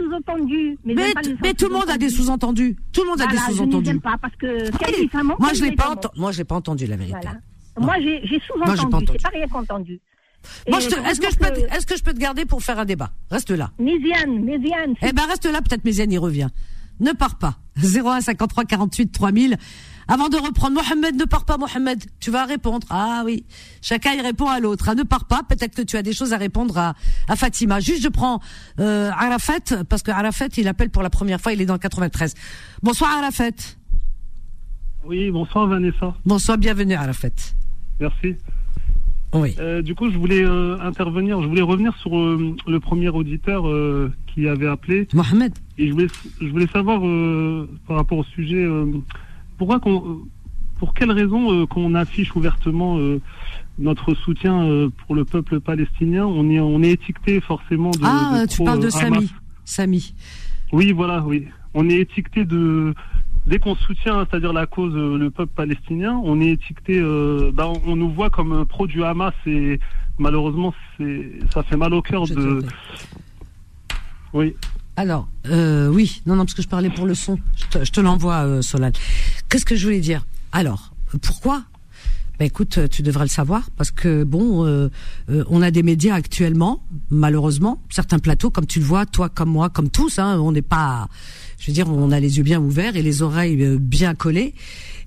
Mais, 0.85 1.53
tout 1.53 1.67
le 1.67 1.73
monde 1.73 1.89
a 1.89 1.97
des 1.97 2.09
sous-entendus. 2.09 2.77
Tout 2.93 3.01
le 3.03 3.09
monde 3.09 3.21
a 3.21 3.27
des 3.27 3.37
sous-entendus. 3.37 3.99
Moi, 5.39 5.53
je 5.53 5.63
l'ai 5.63 5.71
pas 5.71 5.89
entendu. 5.89 6.19
Moi, 6.19 6.31
je 6.31 6.37
l'ai 6.37 6.43
pas 6.45 6.55
entendu, 6.55 6.85
la 6.85 6.95
vérité. 6.95 7.17
Voilà. 7.21 7.39
Moi, 7.79 7.95
j'ai 7.99 8.39
pas 8.39 8.75
sous-entendu. 8.75 8.95
entendu. 8.95 9.17
Pas 9.21 9.29
rien 9.29 9.47
qu'entendu. 9.47 9.99
Moi, 10.69 10.79
Et 10.79 10.81
je 10.83 10.89
te- 10.89 10.99
est-ce 11.09 11.19
que 11.21 11.31
je 11.31 11.37
peux, 11.37 11.45
te- 11.53 11.75
est-ce 11.75 11.85
que 11.85 11.95
je 11.97 12.03
peux 12.03 12.13
te 12.13 12.19
garder 12.19 12.45
pour 12.45 12.63
faire 12.63 12.79
un 12.79 12.85
débat? 12.85 13.11
Reste 13.29 13.51
là. 13.51 13.71
Méziane, 13.79 14.43
Méziane. 14.43 14.95
Eh 15.01 15.13
ben, 15.13 15.23
reste 15.27 15.45
là, 15.45 15.61
peut-être 15.61 15.85
Méziane 15.85 16.11
y 16.11 16.17
revient. 16.17 16.49
ne 16.99 17.11
pars 17.13 17.37
pas. 17.39 17.57
01 17.77 18.21
53 18.21 18.65
48 18.65 19.11
3000. 19.11 19.57
Avant 20.07 20.29
de 20.29 20.37
reprendre, 20.37 20.75
Mohamed, 20.75 21.15
ne 21.15 21.25
pars 21.25 21.45
pas, 21.45 21.57
Mohamed. 21.57 22.03
Tu 22.19 22.31
vas 22.31 22.45
répondre. 22.45 22.85
Ah 22.89 23.23
oui. 23.25 23.45
Chacun 23.81 24.13
il 24.13 24.21
répond 24.21 24.47
à 24.47 24.59
l'autre. 24.59 24.85
Ah, 24.87 24.95
ne 24.95 25.03
pars 25.03 25.25
pas. 25.25 25.41
Peut-être 25.47 25.75
que 25.75 25.81
tu 25.81 25.97
as 25.97 26.01
des 26.01 26.13
choses 26.13 26.33
à 26.33 26.37
répondre 26.37 26.77
à, 26.77 26.95
à 27.27 27.35
Fatima. 27.35 27.79
Juste, 27.79 28.03
je 28.03 28.09
prends 28.09 28.39
euh, 28.79 29.09
Arafat, 29.11 29.83
parce 29.89 30.03
que 30.03 30.11
Arafat, 30.11 30.47
il 30.57 30.67
appelle 30.67 30.89
pour 30.89 31.03
la 31.03 31.09
première 31.09 31.39
fois, 31.39 31.53
il 31.53 31.61
est 31.61 31.65
dans 31.65 31.73
le 31.73 31.79
93. 31.79 32.33
Bonsoir 32.83 33.11
Arafat. 33.17 33.51
Oui, 35.05 35.31
bonsoir 35.31 35.67
Vanessa. 35.67 36.13
Bonsoir, 36.25 36.57
bienvenue 36.57 36.93
Arafat. 36.93 37.29
Merci. 37.99 38.35
Oui. 39.33 39.55
Euh, 39.59 39.81
du 39.81 39.95
coup, 39.95 40.11
je 40.11 40.17
voulais 40.17 40.43
euh, 40.43 40.77
intervenir, 40.81 41.41
je 41.41 41.47
voulais 41.47 41.61
revenir 41.61 41.95
sur 41.97 42.17
euh, 42.17 42.55
le 42.67 42.79
premier 42.79 43.09
auditeur 43.09 43.63
qui 44.27 44.47
avait 44.47 44.67
appelé. 44.67 45.07
Mohamed. 45.13 45.53
Et 45.77 45.87
je 45.87 45.93
voulais, 45.93 46.07
je 46.39 46.47
voulais 46.47 46.67
savoir 46.67 47.01
par 47.87 47.97
rapport 47.97 48.19
au 48.19 48.23
sujet, 48.23 48.67
pourquoi 49.61 49.79
qu'on, 49.79 50.21
pour 50.79 50.95
quelle 50.95 51.11
raison 51.11 51.53
euh, 51.53 51.67
qu'on 51.67 51.93
affiche 51.93 52.35
ouvertement 52.35 52.97
euh, 52.97 53.21
notre 53.77 54.15
soutien 54.15 54.63
euh, 54.63 54.89
pour 55.05 55.13
le 55.13 55.23
peuple 55.23 55.59
palestinien, 55.59 56.25
on 56.25 56.49
est, 56.49 56.59
on 56.59 56.81
est 56.81 56.89
étiqueté 56.89 57.39
forcément 57.41 57.91
de. 57.91 57.99
Ah, 58.01 58.41
de 58.41 58.47
tu 58.47 58.55
pro, 58.55 58.65
parles 58.65 58.79
de 58.79 58.87
euh, 58.87 58.89
Samy. 58.89 59.17
Hamas. 59.17 59.29
Samy. 59.63 60.13
Oui, 60.71 60.93
voilà, 60.93 61.21
oui. 61.23 61.45
On 61.75 61.87
est 61.91 61.97
étiqueté 61.97 62.43
de. 62.43 62.95
Dès 63.45 63.59
qu'on 63.59 63.75
soutient, 63.75 64.25
c'est-à-dire 64.27 64.51
la 64.51 64.65
cause, 64.65 64.95
euh, 64.95 65.15
le 65.15 65.29
peuple 65.29 65.53
palestinien, 65.55 66.19
on 66.23 66.41
est 66.41 66.49
étiqueté. 66.49 66.97
euh, 66.99 67.51
bah, 67.53 67.67
on, 67.67 67.91
on 67.91 67.95
nous 67.95 68.09
voit 68.09 68.31
comme 68.31 68.53
euh, 68.53 68.65
pro 68.65 68.87
du 68.87 69.03
Hamas 69.03 69.35
et 69.45 69.79
malheureusement, 70.17 70.73
c'est, 70.97 71.33
ça 71.53 71.61
fait 71.61 71.77
mal 71.77 71.93
au 71.93 72.01
cœur 72.01 72.25
Je 72.25 72.33
de. 72.33 72.65
Oui. 74.33 74.55
Alors, 74.97 75.29
euh, 75.47 75.87
oui, 75.87 76.21
non, 76.25 76.35
non, 76.35 76.45
parce 76.45 76.53
que 76.53 76.61
je 76.61 76.67
parlais 76.67 76.89
pour 76.89 77.05
le 77.05 77.13
son. 77.15 77.37
Je 77.55 77.65
te, 77.79 77.85
je 77.85 77.91
te 77.91 78.01
l'envoie, 78.01 78.43
euh, 78.45 78.61
Solal. 78.61 78.91
Qu'est-ce 79.51 79.65
que 79.65 79.75
je 79.75 79.83
voulais 79.83 79.99
dire? 79.99 80.25
Alors, 80.53 80.93
pourquoi? 81.21 81.65
Ben 82.39 82.45
écoute, 82.45 82.77
euh, 82.77 82.87
tu 82.87 83.01
devrais 83.01 83.25
le 83.25 83.29
savoir 83.29 83.69
parce 83.71 83.91
que 83.91 84.23
bon, 84.23 84.65
euh, 84.65 84.87
euh, 85.29 85.43
on 85.49 85.61
a 85.61 85.71
des 85.71 85.83
médias 85.83 86.15
actuellement, 86.15 86.81
malheureusement, 87.09 87.83
certains 87.89 88.19
plateaux, 88.19 88.49
comme 88.49 88.65
tu 88.65 88.79
le 88.79 88.85
vois, 88.85 89.05
toi 89.05 89.27
comme 89.27 89.49
moi, 89.49 89.69
comme 89.69 89.89
tous, 89.89 90.19
hein, 90.19 90.39
on 90.39 90.53
n'est 90.53 90.61
pas, 90.61 91.09
je 91.59 91.67
veux 91.67 91.73
dire, 91.73 91.89
on 91.89 92.13
a 92.13 92.19
les 92.21 92.37
yeux 92.37 92.43
bien 92.43 92.61
ouverts 92.61 92.95
et 92.95 93.01
les 93.01 93.23
oreilles 93.23 93.77
bien 93.77 94.15
collées. 94.15 94.55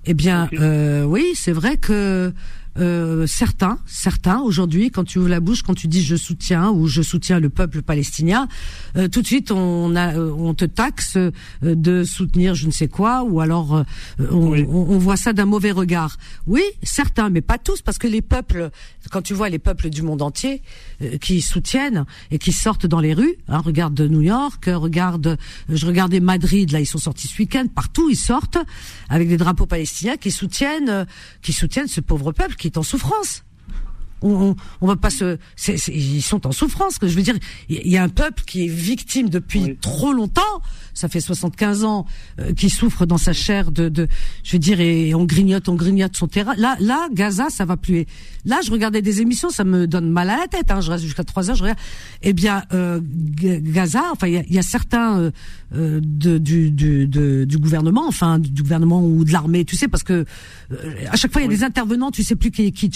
Eh 0.05 0.13
bien, 0.13 0.47
euh, 0.53 1.03
oui, 1.05 1.31
c'est 1.33 1.51
vrai 1.51 1.77
que 1.77 2.31
euh, 2.77 3.25
certains, 3.27 3.79
certains 3.85 4.39
aujourd'hui, 4.41 4.91
quand 4.91 5.03
tu 5.03 5.19
ouvres 5.19 5.29
la 5.29 5.39
bouche, 5.39 5.61
quand 5.63 5.73
tu 5.75 5.87
dis 5.87 6.03
je 6.03 6.15
soutiens 6.15 6.71
ou 6.71 6.87
je 6.87 7.01
soutiens 7.01 7.39
le 7.39 7.49
peuple 7.49 7.81
palestinien, 7.81 8.47
euh, 8.97 9.07
tout 9.07 9.21
de 9.21 9.27
suite 9.27 9.51
on 9.51 9.95
a, 9.95 10.15
euh, 10.15 10.31
on 10.37 10.53
te 10.53 10.65
taxe 10.65 11.15
euh, 11.17 11.31
de 11.63 12.03
soutenir 12.03 12.53
je 12.55 12.67
ne 12.67 12.71
sais 12.71 12.87
quoi, 12.87 13.23
ou 13.23 13.39
alors 13.39 13.85
on, 14.19 14.25
on- 14.53 14.65
on 14.67 14.97
voit 14.97 15.17
ça 15.17 15.33
d'un 15.33 15.45
mauvais 15.45 15.71
regard. 15.71 16.17
Oui, 16.47 16.61
certains, 16.83 17.29
mais 17.29 17.41
pas 17.41 17.57
tous, 17.57 17.81
parce 17.81 17.97
que 17.97 18.07
les 18.07 18.21
peuples, 18.21 18.69
quand 19.11 19.21
tu 19.21 19.33
vois 19.33 19.49
les 19.49 19.59
peuples 19.59 19.89
du 19.89 20.01
monde 20.01 20.21
entier 20.21 20.61
qui 21.21 21.41
soutiennent 21.41 22.05
et 22.31 22.37
qui 22.39 22.51
sortent 22.51 22.85
dans 22.87 22.99
les 22.99 23.13
rues, 23.13 23.35
hein, 23.47 23.59
regarde 23.59 23.99
New 24.01 24.21
York, 24.21 24.65
regarde, 24.67 25.37
je 25.69 25.85
regardais 25.85 26.19
Madrid, 26.19 26.71
là 26.71 26.79
ils 26.79 26.85
sont 26.85 26.97
sortis 26.97 27.27
ce 27.27 27.37
week-end, 27.39 27.65
partout 27.73 28.09
ils 28.09 28.15
sortent 28.17 28.57
avec 29.09 29.27
des 29.29 29.37
drapeaux 29.37 29.65
palestiniens 29.65 30.17
qui 30.17 30.31
soutiennent, 30.31 31.05
qui 31.41 31.53
soutiennent 31.53 31.87
ce 31.87 32.01
pauvre 32.01 32.31
peuple 32.31 32.55
qui 32.55 32.64
est 32.67 32.77
en 32.77 32.83
souffrance. 32.83 33.43
On, 34.21 34.29
on, 34.29 34.55
on 34.81 34.87
va 34.87 34.95
pas 34.95 35.09
se, 35.09 35.37
ils 35.89 36.21
sont 36.21 36.47
en 36.47 36.51
souffrance. 36.51 36.97
Je 37.01 37.07
veux 37.07 37.21
dire, 37.21 37.35
il 37.69 37.87
y 37.87 37.97
a 37.97 38.03
un 38.03 38.09
peuple 38.09 38.43
qui 38.45 38.65
est 38.65 38.69
victime 38.69 39.29
depuis 39.29 39.77
trop 39.77 40.13
longtemps. 40.13 40.61
Ça 40.95 41.07
fait 41.09 41.19
75 41.19 41.83
ans 41.83 42.07
euh, 42.39 42.53
qui 42.53 42.71
souffre 42.71 43.05
dans 43.05 43.19
sa 43.19 43.33
chair 43.33 43.69
de, 43.71 43.89
de, 43.89 44.07
je 44.43 44.53
veux 44.53 44.59
dire, 44.59 44.79
et 44.79 45.13
on 45.13 45.25
grignote, 45.25 45.69
on 45.69 45.75
grignote 45.75 46.17
son 46.17 46.27
terrain. 46.27 46.55
Là, 46.57 46.75
là, 46.79 47.07
Gaza, 47.13 47.49
ça 47.51 47.65
va 47.65 47.77
plus. 47.77 48.05
Là, 48.45 48.61
je 48.65 48.71
regardais 48.71 49.01
des 49.03 49.21
émissions, 49.21 49.49
ça 49.49 49.63
me 49.63 49.85
donne 49.87 50.09
mal 50.09 50.29
à 50.31 50.37
la 50.37 50.47
tête. 50.47 50.71
Hein, 50.71 50.81
je 50.81 50.89
reste 50.89 51.03
jusqu'à 51.03 51.23
3 51.23 51.49
heures, 51.51 51.55
je 51.55 51.61
regarde. 51.63 51.79
Eh 52.23 52.33
bien, 52.33 52.63
euh, 52.73 52.99
Gaza, 53.03 54.03
enfin, 54.11 54.27
il 54.27 54.33
y 54.33 54.37
a, 54.37 54.43
il 54.47 54.53
y 54.53 54.59
a 54.59 54.61
certains 54.63 55.19
euh, 55.19 55.31
euh, 55.75 55.99
de, 56.01 56.37
du, 56.37 56.71
du, 56.71 57.07
de- 57.07 57.43
du 57.45 57.57
gouvernement, 57.57 58.07
enfin, 58.07 58.39
du 58.39 58.63
gouvernement 58.63 59.05
ou 59.05 59.25
de 59.25 59.31
l'armée, 59.33 59.65
tu 59.65 59.75
sais, 59.75 59.87
parce 59.87 60.03
que 60.03 60.25
euh, 60.71 60.93
à 61.11 61.15
chaque 61.17 61.31
fois 61.33 61.41
il 61.41 61.45
y 61.45 61.47
a 61.47 61.55
des 61.55 61.63
intervenants, 61.63 62.09
tu 62.11 62.23
sais 62.23 62.35
plus 62.35 62.51
qui 62.51 62.67
est 62.67 62.71
qui 62.71 62.89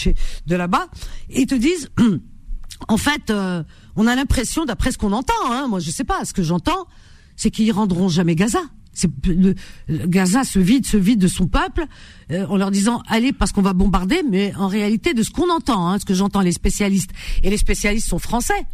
de 0.47 0.55
là-bas, 0.55 0.87
et 1.29 1.41
ils 1.41 1.47
te 1.47 1.55
disent. 1.55 1.89
En 2.87 2.95
fait, 2.95 3.29
euh, 3.29 3.61
on 3.97 4.07
a 4.07 4.15
l'impression, 4.15 4.63
d'après 4.63 4.93
ce 4.93 4.97
qu'on 4.97 5.11
entend, 5.11 5.33
hein, 5.51 5.67
moi 5.67 5.79
je 5.79 5.91
sais 5.91 6.05
pas, 6.05 6.23
ce 6.23 6.31
que 6.31 6.41
j'entends, 6.43 6.87
c'est 7.39 7.51
qu'ils 7.51 7.71
rendront 7.71 8.09
jamais 8.09 8.35
Gaza. 8.35 8.59
Gaza 9.87 10.43
se 10.43 10.59
vide, 10.59 10.85
se 10.85 10.97
vide 10.97 11.19
de 11.19 11.29
son 11.29 11.47
peuple, 11.47 11.85
euh, 12.31 12.45
en 12.47 12.57
leur 12.57 12.69
disant 12.69 13.01
allez 13.07 13.31
parce 13.31 13.53
qu'on 13.53 13.61
va 13.61 13.71
bombarder, 13.71 14.23
mais 14.29 14.53
en 14.57 14.67
réalité 14.67 15.13
de 15.13 15.23
ce 15.23 15.29
qu'on 15.29 15.49
entend, 15.49 15.87
hein, 15.87 15.99
ce 15.99 16.05
que 16.05 16.13
j'entends 16.13 16.41
les 16.41 16.51
spécialistes 16.51 17.11
et 17.41 17.49
les 17.49 17.55
spécialistes 17.57 18.09
sont 18.09 18.19
français. 18.19 18.65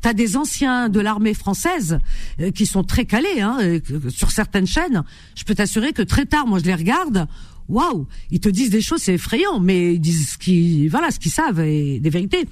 T'as 0.00 0.14
des 0.14 0.36
anciens 0.36 0.88
de 0.88 0.98
l'armée 0.98 1.32
française 1.32 2.00
euh, 2.40 2.50
qui 2.50 2.66
sont 2.66 2.82
très 2.82 3.04
calés 3.04 3.40
hein, 3.40 3.58
euh, 3.60 3.80
sur 4.08 4.32
certaines 4.32 4.66
chaînes. 4.66 5.04
Je 5.36 5.44
peux 5.44 5.54
t'assurer 5.54 5.92
que 5.92 6.02
très 6.02 6.26
tard, 6.26 6.48
moi 6.48 6.58
je 6.58 6.64
les 6.64 6.74
regarde. 6.74 7.28
Waouh, 7.68 8.08
ils 8.32 8.40
te 8.40 8.48
disent 8.48 8.70
des 8.70 8.80
choses, 8.80 9.02
c'est 9.02 9.14
effrayant, 9.14 9.60
mais 9.60 9.94
ils 9.94 10.00
disent 10.00 10.30
ce 10.30 10.38
qu'ils, 10.38 10.88
voilà, 10.88 11.12
ce 11.12 11.20
qu'ils 11.20 11.30
savent 11.30 11.60
et 11.60 12.00
des 12.00 12.10
vérités. 12.10 12.48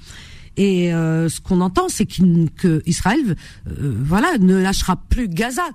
Et 0.57 0.93
euh, 0.93 1.29
ce 1.29 1.39
qu'on 1.39 1.61
entend, 1.61 1.87
c'est 1.87 2.05
qu'il- 2.05 2.49
que 2.55 2.81
Israël, 2.85 3.35
euh, 3.67 3.95
voilà, 4.03 4.37
ne 4.39 4.55
lâchera 4.57 4.95
plus 4.95 5.27
Gaza, 5.29 5.67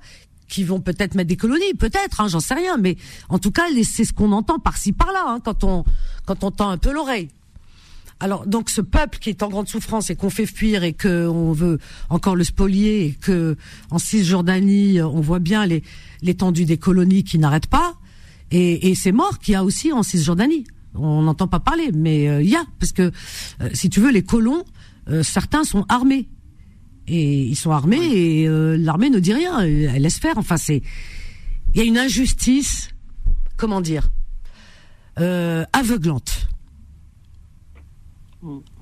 qui 0.49 0.64
vont 0.64 0.80
peut-être 0.80 1.14
mettre 1.14 1.28
des 1.28 1.37
colonies, 1.37 1.72
peut-être, 1.78 2.20
hein, 2.20 2.28
j'en 2.28 2.41
sais 2.41 2.55
rien, 2.55 2.76
mais 2.76 2.97
en 3.30 3.39
tout 3.39 3.53
cas, 3.53 3.62
c'est 3.85 4.05
ce 4.05 4.12
qu'on 4.12 4.33
entend 4.33 4.59
par-ci 4.59 4.93
par-là, 4.93 5.24
hein, 5.28 5.41
quand 5.43 5.64
on 5.64 5.85
quand 6.26 6.45
on 6.45 6.51
tend 6.51 6.68
un 6.68 6.78
peu 6.78 6.93
l'oreille. 6.93 7.28
Alors 8.20 8.47
donc 8.47 8.70
ce 8.70 8.80
peuple 8.80 9.18
qui 9.18 9.30
est 9.30 9.43
en 9.43 9.49
grande 9.49 9.68
souffrance 9.68 10.09
et 10.11 10.14
qu'on 10.14 10.30
fait 10.30 10.47
fuir 10.47 10.85
et 10.85 10.93
que 10.93 11.26
on 11.26 11.53
veut 11.53 11.78
encore 12.09 12.37
le 12.37 12.45
spolier 12.45 13.07
et 13.07 13.12
que 13.12 13.57
en 13.91 13.99
Cisjordanie 13.99 15.03
on 15.03 15.20
voit 15.20 15.41
bien 15.41 15.66
l'étendue 16.22 16.64
des 16.64 16.76
colonies 16.76 17.24
qui 17.24 17.39
n'arrêtent 17.41 17.66
pas 17.66 17.95
et, 18.53 18.91
et 18.91 18.95
c'est 18.95 19.11
mort 19.11 19.41
qu'il 19.41 19.53
y 19.53 19.57
a 19.57 19.64
aussi 19.64 19.91
en 19.93 20.05
Cisjordanie. 20.05 20.62
On 20.95 21.22
n'entend 21.22 21.49
pas 21.49 21.61
parler, 21.61 21.90
mais 21.93 22.28
euh, 22.28 22.43
il 22.43 22.51
y 22.51 22.57
a 22.57 22.64
parce 22.78 22.93
que 22.93 23.11
euh, 23.61 23.70
si 23.72 23.88
tu 23.88 24.01
veux 24.01 24.11
les 24.11 24.22
colons, 24.22 24.64
euh, 25.09 25.22
certains 25.22 25.64
sont 25.64 25.84
armés 25.88 26.28
et 27.07 27.43
ils 27.45 27.57
sont 27.57 27.70
armés 27.70 28.05
et 28.14 28.47
euh, 28.47 28.76
l'armée 28.76 29.09
ne 29.11 29.18
dit 29.18 29.32
rien, 29.32 29.61
elle 29.61 30.03
laisse 30.03 30.18
faire. 30.18 30.36
Enfin 30.36 30.57
c'est 30.57 30.82
il 31.74 31.78
y 31.78 31.80
a 31.80 31.84
une 31.84 31.97
injustice, 31.99 32.90
comment 33.57 33.80
dire, 33.80 34.11
euh, 35.18 35.64
aveuglante. 35.72 36.49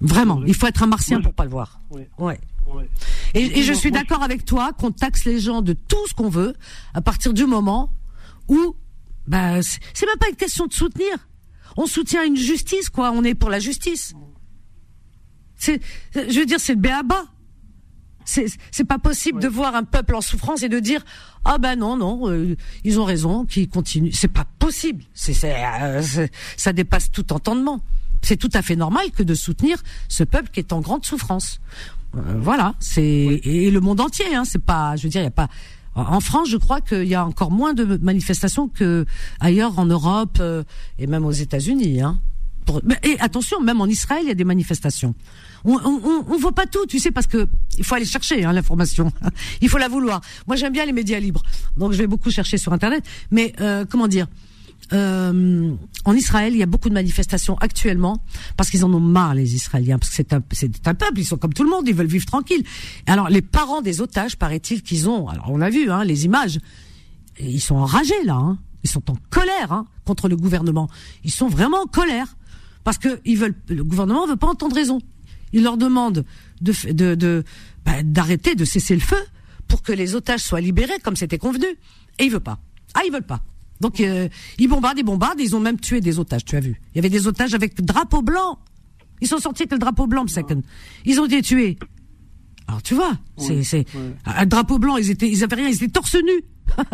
Vraiment, 0.00 0.42
il 0.46 0.54
faut 0.54 0.66
être 0.66 0.82
un 0.82 0.86
martien 0.86 1.20
pour 1.20 1.34
pas 1.34 1.44
le 1.44 1.50
voir. 1.50 1.80
Oui. 1.90 2.02
Ouais. 2.18 2.40
Ouais. 2.66 2.88
Et, 3.34 3.58
et 3.58 3.62
je 3.62 3.72
suis 3.72 3.90
d'accord 3.90 4.22
avec 4.22 4.44
toi 4.44 4.72
qu'on 4.72 4.90
taxe 4.90 5.24
les 5.24 5.38
gens 5.38 5.60
de 5.60 5.72
tout 5.74 6.06
ce 6.08 6.14
qu'on 6.14 6.28
veut 6.28 6.54
à 6.94 7.00
partir 7.02 7.34
du 7.34 7.46
moment 7.46 7.92
où 8.48 8.74
bah 9.26 9.62
c'est 9.62 10.06
même 10.06 10.18
pas 10.18 10.28
une 10.28 10.36
question 10.36 10.66
de 10.66 10.72
soutenir. 10.72 11.28
On 11.76 11.86
soutient 11.86 12.24
une 12.24 12.36
justice 12.36 12.88
quoi, 12.90 13.10
on 13.12 13.24
est 13.24 13.34
pour 13.34 13.50
la 13.50 13.58
justice. 13.60 14.14
C'est 15.56 15.80
je 16.14 16.38
veux 16.40 16.46
dire 16.46 16.58
c'est 16.60 16.74
le 16.74 16.80
béaba. 16.80 17.24
C'est 18.24 18.46
c'est 18.70 18.84
pas 18.84 18.98
possible 18.98 19.40
de 19.40 19.48
voir 19.48 19.74
un 19.74 19.82
peuple 19.84 20.14
en 20.14 20.20
souffrance 20.20 20.62
et 20.62 20.68
de 20.68 20.78
dire 20.78 21.04
ah 21.44 21.58
ben 21.58 21.76
non 21.76 21.96
non 21.96 22.28
euh, 22.30 22.56
ils 22.84 23.00
ont 23.00 23.04
raison 23.04 23.44
qu'ils 23.44 23.68
continuent. 23.68 24.12
C'est 24.12 24.28
pas 24.28 24.46
possible. 24.58 25.04
C'est 25.14 25.32
c'est, 25.34 25.54
euh, 25.56 26.02
c'est- 26.02 26.30
ça 26.56 26.72
dépasse 26.72 27.10
tout 27.10 27.32
entendement. 27.32 27.80
C'est 28.22 28.36
tout 28.36 28.50
à 28.52 28.62
fait 28.62 28.76
normal 28.76 29.10
que 29.12 29.22
de 29.22 29.34
soutenir 29.34 29.82
ce 30.08 30.24
peuple 30.24 30.50
qui 30.50 30.60
est 30.60 30.72
en 30.72 30.80
grande 30.80 31.04
souffrance. 31.06 31.60
Euh, 32.16 32.20
voilà, 32.38 32.74
c'est 32.78 33.02
et 33.02 33.70
le 33.70 33.80
monde 33.80 34.00
entier. 34.00 34.34
Hein, 34.34 34.44
c'est 34.44 34.62
pas, 34.62 34.96
je 34.96 35.04
veux 35.04 35.08
dire, 35.08 35.22
il 35.22 35.24
y 35.24 35.28
a 35.28 35.30
pas. 35.30 35.48
En 36.08 36.20
France, 36.20 36.48
je 36.48 36.56
crois 36.56 36.80
qu'il 36.80 37.06
y 37.06 37.14
a 37.14 37.24
encore 37.24 37.50
moins 37.50 37.74
de 37.74 37.98
manifestations 38.02 38.68
que 38.68 39.06
ailleurs 39.40 39.78
en 39.78 39.86
Europe 39.86 40.38
euh, 40.40 40.62
et 40.98 41.06
même 41.06 41.24
aux 41.24 41.32
États-Unis. 41.32 42.00
Hein. 42.00 42.18
Et 43.02 43.18
attention, 43.20 43.60
même 43.60 43.80
en 43.80 43.86
Israël, 43.86 44.22
il 44.24 44.28
y 44.28 44.32
a 44.32 44.34
des 44.34 44.44
manifestations. 44.44 45.14
On, 45.64 45.74
on, 45.84 46.00
on, 46.04 46.24
on 46.28 46.38
voit 46.38 46.52
pas 46.52 46.66
tout, 46.66 46.86
tu 46.86 46.98
sais, 46.98 47.10
parce 47.10 47.26
que 47.26 47.48
il 47.78 47.84
faut 47.84 47.94
aller 47.94 48.04
chercher 48.04 48.44
hein, 48.44 48.52
l'information. 48.52 49.12
il 49.60 49.68
faut 49.68 49.78
la 49.78 49.88
vouloir. 49.88 50.20
Moi, 50.46 50.56
j'aime 50.56 50.72
bien 50.72 50.86
les 50.86 50.92
médias 50.92 51.18
libres, 51.18 51.42
donc 51.76 51.92
je 51.92 51.98
vais 51.98 52.06
beaucoup 52.06 52.30
chercher 52.30 52.58
sur 52.58 52.72
Internet. 52.72 53.04
Mais 53.30 53.52
euh, 53.60 53.84
comment 53.88 54.08
dire? 54.08 54.26
Euh, 54.92 55.74
en 56.04 56.14
Israël, 56.14 56.52
il 56.52 56.58
y 56.58 56.62
a 56.62 56.66
beaucoup 56.66 56.88
de 56.88 56.94
manifestations 56.94 57.56
actuellement 57.58 58.22
parce 58.56 58.70
qu'ils 58.70 58.84
en 58.84 58.92
ont 58.92 59.00
marre 59.00 59.34
les 59.34 59.54
Israéliens 59.54 59.98
parce 59.98 60.10
que 60.10 60.16
c'est 60.16 60.32
un 60.88 60.94
peuple, 60.94 61.18
ils 61.18 61.24
sont 61.24 61.36
comme 61.36 61.54
tout 61.54 61.64
le 61.64 61.70
monde, 61.70 61.86
ils 61.86 61.94
veulent 61.94 62.06
vivre 62.06 62.26
tranquille. 62.26 62.64
Alors 63.06 63.28
les 63.28 63.42
parents 63.42 63.82
des 63.82 64.00
otages, 64.00 64.36
paraît-il 64.36 64.82
qu'ils 64.82 65.08
ont, 65.08 65.28
alors 65.28 65.46
on 65.48 65.60
a 65.60 65.70
vu 65.70 65.90
hein, 65.90 66.04
les 66.04 66.24
images, 66.24 66.58
ils 67.38 67.60
sont 67.60 67.76
enragés 67.76 68.24
là, 68.24 68.34
hein. 68.34 68.58
ils 68.82 68.90
sont 68.90 69.10
en 69.10 69.16
colère 69.30 69.72
hein, 69.72 69.86
contre 70.04 70.28
le 70.28 70.36
gouvernement. 70.36 70.88
Ils 71.24 71.30
sont 71.30 71.48
vraiment 71.48 71.82
en 71.82 71.86
colère 71.86 72.36
parce 72.82 72.98
que 72.98 73.20
ils 73.24 73.38
veulent, 73.38 73.54
le 73.68 73.84
gouvernement 73.84 74.26
veut 74.26 74.36
pas 74.36 74.48
entendre 74.48 74.74
raison. 74.74 75.00
Il 75.52 75.64
leur 75.64 75.76
demande 75.76 76.24
de 76.60 77.44
bah, 77.84 78.02
d'arrêter, 78.02 78.54
de 78.54 78.64
cesser 78.64 78.94
le 78.94 79.00
feu 79.00 79.22
pour 79.68 79.82
que 79.82 79.92
les 79.92 80.14
otages 80.14 80.40
soient 80.40 80.60
libérés 80.60 80.98
comme 81.02 81.16
c'était 81.16 81.38
convenu. 81.38 81.66
Et 82.18 82.24
il 82.24 82.30
veut 82.30 82.40
pas. 82.40 82.58
Ah, 82.94 83.00
ils 83.06 83.12
veulent 83.12 83.22
pas. 83.22 83.40
Donc 83.80 84.00
euh, 84.00 84.28
ils 84.58 84.68
bombardent, 84.68 84.98
ils 84.98 85.04
bombardent, 85.04 85.40
ils 85.40 85.56
ont 85.56 85.60
même 85.60 85.78
tué 85.78 86.00
des 86.00 86.18
otages, 86.18 86.44
tu 86.44 86.56
as 86.56 86.60
vu. 86.60 86.80
Il 86.94 86.96
y 86.96 86.98
avait 86.98 87.08
des 87.08 87.26
otages 87.26 87.54
avec 87.54 87.80
drapeau 87.82 88.22
blanc. 88.22 88.58
Ils 89.20 89.28
sont 89.28 89.38
sortis 89.38 89.62
avec 89.62 89.72
le 89.72 89.78
drapeau 89.78 90.06
blanc, 90.06 90.26
second. 90.26 90.62
Ils 91.04 91.20
ont 91.20 91.26
été 91.26 91.42
tués. 91.42 91.78
Alors 92.66 92.82
tu 92.82 92.94
vois, 92.94 93.12
c'est 93.36 93.62
c'est 93.62 93.86
un 94.24 94.46
drapeau 94.46 94.78
blanc, 94.78 94.96
ils 94.96 95.10
étaient 95.10 95.28
ils 95.28 95.42
avaient 95.42 95.56
rien, 95.56 95.68
ils 95.68 95.76
étaient 95.76 95.88
torse 95.88 96.14
nus. 96.14 96.44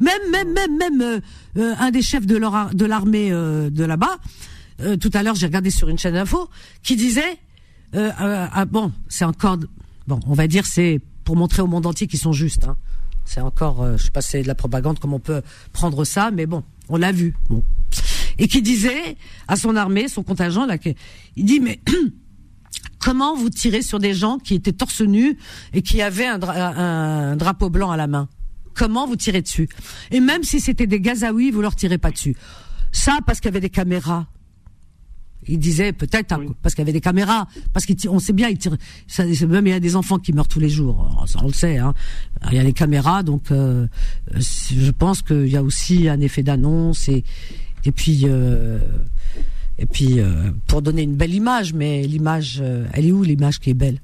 même 0.00 0.30
même 0.30 0.52
même 0.52 0.76
même 0.76 1.00
euh, 1.00 1.20
euh, 1.56 1.74
un 1.78 1.90
des 1.90 2.02
chefs 2.02 2.26
de 2.26 2.36
leur 2.36 2.74
de 2.74 2.84
l'armée 2.84 3.32
euh, 3.32 3.70
de 3.70 3.84
là-bas 3.84 4.18
euh, 4.80 4.96
tout 4.96 5.10
à 5.14 5.22
l'heure, 5.22 5.34
j'ai 5.34 5.46
regardé 5.46 5.70
sur 5.70 5.88
une 5.88 5.98
chaîne 5.98 6.14
d'info 6.14 6.48
qui 6.82 6.96
disait 6.96 7.38
euh, 7.94 8.10
ah, 8.18 8.64
bon, 8.64 8.92
c'est 9.08 9.24
encore 9.24 9.56
bon, 10.06 10.20
on 10.26 10.34
va 10.34 10.46
dire 10.46 10.66
c'est 10.66 11.00
pour 11.24 11.36
montrer 11.36 11.62
au 11.62 11.66
monde 11.66 11.86
entier 11.86 12.06
qu'ils 12.06 12.18
sont 12.18 12.32
justes. 12.32 12.64
Hein. 12.64 12.76
C'est 13.28 13.42
encore, 13.42 13.82
euh, 13.82 13.98
je 13.98 14.04
sais 14.04 14.10
pas, 14.10 14.22
c'est 14.22 14.42
de 14.42 14.48
la 14.48 14.54
propagande, 14.54 14.98
comme 14.98 15.12
on 15.12 15.20
peut 15.20 15.42
prendre 15.74 16.02
ça, 16.06 16.30
mais 16.30 16.46
bon, 16.46 16.64
on 16.88 16.96
l'a 16.96 17.12
vu. 17.12 17.36
Et 18.38 18.48
qui 18.48 18.62
disait 18.62 19.16
à 19.48 19.56
son 19.56 19.76
armée, 19.76 20.08
son 20.08 20.22
contingent, 20.22 20.64
là, 20.64 20.76
il 21.36 21.44
dit 21.44 21.60
mais 21.60 21.78
comment 22.98 23.36
vous 23.36 23.50
tirez 23.50 23.82
sur 23.82 23.98
des 23.98 24.14
gens 24.14 24.38
qui 24.38 24.54
étaient 24.54 24.72
torse 24.72 25.02
nus 25.02 25.36
et 25.74 25.82
qui 25.82 26.00
avaient 26.00 26.26
un 26.26 27.36
drapeau 27.36 27.68
blanc 27.68 27.90
à 27.90 27.98
la 27.98 28.06
main? 28.06 28.28
Comment 28.72 29.06
vous 29.06 29.16
tirez 29.16 29.42
dessus? 29.42 29.68
Et 30.10 30.20
même 30.20 30.42
si 30.42 30.58
c'était 30.58 30.86
des 30.86 31.00
Gazaouis, 31.00 31.50
vous 31.50 31.60
leur 31.60 31.76
tirez 31.76 31.98
pas 31.98 32.10
dessus. 32.10 32.34
Ça 32.92 33.18
parce 33.26 33.40
qu'il 33.40 33.48
y 33.48 33.52
avait 33.52 33.60
des 33.60 33.68
caméras. 33.68 34.26
Il 35.46 35.58
disait 35.58 35.92
peut-être 35.92 36.32
hein, 36.32 36.46
parce 36.62 36.74
qu'il 36.74 36.82
y 36.82 36.86
avait 36.86 36.92
des 36.92 37.00
caméras, 37.00 37.46
parce 37.72 37.86
qu'on 37.86 38.18
sait 38.18 38.32
bien, 38.32 38.48
il 38.48 38.58
tire, 38.58 38.76
ça, 39.06 39.24
même 39.24 39.66
il 39.66 39.70
y 39.70 39.72
a 39.72 39.80
des 39.80 39.96
enfants 39.96 40.18
qui 40.18 40.32
meurent 40.32 40.48
tous 40.48 40.60
les 40.60 40.68
jours, 40.68 41.24
ça 41.26 41.38
on 41.42 41.46
le 41.46 41.52
sait. 41.52 41.78
Hein. 41.78 41.94
Il 42.50 42.56
y 42.56 42.58
a 42.58 42.64
des 42.64 42.72
caméras, 42.72 43.22
donc 43.22 43.50
euh, 43.50 43.86
je 44.36 44.90
pense 44.90 45.22
qu'il 45.22 45.46
y 45.46 45.56
a 45.56 45.62
aussi 45.62 46.08
un 46.08 46.20
effet 46.20 46.42
d'annonce 46.42 47.08
et 47.08 47.24
et 47.84 47.92
puis 47.92 48.22
euh, 48.24 48.80
et 49.78 49.86
puis 49.86 50.18
euh, 50.18 50.50
pour 50.66 50.82
donner 50.82 51.02
une 51.02 51.14
belle 51.14 51.34
image, 51.34 51.72
mais 51.72 52.02
l'image, 52.02 52.62
elle 52.92 53.06
est 53.06 53.12
où 53.12 53.22
l'image 53.22 53.60
qui 53.60 53.70
est 53.70 53.74
belle? 53.74 54.00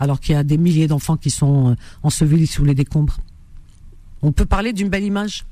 Alors 0.00 0.18
qu'il 0.18 0.34
y 0.34 0.38
a 0.38 0.42
des 0.42 0.58
milliers 0.58 0.88
d'enfants 0.88 1.16
qui 1.16 1.30
sont 1.30 1.76
ensevelis 2.02 2.48
sous 2.48 2.64
les 2.64 2.74
décombres. 2.74 3.18
On 4.22 4.32
peut 4.32 4.46
parler 4.46 4.72
d'une 4.72 4.88
belle 4.88 5.04
image? 5.04 5.44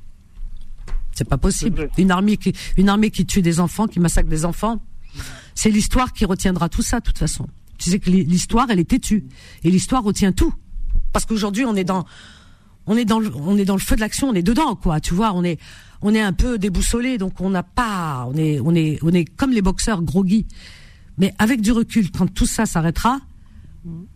C'est 1.13 1.29
pas 1.29 1.39
possible. 1.39 1.91
Une 1.99 2.11
armée 2.11 2.37
qui 2.37 2.53
une 2.77 2.89
armée 2.89 3.11
qui 3.11 3.27
tue 3.27 3.43
des 3.43 3.61
enfants, 3.61 3.87
qui 3.87 4.01
massacre 4.01 4.29
des 4.29 4.45
enfants? 4.45 4.81
C'est 5.55 5.71
l'histoire 5.71 6.13
qui 6.13 6.25
retiendra 6.25 6.69
tout 6.69 6.83
ça, 6.83 7.01
de 7.01 7.05
toute 7.05 7.19
façon. 7.19 7.47
Tu 7.79 7.91
sais 7.91 7.99
que 7.99 8.11
l'histoire, 8.11 8.67
elle 8.71 8.79
est 8.81 8.89
têtue. 8.89 9.25
Et 9.65 9.71
l'histoire 9.71 10.03
retient 10.03 10.33
tout. 10.33 10.55
Parce 11.13 11.25
qu'aujourd'hui, 11.25 11.65
on 11.65 11.75
est 11.77 11.85
dans, 11.85 12.05
on 12.87 12.97
est 12.97 13.05
dans 13.05 13.19
le, 13.21 13.31
on 13.35 13.57
est 13.57 13.65
dans 13.65 13.75
le 13.75 13.81
feu 13.81 13.97
de 13.97 14.01
l'action, 14.01 14.29
on 14.29 14.35
est 14.35 14.43
dedans, 14.43 14.75
quoi. 14.77 15.01
Tu 15.01 15.15
vois, 15.15 15.33
on 15.33 15.43
est, 15.45 15.59
on 16.03 16.15
est 16.15 16.21
un 16.21 16.33
peu 16.33 16.59
déboussolé, 16.59 17.19
donc 17.19 17.41
on 17.41 17.51
n'a 17.51 17.63
pas, 17.63 18.27
on 18.33 18.37
est, 18.37 18.61
on 18.61 18.75
est, 18.75 18.99
on 19.03 19.13
est 19.13 19.25
comme 19.25 19.51
les 19.53 19.63
boxeurs 19.63 20.03
groggy. 20.03 20.47
Mais 21.19 21.35
avec 21.39 21.61
du 21.61 21.73
recul, 21.73 22.11
quand 22.11 22.27
tout 22.33 22.47
ça 22.47 22.65
s'arrêtera, 22.67 23.19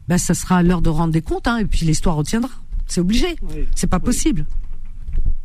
ben, 0.09 0.19
ça 0.19 0.35
sera 0.35 0.63
l'heure 0.63 0.83
de 0.83 0.91
rendre 0.91 1.13
des 1.13 1.23
comptes, 1.23 1.49
hein, 1.49 1.57
et 1.59 1.65
puis 1.65 1.85
l'histoire 1.87 2.17
retiendra. 2.17 2.51
C'est 2.87 3.01
obligé. 3.01 3.37
Oui. 3.43 3.65
C'est 3.75 3.87
pas 3.87 3.97
Oui. 3.99 4.05
possible. 4.05 4.47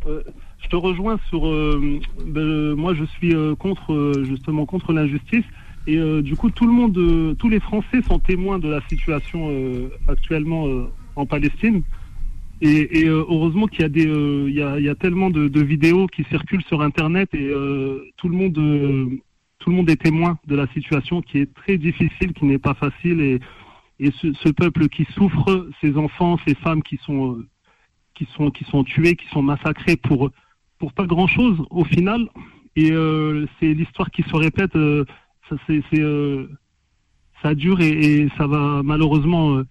Euh, 0.06 0.22
je 0.62 0.68
te 0.68 0.76
rejoins 0.76 1.20
sur. 1.30 1.47
euh, 1.47 1.99
ben, 2.26 2.76
moi, 2.76 2.93
je 2.93 3.05
suis 3.05 3.34
euh, 3.34 3.55
contre 3.55 3.93
euh, 3.93 4.24
justement 4.24 4.66
contre 4.66 4.93
l'injustice. 4.93 5.45
Et 5.88 5.97
euh, 5.97 6.22
du 6.22 6.36
coup, 6.36 6.51
tout 6.51 6.68
le 6.68 6.74
monde, 6.74 6.97
euh, 6.97 7.34
tous 7.36 7.49
les 7.49 7.60
Français 7.60 8.01
sont 8.07 8.20
témoins 8.20 8.60
de 8.60 8.70
la 8.70 8.82
situation 8.88 9.49
euh, 9.49 9.89
actuellement 10.07 10.68
euh, 10.68 10.86
en 11.16 11.26
Palestine. 11.26 11.84
Et, 12.62 13.05
euh, 13.05 13.26
heureusement 13.30 13.68
qu'il 13.68 13.82
y 13.82 13.86
a 13.86 13.89
des, 13.89 14.05
euh, 14.05 14.49
il 14.49 14.84
y, 14.84 14.89
a, 14.89 14.95
tellement 14.95 15.30
de, 15.30 15.62
vidéos 15.62 16.07
qui 16.07 16.26
circulent 16.26 16.64
sur 16.64 16.82
Internet 16.82 17.30
et 17.34 17.47
euh, 17.47 18.03
tout 18.18 18.28
le 18.28 18.36
monde, 18.36 18.57
euh, 18.57 19.05
tout 19.60 19.70
le 19.70 19.78
monde 19.78 19.89
est 19.89 19.95
témoin 20.01 20.38
de 20.45 20.57
la 20.57 20.68
situation 20.74 21.22
qui 21.22 21.39
est 21.39 21.53
très 21.53 21.78
difficile, 21.78 22.34
qui 22.34 22.43
n'est 22.43 22.57
pas 22.57 22.74
facile. 22.74 23.22
Et, 23.22 23.39
et 24.01 24.12
ce, 24.22 24.34
ce 24.34 24.49
peuple 24.49 24.89
qui 24.89 25.05
souffre, 25.16 25.70
ces 25.80 25.95
enfants, 25.95 26.38
ces 26.45 26.55
femmes 26.55 26.84
qui 26.84 26.97
sont 26.97 27.38
euh, 27.38 27.47
qui 28.14 28.28
sont 28.36 28.51
qui 28.51 28.66
sont 28.66 28.84
tués, 28.84 29.16
qui 29.16 29.28
sont 29.30 29.41
massacrés 29.41 29.95
pour 29.95 30.30
pour 30.80 30.93
pas 30.93 31.05
grand 31.05 31.27
chose 31.27 31.57
au 31.69 31.84
final. 31.84 32.27
Et 32.75 32.91
euh, 32.91 33.45
c'est 33.59 33.73
l'histoire 33.73 34.09
qui 34.09 34.23
se 34.23 34.36
répète. 34.36 34.75
euh, 34.75 35.05
ça 35.49 35.55
c'est 35.67 35.84
euh, 35.93 36.47
ça 37.43 37.53
dure 37.53 37.82
et, 37.82 38.27
ça 38.38 38.47
va 38.47 38.82
malheureusement 38.84 39.61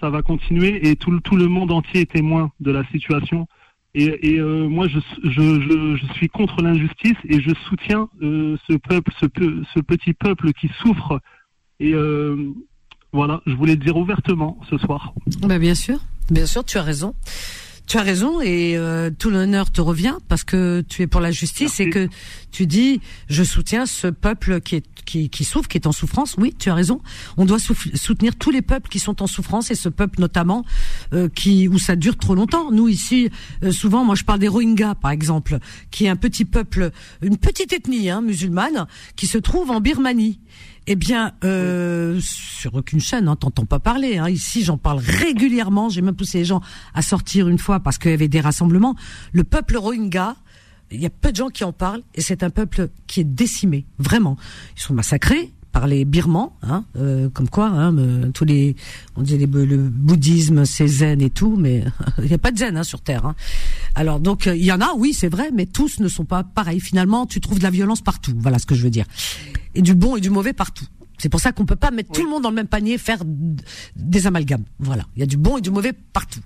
ça 0.00 0.10
va 0.10 0.22
continuer 0.22 0.88
et 0.88 0.96
tout 0.96 1.18
tout 1.20 1.36
le 1.36 1.46
monde 1.46 1.70
entier 1.70 2.00
est 2.02 2.12
témoin 2.12 2.50
de 2.60 2.70
la 2.70 2.84
situation. 2.86 3.46
Et, 3.94 4.40
moi 4.40 4.86
je, 4.86 4.98
je, 5.24 6.06
suis 6.14 6.28
contre 6.28 6.62
l'injustice 6.62 7.16
et 7.24 7.40
je 7.40 7.52
soutiens 7.68 8.08
ce 8.20 8.76
peuple, 8.76 9.12
ce, 9.20 9.26
ce 9.74 9.80
petit 9.80 10.14
peuple 10.14 10.52
qui 10.52 10.68
souffre. 10.80 11.20
Et 11.80 11.94
voilà, 13.12 13.40
je 13.46 13.54
voulais 13.54 13.74
le 13.74 13.84
dire 13.84 13.96
ouvertement 13.96 14.60
ce 14.68 14.78
soir. 14.78 15.14
Ben 15.42 15.58
bien 15.58 15.74
sûr, 15.74 15.98
bien 16.30 16.46
sûr, 16.46 16.64
tu 16.64 16.78
as 16.78 16.82
raison. 16.82 17.14
Tu 17.88 17.96
as 17.96 18.02
raison 18.02 18.42
et 18.42 18.76
euh, 18.76 19.10
tout 19.10 19.30
l'honneur 19.30 19.72
te 19.72 19.80
revient 19.80 20.16
parce 20.28 20.44
que 20.44 20.84
tu 20.86 21.00
es 21.00 21.06
pour 21.06 21.22
la 21.22 21.30
justice 21.30 21.80
et 21.80 21.88
que 21.88 22.08
tu 22.52 22.66
dis 22.66 23.00
je 23.30 23.42
soutiens 23.42 23.86
ce 23.86 24.08
peuple 24.08 24.60
qui 24.60 24.76
est 24.76 24.84
qui, 25.08 25.30
qui 25.30 25.44
souffre, 25.44 25.68
qui 25.68 25.78
est 25.78 25.86
en 25.86 25.92
souffrance. 25.92 26.34
Oui, 26.36 26.54
tu 26.58 26.68
as 26.68 26.74
raison. 26.74 27.00
On 27.38 27.46
doit 27.46 27.58
soutenir 27.58 28.36
tous 28.36 28.50
les 28.50 28.60
peuples 28.60 28.90
qui 28.90 28.98
sont 28.98 29.22
en 29.22 29.26
souffrance 29.26 29.70
et 29.70 29.74
ce 29.74 29.88
peuple 29.88 30.20
notamment 30.20 30.66
euh, 31.14 31.30
qui 31.34 31.66
où 31.66 31.78
ça 31.78 31.96
dure 31.96 32.18
trop 32.18 32.34
longtemps. 32.34 32.70
Nous 32.70 32.88
ici, 32.88 33.30
euh, 33.62 33.72
souvent, 33.72 34.04
moi 34.04 34.14
je 34.14 34.24
parle 34.24 34.38
des 34.38 34.48
Rohingyas 34.48 34.96
par 34.96 35.10
exemple, 35.10 35.58
qui 35.90 36.04
est 36.04 36.10
un 36.10 36.16
petit 36.16 36.44
peuple, 36.44 36.90
une 37.22 37.38
petite 37.38 37.72
ethnie 37.72 38.10
hein, 38.10 38.20
musulmane 38.20 38.86
qui 39.16 39.26
se 39.26 39.38
trouve 39.38 39.70
en 39.70 39.80
Birmanie. 39.80 40.40
Eh 40.90 40.96
bien, 40.96 41.32
euh, 41.44 42.18
sur 42.22 42.74
aucune 42.74 42.98
chaîne, 42.98 43.28
hein, 43.28 43.36
t'entends 43.36 43.66
pas 43.66 43.78
parler. 43.78 44.16
Hein. 44.16 44.30
Ici, 44.30 44.64
j'en 44.64 44.78
parle 44.78 45.00
régulièrement. 45.00 45.90
J'ai 45.90 46.00
même 46.00 46.14
poussé 46.14 46.38
les 46.38 46.44
gens 46.46 46.62
à 46.94 47.02
sortir 47.02 47.46
une 47.48 47.58
fois 47.58 47.80
parce 47.80 47.98
qu'il 47.98 48.10
y 48.10 48.14
avait 48.14 48.28
des 48.28 48.40
rassemblements. 48.40 48.96
Le 49.32 49.44
peuple 49.44 49.76
Rohingya, 49.76 50.34
il 50.90 50.98
y 50.98 51.04
a 51.04 51.10
peu 51.10 51.30
de 51.30 51.36
gens 51.36 51.48
qui 51.48 51.62
en 51.64 51.74
parlent, 51.74 52.00
et 52.14 52.22
c'est 52.22 52.42
un 52.42 52.48
peuple 52.48 52.88
qui 53.06 53.20
est 53.20 53.24
décimé, 53.24 53.84
vraiment. 53.98 54.38
Ils 54.78 54.80
sont 54.80 54.94
massacrés 54.94 55.52
par 55.78 55.86
les 55.86 56.04
Birmans, 56.04 56.56
hein, 56.62 56.82
euh, 56.96 57.28
comme 57.28 57.48
quoi, 57.48 57.66
hein, 57.66 57.94
tous 58.34 58.44
les, 58.44 58.74
on 59.14 59.22
disait 59.22 59.38
les, 59.38 59.46
le 59.46 59.76
bouddhisme, 59.76 60.64
c'est 60.64 60.88
zen 60.88 61.22
et 61.22 61.30
tout, 61.30 61.54
mais 61.56 61.84
il 62.18 62.24
n'y 62.24 62.34
a 62.34 62.38
pas 62.38 62.50
de 62.50 62.58
zen 62.58 62.76
hein, 62.76 62.82
sur 62.82 63.00
Terre. 63.00 63.32
Alors 63.94 64.18
donc, 64.18 64.48
euh, 64.48 64.56
il 64.56 64.64
y 64.64 64.72
en 64.72 64.80
a, 64.80 64.92
oui, 64.96 65.14
c'est 65.14 65.28
vrai, 65.28 65.50
mais 65.54 65.66
tous 65.66 66.00
ne 66.00 66.08
sont 66.08 66.24
pas 66.24 66.42
pareils. 66.42 66.80
Finalement, 66.80 67.26
tu 67.26 67.40
trouves 67.40 67.60
de 67.60 67.62
la 67.62 67.70
violence 67.70 68.00
partout. 68.00 68.32
Voilà 68.38 68.58
ce 68.58 68.66
que 68.66 68.74
je 68.74 68.82
veux 68.82 68.90
dire, 68.90 69.04
et 69.76 69.80
du 69.82 69.94
bon 69.94 70.16
et 70.16 70.20
du 70.20 70.30
mauvais 70.30 70.52
partout. 70.52 70.84
C'est 71.16 71.28
pour 71.28 71.38
ça 71.38 71.52
qu'on 71.52 71.64
peut 71.64 71.76
pas 71.76 71.92
mettre 71.92 72.10
tout 72.10 72.24
le 72.24 72.28
monde 72.28 72.42
dans 72.42 72.50
le 72.50 72.56
même 72.56 72.66
panier, 72.66 72.98
faire 72.98 73.18
des 73.94 74.26
amalgames. 74.26 74.64
Voilà, 74.80 75.04
il 75.14 75.20
y 75.20 75.22
a 75.22 75.26
du 75.26 75.36
bon 75.36 75.58
et 75.58 75.60
du 75.60 75.70
mauvais 75.70 75.92
partout. 75.92 76.42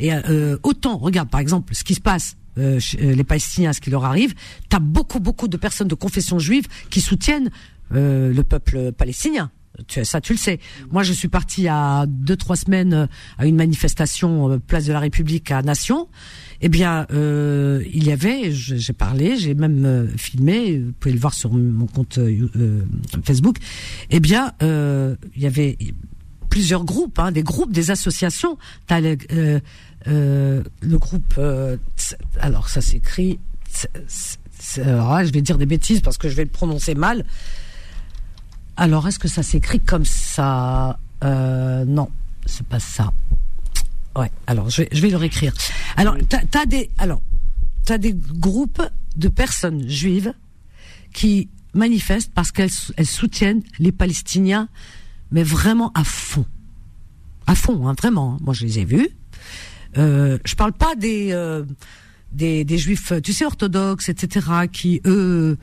Et 0.00 0.12
euh, 0.12 0.56
autant, 0.64 0.98
regarde 0.98 1.30
par 1.30 1.38
exemple 1.38 1.72
ce 1.72 1.84
qui 1.84 1.94
se 1.94 2.00
passe. 2.00 2.36
chez, 2.80 3.00
euh, 3.00 3.14
les 3.14 3.24
Palestiniens, 3.24 3.72
ce 3.72 3.80
qui 3.80 3.90
leur 3.90 4.04
arrive, 4.04 4.34
t'as 4.68 4.80
beaucoup 4.80 5.20
beaucoup 5.20 5.46
de 5.46 5.56
personnes 5.56 5.86
de 5.86 5.94
confession 5.94 6.40
juive 6.40 6.66
qui 6.90 7.00
soutiennent 7.00 7.50
euh, 7.94 8.32
le 8.32 8.42
peuple 8.42 8.92
palestinien. 8.92 9.50
Ça, 10.02 10.20
tu 10.20 10.34
le 10.34 10.38
sais. 10.38 10.60
Moi, 10.90 11.02
je 11.02 11.14
suis 11.14 11.28
parti 11.28 11.66
à 11.66 12.04
deux 12.06 12.36
trois 12.36 12.56
semaines 12.56 12.92
euh, 12.92 13.06
à 13.38 13.46
une 13.46 13.56
manifestation 13.56 14.50
euh, 14.50 14.58
place 14.58 14.84
de 14.84 14.92
la 14.92 15.00
République 15.00 15.50
à 15.50 15.62
Nation. 15.62 16.08
Eh 16.60 16.68
bien, 16.68 17.06
il 17.10 18.04
y 18.04 18.12
avait, 18.12 18.52
j'ai 18.52 18.92
parlé, 18.92 19.36
j'ai 19.36 19.52
même 19.52 20.08
filmé. 20.16 20.78
Vous 20.78 20.92
pouvez 20.92 21.12
le 21.12 21.18
voir 21.18 21.34
sur 21.34 21.52
mon 21.52 21.86
compte 21.86 22.20
Facebook. 23.24 23.56
Eh 24.10 24.20
bien, 24.20 24.52
il 24.60 25.42
y 25.42 25.46
avait 25.46 25.76
plusieurs 26.50 26.84
groupes, 26.84 27.18
hein, 27.18 27.32
des 27.32 27.42
groupes, 27.42 27.72
des 27.72 27.90
associations. 27.90 28.58
T'as 28.86 29.00
le, 29.00 29.16
le 30.06 30.98
groupe. 30.98 31.40
alors, 32.38 32.68
ça 32.68 32.80
s'écrit. 32.80 33.40
Là, 34.76 35.24
je 35.24 35.32
vais 35.32 35.42
dire 35.42 35.58
des 35.58 35.66
bêtises 35.66 36.00
parce 36.00 36.16
que 36.16 36.28
je 36.28 36.36
vais 36.36 36.44
le 36.44 36.50
prononcer 36.50 36.94
mal. 36.94 37.24
Alors, 38.76 39.06
est-ce 39.06 39.18
que 39.18 39.28
ça 39.28 39.42
s'écrit 39.42 39.80
comme 39.80 40.04
ça? 40.04 40.98
Euh, 41.24 41.84
Non, 41.84 42.10
c'est 42.46 42.66
pas 42.66 42.80
ça. 42.80 43.12
Ouais. 44.16 44.30
Alors, 44.46 44.68
je 44.70 44.82
vais, 44.82 44.88
je 44.92 45.00
vais 45.00 45.10
le 45.10 45.16
réécrire. 45.16 45.52
Alors, 45.96 46.16
t'as 46.28 46.40
as 46.60 46.66
des, 46.66 46.90
alors, 46.98 47.22
t'as 47.84 47.98
des 47.98 48.12
groupes 48.14 48.82
de 49.16 49.28
personnes 49.28 49.88
juives 49.88 50.32
qui 51.12 51.48
manifestent 51.74 52.32
parce 52.34 52.52
qu'elles 52.52 52.70
elles 52.96 53.06
soutiennent 53.06 53.62
les 53.78 53.92
Palestiniens, 53.92 54.68
mais 55.30 55.42
vraiment 55.42 55.92
à 55.94 56.04
fond, 56.04 56.46
à 57.46 57.54
fond, 57.54 57.88
hein, 57.88 57.94
vraiment. 57.96 58.36
Moi, 58.42 58.54
je 58.54 58.64
les 58.66 58.78
ai 58.80 58.84
vus. 58.84 59.08
Euh, 59.98 60.38
je 60.44 60.54
parle 60.54 60.72
pas 60.72 60.94
des, 60.94 61.32
euh, 61.32 61.64
des 62.32 62.64
des 62.64 62.78
juifs, 62.78 63.12
tu 63.22 63.32
sais, 63.32 63.44
orthodoxes, 63.44 64.08
etc., 64.08 64.46
qui 64.70 65.00
eux 65.06 65.58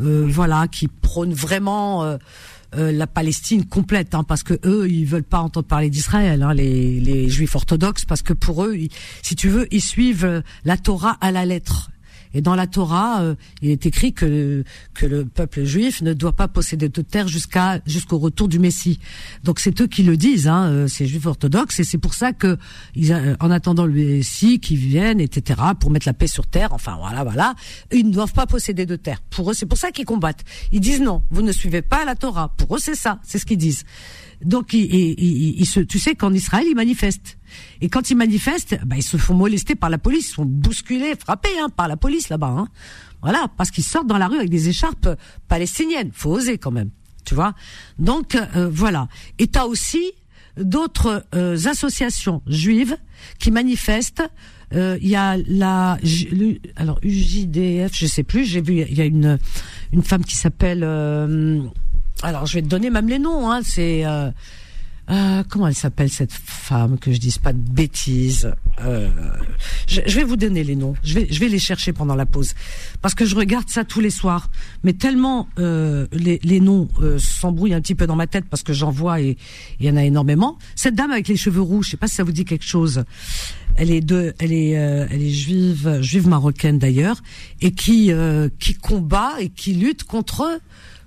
euh, 0.00 0.26
voilà, 0.28 0.68
qui 0.68 0.88
prônent 0.88 1.34
vraiment 1.34 2.04
euh, 2.04 2.16
euh, 2.74 2.90
la 2.92 3.06
Palestine 3.06 3.66
complète, 3.66 4.14
hein, 4.14 4.24
parce 4.24 4.42
que 4.42 4.58
eux, 4.64 4.88
ils 4.90 5.04
veulent 5.04 5.22
pas 5.22 5.40
entendre 5.40 5.66
parler 5.66 5.90
d'Israël, 5.90 6.42
hein, 6.42 6.54
les, 6.54 6.98
les 7.00 7.28
Juifs 7.28 7.54
orthodoxes, 7.54 8.04
parce 8.04 8.22
que 8.22 8.32
pour 8.32 8.64
eux, 8.64 8.76
si 9.22 9.36
tu 9.36 9.48
veux, 9.48 9.66
ils 9.70 9.82
suivent 9.82 10.42
la 10.64 10.76
Torah 10.76 11.16
à 11.20 11.30
la 11.30 11.44
lettre. 11.44 11.91
Et 12.34 12.40
dans 12.40 12.54
la 12.54 12.66
Torah, 12.66 13.22
euh, 13.22 13.34
il 13.60 13.70
est 13.70 13.86
écrit 13.86 14.12
que 14.12 14.64
que 14.94 15.06
le 15.06 15.24
peuple 15.24 15.64
juif 15.64 16.02
ne 16.02 16.12
doit 16.12 16.32
pas 16.32 16.48
posséder 16.48 16.88
de 16.88 17.02
terre 17.02 17.28
jusqu'à 17.28 17.80
jusqu'au 17.86 18.18
retour 18.18 18.48
du 18.48 18.58
Messie. 18.58 19.00
Donc 19.44 19.60
c'est 19.60 19.80
eux 19.80 19.86
qui 19.86 20.02
le 20.02 20.16
disent, 20.16 20.48
hein, 20.48 20.68
euh, 20.70 20.88
ces 20.88 21.06
juifs 21.06 21.26
orthodoxes, 21.26 21.80
et 21.80 21.84
c'est 21.84 21.98
pour 21.98 22.14
ça 22.14 22.32
que 22.32 22.58
ils, 22.94 23.12
euh, 23.12 23.34
en 23.40 23.50
attendant 23.50 23.86
le 23.86 23.92
Messie 23.92 24.60
qui 24.60 24.76
vienne, 24.76 25.20
etc., 25.20 25.60
pour 25.78 25.90
mettre 25.90 26.08
la 26.08 26.14
paix 26.14 26.26
sur 26.26 26.46
terre, 26.46 26.72
enfin 26.72 26.96
voilà, 26.98 27.24
voilà, 27.24 27.54
ils 27.92 28.06
ne 28.06 28.12
doivent 28.12 28.32
pas 28.32 28.46
posséder 28.46 28.86
de 28.86 28.96
terre. 28.96 29.22
Pour 29.30 29.50
eux, 29.50 29.54
c'est 29.54 29.66
pour 29.66 29.78
ça 29.78 29.90
qu'ils 29.90 30.06
combattent. 30.06 30.44
Ils 30.72 30.80
disent 30.80 31.00
non, 31.00 31.22
vous 31.30 31.42
ne 31.42 31.52
suivez 31.52 31.82
pas 31.82 32.04
la 32.04 32.14
Torah. 32.14 32.52
Pour 32.56 32.76
eux, 32.76 32.80
c'est 32.80 32.94
ça, 32.94 33.20
c'est 33.22 33.38
ce 33.38 33.46
qu'ils 33.46 33.58
disent. 33.58 33.84
Donc, 34.44 34.72
ils 34.72 35.66
se, 35.66 35.80
tu 35.80 35.98
sais 35.98 36.14
qu'en 36.14 36.32
Israël, 36.32 36.64
ils 36.68 36.74
manifestent. 36.74 37.38
Et 37.80 37.88
quand 37.88 38.10
ils 38.10 38.16
manifestent, 38.16 38.78
bah, 38.84 38.96
ils 38.96 39.02
se 39.02 39.16
font 39.16 39.34
molester 39.34 39.74
par 39.74 39.90
la 39.90 39.98
police, 39.98 40.30
ils 40.30 40.34
sont 40.34 40.44
bousculés, 40.44 41.14
frappés 41.18 41.48
hein, 41.60 41.68
par 41.68 41.86
la 41.88 41.96
police 41.96 42.28
là-bas. 42.28 42.54
Hein. 42.58 42.68
Voilà, 43.22 43.46
parce 43.56 43.70
qu'ils 43.70 43.84
sortent 43.84 44.06
dans 44.08 44.18
la 44.18 44.26
rue 44.28 44.36
avec 44.38 44.50
des 44.50 44.68
écharpes 44.68 45.08
palestiniennes. 45.48 46.10
Faut 46.12 46.30
oser 46.30 46.58
quand 46.58 46.70
même, 46.72 46.90
tu 47.24 47.34
vois? 47.34 47.54
Donc 47.98 48.34
euh, 48.34 48.68
voilà. 48.72 49.08
Et 49.38 49.46
t'as 49.46 49.64
aussi 49.64 50.02
d'autres 50.56 51.24
euh, 51.34 51.56
associations 51.66 52.42
juives 52.46 52.96
qui 53.38 53.50
manifestent. 53.50 54.22
Euh, 54.74 54.98
Il 55.00 55.08
y 55.08 55.16
a 55.16 55.36
la, 55.46 55.98
le- 56.02 56.58
alors 56.76 56.98
UJDF, 57.02 57.92
je 57.94 58.06
sais 58.06 58.22
plus. 58.24 58.44
J'ai 58.44 58.60
vu, 58.62 58.80
il 58.80 58.94
y 58.96 59.00
a 59.00 59.04
une 59.04 59.38
une 59.92 60.02
femme 60.02 60.24
qui 60.24 60.34
s'appelle. 60.34 60.82
Alors 62.22 62.46
je 62.46 62.54
vais 62.54 62.62
te 62.62 62.68
donner 62.68 62.90
même 62.90 63.08
les 63.08 63.18
noms. 63.18 63.50
Hein, 63.50 63.60
c'est 63.64 64.06
euh, 64.06 64.30
euh, 65.10 65.42
comment 65.48 65.66
elle 65.66 65.74
s'appelle 65.74 66.10
cette 66.10 66.32
femme 66.32 66.96
que 66.98 67.12
je 67.12 67.18
dise 67.18 67.38
pas 67.38 67.52
de 67.52 67.58
bêtises. 67.58 68.52
Euh, 68.80 69.10
je, 69.88 70.00
je 70.06 70.16
vais 70.16 70.24
vous 70.24 70.36
donner 70.36 70.62
les 70.62 70.76
noms. 70.76 70.94
Je 71.02 71.14
vais 71.14 71.26
je 71.30 71.40
vais 71.40 71.48
les 71.48 71.58
chercher 71.58 71.92
pendant 71.92 72.14
la 72.14 72.24
pause 72.24 72.54
parce 73.00 73.14
que 73.14 73.26
je 73.26 73.34
regarde 73.34 73.68
ça 73.68 73.84
tous 73.84 74.00
les 74.00 74.10
soirs. 74.10 74.48
Mais 74.84 74.92
tellement 74.92 75.48
euh, 75.58 76.06
les, 76.12 76.38
les 76.44 76.60
noms 76.60 76.88
euh, 77.00 77.18
s'embrouillent 77.18 77.74
un 77.74 77.80
petit 77.80 77.96
peu 77.96 78.06
dans 78.06 78.16
ma 78.16 78.28
tête 78.28 78.44
parce 78.48 78.62
que 78.62 78.72
j'en 78.72 78.90
vois 78.90 79.20
et 79.20 79.36
il 79.80 79.86
y 79.86 79.90
en 79.90 79.96
a 79.96 80.04
énormément. 80.04 80.56
Cette 80.76 80.94
dame 80.94 81.10
avec 81.10 81.26
les 81.26 81.36
cheveux 81.36 81.62
rouges, 81.62 81.86
je 81.86 81.90
sais 81.92 81.96
pas 81.96 82.06
si 82.06 82.14
ça 82.14 82.24
vous 82.24 82.32
dit 82.32 82.44
quelque 82.44 82.64
chose. 82.64 83.04
Elle 83.74 83.90
est 83.90 84.02
de, 84.02 84.34
elle 84.38 84.52
est, 84.52 84.78
euh, 84.78 85.06
elle 85.10 85.22
est 85.22 85.30
juive, 85.30 85.98
juive 86.02 86.28
marocaine 86.28 86.78
d'ailleurs, 86.78 87.22
et 87.60 87.72
qui 87.72 88.12
qui 88.58 88.74
combat 88.74 89.32
et 89.40 89.48
qui 89.48 89.74
lutte 89.74 90.04
contre 90.04 90.60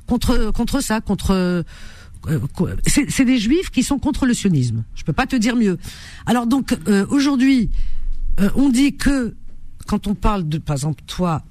contre 0.07 0.51
contre 0.51 0.81
ça, 0.81 1.01
contre 1.01 1.31
euh, 1.31 1.63
c'est 2.87 3.25
des 3.25 3.37
juifs 3.37 3.69
qui 3.69 3.83
sont 3.83 3.99
contre 3.99 4.25
le 4.25 4.33
sionisme. 4.33 4.83
Je 4.95 5.03
peux 5.03 5.13
pas 5.13 5.27
te 5.27 5.35
dire 5.35 5.55
mieux. 5.55 5.77
Alors 6.25 6.47
donc 6.47 6.77
euh, 6.87 7.05
aujourd'hui, 7.09 7.69
euh, 8.39 8.49
on 8.55 8.69
dit 8.69 8.95
que 8.95 9.35
quand 9.85 10.07
on 10.07 10.15
parle 10.15 10.47
de, 10.47 10.57
par 10.57 10.75
exemple, 10.75 11.03
toi 11.05 11.43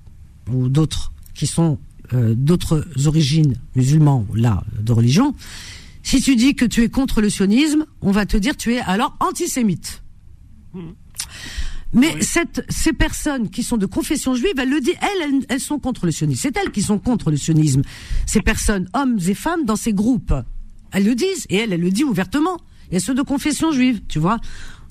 ou 0.50 0.68
d'autres 0.68 1.12
qui 1.34 1.46
sont 1.46 1.78
euh, 2.12 2.34
d'autres 2.36 2.84
origines 3.06 3.56
musulmans 3.76 4.26
là 4.34 4.64
de 4.80 4.92
religion, 4.92 5.34
si 6.02 6.20
tu 6.20 6.36
dis 6.36 6.54
que 6.54 6.64
tu 6.64 6.82
es 6.82 6.88
contre 6.88 7.20
le 7.20 7.30
sionisme, 7.30 7.86
on 8.02 8.10
va 8.10 8.26
te 8.26 8.36
dire 8.36 8.56
tu 8.56 8.74
es 8.74 8.80
alors 8.80 9.16
antisémite. 9.20 10.02
Mais 11.94 12.20
cette, 12.20 12.64
ces 12.68 12.92
personnes 12.92 13.50
qui 13.50 13.62
sont 13.62 13.76
de 13.76 13.86
confession 13.86 14.34
juive, 14.34 14.54
elles 14.58 14.70
le 14.70 14.80
disent, 14.80 14.96
elles, 15.00 15.22
elles, 15.22 15.46
elles 15.48 15.60
sont 15.60 15.78
contre 15.78 16.06
le 16.06 16.12
sionisme. 16.12 16.40
C'est 16.42 16.56
elles 16.56 16.72
qui 16.72 16.82
sont 16.82 16.98
contre 16.98 17.30
le 17.30 17.36
sionisme. 17.36 17.82
Ces 18.26 18.42
personnes, 18.42 18.88
hommes 18.94 19.18
et 19.26 19.34
femmes, 19.34 19.64
dans 19.64 19.76
ces 19.76 19.92
groupes, 19.92 20.34
elles 20.92 21.04
le 21.04 21.14
disent 21.14 21.46
et 21.48 21.56
elles, 21.56 21.72
elles 21.72 21.80
le 21.80 21.90
disent 21.90 22.04
ouvertement. 22.04 22.58
Il 22.90 22.94
y 22.94 22.96
a 22.96 23.00
ceux 23.00 23.14
de 23.14 23.22
confession 23.22 23.72
juive, 23.72 24.02
tu 24.08 24.18
vois. 24.18 24.38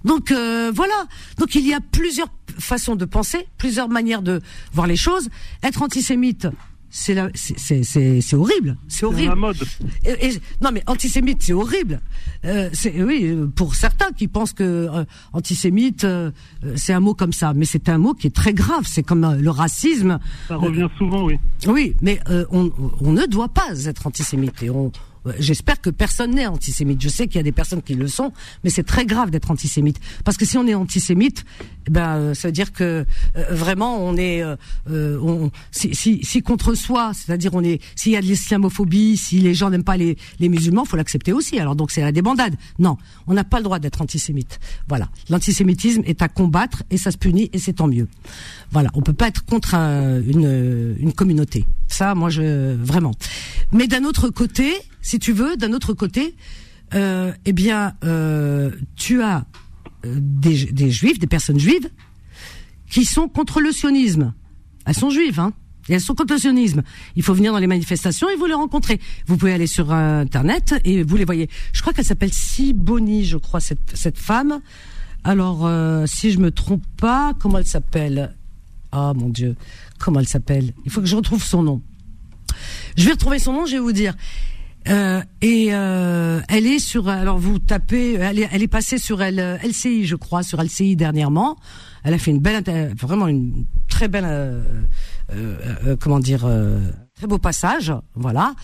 Donc 0.03 0.31
euh, 0.31 0.71
voilà. 0.73 1.07
Donc 1.37 1.55
il 1.55 1.65
y 1.67 1.73
a 1.73 1.79
plusieurs 1.79 2.27
façons 2.59 2.95
de 2.95 3.05
penser, 3.05 3.47
plusieurs 3.57 3.89
manières 3.89 4.21
de 4.21 4.41
voir 4.73 4.87
les 4.87 4.95
choses. 4.95 5.29
Être 5.61 5.81
antisémite, 5.81 6.47
c'est 6.95 7.15
la- 7.15 7.31
c'est 7.33 7.57
c'est 7.57 7.81
c'est 7.83 8.21
c'est 8.21 8.35
horrible, 8.35 8.77
c'est 8.87 9.03
horrible. 9.07 9.29
la 9.29 9.35
mode. 9.35 9.57
Et- 10.05 10.27
et- 10.27 10.39
non 10.61 10.69
mais 10.71 10.83
antisémite, 10.85 11.41
c'est 11.41 11.51
horrible. 11.53 11.99
Euh, 12.45 12.69
c'est 12.71 13.01
oui 13.01 13.35
pour 13.55 13.73
certains 13.73 14.11
qui 14.11 14.27
pensent 14.27 14.53
que 14.53 14.63
euh, 14.63 15.03
antisémite, 15.33 16.03
euh, 16.03 16.29
euh, 16.63 16.73
c'est 16.75 16.93
un 16.93 16.99
mot 16.99 17.15
comme 17.15 17.33
ça, 17.33 17.53
mais 17.55 17.65
c'est 17.65 17.89
un 17.89 17.97
mot 17.97 18.13
qui 18.13 18.27
est 18.27 18.35
très 18.35 18.53
grave. 18.53 18.83
C'est 18.85 19.01
comme 19.01 19.23
euh, 19.23 19.35
le 19.35 19.49
racisme. 19.49 20.19
Ça 20.47 20.55
revient 20.57 20.87
souvent, 20.99 21.23
oui. 21.25 21.39
Oui, 21.67 21.95
mais 22.01 22.19
euh, 22.29 22.45
on, 22.51 22.71
on 23.01 23.11
ne 23.11 23.25
doit 23.25 23.49
pas 23.49 23.69
être 23.85 24.05
antisémite 24.05 24.61
et 24.61 24.69
on. 24.69 24.91
J'espère 25.39 25.79
que 25.79 25.89
personne 25.89 26.31
n'est 26.31 26.47
antisémite. 26.47 27.01
Je 27.01 27.09
sais 27.09 27.27
qu'il 27.27 27.37
y 27.37 27.39
a 27.39 27.43
des 27.43 27.51
personnes 27.51 27.81
qui 27.81 27.95
le 27.95 28.07
sont, 28.07 28.33
mais 28.63 28.69
c'est 28.69 28.83
très 28.83 29.05
grave 29.05 29.31
d'être 29.31 29.51
antisémite. 29.51 29.99
Parce 30.25 30.37
que 30.37 30.45
si 30.45 30.57
on 30.57 30.67
est 30.67 30.73
antisémite, 30.73 31.45
ben 31.89 32.15
euh, 32.15 32.33
ça 32.33 32.49
veut 32.49 32.51
dire 32.51 32.73
que 32.73 33.05
euh, 33.35 33.45
vraiment 33.51 34.03
on 34.03 34.17
est, 34.17 34.43
euh, 34.43 34.55
euh, 34.89 35.17
on, 35.21 35.51
si, 35.71 35.95
si, 35.95 36.23
si 36.23 36.41
contre 36.41 36.75
soi, 36.75 37.11
c'est-à-dire 37.13 37.53
on 37.53 37.63
est, 37.63 37.81
s'il 37.95 38.11
y 38.11 38.17
a 38.17 38.21
de 38.21 38.25
l'islamophobie, 38.25 39.17
si 39.17 39.39
les 39.39 39.53
gens 39.53 39.69
n'aiment 39.69 39.83
pas 39.83 39.97
les, 39.97 40.17
les 40.39 40.49
musulmans, 40.49 40.85
faut 40.85 40.97
l'accepter 40.97 41.33
aussi. 41.33 41.59
Alors 41.59 41.75
donc 41.75 41.91
c'est 41.91 42.01
la 42.01 42.11
débandade. 42.11 42.55
Non, 42.79 42.97
on 43.27 43.33
n'a 43.33 43.43
pas 43.43 43.57
le 43.57 43.63
droit 43.63 43.79
d'être 43.79 44.01
antisémite. 44.01 44.59
Voilà, 44.87 45.09
l'antisémitisme 45.29 46.01
est 46.05 46.21
à 46.21 46.27
combattre 46.27 46.83
et 46.89 46.97
ça 46.97 47.11
se 47.11 47.17
punit 47.17 47.49
et 47.53 47.59
c'est 47.59 47.73
tant 47.73 47.87
mieux. 47.87 48.07
Voilà, 48.71 48.89
on 48.93 49.01
peut 49.01 49.13
pas 49.13 49.27
être 49.27 49.45
contre 49.45 49.75
une, 49.75 50.95
une 50.99 51.13
communauté. 51.13 51.65
Ça, 51.87 52.15
moi, 52.15 52.29
je 52.29 52.75
vraiment. 52.75 53.11
Mais 53.71 53.87
d'un 53.87 54.03
autre 54.03 54.29
côté, 54.29 54.73
si 55.03 55.19
tu 55.19 55.33
veux, 55.33 55.55
d'un 55.55 55.73
autre 55.73 55.93
côté, 55.93 56.35
euh, 56.95 57.31
eh 57.45 57.53
bien, 57.53 57.93
euh, 58.03 58.71
tu 58.95 59.21
as 59.21 59.45
euh, 60.05 60.17
des, 60.19 60.89
juifs, 60.89 61.19
des 61.19 61.27
personnes 61.27 61.59
juives, 61.59 61.89
qui 62.89 63.05
sont 63.05 63.27
contre 63.27 63.61
le 63.61 63.71
sionisme. 63.71 64.33
Elles 64.85 64.95
sont 64.95 65.11
juives, 65.11 65.39
hein. 65.39 65.53
Et 65.89 65.93
elles 65.93 66.01
sont 66.01 66.15
contre 66.15 66.33
le 66.33 66.39
sionisme. 66.39 66.81
Il 67.15 67.23
faut 67.23 67.33
venir 67.33 67.51
dans 67.51 67.59
les 67.59 67.67
manifestations 67.67 68.29
et 68.29 68.35
vous 68.35 68.45
les 68.45 68.53
rencontrer. 68.53 68.99
Vous 69.27 69.35
pouvez 69.35 69.51
aller 69.51 69.67
sur 69.67 69.91
internet 69.91 70.75
et 70.85 71.03
vous 71.03 71.17
les 71.17 71.25
voyez. 71.25 71.49
Je 71.73 71.81
crois 71.81 71.91
qu'elle 71.91 72.05
s'appelle 72.05 72.31
Siboni, 72.31 73.25
je 73.25 73.35
crois 73.35 73.59
cette 73.59 73.91
cette 73.93 74.17
femme. 74.17 74.61
Alors 75.25 75.65
euh, 75.65 76.05
si 76.05 76.31
je 76.31 76.39
me 76.39 76.51
trompe 76.51 76.85
pas, 76.95 77.33
comment 77.37 77.57
elle 77.57 77.67
s'appelle? 77.67 78.33
Ah 78.93 79.13
mon 79.13 79.27
Dieu, 79.27 79.57
comment 79.99 80.21
elle 80.21 80.27
s'appelle? 80.27 80.73
Il 80.85 80.91
faut 80.91 81.01
que 81.01 81.07
je 81.07 81.17
retrouve 81.17 81.43
son 81.43 81.63
nom. 81.63 81.81
Je 82.95 83.05
vais 83.05 83.11
retrouver 83.11 83.39
son 83.39 83.51
nom, 83.51 83.65
je 83.65 83.73
vais 83.73 83.79
vous 83.79 83.91
dire. 83.91 84.15
Euh, 84.89 85.21
et 85.41 85.69
euh, 85.71 86.41
elle 86.49 86.67
est 86.67 86.79
sur. 86.79 87.07
Alors 87.07 87.37
vous 87.37 87.59
tapez. 87.59 88.13
Elle 88.13 88.39
est, 88.39 88.49
elle 88.51 88.63
est 88.63 88.67
passée 88.67 88.97
sur 88.97 89.19
LCI, 89.19 90.05
je 90.05 90.15
crois, 90.15 90.43
sur 90.43 90.61
LCI 90.61 90.95
dernièrement. 90.95 91.57
Elle 92.03 92.13
a 92.13 92.17
fait 92.17 92.31
une 92.31 92.39
belle, 92.39 92.63
vraiment 92.99 93.27
une 93.27 93.65
très 93.87 94.07
belle, 94.07 94.25
euh, 94.25 94.61
euh, 95.31 95.57
euh, 95.85 95.95
comment 95.97 96.19
dire, 96.19 96.43
euh, 96.45 96.79
très 97.15 97.27
beau 97.27 97.37
passage, 97.37 97.93
voilà. 98.15 98.55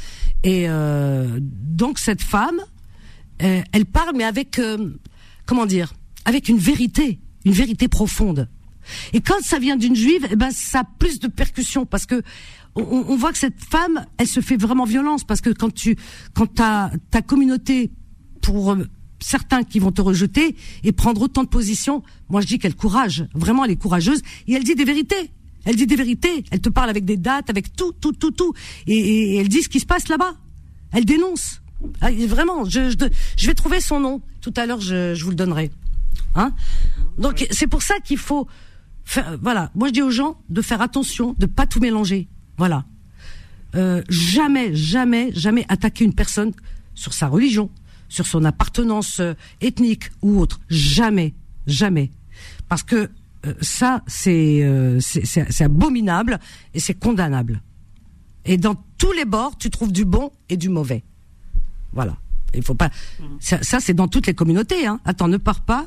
Et 0.43 0.65
euh, 0.67 1.39
donc 1.41 1.99
cette 1.99 2.21
femme, 2.21 2.59
euh, 3.41 3.61
elle 3.71 3.85
parle, 3.85 4.15
mais 4.15 4.25
avec, 4.25 4.59
euh, 4.59 4.99
comment 5.45 5.65
dire, 5.65 5.93
avec 6.25 6.49
une 6.49 6.57
vérité, 6.57 7.19
une 7.45 7.53
vérité 7.53 7.87
profonde. 7.87 8.49
Et 9.13 9.21
quand 9.21 9.39
ça 9.41 9.59
vient 9.59 9.77
d'une 9.77 9.95
juive, 9.95 10.27
eh 10.31 10.35
ben 10.35 10.51
ça 10.51 10.79
a 10.79 10.83
plus 10.97 11.19
de 11.19 11.27
percussions 11.27 11.85
parce 11.85 12.05
que 12.05 12.21
on, 12.81 13.15
voit 13.15 13.31
que 13.31 13.37
cette 13.37 13.63
femme, 13.63 14.05
elle 14.17 14.27
se 14.27 14.39
fait 14.39 14.57
vraiment 14.57 14.85
violence 14.85 15.23
parce 15.23 15.41
que 15.41 15.49
quand 15.49 15.73
tu, 15.73 15.95
quand 16.33 16.47
ta 16.47 16.91
ta 17.11 17.21
communauté 17.21 17.91
pour 18.41 18.71
euh, 18.71 18.85
certains 19.19 19.63
qui 19.63 19.79
vont 19.79 19.91
te 19.91 20.01
rejeter 20.01 20.55
et 20.83 20.91
prendre 20.91 21.21
autant 21.21 21.43
de 21.43 21.49
positions, 21.49 22.03
moi 22.29 22.41
je 22.41 22.47
dis 22.47 22.59
qu'elle 22.59 22.75
courage, 22.75 23.25
vraiment 23.33 23.65
elle 23.65 23.71
est 23.71 23.75
courageuse 23.75 24.21
et 24.47 24.53
elle 24.53 24.63
dit 24.63 24.75
des 24.75 24.85
vérités. 24.85 25.31
Elle 25.65 25.75
dit 25.75 25.87
des 25.87 25.97
vérités, 25.97 26.45
elle 26.51 26.61
te 26.61 26.69
parle 26.69 26.89
avec 26.89 27.03
des 27.03 27.17
dates, 27.17 27.49
avec 27.49 27.75
tout, 27.75 27.91
tout, 27.91 28.13
tout, 28.13 28.31
tout, 28.31 28.53
et, 28.87 29.35
elle 29.35 29.49
dit 29.49 29.61
ce 29.61 29.69
qui 29.69 29.81
se 29.81 29.85
passe 29.85 30.07
là-bas. 30.07 30.35
Elle 30.91 31.05
dénonce. 31.05 31.61
Ah, 32.01 32.11
vraiment, 32.11 32.65
je, 32.65 32.95
vais 33.45 33.53
trouver 33.53 33.81
son 33.81 33.99
nom 33.99 34.21
tout 34.41 34.53
à 34.55 34.65
l'heure, 34.65 34.79
je, 34.79 35.13
je 35.15 35.23
vous 35.23 35.31
le 35.31 35.35
donnerai. 35.35 35.69
Hein? 36.35 36.53
Donc 37.17 37.45
c'est 37.51 37.67
pour 37.67 37.81
ça 37.81 37.99
qu'il 37.99 38.17
faut 38.17 38.47
faire. 39.03 39.37
Voilà, 39.41 39.71
moi 39.75 39.89
je 39.89 39.93
dis 39.93 40.01
aux 40.01 40.11
gens 40.11 40.39
de 40.49 40.61
faire 40.61 40.81
attention, 40.81 41.35
de 41.37 41.45
pas 41.45 41.65
tout 41.65 41.79
mélanger. 41.79 42.27
Voilà. 42.59 42.83
Euh, 43.75 44.03
jamais, 44.09 44.75
jamais, 44.75 45.31
jamais 45.33 45.65
attaquer 45.69 46.03
une 46.03 46.13
personne 46.13 46.51
sur 46.93 47.13
sa 47.13 47.27
religion, 47.29 47.69
sur 48.09 48.27
son 48.27 48.43
appartenance 48.43 49.21
euh, 49.21 49.33
ethnique 49.61 50.11
ou 50.21 50.39
autre. 50.39 50.59
Jamais, 50.69 51.33
jamais, 51.67 52.11
parce 52.67 52.83
que 52.83 53.09
euh, 53.45 53.53
ça 53.61 54.03
c'est 54.07 54.61
abominable 55.61 56.37
et 56.73 56.81
c'est 56.81 56.95
condamnable. 56.95 57.61
Et 58.43 58.57
dans 58.57 58.75
tous 58.97 59.13
les 59.13 59.25
bords, 59.25 59.57
tu 59.57 59.69
trouves 59.69 59.93
du 59.93 60.03
bon 60.03 60.29
et 60.49 60.57
du 60.57 60.67
mauvais. 60.67 61.03
Voilà. 61.93 62.17
Il 62.53 62.63
faut 62.63 62.75
pas. 62.75 62.89
Ça, 63.39 63.63
ça, 63.63 63.79
c'est 63.79 63.93
dans 63.93 64.07
toutes 64.09 64.27
les 64.27 64.33
communautés. 64.33 64.85
Hein. 64.85 64.99
Attends, 65.05 65.27
ne 65.29 65.37
pars 65.37 65.61
pas. 65.61 65.85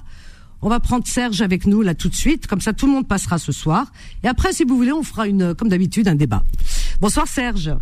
On 0.64 0.68
va 0.68 0.78
prendre 0.78 1.06
Serge 1.06 1.43
avec 1.43 1.66
nous 1.66 1.82
là 1.82 1.94
tout 1.94 2.09
de 2.09 2.14
suite. 2.14 2.47
Comme 2.47 2.60
ça, 2.60 2.72
tout 2.72 2.86
le 2.86 2.93
monde 2.93 3.09
passera 3.09 3.39
ce 3.39 3.51
soir. 3.51 3.93
Et 4.22 4.28
après, 4.28 4.52
si 4.52 4.64
vous 4.64 4.76
voulez, 4.76 4.93
on 4.93 5.02
fera 5.02 5.26
une, 5.26 5.55
comme 5.55 5.68
d'habitude, 5.68 6.06
un 6.06 6.14
débat. 6.14 6.44
Bonsoir 7.01 7.26
Serge. 7.26 7.74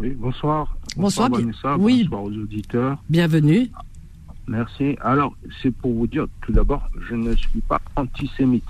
Oui, 0.00 0.10
bonsoir. 0.10 0.76
Bonsoir, 0.96 1.30
Vanessa, 1.30 1.76
oui. 1.78 2.02
bonsoir 2.04 2.24
aux 2.24 2.32
auditeurs. 2.32 2.98
Bienvenue. 3.08 3.70
Merci. 4.48 4.96
Alors, 5.00 5.36
c'est 5.62 5.70
pour 5.70 5.94
vous 5.94 6.08
dire, 6.08 6.26
tout 6.42 6.52
d'abord, 6.52 6.82
je 7.08 7.14
ne 7.14 7.34
suis 7.36 7.60
pas 7.60 7.80
antisémite. 7.94 8.64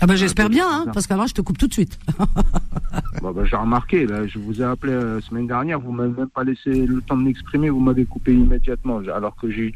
Ah 0.00 0.06
ben 0.06 0.16
j'espère 0.16 0.46
Ah, 0.46 0.48
bien, 0.48 0.68
hein, 0.70 0.86
parce 0.92 1.06
qu'avant 1.06 1.26
je 1.26 1.34
te 1.34 1.40
coupe 1.40 1.58
tout 1.58 1.68
de 1.68 1.72
suite. 1.74 1.98
Bon, 3.22 3.32
bah, 3.32 3.44
j'ai 3.44 3.56
remarqué, 3.56 4.06
là, 4.06 4.26
je 4.26 4.38
vous 4.38 4.62
ai 4.62 4.64
appelé 4.64 4.92
la 4.92 4.98
euh, 4.98 5.20
semaine 5.20 5.46
dernière, 5.46 5.80
vous 5.80 5.90
m'avez 5.90 6.12
même 6.12 6.28
pas 6.28 6.44
laissé 6.44 6.86
le 6.86 7.00
temps 7.00 7.16
de 7.16 7.22
m'exprimer, 7.22 7.68
vous 7.68 7.80
m'avez 7.80 8.04
coupé 8.04 8.32
immédiatement, 8.32 8.98
alors 9.12 9.34
que 9.36 9.50
j'ai 9.50 9.72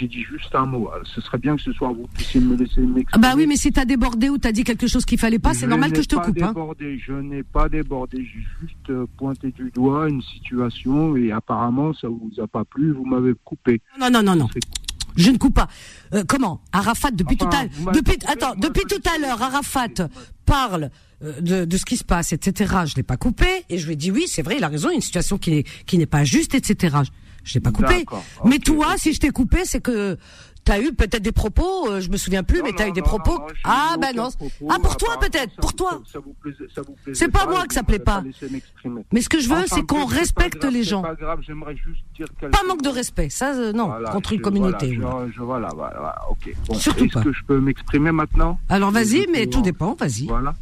dit 0.00 0.22
juste 0.22 0.54
un 0.54 0.64
mot. 0.64 0.88
Alors, 0.90 1.06
ce 1.06 1.20
serait 1.20 1.38
bien 1.38 1.56
que 1.56 1.62
ce 1.62 1.72
soir 1.72 1.92
vous 1.92 2.06
puissiez 2.14 2.40
me 2.40 2.56
laisser 2.56 2.80
m'exprimer. 2.80 3.06
Ah 3.12 3.18
bah 3.18 3.34
oui, 3.36 3.46
mais 3.46 3.56
si 3.56 3.70
t'as 3.70 3.84
débordé 3.84 4.30
ou 4.30 4.38
t'as 4.38 4.52
dit 4.52 4.64
quelque 4.64 4.86
chose 4.86 5.04
qu'il 5.04 5.18
fallait 5.18 5.38
pas, 5.38 5.52
c'est 5.52 5.66
normal 5.66 5.92
que 5.92 6.00
je 6.00 6.08
te 6.08 6.14
n'ai 6.14 6.20
pas 6.20 6.26
coupe. 6.26 6.42
Hein. 6.42 6.48
Débordé, 6.48 6.98
Je 6.98 7.12
n'ai 7.12 7.42
pas 7.42 7.68
débordé, 7.68 8.18
j'ai 8.18 8.46
juste 8.60 8.90
euh, 8.90 9.06
pointé 9.18 9.50
du 9.50 9.70
doigt 9.70 10.08
une 10.08 10.22
situation 10.22 11.16
et 11.16 11.32
apparemment 11.32 11.92
ça 11.92 12.08
vous 12.08 12.32
a 12.42 12.46
pas 12.46 12.64
plu, 12.64 12.92
vous 12.92 13.04
m'avez 13.04 13.34
coupé. 13.44 13.80
Non, 14.00 14.08
non, 14.10 14.22
non, 14.22 14.36
non. 14.36 14.48
Je 15.16 15.30
ne 15.30 15.38
coupe 15.38 15.54
pas. 15.54 15.68
Euh, 16.14 16.24
comment? 16.26 16.62
Arafat, 16.72 17.10
depuis 17.10 17.36
Enfin, 17.40 17.68
tout 17.68 17.90
à 17.90 17.92
depuis, 17.92 18.18
attends, 18.26 18.54
depuis 18.56 18.84
tout 18.88 19.02
à 19.08 19.18
l'heure, 19.18 19.42
Arafat 19.42 20.08
parle 20.44 20.90
euh, 21.22 21.40
de, 21.40 21.64
de 21.64 21.76
ce 21.76 21.84
qui 21.84 21.96
se 21.96 22.04
passe, 22.04 22.32
etc. 22.32 22.74
Je 22.86 22.94
l'ai 22.96 23.02
pas 23.02 23.16
coupé 23.16 23.64
et 23.68 23.78
je 23.78 23.86
lui 23.86 23.94
ai 23.94 23.96
dit 23.96 24.10
oui, 24.10 24.26
c'est 24.28 24.42
vrai, 24.42 24.56
il 24.58 24.64
a 24.64 24.68
raison, 24.68 24.88
il 24.88 24.92
y 24.92 24.94
a 24.94 24.96
une 24.96 25.00
situation 25.02 25.38
qui 25.38 25.50
n'est 25.50 25.64
qui 25.86 25.98
n'est 25.98 26.06
pas 26.06 26.24
juste, 26.24 26.54
etc. 26.54 26.96
Je 27.44 27.54
l'ai 27.54 27.60
pas 27.60 27.72
coupé. 27.72 28.04
Mais 28.44 28.58
toi, 28.58 28.94
si 28.98 29.12
je 29.12 29.20
t'ai 29.20 29.30
coupé, 29.30 29.64
c'est 29.64 29.80
que 29.80 30.18
t'as 30.66 30.80
eu 30.80 30.92
peut-être 30.92 31.22
des 31.22 31.32
propos, 31.32 31.88
euh, 31.88 32.00
je 32.00 32.10
me 32.10 32.16
souviens 32.18 32.42
plus, 32.42 32.60
mais 32.62 32.72
t'as 32.72 32.88
eu 32.88 32.92
des 32.92 33.00
propos. 33.00 33.38
non, 33.38 33.46
j'ai 33.48 33.60
ah 33.64 33.96
ben 33.98 34.14
non. 34.14 34.30
propos, 34.30 34.68
Ah 34.68 34.76
pour 34.82 34.96
toi 34.98 35.16
peut-être, 35.18 35.54
ça 35.54 35.60
pour 35.62 35.74
toi. 35.74 36.02
ça- 36.12 36.18
ça 36.74 36.82
ça 36.82 37.10
C'est 37.14 37.28
pas 37.30 37.46
pas, 37.46 37.50
moi 37.52 37.66
que 37.66 37.72
ça 37.72 37.82
plaît 37.82 37.98
pas. 38.00 38.22
Mais 39.12 39.20
ce 39.22 39.28
que 39.30 39.40
je 39.40 39.48
veux, 39.48 39.54
Enfin, 39.56 39.64
c'est 39.76 39.86
qu'on 39.86 40.04
respecte 40.04 40.58
grave, 40.60 40.72
les 40.72 40.82
gens. 40.82 41.00
Pas 41.02 41.14
grave, 41.14 41.40
j'aimerais 41.46 41.76
juste 41.76 42.02
dire 42.16 42.26
quelque 42.38 42.50
Pas 42.52 42.64
manque 42.66 42.82
de 42.82 42.88
respect, 42.90 43.30
ça 43.30 43.54
euh, 43.54 43.72
non, 43.72 43.86
Voilà, 43.86 44.10
contre 44.10 44.32
une 44.32 44.40
communauté. 44.42 44.96
Voilà, 44.96 45.28
je, 45.34 45.40
voilà, 45.40 45.68
ok. 46.30 46.54
Bon, 46.68 46.74
Surtout 46.74 47.04
Est-ce 47.04 47.14
pas. 47.14 47.22
que 47.22 47.32
je 47.32 47.44
peux 47.44 47.60
m'exprimer 47.60 48.10
maintenant? 48.12 48.58
Alors 48.68 48.90
vas-y, 48.90 49.26
mais 49.32 49.46
tout 49.46 49.62
dépend, 49.62 49.94
vas-y. 49.94 50.26
Voilà. 50.26 50.54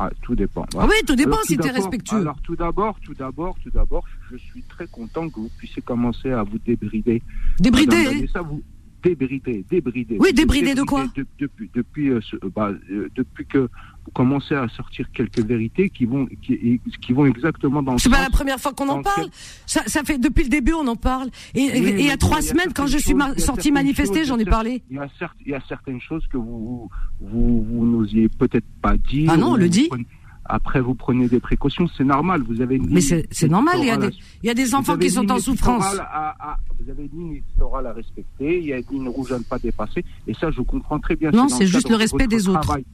Ah, 0.00 0.10
tout 0.22 0.36
dépend. 0.36 0.64
Ah 0.78 0.86
oui, 0.88 0.94
tout 1.04 1.16
dépend 1.16 1.32
Alors, 1.32 1.44
si 1.44 1.56
t'es 1.56 1.64
d'abord- 1.68 1.74
respectueux. 1.82 2.18
Alors 2.20 2.36
tout 2.44 2.54
d'abord, 2.54 2.96
tout 3.04 3.14
d'abord, 3.14 3.56
tout 3.62 3.70
d'abord, 3.70 4.04
je 4.30 4.36
suis 4.36 4.62
très 4.62 4.86
content 4.86 5.28
que 5.28 5.40
vous 5.40 5.50
puissiez 5.58 5.82
commencer 5.82 6.30
à 6.30 6.44
vous 6.44 6.58
débrider. 6.64 7.20
Débrider 7.58 8.04
Vanessa, 8.04 8.40
vous 8.42 8.62
débrider, 9.02 9.64
débrider. 9.70 10.16
Oui, 10.18 10.28
Vous 10.30 10.34
débrider 10.36 10.74
de 10.74 10.82
quoi 10.82 11.06
de- 11.16 11.26
depuis, 11.38 11.70
depuis, 11.74 12.08
euh, 12.10 12.20
bah, 12.54 12.70
euh, 12.90 13.08
depuis 13.14 13.46
que 13.46 13.58
vous 13.58 14.10
commencez 14.12 14.54
à 14.54 14.68
sortir 14.68 15.10
quelques 15.12 15.40
vérités 15.40 15.90
qui 15.90 16.04
vont, 16.04 16.26
qui, 16.42 16.80
qui 17.00 17.12
vont 17.12 17.26
exactement 17.26 17.82
dans 17.82 17.98
C'est 17.98 18.08
pas 18.10 18.22
la 18.22 18.30
première 18.30 18.58
fois 18.58 18.72
qu'on 18.72 18.88
en 18.88 19.02
parle. 19.02 19.28
Ça, 19.66 19.82
ça 19.86 20.02
fait 20.02 20.18
depuis 20.18 20.44
le 20.44 20.50
début 20.50 20.72
on 20.72 20.86
en 20.86 20.96
parle. 20.96 21.28
Et, 21.54 21.60
et- 21.60 21.80
Oui, 21.80 21.88
et 21.88 22.00
il 22.00 22.06
y 22.06 22.10
a 22.10 22.16
trois 22.16 22.40
semaines, 22.42 22.72
quand 22.74 22.86
je 22.86 22.98
suis 22.98 23.14
choses- 23.14 23.34
certaines 23.36 23.70
manifester, 23.70 24.24
j'en 24.24 24.38
ai 24.38 24.44
parlé. 24.44 24.82
Il 24.90 24.96
y 24.96 24.98
a, 24.98 25.08
certes, 25.18 25.36
il 25.44 25.52
y 25.52 25.54
a 25.54 25.62
certaines 25.68 26.00
choses 26.00 26.26
que 26.28 26.36
vous 26.36 26.88
vous, 27.20 27.62
vous 27.64 27.84
n'osiez 27.86 28.28
peut-être 28.28 28.66
pas 28.80 28.96
dire. 28.96 29.30
Ah 29.32 29.36
non, 29.36 29.52
on 29.52 29.56
le 29.56 29.64
vous 29.64 29.70
dit. 29.70 29.88
prenez- 29.88 30.06
Après, 30.50 30.80
vous 30.80 30.94
prenez 30.94 31.28
des 31.28 31.40
précautions, 31.40 31.86
c'est 31.96 32.04
normal. 32.04 32.42
Vous 32.42 32.60
avez 32.60 32.76
une 32.76 32.88
Mais 32.88 33.00
c'est 33.02 33.48
normal. 33.48 33.76
Il 33.80 33.86
y 33.86 33.90
a 33.90 33.96
des, 33.98 34.06
éditoriale 34.06 34.12
à- 34.12 34.38
il 34.42 34.46
y 34.46 34.50
a 34.50 34.54
des 34.54 34.64
vous 34.64 34.74
enfants 34.74 34.96
qui 34.96 35.10
sont 35.10 35.30
en 35.30 35.38
souffrance. 35.38 35.84
éditoriale 35.84 36.08
à- 36.10 36.52
à- 36.52 36.58
vous 36.80 36.90
avez 36.90 37.02
une 37.12 37.18
ligne 37.20 37.34
éditoriale 37.36 37.86
à 37.88 37.92
respecter. 37.92 38.58
Il 38.58 38.64
y 38.64 38.72
a 38.72 38.78
une 38.78 38.84
ligne 38.90 39.08
rouge 39.08 39.32
à 39.32 39.38
ne 39.38 39.44
pas 39.44 39.58
dépasser. 39.58 40.04
Et 40.26 40.34
ça, 40.34 40.50
je 40.50 40.62
comprends 40.62 40.98
très 40.98 41.16
bien. 41.16 41.30
Non, 41.32 41.48
c'est 41.48 41.66
juste 41.66 41.90
le 41.90 41.96
respect 41.96 42.26
des 42.26 42.48
autres. 42.48 42.60
travail. 42.60 42.84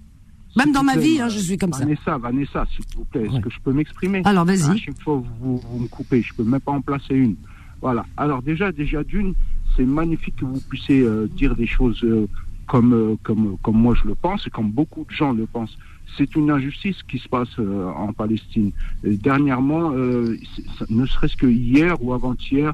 Même 0.56 0.72
dans 0.72 0.84
ma 0.84 0.92
plaît, 0.92 1.02
vie, 1.02 1.20
hein, 1.20 1.28
je 1.28 1.38
suis 1.40 1.56
comme 1.56 1.72
ça. 1.72 1.80
Vanessa, 1.80 2.16
Vanessa, 2.18 2.64
s'il 2.74 2.84
vous 2.96 3.04
plaît, 3.04 3.22
est-ce 3.24 3.32
Ouais. 3.34 3.40
que 3.40 3.50
je 3.50 3.58
peux 3.60 3.72
m'exprimer 3.72 4.22
Alors, 4.24 4.44
vas-y. 4.44 4.70
À 4.70 4.76
chaque 4.76 5.00
fois, 5.02 5.20
vous, 5.40 5.58
vous 5.58 5.78
me 5.80 5.88
coupez, 5.88 6.22
je 6.22 6.32
peux 6.34 6.44
même 6.44 6.60
pas 6.60 6.70
en 6.72 6.80
placer 6.80 7.14
une. 7.14 7.34
Voilà. 7.80 8.06
Alors 8.16 8.40
déjà, 8.40 8.70
déjà 8.72 9.02
d'une, 9.02 9.34
c'est 9.76 9.84
magnifique 9.84 10.36
que 10.36 10.44
vous 10.44 10.60
puissiez 10.60 11.00
euh, 11.02 11.28
dire 11.36 11.54
des 11.56 11.66
choses 11.66 12.00
euh, 12.04 12.28
comme, 12.68 12.92
euh, 12.94 13.16
comme, 13.24 13.56
comme 13.62 13.76
moi 13.76 13.94
je 14.00 14.06
le 14.08 14.14
pense 14.14 14.46
et 14.46 14.50
comme 14.50 14.70
beaucoup 14.70 15.04
de 15.04 15.10
gens 15.10 15.32
le 15.32 15.46
pensent. 15.46 15.76
C'est 16.16 16.36
une 16.36 16.50
injustice 16.50 17.02
qui 17.08 17.18
se 17.18 17.28
passe 17.28 17.48
euh, 17.58 17.86
en 17.88 18.12
Palestine. 18.12 18.70
Et 19.02 19.16
dernièrement, 19.16 19.90
euh, 19.92 20.36
ne 20.90 21.06
serait-ce 21.06 21.36
que 21.36 21.46
hier 21.46 21.96
ou 22.02 22.12
avant-hier, 22.12 22.72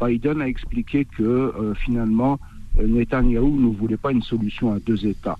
Biden 0.00 0.42
a 0.42 0.48
expliqué 0.48 1.04
que 1.04 1.22
euh, 1.22 1.74
finalement, 1.74 2.38
Netanyahou 2.78 3.58
ne 3.60 3.74
voulait 3.74 3.96
pas 3.96 4.12
une 4.12 4.22
solution 4.22 4.72
à 4.72 4.78
deux 4.80 5.06
États. 5.06 5.38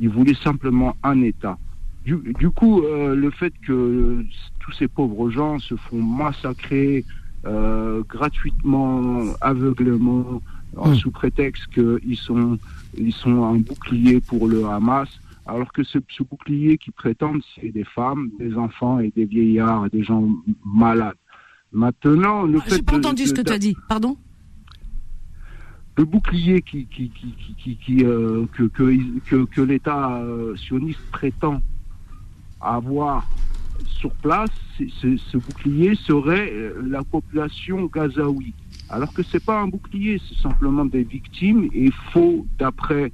Il 0.00 0.08
voulait 0.08 0.34
simplement 0.34 0.96
un 1.02 1.22
État. 1.22 1.58
Du, 2.04 2.16
du 2.38 2.50
coup, 2.50 2.80
le 2.82 3.30
fait 3.30 3.52
que 3.66 4.24
tous 4.60 4.72
ces 4.72 4.88
pauvres 4.88 5.28
gens 5.30 5.58
se 5.58 5.74
font 5.76 6.00
massacrer 6.00 7.04
gratuitement, 8.08 9.22
aveuglément, 9.40 10.40
en- 10.76 10.90
Mm. 10.90 10.94
sous 10.94 11.10
prétexte 11.10 11.66
qu'ils 11.74 12.16
sont, 12.16 12.58
ils 12.96 13.12
sont 13.12 13.44
un 13.44 13.56
bouclier 13.56 14.20
pour 14.20 14.46
le 14.48 14.64
Hamas, 14.66 15.08
alors 15.48 15.72
que 15.72 15.82
ce, 15.82 15.98
ce 16.10 16.22
bouclier 16.22 16.76
qui 16.76 16.90
prétendent, 16.90 17.40
c'est 17.54 17.70
des 17.70 17.84
femmes, 17.84 18.30
des 18.38 18.54
enfants 18.56 18.98
et 19.00 19.10
des 19.16 19.24
vieillards 19.24 19.86
et 19.86 19.88
des 19.88 20.02
gens 20.04 20.28
malades. 20.64 21.16
Maintenant, 21.72 22.42
le 22.42 22.60
fait 22.60 22.76
J'ai 22.76 22.82
pas 22.82 22.96
entendu 22.96 23.22
de- 23.24 23.28
ce 23.28 23.34
que 23.34 23.40
tu 23.40 23.52
as 23.52 23.58
dit. 23.58 23.74
Pardon? 23.88 24.16
Le 25.96 26.04
bouclier 26.04 26.60
qui, 26.62 26.86
qui, 26.86 27.08
qui, 27.10 27.32
qui, 27.32 27.54
qui- 27.56 27.76
qui, 27.78 28.04
euh, 28.04 28.46
que, 28.52 28.64
que, 28.64 29.18
que, 29.28 29.44
que 29.46 29.60
l'État 29.62 30.18
euh, 30.18 30.54
sioniste 30.56 31.00
prétend 31.10 31.60
avoir 32.60 33.26
sur 33.86 34.10
place, 34.16 34.50
ce 34.78 35.36
bouclier 35.38 35.94
serait 35.94 36.52
euh, 36.52 36.82
la 36.86 37.02
population 37.04 37.86
gazaoui. 37.86 38.52
Alors 38.90 39.12
que 39.12 39.22
c'est 39.22 39.44
pas 39.44 39.60
un 39.60 39.68
bouclier, 39.68 40.20
c'est 40.28 40.38
simplement 40.42 40.84
des 40.84 41.04
victimes 41.04 41.64
et 41.72 41.84
il 41.86 41.92
faut, 42.12 42.46
d'après 42.58 43.12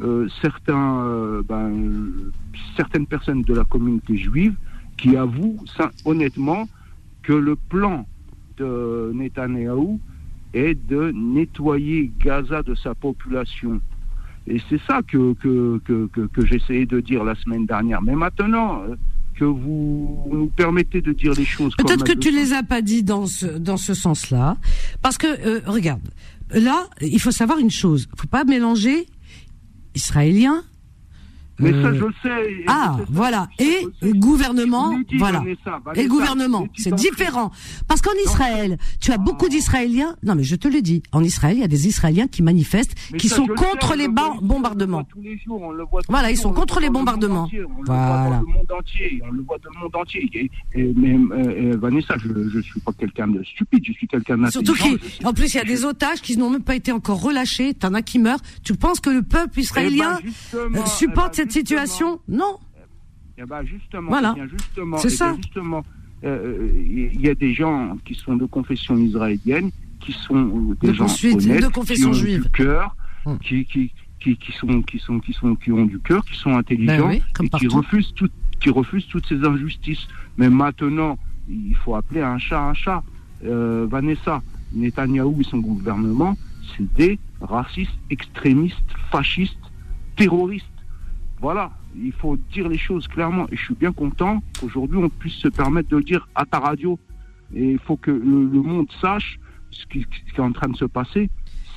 euh, 0.00 0.28
certains, 0.40 1.04
euh, 1.04 1.42
ben, 1.46 2.30
certaines 2.76 3.06
personnes 3.06 3.42
de 3.42 3.54
la 3.54 3.64
communauté 3.64 4.16
juive, 4.16 4.54
qui 4.96 5.16
avouent 5.16 5.62
ça, 5.76 5.90
honnêtement 6.04 6.68
que 7.22 7.32
le 7.32 7.56
plan 7.56 8.06
de 8.56 9.12
Netanyahou 9.14 10.00
est 10.54 10.74
de 10.74 11.12
nettoyer 11.12 12.10
Gaza 12.18 12.62
de 12.62 12.74
sa 12.74 12.94
population. 12.94 13.80
Et 14.46 14.60
c'est 14.68 14.80
ça 14.86 15.00
que, 15.02 15.34
que, 15.34 15.80
que, 15.84 16.06
que, 16.12 16.20
que 16.22 16.46
j'essayais 16.46 16.86
de 16.86 17.00
dire 17.00 17.24
la 17.24 17.34
semaine 17.36 17.64
dernière. 17.64 18.02
Mais 18.02 18.14
maintenant 18.14 18.82
euh, 18.82 18.96
que 19.36 19.44
vous 19.44 20.28
nous 20.30 20.48
permettez 20.48 21.00
de 21.00 21.12
dire 21.12 21.32
les 21.34 21.44
choses 21.44 21.74
Peut-être 21.76 22.04
que 22.04 22.12
tu 22.12 22.30
le 22.30 22.36
les 22.36 22.52
as 22.52 22.62
pas 22.62 22.82
dit 22.82 23.02
dans 23.02 23.26
ce 23.26 23.46
dans 23.46 23.76
ce 23.76 23.94
sens-là, 23.94 24.56
parce 25.00 25.16
que 25.16 25.26
euh, 25.26 25.60
regarde, 25.66 26.02
là, 26.50 26.88
il 27.00 27.20
faut 27.20 27.30
savoir 27.30 27.58
une 27.58 27.70
chose. 27.70 28.08
Faut 28.16 28.26
pas 28.26 28.44
mélanger 28.44 29.06
israéliens. 29.94 30.64
Mais 31.62 31.70
ça, 31.72 31.88
euh, 31.88 31.94
je 31.98 32.04
le 32.04 32.12
sais. 32.22 32.52
Et 32.52 32.64
Ah, 32.66 32.96
ça, 32.98 33.04
voilà. 33.10 33.48
Et 33.58 33.86
gouvernement, 34.16 34.94
voilà. 35.18 35.38
Vanessa, 35.40 35.80
Vanessa, 35.84 36.02
Et 36.02 36.06
gouvernement, 36.06 36.68
c'est 36.76 36.94
différent. 36.94 37.50
Parce 37.88 38.00
qu'en 38.02 38.10
Israël, 38.24 38.78
tu 39.00 39.12
as 39.12 39.18
beaucoup 39.18 39.48
d'Israéliens. 39.48 40.16
Non, 40.22 40.34
mais 40.34 40.44
je 40.44 40.56
te 40.56 40.68
le 40.68 40.80
dis. 40.82 41.02
En 41.12 41.22
Israël, 41.22 41.56
il 41.56 41.60
y 41.60 41.64
a 41.64 41.68
des 41.68 41.86
Israéliens 41.88 42.26
qui 42.28 42.42
manifestent, 42.42 42.94
Mais 43.12 43.18
qui 43.18 43.28
ça, 43.28 43.36
sont 43.36 43.46
sais, 43.46 43.54
contre 43.54 43.92
on 43.92 43.96
les 43.96 44.06
le 44.06 44.12
voit 44.12 44.36
bombardements. 44.42 45.04
tous 45.04 45.20
les 45.20 45.38
jours, 45.38 45.60
on 45.62 45.70
le 45.72 45.84
voit 45.84 46.00
Voilà, 46.08 46.30
ils 46.30 46.36
sont 46.36 46.52
contre 46.52 46.80
les 46.80 46.90
bombardements. 46.90 47.44
entier, 47.44 47.62
On 47.64 47.80
le 47.80 47.84
Voilà. 47.86 48.40
le 48.40 48.46
monde 48.46 48.72
entier, 48.78 49.22
on 49.28 49.32
le 49.32 49.42
voit 49.42 49.58
dans 49.58 49.70
le 49.74 49.80
monde 49.82 49.96
entier. 49.96 50.28
Et, 50.34 50.50
et- 50.74 50.92
mais 50.96 51.14
euh, 51.14 51.72
euh, 51.72 51.76
Vanessa, 51.78 52.14
je 52.18 52.28
ne 52.28 52.62
suis 52.62 52.80
pas 52.80 52.92
quelqu'un 52.98 53.28
de 53.28 53.42
stupide, 53.44 53.84
je 53.86 53.92
suis 53.92 54.06
quelqu'un 54.06 54.36
d'intelligent. 54.38 54.64
Surtout 54.64 54.98
qu'en 55.22 55.32
plus, 55.32 55.54
il 55.54 55.56
y 55.56 55.60
a 55.60 55.64
des 55.64 55.84
otages 55.84 56.20
qui 56.20 56.36
n'ont 56.36 56.50
même 56.50 56.62
pas 56.62 56.74
été 56.76 56.92
encore 56.92 57.20
relâchés. 57.22 57.74
T'en 57.74 57.94
as 57.94 58.02
qui 58.02 58.18
meurent. 58.18 58.40
Tu 58.64 58.74
penses 58.74 59.00
que 59.00 59.10
le 59.10 59.22
peuple 59.22 59.60
israélien 59.60 60.18
Eh 60.22 60.56
ben, 60.72 60.80
euh, 60.80 60.86
supporte 60.86 61.38
eh 61.38 61.42
ben, 61.42 61.48
cette 61.52 61.66
situation 61.68 62.20
Non. 62.28 62.58
Eh 63.38 63.44
ben 63.44 63.64
justement, 63.64 64.08
Voilà. 64.10 64.34
eh 64.38 64.48
justement, 64.48 64.98
C'est 64.98 65.08
eh 65.08 65.16
ça. 65.16 65.34
justement, 65.36 65.84
euh, 66.24 66.70
il 67.14 67.20
y 67.20 67.28
a 67.28 67.34
des 67.34 67.54
gens 67.54 67.96
qui 68.04 68.14
sont 68.14 68.36
de 68.36 68.44
confession 68.46 68.96
israélienne, 68.96 69.70
qui 70.00 70.12
sont 70.12 70.34
euh, 70.36 70.74
des 70.80 70.88
De 70.88 70.92
gens 70.92 71.06
honnêtes, 71.06 71.62
de 71.62 71.68
confession 71.68 72.10
qui 72.10 72.16
ont 72.18 72.20
juive. 72.20 72.42
du 72.44 72.50
cœur, 72.50 72.94
Hum. 73.24 73.38
qui, 73.38 73.64
qui, 73.66 73.92
qui, 74.20 74.36
qui 74.36 74.52
sont, 74.52 74.82
qui 74.82 74.98
sont, 74.98 75.20
qui 75.20 75.32
sont, 75.32 75.54
qui 75.54 75.70
ont 75.70 75.84
du 75.84 76.00
cœur, 76.00 76.24
qui 76.24 76.36
sont 76.36 76.54
intelligents 76.56 77.06
Ben 77.08 77.16
oui, 77.18 77.22
comme 77.34 77.46
et 77.46 77.50
qui 77.50 77.68
refusent 77.68 78.12
tout, 78.14 78.28
qui 78.60 78.70
refusent 78.70 79.06
toutes 79.06 79.26
ces 79.26 79.44
injustices. 79.44 80.06
Mais 80.36 80.50
maintenant, 80.50 81.16
il 81.48 81.76
faut 81.76 81.94
appeler 81.94 82.20
un 82.20 82.38
chat 82.38 82.60
un 82.60 82.74
chat. 82.74 83.02
Euh, 83.44 83.86
Vanessa, 83.90 84.42
Netanyahou 84.72 85.40
et 85.40 85.44
son 85.44 85.58
gouvernement, 85.58 86.36
c'est 86.76 86.92
des 86.94 87.18
racistes, 87.40 87.92
extrémistes, 88.10 88.76
fascistes, 89.10 89.56
terroristes. 90.16 90.66
Voilà, 91.42 91.72
il 92.00 92.12
faut 92.12 92.36
dire 92.52 92.68
les 92.68 92.78
choses 92.78 93.08
clairement. 93.08 93.46
Et 93.50 93.56
je 93.56 93.64
suis 93.64 93.74
bien 93.74 93.92
content 93.92 94.40
qu'aujourd'hui 94.60 94.98
on 94.98 95.08
puisse 95.08 95.34
se 95.34 95.48
permettre 95.48 95.88
de 95.88 95.96
le 95.96 96.04
dire 96.04 96.28
à 96.36 96.44
ta 96.44 96.60
radio. 96.60 97.00
Et 97.52 97.72
il 97.72 97.80
faut 97.80 97.96
que 97.96 98.12
le, 98.12 98.62
monde 98.62 98.86
sache 99.00 99.40
ce 99.72 99.84
qui, 99.86 100.06
est 100.36 100.40
en 100.40 100.52
train 100.52 100.68
de 100.68 100.76
se 100.76 100.84
passer. 100.84 101.30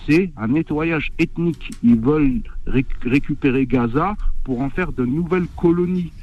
C'est 0.08 0.32
un 0.38 0.50
nettoyage 0.50 1.12
ethnique. 1.18 1.72
Ils 1.82 2.00
veulent 2.00 2.42
réc- 2.68 2.86
récupérer 3.04 3.66
Gaza 3.66 4.16
pour 4.44 4.62
en 4.62 4.70
faire 4.70 4.92
de 4.94 5.04
nouvelles 5.04 5.48
colonies. 5.58 6.14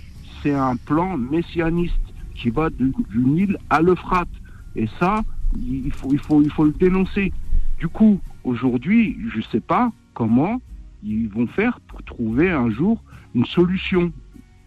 C'est 0.41 0.55
un 0.55 0.77
plan 0.77 1.19
messianiste. 1.19 1.99
qui 2.37 2.51
va 2.51 2.71
du, 2.71 2.93
du 3.11 3.19
Nil 3.19 3.59
à 3.71 3.83
l'Euphrate. 3.83 4.29
Et 4.77 4.87
ça, 5.01 5.25
il 5.57 5.93
faut, 5.93 6.13
il, 6.13 6.21
faut, 6.21 6.43
il 6.43 6.51
faut 6.51 6.65
le 6.65 6.73
dénoncer. 6.73 7.33
Du 7.81 7.89
coup, 7.89 8.21
aujourd'hui, 8.45 9.19
je 9.33 9.39
ne 9.39 9.43
sais 9.51 9.61
pas 9.61 9.91
comment 10.15 10.63
ils 11.03 11.29
vont 11.29 11.49
faire 11.49 11.81
pour 11.81 12.05
trouver 12.05 12.49
un 12.49 12.71
jour 12.71 13.03
une 13.35 13.47
solution. 13.47 14.13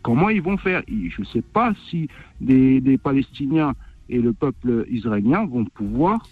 Comment 0.01 0.29
ils 0.29 0.41
vont 0.41 0.57
faire? 0.57 0.83
Je 0.87 1.21
ne 1.21 1.25
sais 1.25 1.41
pas 1.41 1.73
si 1.89 2.07
les, 2.39 2.79
les 2.79 2.97
Palestiniens 2.97 3.73
et 4.09 4.19
le 4.19 4.33
peuple 4.33 4.85
israélien 4.89 5.45
vont 5.45 5.65
pouvoir 5.65 6.27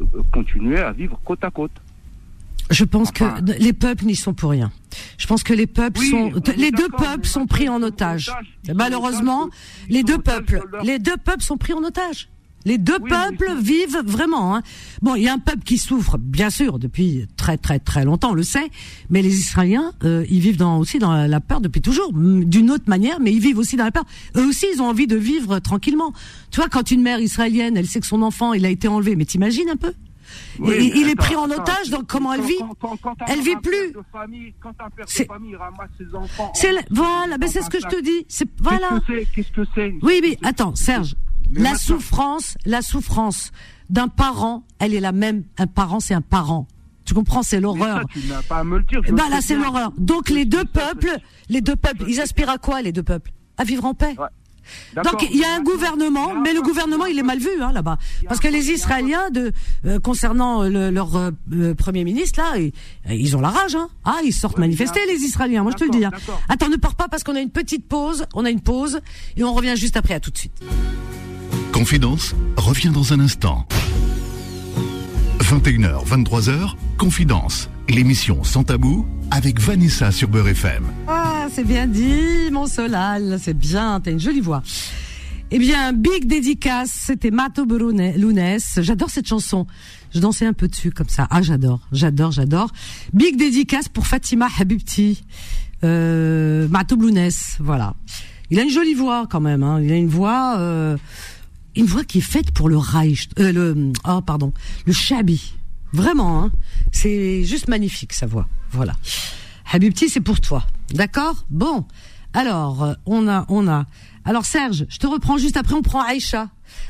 euh, 0.00 0.22
continuer 0.32 0.78
à 0.78 0.92
vivre 0.92 1.18
côte 1.24 1.42
à 1.44 1.50
côte. 1.50 1.72
Je 2.70 2.84
pense 2.84 3.10
que 3.10 3.24
les 3.58 3.72
peuples 3.72 4.04
n'y 4.04 4.14
sont 4.14 4.32
pour 4.32 4.50
rien. 4.50 4.70
Je 5.18 5.26
pense 5.26 5.42
que 5.42 5.52
les 5.52 5.66
peuples 5.66 5.98
Oui, 5.98 6.10
sont, 6.10 6.32
les 6.56 6.70
deux 6.70 6.88
peuples 6.88 7.26
sont 7.26 7.46
pris 7.46 7.68
en 7.68 7.82
otage. 7.82 8.30
Malheureusement, 8.72 9.48
les 9.88 10.04
deux 10.04 10.18
peuples, 10.18 10.62
les 10.84 10.98
deux 11.00 11.16
peuples 11.16 11.42
sont 11.42 11.56
pris 11.56 11.72
en 11.72 11.82
otage. 11.82 12.28
Les 12.66 12.76
deux 12.78 12.98
peuples 12.98 13.52
vivent 13.62 14.02
vraiment. 14.04 14.54
Hein. 14.54 14.62
Bon, 15.00 15.14
il 15.14 15.22
y 15.22 15.28
a 15.28 15.32
un 15.32 15.38
peuple 15.38 15.62
qui 15.64 15.78
souffre, 15.78 16.18
bien 16.18 16.50
sûr, 16.50 16.78
depuis 16.78 17.26
très 17.36 17.56
très 17.56 17.78
très 17.78 18.04
longtemps, 18.04 18.32
on 18.32 18.34
le 18.34 18.42
sait. 18.42 18.68
Mais 19.08 19.22
les 19.22 19.38
Israéliens, 19.40 19.92
euh, 20.04 20.24
ils 20.28 20.40
vivent 20.40 20.58
dans, 20.58 20.78
aussi 20.78 20.98
dans 20.98 21.12
la 21.26 21.40
peur 21.40 21.60
depuis 21.60 21.80
toujours, 21.80 22.12
d'une 22.12 22.70
autre 22.70 22.84
manière, 22.86 23.18
mais 23.20 23.32
ils 23.32 23.40
vivent 23.40 23.58
aussi 23.58 23.76
dans 23.76 23.84
la 23.84 23.90
peur. 23.92 24.04
Eux 24.36 24.46
aussi, 24.46 24.66
ils 24.74 24.82
ont 24.82 24.86
envie 24.88 25.06
de 25.06 25.16
vivre 25.16 25.58
tranquillement. 25.60 26.12
Tu 26.50 26.60
vois, 26.60 26.68
quand 26.68 26.90
une 26.90 27.00
mère 27.02 27.20
israélienne, 27.20 27.76
elle 27.76 27.86
sait 27.86 28.00
que 28.00 28.06
son 28.06 28.20
enfant, 28.22 28.52
il 28.52 28.66
a 28.66 28.70
été 28.70 28.88
enlevé, 28.88 29.16
mais 29.16 29.24
t'imagines 29.24 29.70
un 29.70 29.76
peu? 29.76 29.92
Oui, 30.60 30.92
Il 30.94 31.08
est 31.08 31.16
pris 31.16 31.34
en 31.34 31.50
attends, 31.50 31.62
otage, 31.62 31.90
donc 31.90 32.06
comment 32.06 32.32
elle 32.32 32.42
vit 32.42 32.54
quand- 32.60 32.74
quand- 32.80 32.96
quand 33.02 33.22
un- 33.22 33.32
Elle 33.32 33.40
vit 33.40 33.56
plus. 33.56 33.92
C'est- 35.08 35.26
voilà, 36.90 37.36
ben 37.38 37.48
c'est 37.48 37.62
ce 37.62 37.70
que 37.70 37.80
je 37.80 37.86
te 37.88 38.00
dis. 38.00 38.26
C'est 38.28 38.48
voilà. 38.62 39.00
Qu'est-ce 39.08 39.32
que 39.32 39.32
c'est? 39.34 39.50
Que 39.52 39.62
c'est? 39.74 39.94
Oui, 40.02 40.20
mais 40.22 40.38
attends, 40.42 40.76
Serge, 40.76 41.16
Mais 41.50 41.60
la 41.62 41.70
maintenant- 41.70 41.78
souffrance, 41.78 42.56
la 42.66 42.82
souffrance 42.82 43.52
d'un 43.88 44.08
parent, 44.08 44.64
elle 44.78 44.94
est 44.94 45.00
la 45.00 45.12
même. 45.12 45.44
Un 45.58 45.66
parent, 45.66 46.00
c'est 46.00 46.14
un 46.14 46.20
parent. 46.20 46.66
Tu 47.04 47.14
comprends, 47.14 47.42
c'est 47.42 47.58
l'horreur. 47.60 47.98
ça, 47.98 48.04
tu 48.12 48.26
n'as 48.28 48.42
pas 48.42 48.58
à 48.58 48.64
me 48.64 48.78
le 48.78 48.84
dire. 48.84 49.00
je 49.04 49.12
Bah 49.12 49.24
là, 49.30 49.40
c'est 49.42 49.56
l'horreur. 49.56 49.92
Donc 49.98 50.28
les 50.30 50.44
deux 50.44 50.64
peuples, 50.64 51.16
les 51.48 51.60
deux 51.60 51.74
peuples, 51.76 52.04
ils 52.08 52.20
aspirent 52.20 52.50
à 52.50 52.58
quoi, 52.58 52.82
les 52.82 52.92
deux 52.92 53.02
peuples? 53.02 53.32
À 53.58 53.64
vivre 53.64 53.84
en 53.84 53.94
paix. 53.94 54.14
D'accord. 54.94 55.12
Donc 55.18 55.28
il 55.32 55.36
y 55.40 55.42
a 55.44 55.52
un 55.56 55.62
gouvernement, 55.62 56.34
mais 56.34 56.52
le 56.52 56.62
gouvernement 56.62 57.06
il 57.06 57.18
est 57.18 57.24
mal 57.24 57.38
vu 57.40 57.48
hein, 57.60 57.72
là-bas, 57.72 57.98
parce 58.28 58.38
que 58.38 58.46
les 58.46 58.70
Israéliens, 58.70 59.30
de 59.30 59.50
euh, 59.86 59.98
concernant 59.98 60.62
le- 60.62 60.90
leur 60.90 61.16
euh, 61.16 61.30
euh, 61.52 61.74
premier 61.74 62.04
ministre 62.04 62.38
là, 62.40 62.56
ils, 62.58 62.72
ils 63.10 63.36
ont 63.36 63.40
la 63.40 63.48
rage. 63.48 63.74
Hein. 63.74 63.88
Ah, 64.04 64.18
ils 64.24 64.32
sortent 64.32 64.58
manifester 64.58 65.00
les 65.08 65.24
Israéliens. 65.24 65.62
Moi 65.64 65.72
je 65.72 65.78
te 65.78 65.84
le 65.84 65.90
dis. 65.90 66.04
Hein. 66.04 66.12
Attends, 66.48 66.68
ne 66.68 66.76
pars 66.76 66.94
pas 66.94 67.08
parce 67.08 67.24
qu'on 67.24 67.34
a 67.34 67.40
une 67.40 67.50
petite 67.50 67.88
pause. 67.88 68.26
On 68.34 68.44
a 68.44 68.50
une 68.50 68.60
pause 68.60 69.00
et 69.36 69.42
on 69.42 69.52
revient 69.54 69.74
juste 69.76 69.96
après. 69.96 70.14
À 70.14 70.20
tout 70.20 70.30
de 70.30 70.38
suite. 70.38 70.52
Confidence 71.72 72.34
revient 72.56 72.90
dans 72.90 73.12
un 73.12 73.20
instant. 73.20 73.66
21h, 75.38 76.04
23h, 76.06 76.74
Confidence, 76.98 77.70
l'émission 77.88 78.44
sans 78.44 78.64
tabou 78.64 79.06
avec 79.30 79.60
Vanessa 79.60 80.10
sur 80.10 80.28
Beurre 80.28 80.48
FM. 80.48 80.84
Ah, 81.06 81.46
c'est 81.52 81.64
bien 81.64 81.86
dit, 81.86 82.50
mon 82.50 82.66
Solal. 82.66 83.38
C'est 83.40 83.56
bien, 83.56 84.00
t'as 84.00 84.10
une 84.10 84.20
jolie 84.20 84.40
voix. 84.40 84.62
Eh 85.52 85.58
bien, 85.58 85.92
big 85.92 86.26
dédicace, 86.26 86.90
c'était 86.90 87.30
Mato 87.30 87.64
Lunes. 87.64 88.58
J'adore 88.76 89.10
cette 89.10 89.26
chanson. 89.26 89.66
Je 90.12 90.20
dansais 90.20 90.46
un 90.46 90.52
peu 90.52 90.68
dessus 90.68 90.90
comme 90.90 91.08
ça. 91.08 91.26
Ah, 91.30 91.42
j'adore, 91.42 91.80
j'adore, 91.92 92.32
j'adore. 92.32 92.70
Big 93.12 93.36
dédicace 93.36 93.88
pour 93.88 94.06
Fatima 94.06 94.48
Habibti. 94.58 95.24
Euh, 95.82 96.68
Mato 96.68 96.96
voilà. 97.58 97.94
Il 98.50 98.58
a 98.58 98.62
une 98.62 98.70
jolie 98.70 98.94
voix 98.94 99.26
quand 99.30 99.40
même. 99.40 99.62
Hein. 99.62 99.80
Il 99.82 99.92
a 99.92 99.96
une 99.96 100.08
voix, 100.08 100.56
euh, 100.58 100.96
une 101.76 101.86
voix 101.86 102.04
qui 102.04 102.18
est 102.18 102.22
faite 102.22 102.52
pour 102.52 102.68
le 102.68 102.76
Reich, 102.76 103.28
euh, 103.38 103.52
le, 103.52 103.92
oh 104.08 104.20
pardon, 104.20 104.52
le 104.86 104.92
Shabi. 104.92 105.54
Vraiment, 105.92 106.44
hein. 106.44 106.52
c'est 106.92 107.44
juste 107.44 107.68
magnifique 107.68 108.12
sa 108.12 108.26
voix. 108.26 108.46
Voilà. 108.70 108.94
Habibti, 109.72 110.08
c'est 110.08 110.20
pour 110.20 110.40
toi, 110.40 110.64
d'accord? 110.92 111.44
Bon. 111.50 111.84
Alors, 112.32 112.84
euh, 112.84 112.94
on 113.06 113.28
a, 113.28 113.44
on 113.48 113.66
a. 113.68 113.86
Alors 114.24 114.44
Serge, 114.44 114.86
je 114.88 114.98
te 114.98 115.06
reprends 115.06 115.38
juste 115.38 115.56
après. 115.56 115.74
On 115.74 115.82
prend 115.82 116.02
Aïcha. 116.02 116.48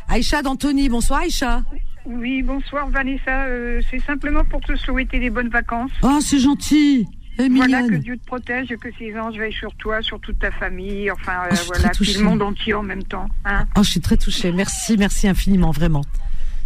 Aïcha 0.08 0.42
d'Anthony. 0.42 0.88
Bonsoir 0.88 1.20
Aïcha. 1.20 1.62
Oui, 2.04 2.42
bonsoir 2.42 2.88
Vanessa. 2.88 3.44
Euh, 3.46 3.80
c'est 3.90 4.00
simplement 4.00 4.44
pour 4.44 4.60
te 4.60 4.74
souhaiter 4.76 5.18
des 5.18 5.30
bonnes 5.30 5.48
vacances. 5.48 5.92
Oh, 6.02 6.18
c'est 6.20 6.40
gentil. 6.40 7.06
Voilà, 7.48 7.82
que 7.88 7.94
Dieu 7.96 8.16
te 8.18 8.24
protège 8.26 8.70
et 8.72 8.76
que 8.76 8.88
ses 8.98 9.18
anges 9.18 9.36
veillent 9.36 9.52
sur 9.52 9.74
toi, 9.76 10.02
sur 10.02 10.20
toute 10.20 10.38
ta 10.38 10.50
famille, 10.50 11.10
enfin 11.10 11.32
euh, 11.44 11.48
Oh, 11.52 11.54
suis 11.56 11.66
voilà, 11.66 11.88
touchée. 11.90 12.18
le 12.18 12.24
monde 12.24 12.42
entier 12.42 12.74
en 12.74 12.82
même 12.82 13.02
temps. 13.04 13.26
Hein 13.44 13.66
Oh, 13.76 13.82
je 13.82 13.90
suis 13.90 14.00
très 14.00 14.16
touchée. 14.16 14.52
Merci, 14.52 14.96
merci 14.96 15.28
infiniment, 15.28 15.70
vraiment. 15.70 16.04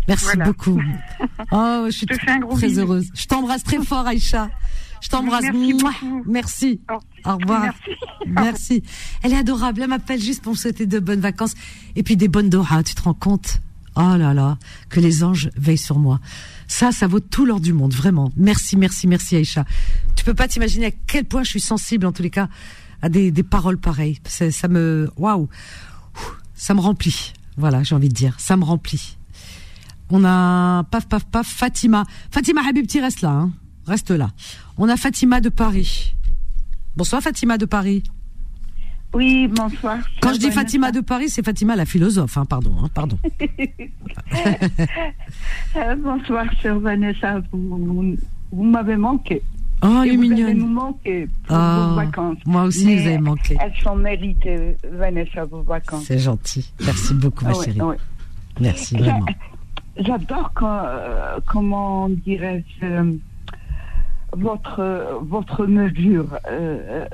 Merci 0.08 0.24
Voilà. 0.26 0.44
beaucoup. 0.46 0.80
Oh, 1.52 1.84
je 1.86 1.90
suis 1.90 2.06
Je 2.10 2.16
très 2.16 2.38
bisou. 2.68 2.80
heureuse. 2.80 3.10
Je 3.14 3.26
t'embrasse 3.26 3.62
très 3.64 3.78
fort, 3.82 4.06
Aïcha. 4.06 4.50
Je 5.00 5.08
t'embrasse. 5.10 5.44
Merci. 5.52 5.74
Merci. 6.26 6.80
Au 7.26 7.36
revoir. 7.36 7.62
Merci. 7.62 7.90
Merci. 8.26 8.82
Elle 9.22 9.32
est 9.34 9.36
adorable. 9.38 9.82
Elle 9.82 9.88
m'appelle 9.88 10.20
juste 10.20 10.42
pour 10.42 10.52
me 10.52 10.56
souhaiter 10.58 10.86
de 10.86 10.98
bonnes 10.98 11.20
vacances 11.20 11.54
et 11.94 12.02
puis 12.02 12.16
des 12.16 12.28
bonnes 12.28 12.48
doha. 12.48 12.82
Tu 12.82 12.94
te 12.94 13.02
rends 13.02 13.12
compte? 13.14 13.60
Oh 13.96 14.16
là 14.16 14.34
là, 14.34 14.56
que 14.88 14.98
les 15.00 15.22
anges 15.22 15.50
veillent 15.56 15.78
sur 15.78 15.98
moi. 15.98 16.20
Ça, 16.66 16.92
ça 16.92 17.06
vaut 17.06 17.20
tout 17.20 17.46
l'or 17.46 17.60
du 17.60 17.72
monde, 17.72 17.92
vraiment. 17.92 18.32
Merci, 18.36 18.76
merci, 18.76 19.06
merci, 19.06 19.36
Aïcha. 19.36 19.64
Tu 20.16 20.24
peux 20.24 20.34
pas 20.34 20.48
t'imaginer 20.48 20.86
à 20.86 20.90
quel 20.90 21.24
point 21.24 21.42
je 21.42 21.50
suis 21.50 21.60
sensible, 21.60 22.06
en 22.06 22.12
tous 22.12 22.22
les 22.22 22.30
cas, 22.30 22.48
à 23.02 23.08
des, 23.08 23.30
des 23.30 23.42
paroles 23.42 23.78
pareilles. 23.78 24.18
Ça 24.26 24.68
me, 24.68 25.10
waouh, 25.16 25.48
ça 26.54 26.74
me 26.74 26.80
remplit. 26.80 27.32
Voilà, 27.56 27.82
j'ai 27.82 27.94
envie 27.94 28.08
de 28.08 28.14
dire, 28.14 28.34
ça 28.38 28.56
me 28.56 28.64
remplit. 28.64 29.16
On 30.10 30.24
a 30.24 30.84
paf 30.90 31.06
paf 31.08 31.24
paf 31.24 31.46
Fatima. 31.46 32.04
Fatima 32.30 32.60
Habibti 32.66 33.00
reste 33.00 33.22
là, 33.22 33.30
hein. 33.30 33.52
reste 33.86 34.10
là. 34.10 34.30
On 34.76 34.88
a 34.88 34.96
Fatima 34.96 35.40
de 35.40 35.48
Paris. 35.48 36.14
Bonsoir 36.96 37.22
Fatima 37.22 37.58
de 37.58 37.64
Paris. 37.64 38.02
Oui, 39.14 39.46
bonsoir. 39.48 39.98
Quand 40.20 40.32
je 40.34 40.38
dis 40.38 40.50
Fatima 40.50 40.90
de 40.90 41.00
Paris, 41.00 41.28
c'est 41.28 41.44
Fatima 41.44 41.76
la 41.76 41.84
philosophe, 41.86 42.36
hein, 42.36 42.44
pardon, 42.44 42.72
hein, 42.82 42.88
pardon. 42.92 43.18
Euh, 45.76 45.96
bonsoir, 45.96 46.44
chère 46.62 46.78
Vanessa. 46.78 47.40
Vous, 47.52 47.76
vous- 47.76 48.16
vous 48.52 48.64
m'avez 48.64 48.96
manqué. 48.96 49.42
Oh, 49.82 50.02
elle 50.04 50.12
est 50.12 50.14
vous 50.16 50.22
mignonne. 50.22 50.44
allez 50.46 50.54
nous 50.54 50.68
manquer 50.68 51.26
pour 51.46 51.56
Oh, 51.56 51.88
vos 51.88 51.94
vacances. 51.96 52.38
moi 52.46 52.62
aussi, 52.62 52.86
Mais 52.86 52.96
vous 53.00 53.06
avez 53.08 53.18
manqué. 53.18 53.56
Elles 53.60 53.74
sont 53.82 53.96
méritées, 53.96 54.76
Vanessa, 54.92 55.44
vos 55.44 55.62
vacances. 55.62 56.04
C'est 56.06 56.18
gentil. 56.20 56.72
Merci 56.84 57.14
beaucoup, 57.14 57.44
ma 57.44 57.50
Ah 57.50 57.64
chérie. 57.64 57.80
Merci 58.60 58.96
vraiment. 58.96 59.26
J'adore 59.98 60.52
euh, 60.62 61.38
comment 61.46 62.08
dirais-je, 62.08 62.86
euh, 62.86 63.12
votre, 64.32 65.18
votre 65.22 65.66
mesure, 65.66 66.26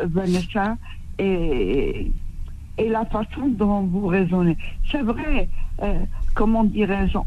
Vanessa, 0.07 0.77
et, 1.21 2.11
et 2.79 2.89
la 2.89 3.05
façon 3.07 3.49
dont 3.49 3.83
vous 3.83 4.07
raisonnez. 4.07 4.57
C'est 4.91 5.03
vrai, 5.03 5.49
euh, 5.83 5.95
comment 6.35 6.65
dirais-je, 6.65 7.19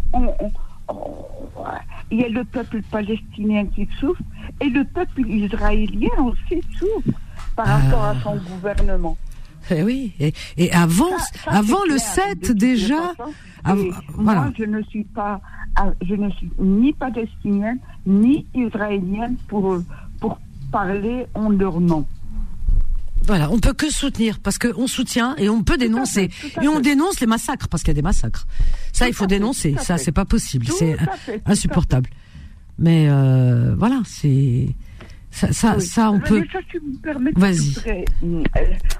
il 2.11 2.19
y 2.19 2.23
a 2.25 2.29
le 2.29 2.43
peuple 2.43 2.81
palestinien 2.91 3.65
qui 3.67 3.87
souffre 3.99 4.21
et 4.61 4.69
le 4.69 4.83
peuple 4.83 5.21
israélien 5.27 6.09
aussi 6.19 6.61
souffre 6.77 7.17
par 7.55 7.67
rapport 7.67 8.03
à 8.03 8.15
son 8.21 8.35
gouvernement. 8.35 9.17
Eh 9.71 9.81
oui, 9.81 10.11
et, 10.19 10.33
et 10.57 10.71
avant, 10.73 11.17
Ça, 11.19 11.25
ça, 11.45 11.51
avant 11.51 11.83
le 11.83 11.95
clair, 11.95 11.99
7 11.99 12.39
de 12.41 12.47
toutes 12.47 12.57
déjà, 12.57 13.13
façons. 13.15 13.31
av- 13.63 13.79
Et 13.79 13.91
voilà. 14.15 14.41
Moi, 14.41 14.51
je 14.57 14.65
ne 14.65 14.81
suis 14.83 15.05
pas, 15.05 15.39
ah, 15.77 15.91
je 16.01 16.15
ne 16.15 16.29
suis 16.31 16.49
ni 16.59 16.91
palestinienne 16.93 17.79
ni 18.05 18.45
israélienne 18.53 19.37
pour 19.47 19.77
pour 20.19 20.37
parler 20.71 21.27
en 21.33 21.47
leur 21.49 21.79
nom. 21.79 22.05
Voilà, 23.25 23.49
on 23.51 23.59
peut 23.59 23.73
que 23.73 23.89
soutenir 23.89 24.39
parce 24.39 24.57
qu'on 24.57 24.87
soutient 24.87 25.35
et 25.37 25.47
on 25.49 25.63
peut 25.63 25.77
dénoncer 25.77 26.29
et 26.61 26.67
on 26.67 26.79
dénonce 26.79 27.19
les 27.21 27.27
massacres 27.27 27.67
parce 27.69 27.83
qu'il 27.83 27.89
y 27.89 27.95
a 27.95 28.01
des 28.01 28.01
massacres. 28.01 28.45
Ça, 28.91 29.07
il 29.07 29.13
faut 29.13 29.27
dénoncer. 29.27 29.75
Ça, 29.79 29.97
c'est 29.97 30.11
pas 30.11 30.25
possible. 30.25 30.67
C'est 30.67 30.97
insupportable. 31.45 32.09
Mais 32.79 33.07
euh, 33.09 33.75
voilà, 33.77 34.01
c'est 34.05 34.67
ça, 35.31 35.51
ça, 35.53 35.75
Oui. 35.77 35.81
ça, 35.85 36.11
on 36.11 36.19
peut. 36.19 36.39
Vanessa, 36.39 36.59
tu 36.69 36.79
me 36.79 36.97
permets, 36.97 37.31
Vas-y. 37.35 37.73
euh, 37.87 38.35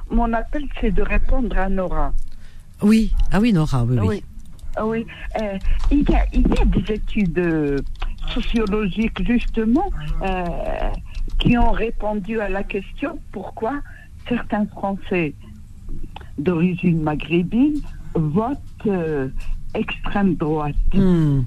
mon 0.10 0.32
appel, 0.34 0.64
c'est 0.80 0.91
de 0.91 1.02
répondre 1.02 1.58
à 1.58 1.70
Nora. 1.70 2.14
Oui, 2.82 3.12
ah 3.32 3.40
oui, 3.40 3.52
Nora, 3.54 3.84
oui, 3.84 3.98
oui. 4.00 4.08
Oui. 4.08 4.24
Ah 4.76 4.86
oui. 4.86 5.06
Euh, 5.41 5.58
il, 5.91 6.10
y 6.10 6.16
a, 6.16 6.26
il 6.34 6.48
y 6.48 6.60
a 6.60 6.66
des 6.66 6.94
études 6.94 7.38
euh, 7.40 7.78
sociologiques, 8.34 9.26
justement, 9.26 9.90
euh, 10.24 10.44
qui 11.40 11.58
ont 11.58 11.72
répondu 11.72 12.40
à 12.40 12.50
la 12.50 12.64
question 12.64 13.20
pourquoi 13.32 13.82
certains 14.28 14.66
Français 14.68 15.34
d'origine 16.38 17.02
maghrébine 17.02 17.82
votent 18.16 18.60
euh, 18.88 19.30
extrême 19.74 20.36
droite. 20.36 20.76
Hmm. 20.94 21.41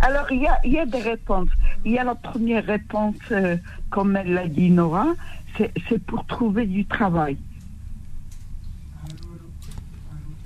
Alors, 0.00 0.30
il 0.32 0.42
y 0.42 0.46
a, 0.46 0.58
il 0.64 0.72
y 0.72 0.78
a 0.78 0.86
des 0.86 1.02
réponses. 1.02 1.50
Il 1.84 1.92
y 1.92 1.98
a 1.98 2.04
la 2.04 2.14
première 2.14 2.64
réponse, 2.64 3.16
euh, 3.32 3.56
comme 3.90 4.16
elle 4.16 4.32
l'a 4.32 4.48
dit 4.48 4.70
Nora, 4.70 5.08
c'est 5.58 6.02
pour 6.06 6.24
trouver 6.26 6.64
du 6.66 6.86
travail. 6.86 7.36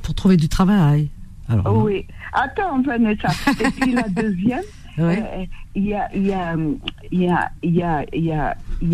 pour 0.04 0.14
trouver 0.14 0.36
du 0.36 0.48
travail. 0.48 1.08
Alors, 1.48 1.82
oui. 1.82 2.06
Attends, 2.32 2.80
Vanessa. 2.82 3.28
Et 3.60 3.70
puis 3.70 3.92
la 3.92 4.08
deuxième, 4.08 4.62
euh, 4.98 5.46
il 5.74 5.86
y 5.86 5.94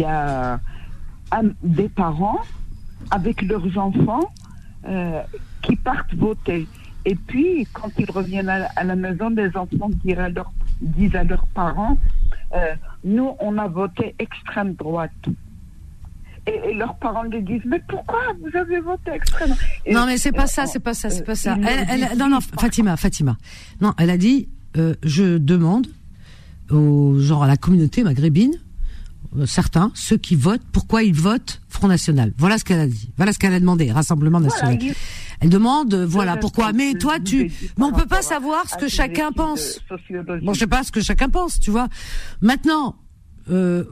a, 0.05 0.61
des 1.63 1.89
parents 1.89 2.41
avec 3.11 3.43
leurs 3.43 3.77
enfants 3.79 4.31
euh, 4.87 5.21
qui 5.63 5.77
partent 5.77 6.15
voter. 6.15 6.67
Et 7.05 7.15
puis, 7.15 7.67
quand 7.73 7.91
ils 7.99 8.11
reviennent 8.11 8.49
à, 8.49 8.67
à 8.77 8.85
la 8.85 8.97
maison, 8.97 9.31
les 9.31 9.49
enfants 9.57 9.91
disent 10.05 10.19
à, 10.19 10.29
leurs- 10.29 10.53
disent 10.81 11.15
à 11.17 11.25
leurs 11.25 11.47
parents, 11.49 11.97
euh, 12.55 12.75
nous, 13.05 13.31
on 13.41 13.57
a 13.59 13.69
voté 13.69 14.15
extrême 14.19 14.75
droite. 14.75 15.11
Et, 16.47 16.71
et 16.71 16.75
leurs 16.75 16.97
parents 16.97 17.23
lui 17.25 17.43
disent, 17.43 17.63
mais 17.67 17.81
pourquoi 17.89 18.19
vous 18.41 18.57
avez 18.57 18.81
voté 18.81 19.13
extrême? 19.13 19.49
Droite 19.49 19.61
Et- 19.87 19.95
non 19.95 20.05
mais 20.07 20.17
c'est 20.19 20.33
pas 20.33 20.45
euh, 20.45 20.47
ça, 20.47 20.67
c'est 20.67 20.81
pas 20.81 20.95
ça, 20.95 21.11
c'est 21.11 21.23
pas 21.25 21.35
ça. 21.35 21.57
Elle, 21.67 21.87
elle- 21.89 22.19
non 22.19 22.29
non, 22.29 22.41
Fatima, 22.41 22.97
Fatima. 22.97 23.37
Non, 23.81 23.93
elle 23.99 24.11
a 24.11 24.17
dit, 24.19 24.49
euh, 24.77 24.95
je 25.03 25.39
demande 25.39 25.87
au 26.71 27.19
genre 27.19 27.43
à 27.45 27.47
la 27.47 27.57
communauté 27.57 28.03
maghrébine, 28.05 28.53
certains, 29.47 29.93
ceux 29.95 30.17
qui 30.17 30.35
votent, 30.35 30.63
pourquoi 30.73 31.03
ils 31.03 31.15
votent 31.15 31.61
Front 31.69 31.89
National. 31.89 32.33
Voilà 32.37 32.59
ce 32.59 32.65
qu'elle 32.65 32.81
a 32.81 32.87
dit. 32.87 33.11
Voilà 33.17 33.33
ce 33.33 33.39
qu'elle 33.39 33.55
a 33.55 33.61
demandé, 33.61 33.91
Rassemblement 33.91 34.41
National. 34.41 34.79
Elle 35.41 35.49
demande, 35.49 35.95
euh, 35.95 36.07
voilà 36.07 36.37
pourquoi. 36.37 36.73
Mais 36.73 36.95
toi, 36.95 37.19
tu, 37.21 37.51
mais 37.79 37.85
on 37.85 37.93
peut 37.93 38.07
pas 38.07 38.23
savoir 38.23 38.69
ce 38.69 38.77
que 38.77 38.89
chacun 38.89 39.33
pense. 39.33 39.81
Bon, 40.43 40.53
je 40.53 40.59
sais 40.59 40.67
pas 40.67 40.83
ce 40.83 40.93
que 40.93 41.01
chacun 41.01 41.29
pense, 41.29 41.59
tu 41.61 41.71
vois. 41.71 41.89
Maintenant, 42.41 42.97
euh, 43.51 43.85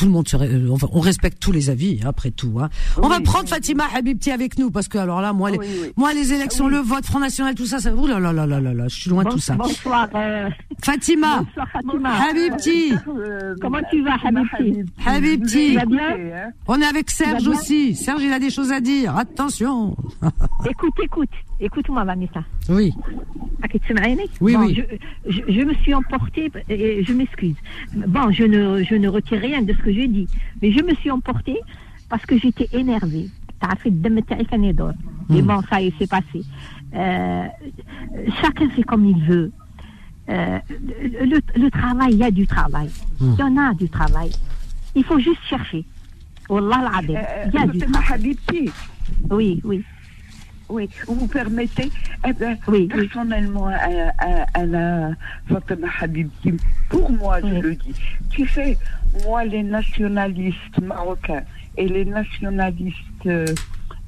tout 0.00 0.06
le 0.06 0.12
monde 0.12 0.26
se, 0.26 0.36
euh, 0.38 0.70
enfin, 0.72 0.88
on 0.92 1.00
respecte 1.00 1.38
tous 1.42 1.52
les 1.52 1.68
avis, 1.68 2.00
hein, 2.02 2.06
après 2.08 2.30
tout. 2.30 2.58
Hein. 2.58 2.70
On 2.96 3.08
va 3.08 3.20
prendre 3.20 3.44
oui. 3.44 3.50
Fatima 3.50 3.84
Habibti 3.94 4.30
avec 4.30 4.58
nous 4.58 4.70
parce 4.70 4.88
que 4.88 4.96
alors 4.96 5.20
là, 5.20 5.34
moi, 5.34 5.50
les, 5.50 5.58
Oui, 5.58 5.66
moi, 5.94 6.14
les 6.14 6.32
élections, 6.32 6.64
Oui. 6.64 6.70
le 6.72 6.78
vote, 6.78 7.04
Front 7.04 7.18
National, 7.20 7.54
tout 7.54 7.66
ça, 7.66 7.80
ça, 7.80 7.94
ouh 7.94 8.06
là 8.06 8.18
là 8.18 8.32
là 8.32 8.46
là 8.46 8.60
là 8.62 8.72
là, 8.72 8.88
je 8.88 8.96
suis 8.98 9.10
loin 9.10 9.24
de 9.24 9.28
tout 9.28 9.38
ça. 9.38 9.56
Bonsoir. 9.56 10.08
euh, 10.14 10.48
Fatima, 10.82 11.42
bonsoir 11.42 11.68
Fatima. 11.70 12.12
Habibti, 12.30 12.94
Euh, 13.08 13.54
Comment 13.60 13.80
tu 13.90 14.02
vas, 14.02 14.14
Habibti 14.24 14.84
Habibti, 15.04 15.76
on 16.66 16.80
est 16.80 16.86
avec 16.86 17.10
Serge 17.10 17.46
aussi. 17.46 17.94
Serge, 17.94 18.22
il 18.22 18.32
a 18.32 18.38
des 18.38 18.48
choses 18.50 18.72
à 18.72 18.80
dire. 18.80 19.14
Attention. 19.18 19.94
Écoute, 20.70 20.94
écoute, 21.02 21.28
écoute-moi, 21.60 22.04
Vanessa. 22.04 22.42
Oui. 22.70 22.92
Oui, 24.40 24.54
Bon, 24.54 24.60
oui. 24.64 24.82
Je, 25.26 25.30
je, 25.30 25.40
je 25.52 25.60
me 25.62 25.74
suis 25.74 25.92
emportée, 25.94 26.50
et 26.68 27.04
je 27.04 27.12
m'excuse. 27.12 27.54
Bon, 27.94 28.30
je 28.30 28.44
ne, 28.44 28.82
je 28.82 28.94
ne 28.94 29.08
retire 29.08 29.40
rien 29.40 29.60
de 29.62 29.72
ce 29.74 29.78
que 29.82 29.89
que 29.90 30.00
je 30.00 30.06
dis. 30.06 30.28
Mais 30.62 30.72
je 30.72 30.82
me 30.82 30.94
suis 30.94 31.10
emportée 31.10 31.58
parce 32.08 32.24
que 32.26 32.38
j'étais 32.38 32.68
énervée. 32.72 33.28
Mais 35.28 35.42
hmm. 35.42 35.46
bon, 35.46 35.60
ça 35.68 35.80
y 35.80 35.92
s'est 35.98 36.06
passé. 36.06 36.42
Euh, 36.94 37.44
chacun 38.40 38.70
fait 38.70 38.82
comme 38.82 39.04
il 39.04 39.22
veut. 39.22 39.52
Euh, 40.28 40.58
le, 40.66 41.68
travail, 41.70 42.12
il 42.12 42.18
y 42.18 42.24
a 42.24 42.30
du 42.30 42.46
travail. 42.46 42.88
Hmm. 43.20 43.34
Il 43.34 43.38
y 43.38 43.42
en 43.42 43.56
a 43.58 43.74
du 43.74 43.88
travail. 43.88 44.30
Il 44.94 45.04
faut 45.04 45.18
juste 45.18 45.42
chercher. 45.48 45.84
Wallah, 46.48 47.00
il 47.02 47.10
y 47.10 47.58
a 47.58 47.66
du 47.66 47.78
travail. 47.78 48.36
Oui, 49.30 49.60
oui 49.64 49.84
oui, 50.70 50.88
vous 51.06 51.26
permettez 51.26 51.90
eh 52.26 52.32
ben, 52.32 52.56
Oui, 52.68 52.88
oui. 52.94 53.06
Personnellement, 53.08 53.70
Fatima 55.48 55.88
Habibti, 56.00 56.54
pour 56.88 57.10
moi, 57.10 57.40
je 57.40 57.54
le 57.60 57.74
dis, 57.74 57.94
tu 58.30 58.46
sais, 58.48 58.78
moi, 59.24 59.44
les 59.44 59.62
nationalistes 59.62 60.78
marocains 60.82 61.42
et 61.76 61.86
les 61.88 62.04
nationalistes 62.04 63.26
euh, 63.26 63.46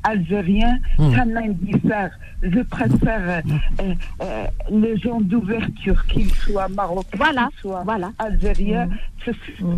algériens, 0.05 0.78
Hmm. 0.98 1.14
ça 1.14 1.24
m'indiffère. 1.24 2.10
Je 2.43 2.60
préfère 2.60 3.43
euh, 3.80 3.94
euh, 4.22 4.44
les 4.70 4.97
gens 4.97 5.20
d'ouverture, 5.20 6.05
qu'ils 6.06 6.32
soient 6.34 6.68
marocains, 6.68 7.16
Voilà, 7.16 7.48
qu'ils 7.52 7.60
soient 7.60 7.82
voilà. 7.84 8.10
algériens, 8.18 8.86
Hmm. 8.86 8.97
ce, 9.24 9.30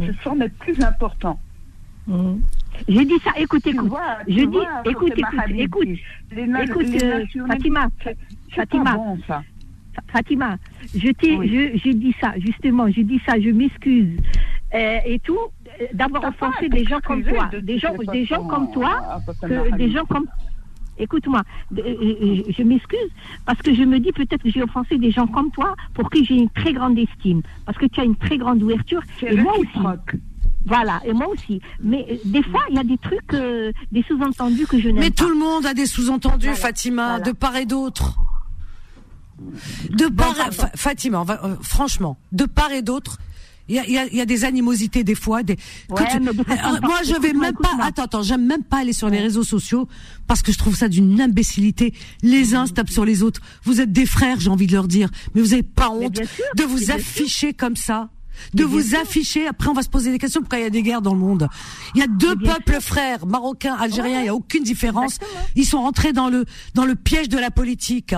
ce 0.06 0.12
sont 0.22 0.34
les 0.34 0.48
plus 0.48 0.82
importants. 0.82 1.38
Mhm. 2.06 2.40
J'ai 2.88 3.04
dit 3.04 3.14
ça, 3.22 3.30
écoute, 3.36 3.66
écoute. 3.66 3.88
vois, 3.88 4.18
je 4.26 4.34
dis, 4.34 4.44
vois, 4.46 4.82
écoute, 4.84 5.12
écoute, 5.16 5.40
écoute. 5.56 5.88
Les, 6.32 6.42
Écoute, 6.64 6.82
les 6.82 7.02
euh, 7.02 7.24
Fatima, 7.46 7.88
Fatima. 8.50 8.94
bon, 8.96 9.18
Fatima, 10.12 10.56
je 10.94 11.10
t'ai, 11.12 11.36
Oui. 11.36 11.48
je- 11.48 11.78
j'ai 11.78 11.94
dit 11.94 12.14
ça, 12.20 12.34
justement, 12.38 12.90
j'ai 12.90 13.04
dit 13.04 13.20
ça, 13.26 13.38
je 13.40 13.50
m'excuse. 13.50 14.18
Euh, 14.74 14.98
et 15.06 15.20
tout, 15.20 15.38
euh, 15.80 15.84
d'avoir 15.92 16.24
offensé 16.24 16.68
des 16.68 16.84
gens 16.84 16.98
comme 17.04 17.22
toi, 17.22 17.48
de 17.52 17.60
des 17.60 17.78
gens, 17.78 17.94
des 18.12 18.24
gens 18.24 18.44
comme 18.44 18.70
toi, 18.72 19.22
que, 19.40 19.76
des 19.76 19.90
gens 19.92 20.04
comme, 20.06 20.26
écoute-moi, 20.98 21.42
je, 21.70 22.42
je 22.56 22.62
m'excuse 22.64 23.10
parce 23.46 23.62
que 23.62 23.72
je 23.72 23.82
me 23.84 24.00
dis 24.00 24.10
peut-être 24.10 24.42
que 24.42 24.50
j'ai 24.50 24.62
offensé 24.64 24.98
des 24.98 25.12
gens 25.12 25.28
comme 25.28 25.52
toi 25.52 25.76
pour 25.94 26.10
qui 26.10 26.24
j'ai 26.24 26.34
une 26.36 26.50
très 26.50 26.72
grande 26.72 26.98
estime, 26.98 27.42
parce 27.66 27.78
que 27.78 27.86
tu 27.86 28.00
as 28.00 28.04
une 28.04 28.16
très 28.16 28.36
grande 28.36 28.60
ouverture, 28.64 29.02
et 29.22 29.36
moi 29.36 29.52
aussi. 29.58 29.78
Voilà, 30.66 31.00
et 31.04 31.12
moi 31.12 31.28
aussi. 31.28 31.60
Mais 31.82 32.06
euh, 32.10 32.16
des 32.24 32.42
fois, 32.42 32.60
il 32.70 32.76
y 32.76 32.78
a 32.78 32.84
des 32.84 32.98
trucs, 32.98 33.34
euh, 33.34 33.70
des 33.92 34.02
sous-entendus 34.08 34.66
que 34.66 34.78
je 34.80 34.88
n'aime 34.88 34.98
Mais 35.00 35.10
pas. 35.10 35.24
tout 35.24 35.28
le 35.28 35.38
monde 35.38 35.66
a 35.66 35.74
des 35.74 35.86
sous-entendus, 35.86 36.46
Voilà, 36.46 36.60
Fatima, 36.60 37.06
voilà. 37.16 37.24
de 37.24 37.32
part 37.32 37.56
et 37.56 37.66
d'autre. 37.66 38.16
De 39.90 40.06
part, 40.06 40.34
pardon. 40.34 40.52
Fa- 40.52 40.70
Fatima, 40.74 41.24
va- 41.24 41.44
euh, 41.44 41.56
franchement, 41.60 42.16
de 42.32 42.44
part 42.44 42.70
et 42.72 42.82
d'autre, 42.82 43.18
il 43.68 43.74
y 43.76 43.78
a, 43.78 43.84
il 43.86 43.92
y 43.92 43.98
a- 43.98 44.06
il 44.06 44.14
y 44.16 44.20
a 44.20 44.26
des 44.26 44.44
animosités 44.44 45.04
des 45.04 45.14
fois. 45.14 45.42
Des, 45.42 45.56
Ouais, 45.90 46.02
tu- 46.10 46.20
mais 46.20 46.32
de 46.32 46.42
façon 46.44 46.78
moi, 46.82 46.98
je 47.04 47.20
vais 47.20 47.32
même 47.32 47.54
pas. 47.54 47.70
Attends, 47.80 48.04
attends, 48.04 48.22
j'aime 48.22 48.46
même 48.46 48.62
pas 48.62 48.78
aller 48.78 48.92
sur 48.92 49.08
les 49.10 49.18
réseaux 49.20 49.42
sociaux 49.42 49.88
parce 50.26 50.42
que 50.42 50.52
je 50.52 50.58
trouve 50.58 50.76
ça 50.76 50.88
d'une 50.88 51.20
imbécilité. 51.20 51.94
Les 52.22 52.54
uns 52.54 52.66
se 52.66 52.72
tapent 52.72 52.90
sur 52.90 53.04
les 53.04 53.22
autres. 53.22 53.40
Vous 53.64 53.80
êtes 53.80 53.92
des 53.92 54.06
frères, 54.06 54.38
j'ai 54.40 54.50
envie 54.50 54.66
de 54.66 54.72
leur 54.72 54.86
dire, 54.88 55.08
mais 55.34 55.40
vous 55.40 55.52
avez 55.52 55.62
pas 55.62 55.90
Mais 55.98 56.06
honte 56.06 56.16
sûr, 56.16 56.26
de 56.56 56.62
mais 56.62 56.68
vous 56.68 56.90
afficher 56.90 57.52
comme 57.54 57.76
ça. 57.76 58.10
De 58.54 58.64
vous 58.64 58.94
afficher, 58.94 59.46
après 59.46 59.68
on 59.68 59.72
va 59.74 59.82
se 59.82 59.88
poser 59.88 60.10
des 60.10 60.18
questions 60.18 60.40
pourquoi 60.40 60.58
il 60.58 60.62
y 60.62 60.66
a 60.66 60.70
des 60.70 60.82
guerres 60.82 61.02
dans 61.02 61.14
le 61.14 61.20
monde? 61.20 61.48
Il 61.94 62.00
y 62.00 62.04
a 62.04 62.06
deux 62.06 62.34
bien 62.34 62.54
peuples 62.54 62.80
frères, 62.80 63.26
marocains, 63.26 63.74
algériens, 63.74 64.18
il 64.18 64.20
Ouais. 64.20 64.26
y 64.26 64.28
a 64.28 64.34
aucune 64.34 64.62
différence. 64.64 65.14
Exactement. 65.16 65.40
Ils 65.56 65.64
sont 65.66 65.82
rentrés 65.82 66.12
dans 66.12 66.28
le 66.28 66.44
dans 66.74 66.84
le 66.84 66.94
piège 66.94 67.28
de 67.28 67.38
la 67.38 67.50
politique. 67.50 68.14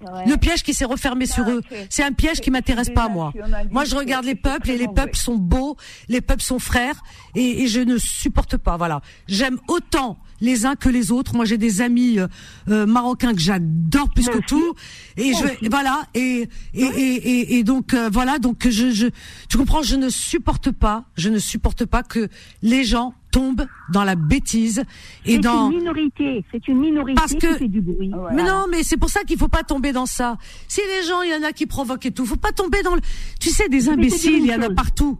Ouais. 0.00 0.26
Le 0.26 0.36
piège 0.36 0.62
qui 0.62 0.74
s'est 0.74 0.84
refermé 0.84 1.26
sur 1.26 1.48
eux. 1.50 1.60
c'est- 1.90 2.04
un 2.04 2.12
piège 2.12 2.40
qui 2.40 2.50
m'intéresse 2.50 2.90
pas, 2.90 3.08
moi. 3.08 3.32
Moi, 3.70 3.84
je 3.84 3.96
regarde 3.96 4.24
les 4.24 4.36
peuples 4.36 4.70
et 4.70 4.78
les 4.78 4.86
peuples 4.86 5.16
sont 5.16 5.34
beaux, 5.36 5.76
les 6.08 6.20
peuples 6.20 6.42
sont 6.42 6.58
frères 6.60 7.02
et, 7.34 7.62
et 7.64 7.66
je 7.66 7.80
ne 7.80 7.98
supporte 7.98 8.56
pas. 8.56 8.76
Voilà. 8.76 9.00
J'aime 9.26 9.58
autant 9.68 10.18
les 10.40 10.66
uns 10.66 10.76
que 10.76 10.88
les 10.88 11.10
autres. 11.10 11.34
Moi, 11.34 11.44
j'ai 11.44 11.58
des 11.58 11.80
amis 11.80 12.20
euh, 12.20 12.28
euh, 12.68 12.86
marocains 12.86 13.34
que 13.34 13.40
j'adore 13.40 14.08
plus 14.10 14.28
que 14.28 14.38
tout. 14.38 14.74
Et 15.16 15.32
je 15.34 15.68
voilà 15.68 16.02
et 16.14 16.48
et, 16.74 16.82
et, 16.84 17.14
et, 17.16 17.58
et 17.58 17.64
donc 17.64 17.92
euh, 17.92 18.08
voilà 18.12 18.38
donc 18.38 18.68
je 18.68 18.90
je 18.92 19.08
tu 19.48 19.58
comprends 19.58 19.82
je 19.82 19.96
ne 19.96 20.08
supporte 20.10 20.70
pas 20.70 21.06
je 21.16 21.28
ne 21.28 21.38
supporte 21.40 21.84
pas 21.86 22.04
que 22.04 22.28
les 22.62 22.84
gens 22.84 23.14
tombent 23.38 23.66
dans 23.92 24.04
la 24.04 24.16
bêtise 24.16 24.82
et 25.24 25.32
C'est 25.34 25.38
dans 25.38 25.70
une 25.70 25.78
minorité, 25.78 26.44
c'est 26.50 26.66
une 26.68 26.78
minorité 26.80 27.14
Parce 27.14 27.34
que- 27.34 27.52
qui 27.52 27.58
fait 27.58 27.68
du 27.68 27.80
bruit. 27.80 28.12
Ouais. 28.12 28.34
mais 28.34 28.42
non, 28.42 28.64
mais 28.70 28.82
c'est 28.82 28.96
pour 28.96 29.10
ça 29.10 29.22
qu'il 29.24 29.38
faut 29.38 29.48
pas 29.48 29.62
tomber 29.62 29.92
dans 29.92 30.06
ça. 30.06 30.36
Si 30.66 30.80
les 30.80 31.06
gens, 31.06 31.22
il 31.22 31.30
y 31.30 31.34
en 31.34 31.46
a 31.46 31.52
qui 31.52 31.66
provoquent 31.66 32.06
et 32.06 32.10
tout, 32.10 32.26
faut 32.26 32.36
pas 32.36 32.52
tomber 32.52 32.82
dans 32.82 32.94
le. 32.96 33.00
Tu 33.40 33.50
sais, 33.50 33.68
des 33.68 33.88
imbéciles, 33.88 34.44
il 34.44 34.46
y 34.46 34.54
en 34.54 34.62
a 34.62 34.70
partout. 34.70 35.18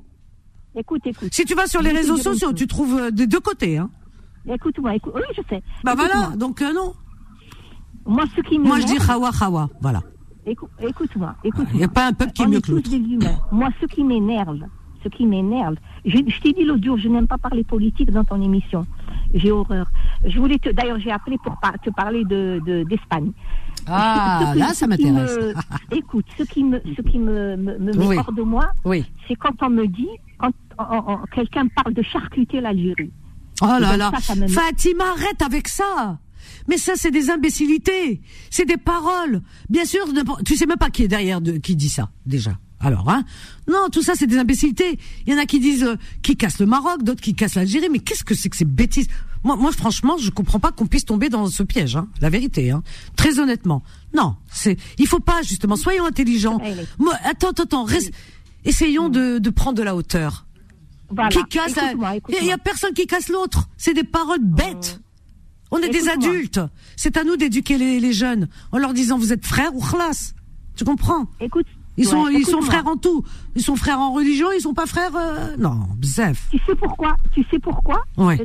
Écoute, 0.74 1.02
écoute. 1.06 1.28
Si 1.32 1.44
tu 1.44 1.54
vas 1.54 1.66
sur 1.66 1.80
les 1.82 1.90
réseaux 1.92 2.16
sociaux, 2.16 2.52
tu 2.52 2.66
trouves 2.66 2.96
euh, 2.98 3.10
des 3.10 3.26
deux 3.26 3.40
côtés. 3.40 3.78
Hein. 3.78 3.90
Écoute-moi, 4.52 4.94
écoute. 4.96 5.12
Oui, 5.14 5.22
je 5.36 5.42
sais. 5.48 5.62
Bah 5.84 5.92
Écoute-moi. 5.94 6.08
voilà, 6.22 6.36
donc 6.36 6.62
euh, 6.62 6.72
non. 6.72 6.94
Moi, 8.06 8.24
ce 8.36 8.40
qui 8.42 8.58
Moi, 8.58 8.80
je 8.80 8.86
dis 8.86 8.98
Hawa 9.08 9.30
Hawa, 9.40 9.68
voilà. 9.80 10.02
Écou- 10.46 10.68
Écoute-moi, 10.80 11.34
Il 11.44 11.48
écoute-moi. 11.48 11.74
n'y 11.78 11.84
a 11.84 11.88
pas 11.88 12.06
un 12.06 12.12
peuple 12.14 12.32
qui 12.32 12.42
est 12.42 12.46
mieux 12.46 12.60
que 12.60 12.70
l'autre. 12.72 12.90
Moi, 13.52 13.68
ce 13.80 13.86
qui 13.86 14.02
m'énerve, 14.02 14.60
ce 15.02 15.08
qui 15.08 15.26
m'énerve, 15.26 15.76
je, 16.04 16.16
je 16.26 16.40
t'ai 16.40 16.52
dit 16.52 16.64
l'autre 16.64 16.84
jour, 16.84 16.98
je 16.98 17.08
n'aime 17.08 17.26
pas 17.26 17.38
parler 17.38 17.64
politique 17.64 18.10
dans 18.10 18.24
ton 18.24 18.40
émission. 18.42 18.86
J'ai 19.34 19.50
horreur. 19.52 19.90
Je 20.24 20.38
voulais 20.38 20.58
te, 20.58 20.70
d'ailleurs, 20.70 20.98
j'ai 21.00 21.10
appelé 21.10 21.36
pour 21.44 21.58
par- 21.60 21.78
te 21.80 21.90
parler 21.90 22.24
de, 22.24 22.60
de- 22.66 22.82
d'Espagne. 22.84 23.32
Ah, 23.86 24.50
qui- 24.52 24.58
là, 24.58 24.74
ça 24.74 24.86
m'intéresse. 24.86 25.36
me- 25.36 25.96
Écoute, 25.96 26.26
ce 26.36 26.42
qui 26.44 26.64
me, 26.64 26.80
ce 26.96 27.02
qui 27.02 27.18
me, 27.18 27.56
me, 27.56 27.78
me 27.78 27.92
met 27.92 28.06
Oui. 28.06 28.16
hors 28.18 28.32
de 28.32 28.42
moi, 28.42 28.70
Oui. 28.84 29.04
c'est 29.26 29.34
quand 29.36 29.54
on 29.62 29.70
me 29.70 29.86
dit, 29.86 30.08
quand 30.38 30.50
on- 30.78 31.12
on- 31.12 31.18
quelqu'un 31.34 31.66
parle 31.68 31.94
de 31.94 32.02
charcuter 32.02 32.60
l'Algérie. 32.60 33.10
Oh 33.62 33.66
là 33.80 33.96
là. 33.96 34.10
ça, 34.14 34.20
ça 34.20 34.34
me 34.34 34.42
met- 34.42 34.48
Fatima, 34.48 35.04
arrête 35.16 35.42
avec 35.42 35.68
ça. 35.68 36.18
Mais 36.68 36.76
ça, 36.78 36.92
c'est 36.96 37.10
des 37.10 37.30
imbécilités. 37.30 38.20
C'est 38.50 38.64
des 38.64 38.76
paroles. 38.76 39.42
Bien 39.68 39.84
sûr, 39.84 40.06
ne- 40.08 40.42
tu 40.44 40.54
sais 40.56 40.66
même 40.66 40.76
pas 40.78 40.90
qui 40.90 41.02
est 41.04 41.08
derrière 41.08 41.40
de, 41.40 41.52
qui 41.52 41.74
dit 41.76 41.88
ça, 41.88 42.10
déjà. 42.26 42.52
Alors, 42.80 43.08
hein. 43.10 43.24
Non, 43.66 43.88
tout 43.90 44.02
ça, 44.02 44.12
c'est 44.14 44.26
des 44.28 44.38
imbécilités. 44.38 44.98
Il 45.26 45.32
y 45.32 45.36
en 45.36 45.38
a 45.38 45.46
qui 45.46 45.58
disent, 45.58 45.82
euh, 45.82 45.96
qui 46.22 46.36
cassent 46.36 46.60
le 46.60 46.66
Maroc, 46.66 47.02
d'autres 47.02 47.20
qui 47.20 47.34
cassent 47.34 47.56
l'Algérie. 47.56 47.88
Mais 47.90 47.98
qu'est-ce 47.98 48.22
que 48.24 48.34
c'est 48.34 48.48
que 48.48 48.56
ces 48.56 48.64
bêtises? 48.64 49.08
Moi, 49.44 49.56
moi, 49.56 49.72
franchement, 49.72 50.16
je 50.18 50.30
comprends 50.30 50.60
pas 50.60 50.70
qu'on 50.72 50.86
puisse 50.86 51.04
tomber 51.04 51.28
dans 51.28 51.46
ce 51.48 51.62
piège, 51.64 51.96
hein. 51.96 52.08
La 52.20 52.30
vérité, 52.30 52.70
hein. 52.70 52.82
Très 53.16 53.40
honnêtement. 53.40 53.82
Non, 54.14 54.36
c'est, 54.52 54.76
il 54.98 55.06
faut 55.08 55.18
pas, 55.20 55.42
justement, 55.42 55.76
soyons 55.76 56.06
intelligents. 56.06 56.60
Moi, 56.98 57.14
attends, 57.24 57.50
attends, 57.50 57.64
attends, 57.64 57.84
reste- 57.84 58.12
essayons 58.64 59.08
de, 59.08 59.38
de 59.38 59.50
prendre 59.50 59.76
de 59.76 59.82
la 59.82 59.96
hauteur. 59.96 60.46
Voilà. 61.10 61.30
Qui 61.30 61.42
casse 61.44 61.74
Il 62.40 62.46
y 62.46 62.52
a 62.52 62.58
personne 62.58 62.92
qui 62.92 63.06
casse 63.06 63.28
l'autre. 63.28 63.68
C'est 63.76 63.94
des 63.94 64.04
paroles 64.04 64.42
bêtes. 64.42 65.00
Mmh. 65.00 65.04
On 65.70 65.78
est 65.78 65.88
des 65.90 66.08
adultes. 66.08 66.60
C'est 66.96 67.16
à 67.16 67.24
nous 67.24 67.36
d'éduquer 67.36 67.76
les, 67.76 67.98
les 68.00 68.12
jeunes 68.12 68.48
en 68.72 68.78
leur 68.78 68.94
disant 68.94 69.18
vous 69.18 69.32
êtes 69.32 69.44
frères 69.46 69.74
ou 69.74 69.80
khlas. 69.80 70.32
Tu 70.76 70.84
comprends? 70.84 71.26
Écoute. 71.40 71.66
Ils 71.98 72.04
sont, 72.06 72.28
ils 72.28 72.44
frères 72.62 72.86
en 72.86 72.96
tout. 72.96 73.24
Ils 73.56 73.62
sont 73.62 73.76
frères 73.76 73.98
en 73.98 74.12
religion, 74.12 74.48
ils 74.56 74.60
sont 74.60 74.72
pas 74.74 74.86
frères. 74.86 75.10
euh, 75.16 75.56
Non, 75.58 75.80
bzef. 75.98 76.48
Tu 76.50 76.58
sais 76.66 76.74
pourquoi 76.76 77.16
Tu 77.34 77.44
sais 77.50 77.58
pourquoi 77.58 78.02
Ouais. 78.16 78.38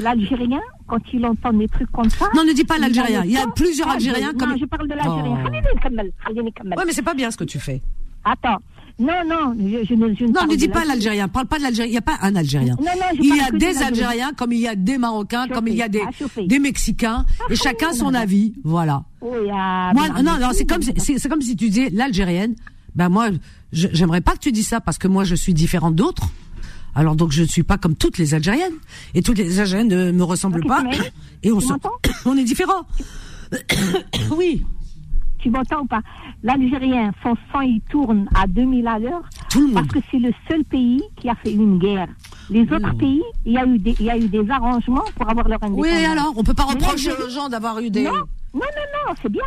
L'Algérien, 0.00 0.60
quand 0.86 1.00
il 1.12 1.24
entend 1.26 1.52
des 1.52 1.68
trucs 1.68 1.90
comme 1.92 2.10
ça. 2.10 2.26
Non, 2.34 2.44
ne 2.44 2.52
dis 2.52 2.64
pas 2.64 2.78
l'Algérien. 2.78 3.22
Il 3.24 3.32
y 3.32 3.36
a 3.36 3.46
plusieurs 3.46 3.88
Algériens 3.88 4.30
je- 4.32 4.38
comme- 4.38 4.50
Non, 4.50 4.56
je 4.58 4.64
parle 4.64 4.88
de 4.88 4.94
l'Algérien. 4.94 5.38
Oh. 5.44 5.80
Kamel. 5.82 6.12
Ouais, 6.78 6.84
mais 6.86 6.92
c'est 6.92 7.02
pas 7.02 7.14
bien 7.14 7.30
ce 7.30 7.36
que 7.36 7.44
tu 7.44 7.58
fais. 7.58 7.80
Attends. 8.24 8.58
Non, 8.98 9.12
non, 9.28 9.54
je, 9.58 9.84
je 9.84 9.94
ne, 9.94 10.14
je 10.14 10.24
ne 10.24 10.30
Non, 10.32 10.46
ne 10.48 10.54
dis 10.54 10.68
pas 10.68 10.84
l'Algérie. 10.84 10.88
l'Algérien. 10.88 11.28
Parle 11.28 11.46
pas 11.46 11.58
de 11.58 11.62
l'Algérien. 11.64 11.88
Il 11.88 11.92
n'y 11.92 11.98
a 11.98 12.02
pas 12.02 12.16
un 12.22 12.36
Algérien. 12.36 12.76
Non, 12.78 12.84
non, 12.84 13.06
je 13.16 13.22
il 13.22 13.36
y 13.36 13.40
a 13.40 13.50
des. 13.50 13.82
Algériens, 13.82 14.32
comme 14.36 14.52
il 14.52 14.60
y 14.60 14.68
a 14.68 14.76
des 14.76 14.98
Marocains, 14.98 15.48
comme 15.48 15.66
il 15.66 15.74
y 15.74 15.82
a 15.82 15.88
des, 15.88 16.00
ah, 16.06 16.40
des 16.46 16.58
Mexicains, 16.60 17.24
et 17.50 17.56
chacun 17.56 17.92
son 17.92 18.14
avis. 18.14 18.54
Voilà. 18.62 19.02
Oh, 19.20 19.32
il 19.42 19.48
y 19.48 19.50
a- 19.50 19.92
Moi, 19.94 20.08
non, 20.22 20.38
non, 20.38 20.50
c'est 20.52 20.64
comme, 20.64 20.82
si- 20.82 21.18
c'est 21.18 21.28
comme 21.28 21.42
si 21.42 21.56
tu 21.56 21.70
disais 21.70 21.90
l'Algérienne. 21.90 22.54
Ben 22.94 23.08
moi, 23.08 23.30
j'aimerais 23.72 24.20
pas 24.20 24.32
que 24.34 24.38
tu 24.38 24.52
dises 24.52 24.68
ça 24.68 24.80
parce 24.80 24.98
que 24.98 25.08
moi, 25.08 25.24
je 25.24 25.34
suis 25.34 25.54
différente 25.54 25.96
d'autres. 25.96 26.28
Alors 26.94 27.16
donc, 27.16 27.32
je 27.32 27.42
ne 27.42 27.48
suis 27.48 27.64
pas 27.64 27.76
comme 27.78 27.96
toutes 27.96 28.18
les 28.18 28.34
Algériennes. 28.34 28.74
Et 29.14 29.22
toutes 29.22 29.38
les 29.38 29.58
Algériennes 29.58 29.88
ne 29.88 30.12
me 30.12 30.22
ressemblent 30.22 30.64
pas. 30.64 30.84
Et 31.42 31.50
on, 31.50 31.58
se- 31.58 31.72
on 32.26 32.36
est 32.36 32.44
différents. 32.44 32.86
oui. 34.36 34.64
Tu 35.44 35.50
m'entends 35.50 35.82
ou 35.82 35.86
pas 35.86 36.00
L'Algérien, 36.42 37.12
son 37.22 37.34
sang, 37.52 37.60
il 37.60 37.82
tourne 37.90 38.26
à 38.34 38.46
2000 38.46 38.86
à 38.88 38.98
l'heure. 38.98 39.20
Parce 39.74 39.88
que 39.88 39.98
c'est 40.10 40.18
le 40.18 40.32
seul 40.48 40.64
pays 40.64 41.02
qui 41.20 41.28
a 41.28 41.34
fait 41.34 41.52
une 41.52 41.78
guerre. 41.78 42.08
Les 42.48 42.62
autres 42.62 42.96
pays, 42.96 43.22
il 43.44 43.52
y, 43.52 43.58
a 43.58 43.66
eu 43.66 43.78
des, 43.78 43.94
il 44.00 44.06
y 44.06 44.10
a 44.10 44.16
eu 44.16 44.26
des 44.28 44.50
arrangements 44.50 45.04
pour 45.14 45.28
avoir 45.28 45.46
leur 45.46 45.62
indépendance. 45.62 45.86
Oui, 45.86 46.04
alors, 46.06 46.32
on 46.34 46.42
peut 46.42 46.54
pas 46.54 46.62
reprocher 46.62 47.10
aux 47.12 47.28
gens 47.28 47.50
d'avoir 47.50 47.78
eu 47.80 47.90
des. 47.90 48.04
Non, 48.04 48.22
non, 48.54 48.60
non, 48.60 49.08
non, 49.08 49.14
c'est 49.20 49.30
bien. 49.30 49.42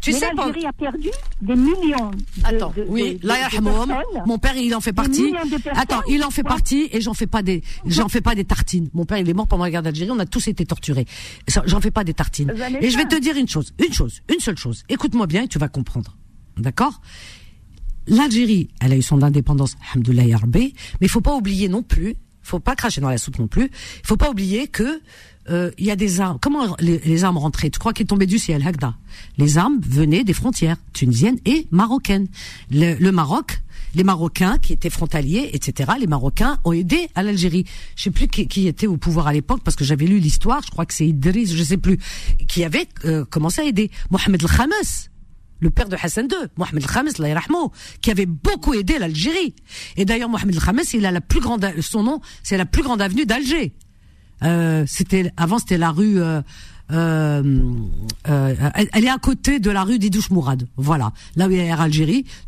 Tu 0.00 0.12
Mais 0.12 0.18
sais 0.18 0.30
pas- 0.36 0.46
l'Algérie 0.46 0.66
a 0.66 0.72
perdu 0.72 1.08
des 1.40 1.54
millions. 1.56 2.10
de- 2.10 2.44
Attends, 2.44 2.72
de- 2.76 2.84
oui, 2.88 3.16
de- 3.16 4.26
mon 4.26 4.38
père, 4.38 4.56
il 4.56 4.74
en 4.74 4.80
fait 4.80 4.92
partie. 4.92 5.34
Attends, 5.72 6.02
il 6.08 6.22
en 6.24 6.30
fait 6.30 6.42
Ouais. 6.42 6.48
partie 6.48 6.88
et 6.92 7.00
j'en 7.00 7.14
fais 7.14 7.26
pas 7.26 7.42
des, 7.42 7.62
j'en 7.86 8.08
fais 8.08 8.20
pas 8.20 8.34
des 8.34 8.44
tartines. 8.44 8.88
Mon 8.94 9.04
père, 9.04 9.18
il 9.18 9.28
est 9.28 9.34
mort 9.34 9.46
pendant 9.48 9.64
la 9.64 9.70
guerre 9.70 9.82
d'Algérie, 9.82 10.10
on 10.10 10.18
a 10.18 10.26
tous 10.26 10.48
été 10.48 10.64
torturés. 10.64 11.06
J'en 11.66 11.80
fais 11.80 11.90
pas 11.90 12.04
des 12.04 12.14
tartines. 12.14 12.52
Et 12.80 12.90
je 12.90 12.96
vais 12.96 13.04
te 13.06 13.16
dire 13.18 13.36
une 13.36 13.48
chose, 13.48 13.74
une 13.84 13.92
chose, 13.92 14.20
une 14.32 14.40
seule 14.40 14.56
chose. 14.56 14.84
Écoute-moi 14.88 15.26
bien 15.26 15.42
et 15.44 15.48
tu 15.48 15.58
vas 15.58 15.68
comprendre. 15.68 16.16
D'accord? 16.56 17.00
L'Algérie, 18.08 18.68
elle 18.80 18.92
a 18.92 18.96
eu 18.96 19.02
son 19.02 19.22
indépendance, 19.22 19.76
alhamdoulilah 19.92 20.24
mais 20.54 20.72
il 21.00 21.08
faut 21.08 21.20
pas 21.20 21.34
oublier 21.36 21.68
non 21.68 21.82
plus, 21.84 22.16
faut 22.42 22.60
pas 22.60 22.76
cracher 22.76 23.00
dans 23.00 23.10
la 23.10 23.18
soupe 23.18 23.38
non 23.38 23.46
plus, 23.46 23.64
il 23.64 24.06
faut 24.06 24.16
pas 24.16 24.30
oublier 24.30 24.68
que 24.68 25.00
euh, 25.50 25.70
il 25.78 25.86
y 25.86 25.90
a 25.90 25.96
des 25.96 26.20
armes. 26.20 26.38
Comment 26.40 26.76
les, 26.78 27.24
armes 27.24 27.38
rentraient? 27.38 27.70
Tu 27.70 27.78
crois 27.78 27.92
qu'ils 27.92 28.06
tombaient 28.06 28.26
du 28.26 28.38
ciel, 28.38 28.66
Hagda? 28.66 28.94
Les 29.38 29.58
armes 29.58 29.80
venaient 29.80 30.24
des 30.24 30.32
frontières 30.32 30.76
tunisiennes 30.92 31.38
et 31.44 31.66
marocaines. 31.70 32.28
Le, 32.70 32.94
le 32.94 33.12
Maroc, 33.12 33.60
les 33.94 34.04
Marocains 34.04 34.58
qui 34.58 34.72
étaient 34.72 34.90
frontaliers, 34.90 35.50
etc. 35.52 35.92
Les 35.98 36.06
Marocains 36.06 36.58
ont 36.64 36.72
aidé 36.72 37.08
à 37.14 37.22
l'Algérie. 37.22 37.64
Je 37.96 38.04
sais 38.04 38.10
plus 38.10 38.28
qui, 38.28 38.46
qui 38.46 38.68
était 38.68 38.86
au 38.86 38.96
pouvoir 38.96 39.26
à 39.26 39.32
l'époque 39.32 39.62
parce 39.64 39.76
que 39.76 39.84
j'avais 39.84 40.06
lu 40.06 40.18
l'histoire. 40.18 40.62
Je 40.64 40.70
crois 40.70 40.86
que 40.86 40.94
c'est 40.94 41.06
Idriss, 41.06 41.54
je 41.54 41.62
sais 41.64 41.76
plus, 41.76 41.98
qui 42.48 42.64
avait 42.64 42.86
euh, 43.04 43.24
commencé 43.24 43.62
à 43.62 43.64
aider 43.64 43.90
Mohamed 44.10 44.42
El 44.42 44.48
Khamis 44.48 45.08
le 45.62 45.70
père 45.70 45.88
de 45.88 45.96
Hassan 45.96 46.26
II, 46.30 46.48
Mohamed 46.56 46.82
El-Khamis, 46.82 47.12
qui 48.02 48.10
avait 48.10 48.26
beaucoup 48.26 48.74
aidé 48.74 48.98
l'Algérie. 48.98 49.54
Et 49.96 50.04
d'ailleurs, 50.04 50.28
Mohamed 50.28 50.56
El-Khamis, 50.56 50.90
il 50.92 51.06
a 51.06 51.12
la 51.12 51.20
plus 51.20 51.40
grande, 51.40 51.66
son 51.80 52.02
nom, 52.02 52.20
c'est 52.42 52.58
la 52.58 52.66
plus 52.66 52.82
grande 52.82 53.00
avenue 53.00 53.24
d'Alger. 53.24 53.72
Euh, 54.42 54.84
c'était, 54.88 55.30
avant, 55.36 55.60
c'était 55.60 55.78
la 55.78 55.92
rue, 55.92 56.20
euh, 56.20 56.42
euh, 56.90 57.62
euh, 58.28 58.70
elle, 58.74 59.04
est 59.04 59.08
à 59.08 59.18
côté 59.18 59.60
de 59.60 59.70
la 59.70 59.84
rue 59.84 59.98
d'Idouche 59.98 60.30
Mourad. 60.30 60.66
Voilà. 60.76 61.12
Là 61.36 61.46
où 61.46 61.50
il 61.50 61.64
y 61.64 61.70
a 61.70 61.88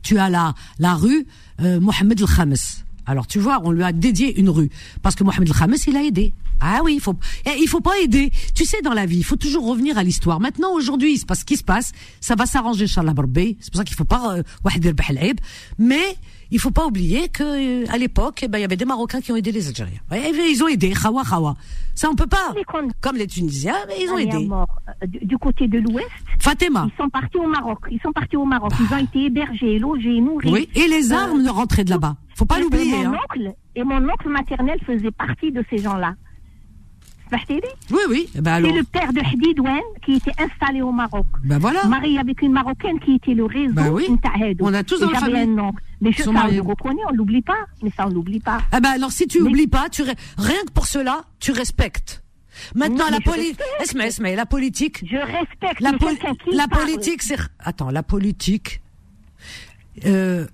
tu 0.03 0.19
as 0.19 0.28
la, 0.28 0.55
la 0.81 0.95
rue, 0.95 1.27
euh, 1.61 1.78
Mohamed 1.81 2.20
El-Khamis. 2.20 2.84
Alors 3.06 3.26
tu 3.26 3.39
vois, 3.39 3.60
on 3.64 3.70
lui 3.70 3.82
a 3.82 3.93
dédié 3.93 4.39
une 4.39 4.48
rue 4.48 4.70
parce 5.02 5.14
que 5.14 5.24
Mohamed 5.24 5.48
El 5.48 5.55
Khamis, 5.55 5.85
il 5.86 5.97
a 5.97 6.02
aidé. 6.02 6.32
Ah 6.60 6.81
oui, 6.85 6.94
il 6.94 7.01
faut 7.01 7.16
eh, 7.47 7.59
il 7.60 7.68
faut 7.68 7.81
pas 7.81 7.98
aider. 8.01 8.31
Tu 8.55 8.64
sais 8.64 8.81
dans 8.82 8.94
la 8.94 9.06
vie, 9.06 9.18
il 9.18 9.24
faut 9.24 9.36
toujours 9.36 9.66
revenir 9.66 9.98
à 9.98 10.05
l'histoire. 10.05 10.40
Maintenant 10.40 10.72
aujourd'hui, 10.72 11.14
il 11.14 11.18
se 11.18 11.26
passe 11.26 11.40
ce 11.40 11.44
qui 11.44 11.56
se 11.56 11.64
passe, 11.64 11.93
ça 12.20 12.35
va 12.35 12.47
s'arranger 12.47 12.85
inchallah 12.85 13.12
C'est 13.60 13.70
pour 13.70 13.78
ça 13.78 13.85
qu'il 13.85 13.97
faut 13.97 14.05
pas 14.05 14.36
euh, 14.36 14.43
mais 15.78 16.16
il 16.51 16.59
faut 16.61 16.71
pas 16.71 16.87
oublier 16.87 17.29
que, 17.29 17.43
euh, 17.85 17.85
à 17.93 17.99
l'époque, 17.99 18.41
eh 18.43 18.49
ben, 18.49 18.59
il 18.59 18.62
y 18.62 18.65
avait 18.65 18.77
des 18.77 18.85
Marocains 18.85 19.21
qui 19.21 19.33
ont 19.33 19.37
aidé 19.37 19.53
les 19.53 19.69
Algériens. 19.69 20.01
Ils 20.12 20.62
ont 20.62 20.69
aidé, 20.69 20.91
khawa, 20.93 21.23
khawa. 21.29 21.57
Ça, 21.95 22.09
on 22.11 22.15
peut 22.15 22.27
pas. 22.27 22.53
Comme 23.01 23.16
les 23.16 23.27
Tunisiens, 23.27 23.75
mais 23.89 23.95
ils 24.03 24.11
ont 24.11 24.19
aidé. 24.19 24.45
mort. 24.47 24.69
Euh, 25.03 25.07
Du, 25.07 25.39
côté 25.39 25.69
de 25.69 25.79
l'Ouest, 25.79 26.09
Fatima. 26.41 26.89
ils 26.93 26.97
sont 27.03 27.09
partis 27.09 27.37
au 27.39 27.47
Maroc. 27.47 27.79
Ils 27.91 28.01
sont 28.01 28.12
partis 28.12 28.37
au 28.37 28.45
Maroc. 28.45 28.73
Ils 28.81 28.95
ont 28.95 28.99
été 28.99 29.25
hébergés, 29.27 29.79
logés, 29.79 30.21
nourris. 30.21 30.51
Oui, 30.53 30.69
et 30.75 30.89
les 30.89 31.12
Euh, 31.12 31.16
armes 31.16 31.47
rentraient 31.49 31.85
de 31.85 31.91
là-bas. 31.91 32.16
Faut 32.37 32.45
pas 32.47 32.59
l'oublier, 32.59 32.97
mon 33.05 33.12
hein. 33.15 33.19
oncle, 33.25 33.53
et 33.77 33.85
mon 33.85 34.03
oncle 34.09 34.29
maternel 34.29 34.79
faisait 34.87 35.12
partie 35.12 35.53
de 35.53 35.65
ces 35.71 35.79
gens-là. 35.79 36.15
Smahtili 37.28 37.60
Oui, 37.90 38.01
oui. 38.09 38.30
Alors. 38.44 38.70
C'est 38.70 38.76
le 38.78 38.84
père 38.84 39.12
de 39.12 39.20
Hadid 39.20 39.60
qui 40.05 40.14
était 40.14 40.32
installé 40.42 40.82
au 40.82 40.92
Maroc. 40.92 41.26
Ben 41.42 41.59
voilà. 41.59 41.84
Marié 41.86 42.18
avec 42.18 42.42
une 42.42 42.52
Marocaine 42.52 43.01
qui 43.01 43.14
était 43.14 43.34
le 43.34 43.44
réseau 43.46 43.72
Ben 43.72 43.90
oui. 43.90 44.06
On 44.60 44.72
a 44.74 44.82
tous 44.84 45.01
dans 45.01 45.10
la 45.10 45.20
famille. 45.20 45.48
Mais 46.01 46.12
je, 46.12 46.22
ça, 46.22 46.30
on 46.30 46.48
le 46.51 46.60
reconnaît, 46.60 47.01
on 47.10 47.14
l'oublie 47.14 47.42
pas. 47.42 47.66
Mais 47.82 47.90
ça, 47.96 48.06
on 48.06 48.10
l'oublie 48.10 48.40
pas. 48.40 48.59
Ah 48.72 48.80
ben 48.80 48.90
alors 48.90 49.10
si 49.12 49.26
tu 49.26 49.40
Mais- 49.40 49.48
oublies 49.48 49.66
pas, 49.68 49.88
tu 49.88 50.02
rien 50.02 50.14
que 50.66 50.72
pour 50.72 50.86
cela, 50.86 51.24
tu 51.40 51.52
respectes. 51.52 52.22
Maintenant 52.74 53.06
la 53.10 53.18
mais 53.18 53.24
politique, 53.24 53.60
respecte. 53.80 54.36
la 54.36 54.46
politique, 54.46 55.05
Je 55.10 55.16
respecte 55.16 55.80
la, 55.80 55.92
mais 55.92 55.98
poli- 55.98 56.18
qui 56.18 56.55
la 56.55 56.68
politique 56.68 57.22
c'est 57.22 57.36
attends, 57.59 57.90
la 57.90 58.02
politique 58.05 58.80
euh, 60.06 60.46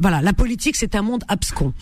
voilà, 0.00 0.20
la 0.22 0.32
politique 0.32 0.76
c'est 0.76 0.94
un 0.94 1.02
monde 1.02 1.24
abscon 1.28 1.72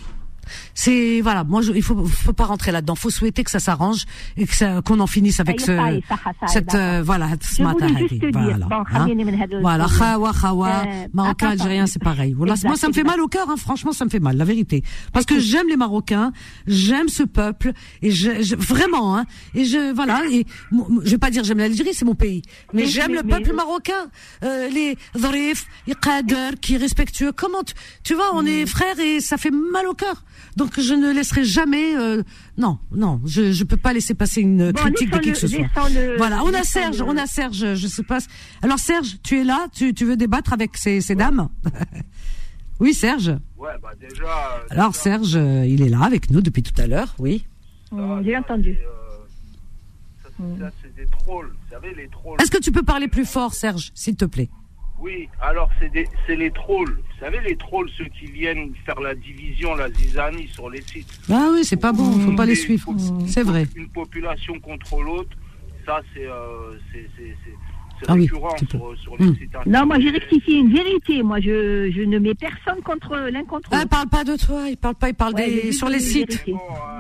c'est 0.74 1.20
voilà, 1.20 1.44
moi 1.44 1.62
je, 1.62 1.72
il 1.72 1.82
faut, 1.82 2.04
faut 2.04 2.32
pas 2.32 2.46
rentrer 2.46 2.72
là-dedans. 2.72 2.94
Faut 2.94 3.10
souhaiter 3.10 3.44
que 3.44 3.50
ça 3.50 3.60
s'arrange 3.60 4.04
et 4.36 4.46
que 4.46 4.80
qu'on 4.80 5.00
en 5.00 5.06
finisse 5.06 5.40
avec 5.40 5.60
ce, 5.60 6.00
cette 6.46 6.74
euh, 6.74 7.02
voilà, 7.04 7.28
ce 7.40 7.62
matin. 7.62 7.88
Voilà, 8.32 8.66
hein. 8.92 9.06
voilà, 9.60 9.86
khawa 9.86 10.32
khawa, 10.32 10.82
marocain 11.12 11.50
algérien, 11.50 11.86
c'est 11.86 12.02
pareil. 12.02 12.34
Voilà, 12.36 12.54
moi 12.64 12.76
ça 12.76 12.88
me 12.88 12.92
fait 12.92 13.04
mal 13.04 13.20
au 13.20 13.28
cœur, 13.28 13.48
hein, 13.48 13.56
franchement 13.56 13.92
ça 13.92 14.04
me 14.04 14.10
fait 14.10 14.20
mal, 14.20 14.36
la 14.36 14.44
vérité, 14.44 14.82
parce 15.12 15.26
que 15.26 15.38
j'aime 15.38 15.68
les 15.68 15.76
Marocains, 15.76 16.32
j'aime 16.66 17.08
ce 17.08 17.22
peuple 17.22 17.72
et 18.02 18.10
je, 18.10 18.42
je, 18.42 18.56
vraiment, 18.56 19.16
hein, 19.16 19.24
et 19.54 19.64
je 19.64 19.92
voilà, 19.94 20.22
et 20.30 20.44
je 21.04 21.10
vais 21.10 21.18
pas 21.18 21.30
dire 21.30 21.44
j'aime 21.44 21.58
l'Algérie, 21.58 21.94
c'est 21.94 22.04
mon 22.04 22.14
pays, 22.14 22.42
mais 22.72 22.86
j'aime 22.86 23.14
le 23.14 23.22
peuple 23.22 23.52
marocain, 23.54 24.08
euh, 24.42 24.68
les 24.68 24.96
dharif, 25.14 25.66
les 25.86 25.94
qui 26.60 26.76
respectueux. 26.76 27.32
Comment 27.32 27.62
tu, 27.62 27.74
tu 28.02 28.14
vois, 28.14 28.30
on 28.34 28.44
est 28.46 28.66
frères 28.66 28.98
et 28.98 29.20
ça 29.20 29.36
fait 29.36 29.50
mal 29.50 29.86
au 29.86 29.94
cœur. 29.94 30.24
Donc 30.58 30.78
je 30.80 30.92
ne 30.94 31.12
laisserai 31.12 31.44
jamais 31.44 31.96
euh, 31.96 32.22
non, 32.56 32.78
non, 32.90 33.20
je 33.24 33.52
je 33.52 33.64
peux 33.64 33.76
pas 33.76 33.92
laisser 33.92 34.14
passer 34.14 34.40
une 34.42 34.72
Bon, 34.72 34.80
critique 34.82 35.10
de 35.10 35.18
qui 35.18 35.28
laissons-le- 35.30 35.32
que 35.32 35.38
ce 35.38 35.82
soit. 36.02 36.16
Voilà, 36.18 36.42
on 36.44 36.52
a 36.52 36.64
Serge, 36.64 37.00
on 37.00 37.16
a 37.16 37.26
Serge, 37.26 37.74
je 37.74 37.86
sais 37.86 38.02
pas. 38.02 38.18
Alors 38.62 38.78
Serge, 38.78 39.18
tu 39.22 39.38
es 39.40 39.44
là, 39.44 39.68
tu, 39.72 39.94
tu 39.94 40.04
veux 40.04 40.16
débattre 40.16 40.52
avec 40.52 40.76
ces, 40.76 41.00
ces 41.00 41.14
dames 41.14 41.48
Oui, 42.80 42.92
Serge. 42.94 43.28
Ouais, 43.56 43.70
bah 43.82 43.92
déjà. 44.00 44.24
euh, 44.24 44.66
Alors 44.70 44.94
Serge, 44.94 45.34
euh, 45.36 45.64
il 45.66 45.82
est 45.82 45.88
là 45.88 46.00
avec 46.02 46.30
nous 46.30 46.40
depuis 46.40 46.62
tout 46.62 46.80
à 46.80 46.86
l'heure, 46.86 47.14
oui. 47.18 47.44
J'ai 48.24 48.36
entendu. 48.36 48.76
ça, 50.22 50.28
c'est- 50.36 50.60
ça, 50.60 50.70
c'est 50.82 50.94
des 50.96 51.06
trolls. 51.06 51.48
Vous 51.50 51.70
savez, 51.74 51.94
les 51.94 52.08
trolls. 52.08 52.36
Est-ce 52.40 52.50
que 52.50 52.58
tu 52.58 52.70
peux 52.72 52.82
parler 52.82 53.08
plus 53.08 53.24
fort, 53.24 53.54
Serge, 53.54 53.90
s'il 53.94 54.16
te 54.16 54.24
plaît? 54.24 54.48
Oui, 55.00 55.28
alors 55.40 55.70
c'est 55.80 55.90
des- 55.90 56.08
c'est 56.26 56.36
les 56.36 56.50
trolls. 56.50 56.90
Vous 56.96 57.18
savez, 57.24 57.40
les 57.40 57.56
trolls, 57.56 57.88
ceux 57.96 58.06
qui 58.06 58.26
viennent 58.26 58.72
faire 58.84 59.00
la 59.00 59.14
division, 59.14 59.74
la 59.74 59.90
zizanie 59.90 60.48
sur 60.48 60.68
les 60.70 60.82
sites. 60.82 61.20
Ah 61.30 61.48
oui, 61.52 61.64
c'est 61.64 61.76
pas 61.80 61.92
bon, 61.92 62.04
faut 62.20 62.32
pas 62.34 62.46
les 62.46 62.52
Et 62.52 62.56
suivre. 62.56 62.92
C'est 63.26 63.42
vrai. 63.44 63.66
Une 63.76 63.88
population 63.88 64.58
contre 64.60 65.00
l'autre, 65.00 65.36
ça 65.86 66.00
c'est 66.14 66.26
euh, 66.26 66.76
Ah 68.06 68.14
oui, 68.14 68.20
récurrent 68.22 68.54
tu 68.58 68.66
peux. 68.66 68.78
sur, 68.78 68.96
sur 69.02 69.16
les 69.18 69.26
Hum. 69.26 69.36
sites 69.36 69.56
Non, 69.66 69.86
moi 69.86 69.98
j'ai 70.00 70.10
rectifié 70.10 70.58
une 70.58 70.72
vérité. 70.72 71.22
Moi, 71.22 71.40
je, 71.40 71.90
je 71.94 72.02
ne 72.02 72.18
mets 72.18 72.34
personne 72.34 72.80
contre 72.84 73.16
l'un 73.30 73.44
contre 73.44 73.68
Ah, 73.72 73.76
l'autre. 73.76 73.86
il 73.86 73.88
parle 73.88 74.08
pas 74.08 74.24
de 74.24 74.36
toi, 74.36 74.68
il 74.68 74.76
parle 74.76 74.94
pas, 74.94 75.08
il 75.08 75.14
parle 75.14 75.34
Ouais, 75.34 75.50
des 75.50 75.62
dit 75.70 75.72
sur 75.72 75.88
les 75.88 76.00
sites, 76.00 76.44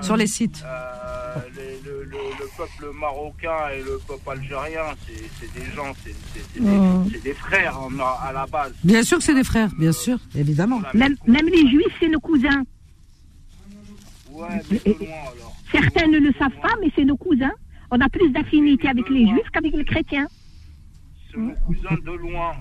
sur 0.02 0.16
les 0.16 0.26
sites. 0.26 0.64
Euh, 0.66 1.38
les- 1.56 1.88
le, 1.88 2.04
le- 2.04 2.16
le 2.40 2.46
peuple 2.56 2.92
marocain 2.98 3.68
et 3.76 3.82
le 3.82 3.98
peuple 4.06 4.30
algérien, 4.30 4.82
c'est 5.06 5.52
des 5.54 5.70
gens, 5.74 5.92
c'est 6.04 6.60
Hum. 6.60 7.08
des, 7.22 7.34
frères 7.34 7.78
en- 7.80 7.90
à 8.26 8.32
la 8.32 8.46
base. 8.46 8.72
Bien 8.82 9.02
sûr 9.02 9.18
que 9.18 9.24
c'est 9.24 9.34
des 9.34 9.44
frères, 9.44 9.70
bien 9.78 9.92
sûr, 9.92 10.18
évidemment. 10.36 10.80
Même, 10.94 11.14
même 11.26 11.46
les 11.46 11.68
juifs, 11.68 11.94
c'est 12.00 12.08
nos 12.08 12.20
cousins. 12.20 12.64
Ouais, 14.30 14.46
mais 14.70 14.78
de 14.84 14.98
loin 14.98 15.08
alors. 15.36 15.56
Certains 15.72 16.06
ne 16.08 16.18
le 16.18 16.32
savent 16.38 16.60
pas, 16.62 16.74
mais 16.80 16.90
c'est 16.94 17.04
nos 17.04 17.16
cousins. 17.16 17.52
On 17.90 18.00
a 18.00 18.08
plus 18.08 18.30
d'affinité 18.30 18.88
avec 18.88 19.08
les 19.08 19.26
juifs 19.26 19.48
qu'avec 19.52 19.74
les 19.74 19.84
chrétiens. 19.84 20.26
C'est 21.30 21.38
nos 21.38 21.54
cousins 21.66 21.96
de 22.04 22.12
loin, 22.12 22.52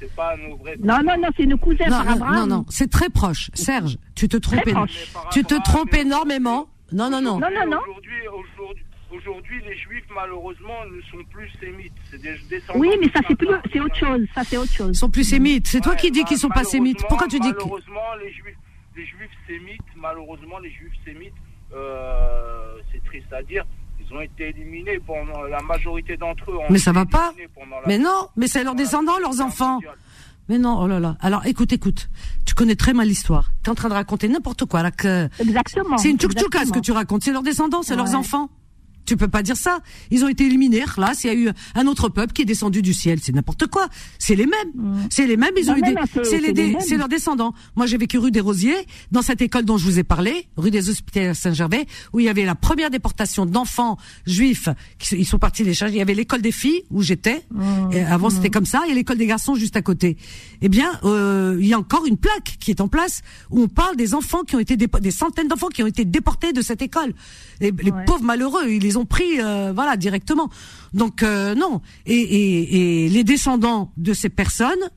c'est 0.00 0.14
pas 0.14 0.36
nos 0.36 0.56
vrais 0.56 0.76
Non, 0.82 0.98
non, 1.04 1.14
non, 1.20 1.28
c'est 1.36 1.46
nos 1.46 1.56
cousins 1.56 1.84
Non, 1.86 1.90
par 1.98 2.04
non, 2.04 2.12
Abraham. 2.12 2.34
non, 2.36 2.46
non, 2.56 2.66
c'est 2.68 2.90
très 2.90 3.08
proche. 3.10 3.50
Serge, 3.54 3.96
tu 4.14 4.28
te 4.28 4.36
trompes, 4.36 4.62
Très 4.62 4.72
éno- 4.72 4.86
proche. 4.86 5.30
tu 5.30 5.44
te 5.44 5.54
trompes 5.62 5.94
énormément. 5.94 6.68
Non, 6.92 7.10
non, 7.10 7.20
non. 7.22 7.38
Non, 7.38 7.48
non, 7.54 7.66
non. 7.70 7.78
Aujourd'hui, 7.78 8.28
aujourd'hui, 8.28 8.84
aujourd'hui, 9.12 9.60
les 9.68 9.76
juifs, 9.76 10.04
malheureusement, 10.14 10.84
ne 10.92 11.00
sont 11.02 11.24
plus 11.30 11.48
sémites. 11.60 11.92
C'est 12.10 12.20
des 12.20 12.36
descendants. 12.50 12.80
Oui, 12.80 12.88
mais 13.00 13.06
ça 13.12 13.20
c'est 13.28 13.36
plus, 13.36 13.48
c'est 13.72 13.80
autre 13.80 13.94
chose. 13.96 14.26
Ça 14.34 14.42
c'est 14.44 14.56
autre 14.56 14.72
chose. 14.72 14.90
Ils 14.92 14.98
sont 14.98 15.10
plus 15.10 15.24
sémites. 15.24 15.68
C'est 15.68 15.80
toi 15.80 15.94
qui 15.94 16.10
dis 16.10 16.24
qu'ils 16.24 16.38
sont 16.38 16.48
pas 16.48 16.64
sémites. 16.64 17.04
Pourquoi 17.08 17.28
tu 17.28 17.38
dis 17.38 17.52
que... 17.52 17.58
Malheureusement, 17.58 18.00
les 18.20 18.32
juifs, 18.32 18.56
les 18.96 19.06
juifs 19.06 19.30
sémites, 19.46 19.80
malheureusement, 19.96 20.58
les 20.58 20.70
juifs 20.70 20.92
sémites, 21.04 21.34
euh, 21.74 22.78
c'est 22.90 23.04
triste 23.04 23.32
à 23.32 23.42
dire, 23.42 23.64
ils 24.10 24.16
ont 24.16 24.20
été 24.20 24.48
éliminés 24.48 25.00
pendant 25.06 25.42
la 25.42 25.60
majorité 25.62 26.16
d'entre 26.16 26.50
eux. 26.50 26.56
ont 26.56 26.70
Mais 26.70 26.78
ça 26.78 26.92
va 26.92 27.06
pas. 27.06 27.32
Mais 27.86 27.98
non, 27.98 28.28
mais 28.36 28.46
c'est 28.46 28.64
leurs 28.64 28.74
descendants, 28.74 29.18
leurs 29.18 29.40
enfants. 29.40 29.80
Mais 30.48 30.58
non, 30.58 30.80
oh 30.80 30.86
là 30.86 30.98
là. 30.98 31.16
Alors 31.20 31.44
écoute, 31.46 31.72
écoute. 31.72 32.08
Tu 32.46 32.54
connais 32.54 32.76
très 32.76 32.94
mal 32.94 33.06
l'histoire. 33.06 33.50
Tu 33.62 33.68
es 33.68 33.70
en 33.70 33.74
train 33.74 33.90
de 33.90 33.94
raconter 33.94 34.28
n'importe 34.28 34.64
quoi. 34.64 34.82
Là, 34.82 34.90
que... 34.90 35.28
Exactement. 35.38 35.98
C'est 35.98 36.10
une 36.10 36.16
tchouk-tchouka 36.16 36.64
ce 36.64 36.72
que 36.72 36.78
tu 36.78 36.92
racontes. 36.92 37.22
C'est 37.22 37.32
leurs 37.32 37.42
descendants, 37.42 37.82
c'est 37.82 37.96
leurs 37.96 38.14
enfants. 38.14 38.48
Tu 39.08 39.16
peux 39.16 39.28
pas 39.28 39.42
dire 39.42 39.56
ça. 39.56 39.80
Ils 40.10 40.22
ont 40.22 40.28
été 40.28 40.44
éliminés. 40.44 40.84
Là, 40.98 41.12
il 41.24 41.26
y 41.26 41.30
a 41.30 41.34
eu 41.34 41.48
un 41.74 41.86
autre 41.86 42.10
peuple 42.10 42.34
qui 42.34 42.42
est 42.42 42.44
descendu 42.44 42.82
du 42.82 42.92
ciel. 42.92 43.18
C'est 43.22 43.34
n'importe 43.34 43.66
quoi. 43.68 43.88
C'est 44.18 44.34
les 44.34 44.44
mêmes. 44.46 45.06
C'est 45.08 45.26
les 45.26 45.38
mêmes. 45.38 45.54
Ils 45.56 45.66
Non, 45.66 45.72
ont 45.72 45.76
eu 45.76 45.80
des. 45.82 45.94
c'est- 46.24 46.52
des- 46.52 46.76
c'est 46.80 46.96
leurs 46.98 47.08
descendants. 47.08 47.54
Moi, 47.74 47.86
j'ai 47.86 47.96
vécu 47.96 48.18
rue 48.18 48.30
des 48.30 48.40
Rosiers, 48.40 48.86
dans 49.10 49.22
cette 49.22 49.40
école 49.40 49.64
dont 49.64 49.78
je 49.78 49.84
vous 49.86 49.98
ai 49.98 50.04
parlé, 50.04 50.46
rue 50.58 50.70
des 50.70 50.90
Hospitaliers 50.90 51.32
Saint-Gervais, 51.34 51.86
où 52.12 52.20
il 52.20 52.26
y 52.26 52.28
avait 52.28 52.44
la 52.44 52.54
première 52.54 52.90
déportation 52.90 53.46
d'enfants 53.46 53.96
juifs 54.26 54.68
qui 54.98 55.16
ils 55.16 55.24
sont 55.24 55.38
partis 55.38 55.64
les 55.64 55.72
charger. 55.72 55.94
Il 55.94 55.98
y 55.98 56.02
avait 56.02 56.12
l'école 56.14 56.42
des 56.42 56.52
filles 56.52 56.82
où 56.90 57.00
j'étais. 57.02 57.42
Et 57.92 58.00
avant, 58.02 58.28
c'était 58.28 58.50
comme 58.50 58.66
ça. 58.66 58.82
Et 58.90 58.94
l'école 58.94 59.16
des 59.16 59.26
garçons 59.26 59.54
juste 59.54 59.76
à 59.76 59.82
côté. 59.82 60.18
Eh 60.60 60.68
bien, 60.68 60.90
euh, 61.04 61.56
il 61.60 61.66
y 61.66 61.72
a 61.72 61.78
encore 61.78 62.04
une 62.06 62.18
plaque 62.18 62.56
qui 62.60 62.70
est 62.70 62.80
en 62.82 62.88
place 62.88 63.22
où 63.50 63.62
on 63.62 63.68
parle 63.68 63.96
des 63.96 64.12
enfants 64.14 64.42
qui 64.42 64.54
ont 64.54 64.60
été 64.60 64.76
des 64.76 65.10
centaines 65.10 65.48
d'enfants 65.48 65.68
qui 65.68 65.82
ont 65.82 65.86
été 65.86 66.04
déportés 66.04 66.52
de 66.52 66.60
cette 66.60 66.82
école. 66.82 67.14
Les, 67.60 67.72
les 67.82 67.92
pauvres 68.06 68.22
malheureux, 68.22 68.68
ils 68.70 68.82
les 68.82 68.96
ont 68.96 68.97
pris, 69.04 69.40
euh, 69.40 69.72
voilà, 69.74 69.96
directement. 69.96 70.50
Donc 70.94 71.22
euh, 71.22 71.54
non. 71.54 71.80
Et, 72.06 72.14
et, 72.14 73.04
et 73.04 73.08
les 73.08 73.24
descendants 73.24 73.92
de 73.96 74.12
ces 74.12 74.28
personnes, 74.28 74.90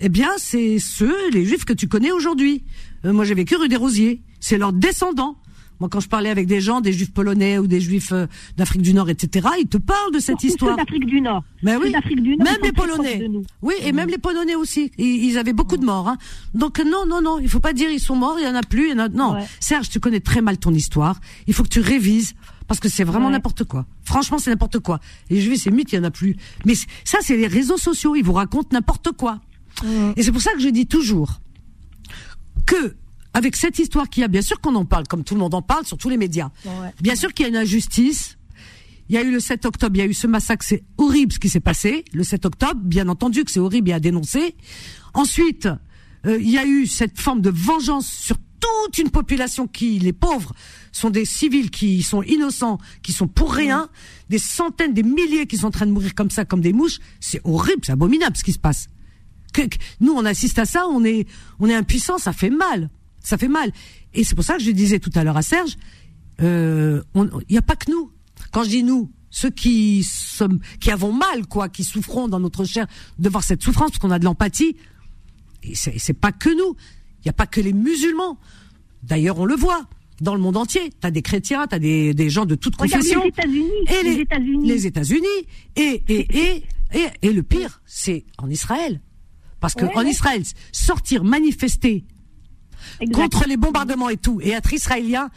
eh 0.00 0.08
bien, 0.08 0.30
c'est 0.38 0.78
ceux, 0.78 1.30
les 1.30 1.44
juifs 1.44 1.64
que 1.64 1.72
tu 1.72 1.88
connais 1.88 2.12
aujourd'hui. 2.12 2.64
Euh, 3.04 3.12
moi, 3.12 3.24
j'ai 3.24 3.34
vécu 3.34 3.56
rue 3.56 3.68
des 3.68 3.76
Rosiers. 3.76 4.22
C'est 4.40 4.58
leurs 4.58 4.72
descendants. 4.72 5.36
Moi, 5.80 5.88
quand 5.88 6.00
je 6.00 6.08
parlais 6.08 6.30
avec 6.30 6.46
des 6.46 6.60
gens, 6.60 6.80
des 6.80 6.92
juifs 6.92 7.12
polonais 7.12 7.58
ou 7.58 7.66
des 7.66 7.80
juifs 7.80 8.12
euh, 8.12 8.26
d'Afrique 8.56 8.82
du 8.82 8.94
Nord, 8.94 9.10
etc., 9.10 9.48
ils 9.58 9.66
te 9.66 9.76
parlent 9.76 10.12
de 10.12 10.20
cette 10.20 10.42
histoire. 10.44 10.76
d'Afrique 10.76 11.06
du 11.06 11.20
Nord. 11.20 11.42
Mais 11.62 11.74
Ceux 11.74 11.82
oui, 11.82 11.92
d'Afrique 11.92 12.22
du 12.22 12.36
Nord, 12.36 12.46
même 12.46 12.60
les 12.62 12.72
Polonais. 12.72 13.28
Oui, 13.60 13.74
et 13.82 13.92
même 13.92 14.08
les 14.08 14.18
Polonais 14.18 14.54
aussi. 14.54 14.92
Ils, 14.98 15.24
ils 15.24 15.38
avaient 15.38 15.52
beaucoup 15.52 15.76
de 15.76 15.84
morts. 15.84 16.08
Hein. 16.08 16.16
Donc 16.54 16.78
non, 16.78 17.06
non, 17.06 17.20
non, 17.20 17.38
il 17.40 17.48
faut 17.48 17.60
pas 17.60 17.72
dire 17.72 17.90
ils 17.90 18.00
sont 18.00 18.14
morts, 18.14 18.36
il 18.38 18.44
y 18.44 18.48
en 18.48 18.54
a 18.54 18.62
plus. 18.62 18.88
Il 18.88 18.90
y 18.90 18.94
en 18.94 18.98
a... 19.00 19.08
Non, 19.08 19.36
Serge, 19.58 19.88
tu 19.88 19.98
connais 19.98 20.20
très 20.20 20.42
mal 20.42 20.58
ton 20.58 20.72
histoire. 20.72 21.18
Il 21.48 21.54
faut 21.54 21.64
que 21.64 21.68
tu 21.68 21.80
révises 21.80 22.34
parce 22.66 22.80
que 22.80 22.88
c'est 22.88 23.04
vraiment 23.04 23.26
Ouais. 23.26 23.32
n'importe 23.32 23.64
quoi. 23.64 23.86
Franchement, 24.04 24.38
c'est 24.38 24.50
n'importe 24.50 24.78
quoi. 24.78 25.00
Les 25.30 25.40
juifs, 25.40 25.62
c'est 25.62 25.70
mythe, 25.70 25.92
il 25.92 25.96
y 25.96 25.98
en 25.98 26.04
a 26.04 26.10
plus. 26.10 26.36
Mais 26.64 26.74
ça, 27.04 27.18
c'est 27.20 27.36
les 27.36 27.46
réseaux 27.46 27.76
sociaux. 27.78 28.14
Ils 28.16 28.24
vous 28.24 28.32
racontent 28.32 28.68
n'importe 28.72 29.12
quoi. 29.12 29.40
Et 30.16 30.22
c'est 30.22 30.32
pour 30.32 30.40
ça 30.42 30.52
que 30.52 30.60
je 30.60 30.68
dis 30.68 30.86
toujours 30.86 31.40
que 32.66 32.96
avec 33.32 33.56
cette 33.56 33.78
histoire 33.80 34.08
qu'il 34.08 34.20
y 34.20 34.24
a, 34.24 34.28
bien 34.28 34.42
sûr 34.42 34.60
qu'on 34.60 34.74
en 34.76 34.84
parle, 34.84 35.08
comme 35.08 35.24
tout 35.24 35.34
le 35.34 35.40
monde 35.40 35.54
en 35.54 35.62
parle 35.62 35.84
sur 35.84 35.98
tous 35.98 36.08
les 36.08 36.16
médias. 36.16 36.50
Bien 37.00 37.16
sûr 37.16 37.34
qu'il 37.34 37.42
y 37.44 37.46
a 37.46 37.48
une 37.50 37.56
injustice. 37.56 38.38
Il 39.08 39.14
y 39.14 39.18
a 39.18 39.22
eu 39.22 39.30
le 39.32 39.40
7 39.40 39.66
octobre, 39.66 39.94
il 39.96 39.98
y 39.98 40.02
a 40.02 40.06
eu 40.06 40.14
ce 40.14 40.26
massacre, 40.26 40.64
c'est 40.64 40.82
horrible 40.96 41.32
ce 41.32 41.38
qui 41.38 41.48
s'est 41.50 41.60
passé. 41.60 42.04
Le 42.14 42.22
7 42.24 42.46
octobre, 42.46 42.80
bien 42.82 43.08
entendu 43.08 43.44
que 43.44 43.50
c'est 43.50 43.60
horrible 43.60 43.90
et 43.90 43.92
à 43.92 44.00
dénoncer. 44.00 44.54
Ensuite, 45.12 45.68
euh, 46.26 46.38
il 46.40 46.48
y 46.48 46.56
a 46.56 46.64
eu 46.64 46.86
cette 46.86 47.20
forme 47.20 47.42
de 47.42 47.50
vengeance 47.50 48.06
sur 48.08 48.36
toute 48.84 48.98
une 48.98 49.10
population 49.10 49.66
qui, 49.66 49.98
les 49.98 50.12
pauvres, 50.12 50.52
sont 50.92 51.10
des 51.10 51.24
civils 51.24 51.70
qui 51.70 52.02
sont 52.02 52.22
innocents, 52.22 52.78
qui 53.02 53.12
sont 53.12 53.28
pour 53.28 53.52
rien, 53.52 53.88
des 54.28 54.38
centaines, 54.38 54.94
des 54.94 55.02
milliers 55.02 55.46
qui 55.46 55.56
sont 55.56 55.66
en 55.66 55.70
train 55.70 55.86
de 55.86 55.90
mourir 55.92 56.14
comme 56.14 56.30
ça, 56.30 56.44
comme 56.44 56.60
des 56.60 56.72
mouches. 56.72 56.98
C'est 57.20 57.40
horrible, 57.44 57.82
c'est 57.84 57.92
abominable 57.92 58.36
ce 58.36 58.44
qui 58.44 58.52
se 58.52 58.58
passe. 58.58 58.88
Que- 59.52 59.66
que- 59.66 59.76
nous, 60.00 60.12
on 60.12 60.24
assiste 60.24 60.58
à 60.58 60.64
ça, 60.64 60.86
on 60.88 61.04
est, 61.04 61.26
on 61.58 61.68
est 61.68 61.74
impuissant, 61.74 62.18
ça 62.18 62.32
fait 62.32 62.50
mal, 62.50 62.90
ça 63.20 63.36
fait 63.38 63.48
mal. 63.48 63.72
Et 64.14 64.24
c'est 64.24 64.34
pour 64.34 64.44
ça 64.44 64.56
que 64.56 64.62
je 64.62 64.70
disais 64.70 64.98
tout 64.98 65.10
à 65.14 65.24
l'heure 65.24 65.36
à 65.36 65.42
Serge, 65.42 65.76
euh, 66.40 67.02
il 67.14 67.30
n'y 67.50 67.58
a 67.58 67.62
pas 67.62 67.76
que 67.76 67.90
nous. 67.90 68.10
Quand 68.52 68.64
je 68.64 68.70
dis 68.70 68.82
nous, 68.82 69.10
ceux 69.30 69.50
qui 69.50 70.04
sommes, 70.04 70.60
qui 70.80 70.90
avons 70.90 71.12
mal, 71.12 71.46
quoi, 71.48 71.68
qui 71.68 71.84
souffrons 71.84 72.28
dans 72.28 72.40
notre 72.40 72.64
chair 72.64 72.86
de 73.18 73.28
voir 73.28 73.42
cette 73.42 73.62
souffrance, 73.62 73.90
parce 73.90 73.98
qu'on 74.00 74.10
a 74.12 74.18
de 74.18 74.24
l'empathie. 74.24 74.76
Et 75.62 75.74
c'est 75.74 76.12
pas 76.14 76.30
que 76.32 76.50
nous. 76.50 76.76
Il 77.24 77.28
n'y 77.28 77.30
a 77.30 77.34
pas 77.34 77.46
que 77.46 77.60
les 77.60 77.72
musulmans. 77.72 78.38
D'ailleurs, 79.02 79.38
on 79.38 79.44
le 79.46 79.54
voit 79.56 79.86
dans 80.20 80.34
le 80.34 80.40
monde 80.40 80.56
entier. 80.56 80.92
T'as 81.00 81.10
des 81.10 81.22
chrétiens, 81.22 81.66
t'as 81.66 81.78
des, 81.78 82.14
des 82.14 82.30
gens 82.30 82.44
de 82.46 82.54
toutes 82.54 82.76
confessions. 82.76 83.22
les 83.22 83.28
États-Unis. 83.28 83.70
Et 83.88 84.02
les 84.66 84.86
États-Unis. 84.86 85.26
et 85.76 86.02
et, 86.08 86.26
et 86.38 86.62
et 86.94 87.06
et 87.22 87.32
le 87.32 87.42
pire, 87.42 87.80
c'est 87.86 88.24
en 88.38 88.48
Israël, 88.48 89.00
parce 89.60 89.74
que 89.74 89.84
Ouais, 89.84 89.96
en 89.96 90.04
ouais. 90.04 90.10
Israël, 90.10 90.42
sortir 90.70 91.24
manifester 91.24 92.04
contre 93.12 93.48
les 93.48 93.56
bombardements 93.56 94.08
et 94.10 94.16
tout, 94.16 94.40
et 94.42 94.50
être 94.50 94.72
israélien, 94.72 95.30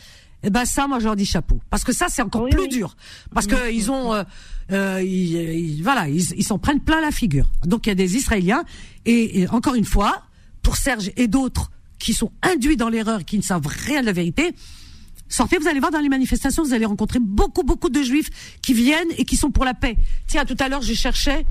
eh 0.43 0.49
ben 0.51 0.65
ça, 0.65 0.87
moi, 0.87 0.99
je 0.99 1.05
leur 1.05 1.15
dis 1.15 1.25
chapeau, 1.25 1.59
parce 1.69 1.83
que 1.83 1.93
ça, 1.93 2.07
c'est 2.09 2.21
encore 2.21 2.47
plus 2.49 2.67
dur, 2.67 2.95
parce 3.33 3.47
que 3.47 3.71
ils 3.73 3.89
ont, 3.89 4.13
euh, 4.13 4.23
euh, 4.71 5.01
ils, 5.01 5.33
ils- 5.79 5.81
voilà, 5.83 6.07
ils 6.09 6.31
ils 6.35 6.43
s'en 6.43 6.59
prennent 6.59 6.81
plein 6.81 7.01
la 7.01 7.11
figure. 7.11 7.49
Donc 7.65 7.87
il 7.87 7.89
y 7.89 7.91
a 7.91 7.95
des 7.95 8.15
Israéliens, 8.17 8.63
et, 9.05 9.39
et 9.41 9.47
encore 9.47 9.73
une 9.75 9.85
fois, 9.85 10.23
pour 10.61 10.75
Serge 10.77 11.11
et 11.15 11.27
d'autres 11.27 11.71
qui 11.99 12.13
sont 12.13 12.31
induits 12.41 12.77
dans 12.77 12.89
l'erreur, 12.89 13.25
qui 13.25 13.37
ne 13.37 13.43
savent 13.43 13.67
rien 13.67 14.01
de 14.01 14.05
la 14.05 14.13
vérité, 14.13 14.53
Sortez, 15.29 15.57
vous 15.57 15.67
allez 15.67 15.79
voir 15.79 15.91
dans 15.91 15.99
les 15.99 16.09
manifestations, 16.09 16.63
vous 16.63 16.73
allez 16.73 16.85
rencontrer 16.85 17.19
beaucoup, 17.19 17.63
beaucoup 17.63 17.89
de 17.89 18.01
juifs 18.01 18.29
qui 18.61 18.73
viennent 18.73 19.09
et 19.17 19.25
qui 19.25 19.35
sont 19.35 19.51
pour 19.51 19.65
la 19.65 19.73
paix. 19.73 19.97
Tiens, 20.25 20.45
tout 20.45 20.55
à 20.59 20.69
l'heure, 20.69 20.81
je 20.81 20.93
cherchais, 20.93 21.45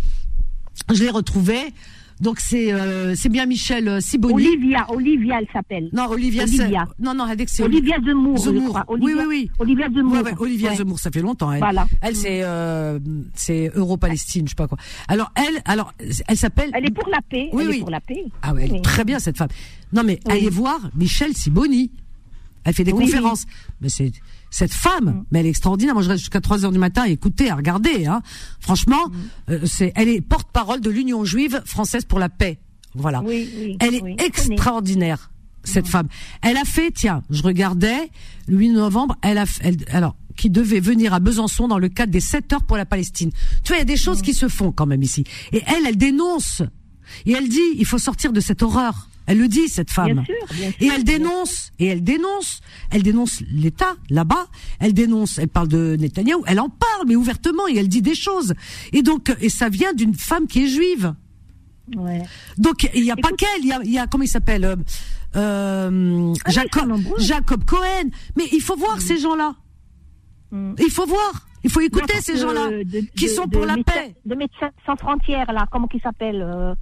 je 0.92 1.02
l'ai 1.02 1.10
retrouvé. 1.10 1.74
Donc 2.20 2.40
c'est 2.40 2.72
euh, 2.72 3.14
c'est 3.14 3.28
bien 3.28 3.44
Michel 3.44 3.88
euh, 3.88 4.00
Siboni. 4.00 4.34
Olivia, 4.34 4.86
Olivia, 4.90 5.38
elle 5.40 5.48
s'appelle. 5.52 5.90
Non, 5.92 6.06
Olivia, 6.08 6.44
Olivia. 6.44 6.86
non, 6.98 7.12
non, 7.14 7.26
c'est 7.46 7.62
Olivia 7.62 7.96
Zemmour, 8.04 8.38
Zemmour. 8.38 8.68
crois. 8.70 8.84
Oui, 8.88 9.12
Olivia- 9.12 9.16
oui, 9.18 9.24
oui. 9.28 9.50
Olivia 9.58 9.88
Zemmour. 9.90 10.12
Ouais, 10.14 10.22
ouais, 10.22 10.34
Olivia 10.38 10.70
Ouais. 10.70 10.76
Zemmour, 10.76 10.98
ça 10.98 11.10
fait 11.10 11.20
longtemps. 11.20 11.52
Elle, 11.52 11.58
Voilà. 11.58 11.86
elle 12.00 12.16
c'est 12.16 12.40
euh, 12.42 12.98
c'est 13.34 13.70
Euro-Palestine, 13.74 14.46
je 14.46 14.50
sais 14.50 14.54
pas 14.56 14.66
quoi. 14.66 14.78
Alors 15.08 15.30
elle, 15.34 15.60
alors 15.66 15.92
elle 16.26 16.36
s'appelle. 16.38 16.70
Elle 16.72 16.86
est 16.86 16.90
pour 16.94 17.08
la 17.10 17.20
paix. 17.20 17.50
Oui, 17.52 17.64
elle 17.64 17.68
oui. 17.70 17.76
est 17.76 17.80
pour 17.80 17.90
la 17.90 18.00
paix. 18.00 18.24
Ah 18.40 18.54
ouais, 18.54 18.68
Oui. 18.72 18.80
très 18.80 19.04
bien 19.04 19.18
cette 19.18 19.36
femme. 19.36 19.48
Non 19.92 20.02
mais 20.02 20.18
allez 20.28 20.48
voir 20.48 20.78
Michel 20.96 21.34
Siboni. 21.36 21.90
Elle 22.64 22.72
fait 22.74 22.84
des 22.84 22.92
Oui, 22.92 23.04
conférences. 23.04 23.44
Mais 23.82 23.90
c'est 23.90 24.10
cette 24.50 24.72
femme, 24.72 25.24
mais 25.30 25.40
elle 25.40 25.46
est 25.46 25.50
extraordinaire. 25.50 25.94
Moi 25.94 26.02
je 26.02 26.08
reste 26.08 26.20
jusqu'à 26.20 26.40
3 26.40 26.64
heures 26.64 26.72
du 26.72 26.78
matin 26.78 27.02
à 27.02 27.08
écouter, 27.08 27.50
à 27.50 27.56
regarder. 27.56 28.06
Hein. 28.06 28.22
Franchement, 28.60 29.10
euh, 29.50 29.60
c'est 29.64 29.92
elle 29.94 30.08
est 30.08 30.20
porte-parole 30.20 30.80
de 30.80 30.90
l'Union 30.90 31.24
juive 31.24 31.62
française 31.64 32.04
pour 32.04 32.18
la 32.18 32.28
paix. 32.28 32.58
Voilà. 32.94 33.22
Oui, 33.22 33.48
oui, 33.58 33.76
elle 33.80 33.94
est 33.94 34.02
oui, 34.02 34.16
extraordinaire 34.18 35.30
cette 35.64 35.88
femme. 35.88 36.08
Elle 36.42 36.56
a 36.56 36.64
fait, 36.64 36.90
tiens, 36.90 37.22
je 37.28 37.42
regardais 37.42 38.10
le 38.46 38.56
8 38.56 38.70
novembre, 38.70 39.16
elle 39.22 39.38
a, 39.38 39.44
elle, 39.60 39.76
alors 39.88 40.16
qui 40.36 40.50
devait 40.50 40.80
venir 40.80 41.14
à 41.14 41.20
Besançon 41.20 41.66
dans 41.66 41.78
le 41.78 41.88
cadre 41.88 42.12
des 42.12 42.20
7 42.20 42.52
heures 42.52 42.62
pour 42.62 42.76
la 42.76 42.86
Palestine. 42.86 43.30
Tu 43.64 43.68
vois, 43.68 43.76
il 43.76 43.80
y 43.80 43.82
a 43.82 43.84
des 43.84 43.96
choses 43.96 44.22
qui 44.22 44.34
se 44.34 44.48
font 44.48 44.70
quand 44.70 44.86
même 44.86 45.02
ici. 45.02 45.24
Et 45.52 45.62
elle, 45.66 45.86
elle 45.86 45.96
dénonce. 45.96 46.62
Et 47.24 47.32
elle 47.32 47.48
dit, 47.48 47.60
il 47.76 47.86
faut 47.86 47.98
sortir 47.98 48.32
de 48.32 48.40
cette 48.40 48.62
horreur. 48.62 49.08
Elle 49.26 49.38
le 49.38 49.48
dit, 49.48 49.68
cette 49.68 49.90
femme. 49.90 50.12
Bien 50.12 50.24
sûr, 50.24 50.34
bien 50.54 50.70
sûr, 50.70 50.82
et 50.82 50.86
elle 50.86 51.04
dénonce, 51.04 51.72
et 51.78 51.86
elle 51.86 52.04
dénonce, 52.04 52.60
elle 52.90 53.02
dénonce 53.02 53.40
l'État 53.50 53.96
là-bas, 54.10 54.46
elle 54.80 54.94
dénonce, 54.94 55.38
elle 55.38 55.48
parle 55.48 55.68
de 55.68 55.96
Netanyahou, 55.98 56.44
elle 56.46 56.60
en 56.60 56.68
parle, 56.68 57.06
mais 57.08 57.16
ouvertement, 57.16 57.66
et 57.68 57.76
elle 57.76 57.88
dit 57.88 58.02
des 58.02 58.14
choses. 58.14 58.54
Et 58.92 59.02
donc, 59.02 59.34
et 59.40 59.48
ça 59.48 59.68
vient 59.68 59.92
d'une 59.92 60.14
femme 60.14 60.46
qui 60.46 60.64
est 60.64 60.68
juive. 60.68 61.14
Ouais. 61.96 62.22
Donc 62.58 62.88
il 62.94 63.02
n'y 63.02 63.10
a 63.12 63.16
pas 63.16 63.30
qu'elle, 63.30 63.60
il 63.62 63.66
y 63.68 63.72
a, 63.72 63.80
y 63.84 63.98
a 63.98 64.06
comment 64.08 64.24
il 64.24 64.28
s'appelle 64.28 64.64
euh, 64.64 64.76
euh, 65.36 66.32
Ah 66.44 66.50
Jacob, 66.50 66.96
Jacob 67.18 67.64
Cohen. 67.64 68.10
Mais 68.36 68.44
il 68.52 68.60
faut 68.60 68.76
voir 68.76 69.00
ces 69.00 69.18
gens-là. 69.18 69.54
Il 70.52 70.90
faut 70.90 71.06
voir, 71.06 71.46
il 71.64 71.70
faut 71.70 71.80
écouter 71.80 72.14
Non, 72.14 72.20
ces 72.22 72.36
gens-là 72.38 72.70
qui 73.16 73.26
de- 73.26 73.30
sont 73.30 73.44
de 73.46 73.50
pour 73.50 73.66
la 73.66 73.74
paix. 73.76 74.14
De 74.24 74.34
médecins 74.34 74.70
sans 74.86 74.96
frontières, 74.96 75.52
là, 75.52 75.66
comment 75.70 75.86
qu'il 75.88 76.00
s'appelle 76.00 76.40
euh, 76.42 76.74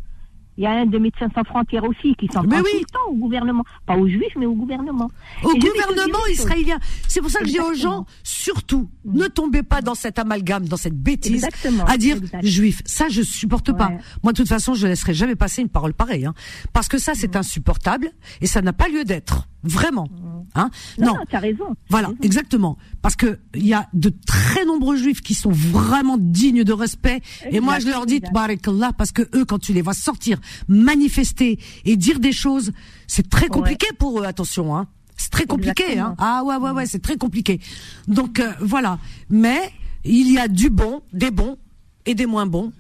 Il 0.57 0.65
y 0.65 0.67
a 0.67 0.71
un 0.71 0.87
de 0.87 0.99
médecins 0.99 1.29
sans 1.35 1.43
frontières 1.45 1.85
aussi 1.85 2.15
qui 2.15 2.27
s'en 2.29 2.43
prend 2.45 2.59
oui. 2.61 2.71
tout 2.73 2.79
le 2.79 2.85
temps 2.93 3.09
au 3.11 3.15
gouvernement. 3.15 3.65
Pas 3.87 3.97
aux 3.97 4.07
juifs, 4.09 4.35
mais 4.37 4.47
au 4.47 4.55
gouvernement. 4.55 5.11
Au 5.43 5.53
Et 5.53 5.59
gouvernement 5.59 6.25
israélien. 6.31 6.79
C'est 7.09 7.21
pour 7.21 7.31
ça 7.31 7.41
que 7.41 7.47
je 7.47 7.53
dis 7.53 7.61
aux 7.61 7.71
Exactement. 7.73 7.97
gens, 7.99 8.07
surtout, 8.23 8.89
ne 9.05 9.27
tombez 9.27 9.63
pas 9.63 9.83
dans 9.83 9.95
cet 9.97 10.19
amalgame, 10.19 10.69
dans 10.69 10.77
cette 10.77 10.97
bêtise, 10.97 11.45
Exactement, 11.45 11.85
à 11.87 11.97
dire 11.97 12.19
juif. 12.43 12.83
Ça, 12.85 13.09
je 13.09 13.23
supporte 13.23 13.77
pas. 13.77 13.91
Moi, 14.23 14.33
de 14.33 14.37
toute 14.37 14.49
façon, 14.49 14.75
je 14.75 14.87
laisserai 14.87 15.15
jamais 15.15 15.35
passer 15.37 15.63
une 15.63 15.69
parole 15.69 15.93
pareille, 15.95 16.25
hein, 16.27 16.35
parce 16.73 16.89
que 16.89 16.99
ça, 16.99 17.13
Mm. 17.13 17.17
c'est 17.17 17.37
insupportable 17.37 18.11
et 18.41 18.47
ça 18.47 18.63
n'a 18.63 18.73
pas 18.73 18.89
lieu 18.89 19.05
d'être, 19.05 19.49
vraiment. 19.65 20.09
Hein? 20.55 20.71
Non, 20.99 21.15
non, 21.15 21.21
t'as 21.29 21.41
raison. 21.41 21.65
Voilà, 21.89 22.13
exactement. 22.23 22.77
Parce 23.03 23.17
que 23.17 23.39
il 23.55 23.67
y 23.67 23.75
a 23.75 23.89
de 23.93 24.13
très 24.27 24.65
nombreux 24.65 24.97
juifs 24.97 25.21
qui 25.21 25.35
sont 25.35 25.51
vraiment 25.51 26.17
dignes 26.19 26.65
de 26.65 26.73
respect. 26.73 27.21
et 27.51 27.61
moi, 27.61 27.79
je 27.81 27.87
leur 27.89 28.07
dis, 28.07 28.21
barakallah, 28.33 28.93
parce 28.93 29.11
que 29.11 29.23
eux, 29.35 29.45
quand 29.45 29.59
tu 29.59 29.73
les 29.73 29.83
vois 29.83 29.95
sortir, 29.95 30.39
manifester 30.69 31.59
et 31.85 31.97
dire 31.97 32.21
des 32.21 32.33
choses, 32.33 32.73
c'est 33.07 33.29
très 33.29 33.49
compliqué 33.49 33.87
pour 33.99 34.21
eux, 34.21 34.25
attention, 34.25 34.77
hein. 34.77 34.87
C'est 35.17 35.31
très 35.31 35.47
compliqué, 35.47 35.99
hein. 35.99 36.15
Ah 36.19 36.43
ouais, 36.45 36.57
ouais, 36.57 36.71
ouais, 36.71 36.87
c'est 36.87 37.03
très 37.03 37.17
compliqué. 37.17 37.61
Donc 38.09 38.41
euh, 38.41 38.53
voilà. 38.61 38.99
Mais 39.31 39.73
il 40.05 40.31
y 40.31 40.39
a 40.39 40.49
du 40.49 40.71
bon, 40.71 41.03
des 41.13 41.31
bons 41.31 41.57
et 42.05 42.15
des 42.15 42.27
moins 42.27 42.47
bons. 42.47 42.73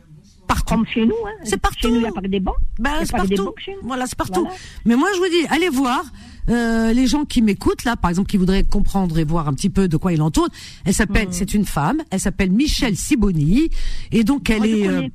Partout. 0.47 0.75
Comme 0.75 0.87
chez 0.87 1.07
nous, 1.07 1.15
hein. 1.27 1.33
C'est 1.45 1.57
partout. 1.57 1.79
Chez 1.83 1.91
nous, 1.91 1.97
il 1.97 2.03
n'y 2.03 2.09
a 2.09 2.13
pas 2.13 2.21
que 2.21 2.27
des 2.27 2.41
bons. 2.41 2.53
Ben, 2.79 2.91
c'est 3.01 3.05
des 3.05 3.37
partout. 3.37 3.45
bons. 3.45 3.73
Voilà, 3.83 4.07
c'est 4.07 4.19
partout. 4.19 4.43
Voilà. 4.43 4.57
Mais 4.85 4.97
moi, 4.97 5.09
je 5.15 5.19
vous 5.19 5.29
dis, 5.29 5.47
allez 5.49 5.69
voir 5.69 6.05
euh, 6.51 6.93
les 6.93 7.07
gens 7.07 7.25
qui 7.25 7.41
m'écoutent 7.43 7.85
là, 7.85 7.97
par 7.97 8.11
exemple, 8.11 8.29
qui 8.31 8.37
voudraient 8.37 8.65
comprendre 8.65 9.19
et 9.19 9.25
voir 9.25 9.49
un 9.49 9.55
petit 9.55 9.71
peu 9.71 9.89
de 9.89 9.97
quoi 9.97 10.13
il 10.13 10.21
en 10.23 10.31
tourne. 10.31 10.51
Elle 10.85 10.91
Hmm. 10.91 10.95
s'appelle, 10.95 11.29
c'est 11.31 11.55
une 11.55 11.65
femme. 11.65 12.03
Elle 12.11 12.21
s'appelle 12.21 12.51
Michelle 12.51 12.97
Siboni 12.97 13.71
et 14.13 14.25
donc 14.25 14.51
elle 14.51 14.59
Moi, 14.59 14.67
est. 14.69 14.87
connais. 14.87 15.13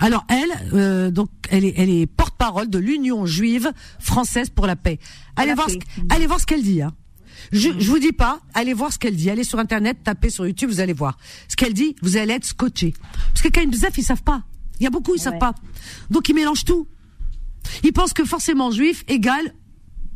alors 0.00 0.24
elle, 0.28 0.50
euh, 0.74 1.10
donc 1.10 1.28
elle 1.50 1.64
est, 1.64 1.74
elle 1.76 1.90
est 1.90 2.06
porte-parole 2.06 2.68
de 2.70 2.78
l'Union 2.78 3.26
juive 3.26 3.72
française 3.98 4.50
pour 4.50 4.66
la 4.66 4.76
paix. 4.76 4.98
Allez 5.36 5.48
la 5.48 5.54
voir, 5.54 5.66
paix. 5.66 5.78
ce, 5.96 6.14
allez 6.14 6.26
voir 6.26 6.40
ce 6.40 6.46
qu'elle 6.46 6.62
dit. 6.62 6.82
Hein. 6.82 6.92
Je, 7.50 7.70
je 7.78 7.90
vous 7.90 7.98
dis 7.98 8.12
pas, 8.12 8.40
allez 8.54 8.72
voir 8.72 8.92
ce 8.92 8.98
qu'elle 8.98 9.16
dit. 9.16 9.28
Allez 9.30 9.44
sur 9.44 9.58
internet, 9.58 9.98
tapez 10.04 10.30
sur 10.30 10.46
YouTube, 10.46 10.70
vous 10.70 10.80
allez 10.80 10.92
voir 10.92 11.18
ce 11.48 11.56
qu'elle 11.56 11.74
dit. 11.74 11.96
Vous 12.02 12.16
allez 12.16 12.34
être 12.34 12.44
scotché. 12.46 12.94
Parce 13.32 13.42
que 13.42 13.48
quand 13.48 13.62
ils 13.62 13.74
ils 13.98 14.02
savent 14.04 14.22
pas. 14.22 14.42
Il 14.80 14.84
y 14.84 14.86
a 14.86 14.90
beaucoup, 14.90 15.14
ils 15.14 15.20
savent 15.20 15.38
pas. 15.38 15.54
Donc 16.10 16.28
ils 16.28 16.34
mélangent 16.34 16.64
tout. 16.64 16.86
Ils 17.84 17.92
pensent 17.92 18.12
que 18.12 18.24
forcément 18.24 18.70
juif 18.70 19.04
égale 19.08 19.54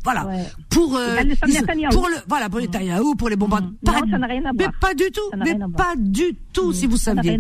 voilà 0.07 0.23
Ouais. 0.27 0.45
pour 0.71 0.97
euh, 0.97 1.17
ils- 1.49 1.67
pour 1.91 2.07
le 2.09 2.17
voilà 2.29 2.49
pour 2.49 2.61
Netanyahou, 2.61 3.15
pour 3.17 3.29
les 3.29 3.37
bombardements. 3.37 3.73
Non, 3.85 3.93
Pas- 3.93 4.01
ça 4.13 4.19
n'a 4.19 4.27
rien 4.29 4.45
à 4.45 4.53
mais 4.53 4.67
pas 4.81 4.95
du 4.95 5.09
tout, 5.17 5.29
mais 5.45 5.55
voir. 5.55 5.71
pas 5.77 5.95
du 5.97 6.29
tout 6.53 6.73
si 6.73 6.87
vous 6.87 6.97
saviez. 6.97 7.39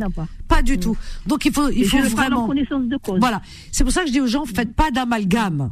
Pas 0.48 0.62
du 0.62 0.76
tout. 0.78 0.96
Donc 1.26 1.44
il 1.46 1.52
faut 1.52 1.68
il 1.70 1.86
faut 1.86 1.98
vraiment 2.20 2.46
connaissance 2.48 2.86
de 2.88 2.96
cause. 2.96 3.20
voilà. 3.20 3.40
C'est 3.72 3.84
pour 3.84 3.92
ça 3.92 4.00
que 4.02 4.08
je 4.08 4.12
dis 4.12 4.20
aux 4.20 4.26
gens 4.26 4.44
faites 4.44 4.74
pas 4.74 4.90
d'amalgame. 4.90 5.70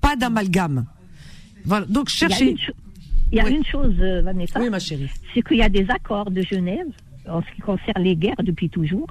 Pas 0.00 0.14
d'amalgame. 0.16 0.86
Voilà. 1.64 1.84
Donc 1.86 2.06
Il 2.12 2.22
y 2.22 2.24
a 2.24 2.28
cherchez 2.28 2.50
une, 2.52 2.58
cho- 2.58 2.72
il 3.32 3.36
y 3.38 3.40
a 3.40 3.44
Oui. 3.44 3.54
une 3.56 3.64
chose, 3.64 3.94
euh, 4.00 4.22
Vanessa, 4.22 4.58
Oui, 4.60 4.70
ma 4.70 4.78
chérie. 4.78 5.10
c'est 5.34 5.42
qu'il 5.46 5.58
y 5.58 5.62
a 5.62 5.68
des 5.68 5.86
accords 5.90 6.30
de 6.30 6.42
Genève 6.42 6.86
en 7.28 7.42
ce 7.42 7.46
qui 7.54 7.60
concerne 7.60 8.02
les 8.02 8.16
guerres 8.16 8.42
depuis 8.42 8.68
toujours. 8.70 9.08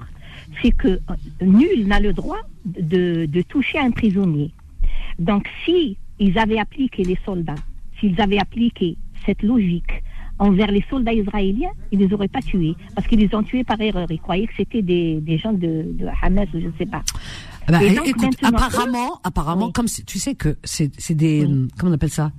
C'est 0.61 0.71
que 0.71 0.87
euh, 0.87 0.99
nul 1.41 1.85
n'a 1.85 1.99
le 1.99 2.11
droit 2.13 2.41
de, 2.65 3.25
de 3.27 3.41
toucher 3.43 3.77
un 3.77 3.91
prisonnier. 3.91 4.51
Donc, 5.19 5.47
si 5.65 5.97
ils 6.19 6.37
avaient 6.37 6.59
appliqué 6.59 7.03
les 7.03 7.17
soldats, 7.25 7.55
s'ils 7.99 8.19
avaient 8.21 8.39
appliqué 8.39 8.97
cette 9.25 9.43
logique 9.43 10.03
envers 10.39 10.71
les 10.71 10.83
soldats 10.89 11.13
israéliens, 11.13 11.71
ils 11.91 11.99
les 11.99 12.13
auraient 12.13 12.29
pas 12.29 12.41
tués 12.41 12.73
parce 12.95 13.07
qu'ils 13.07 13.19
les 13.19 13.33
ont 13.35 13.43
tués 13.43 13.63
par 13.65 13.79
erreur. 13.81 14.07
Ils 14.09 14.19
croyaient 14.19 14.47
que 14.47 14.53
c'était 14.55 14.81
des, 14.81 15.19
des 15.19 15.37
gens 15.37 15.51
de, 15.51 15.85
de 15.93 16.05
Hamas 16.21 16.47
ou 16.53 16.59
je 16.61 16.67
ne 16.67 16.71
sais 16.77 16.85
pas. 16.85 17.03
Ah 17.67 17.73
bah, 17.73 17.79
donc, 17.93 18.07
écoute, 18.07 18.35
apparemment, 18.41 19.19
apparemment, 19.23 19.65
Oui. 19.67 19.73
comme 19.73 19.87
tu 20.07 20.17
sais 20.17 20.35
que 20.35 20.57
c'est 20.63 21.13
des 21.13 21.45
hum, 21.45 21.67
comment 21.77 21.91
on 21.91 21.95
appelle 21.95 22.09
ça? 22.09 22.31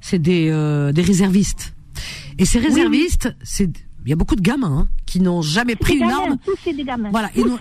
C'est 0.00 0.20
des 0.20 0.48
euh, 0.50 0.92
des 0.92 1.02
réservistes. 1.02 1.74
Et 2.38 2.44
ces 2.46 2.58
réservistes, 2.60 3.34
c'est 3.42 3.70
il 4.04 4.10
y 4.10 4.12
a 4.12 4.16
beaucoup 4.16 4.36
de 4.36 4.40
gamins 4.40 4.78
hein, 4.78 4.88
qui 5.06 5.20
n'ont 5.20 5.42
jamais 5.42 5.76
pris 5.76 5.94
une 5.94 6.00
gamins, 6.08 6.22
arme. 6.22 6.38
tous 6.44 6.72
des 6.72 6.84
gamins. 6.84 7.10
Voilà, 7.10 7.28
Tous 7.34 7.58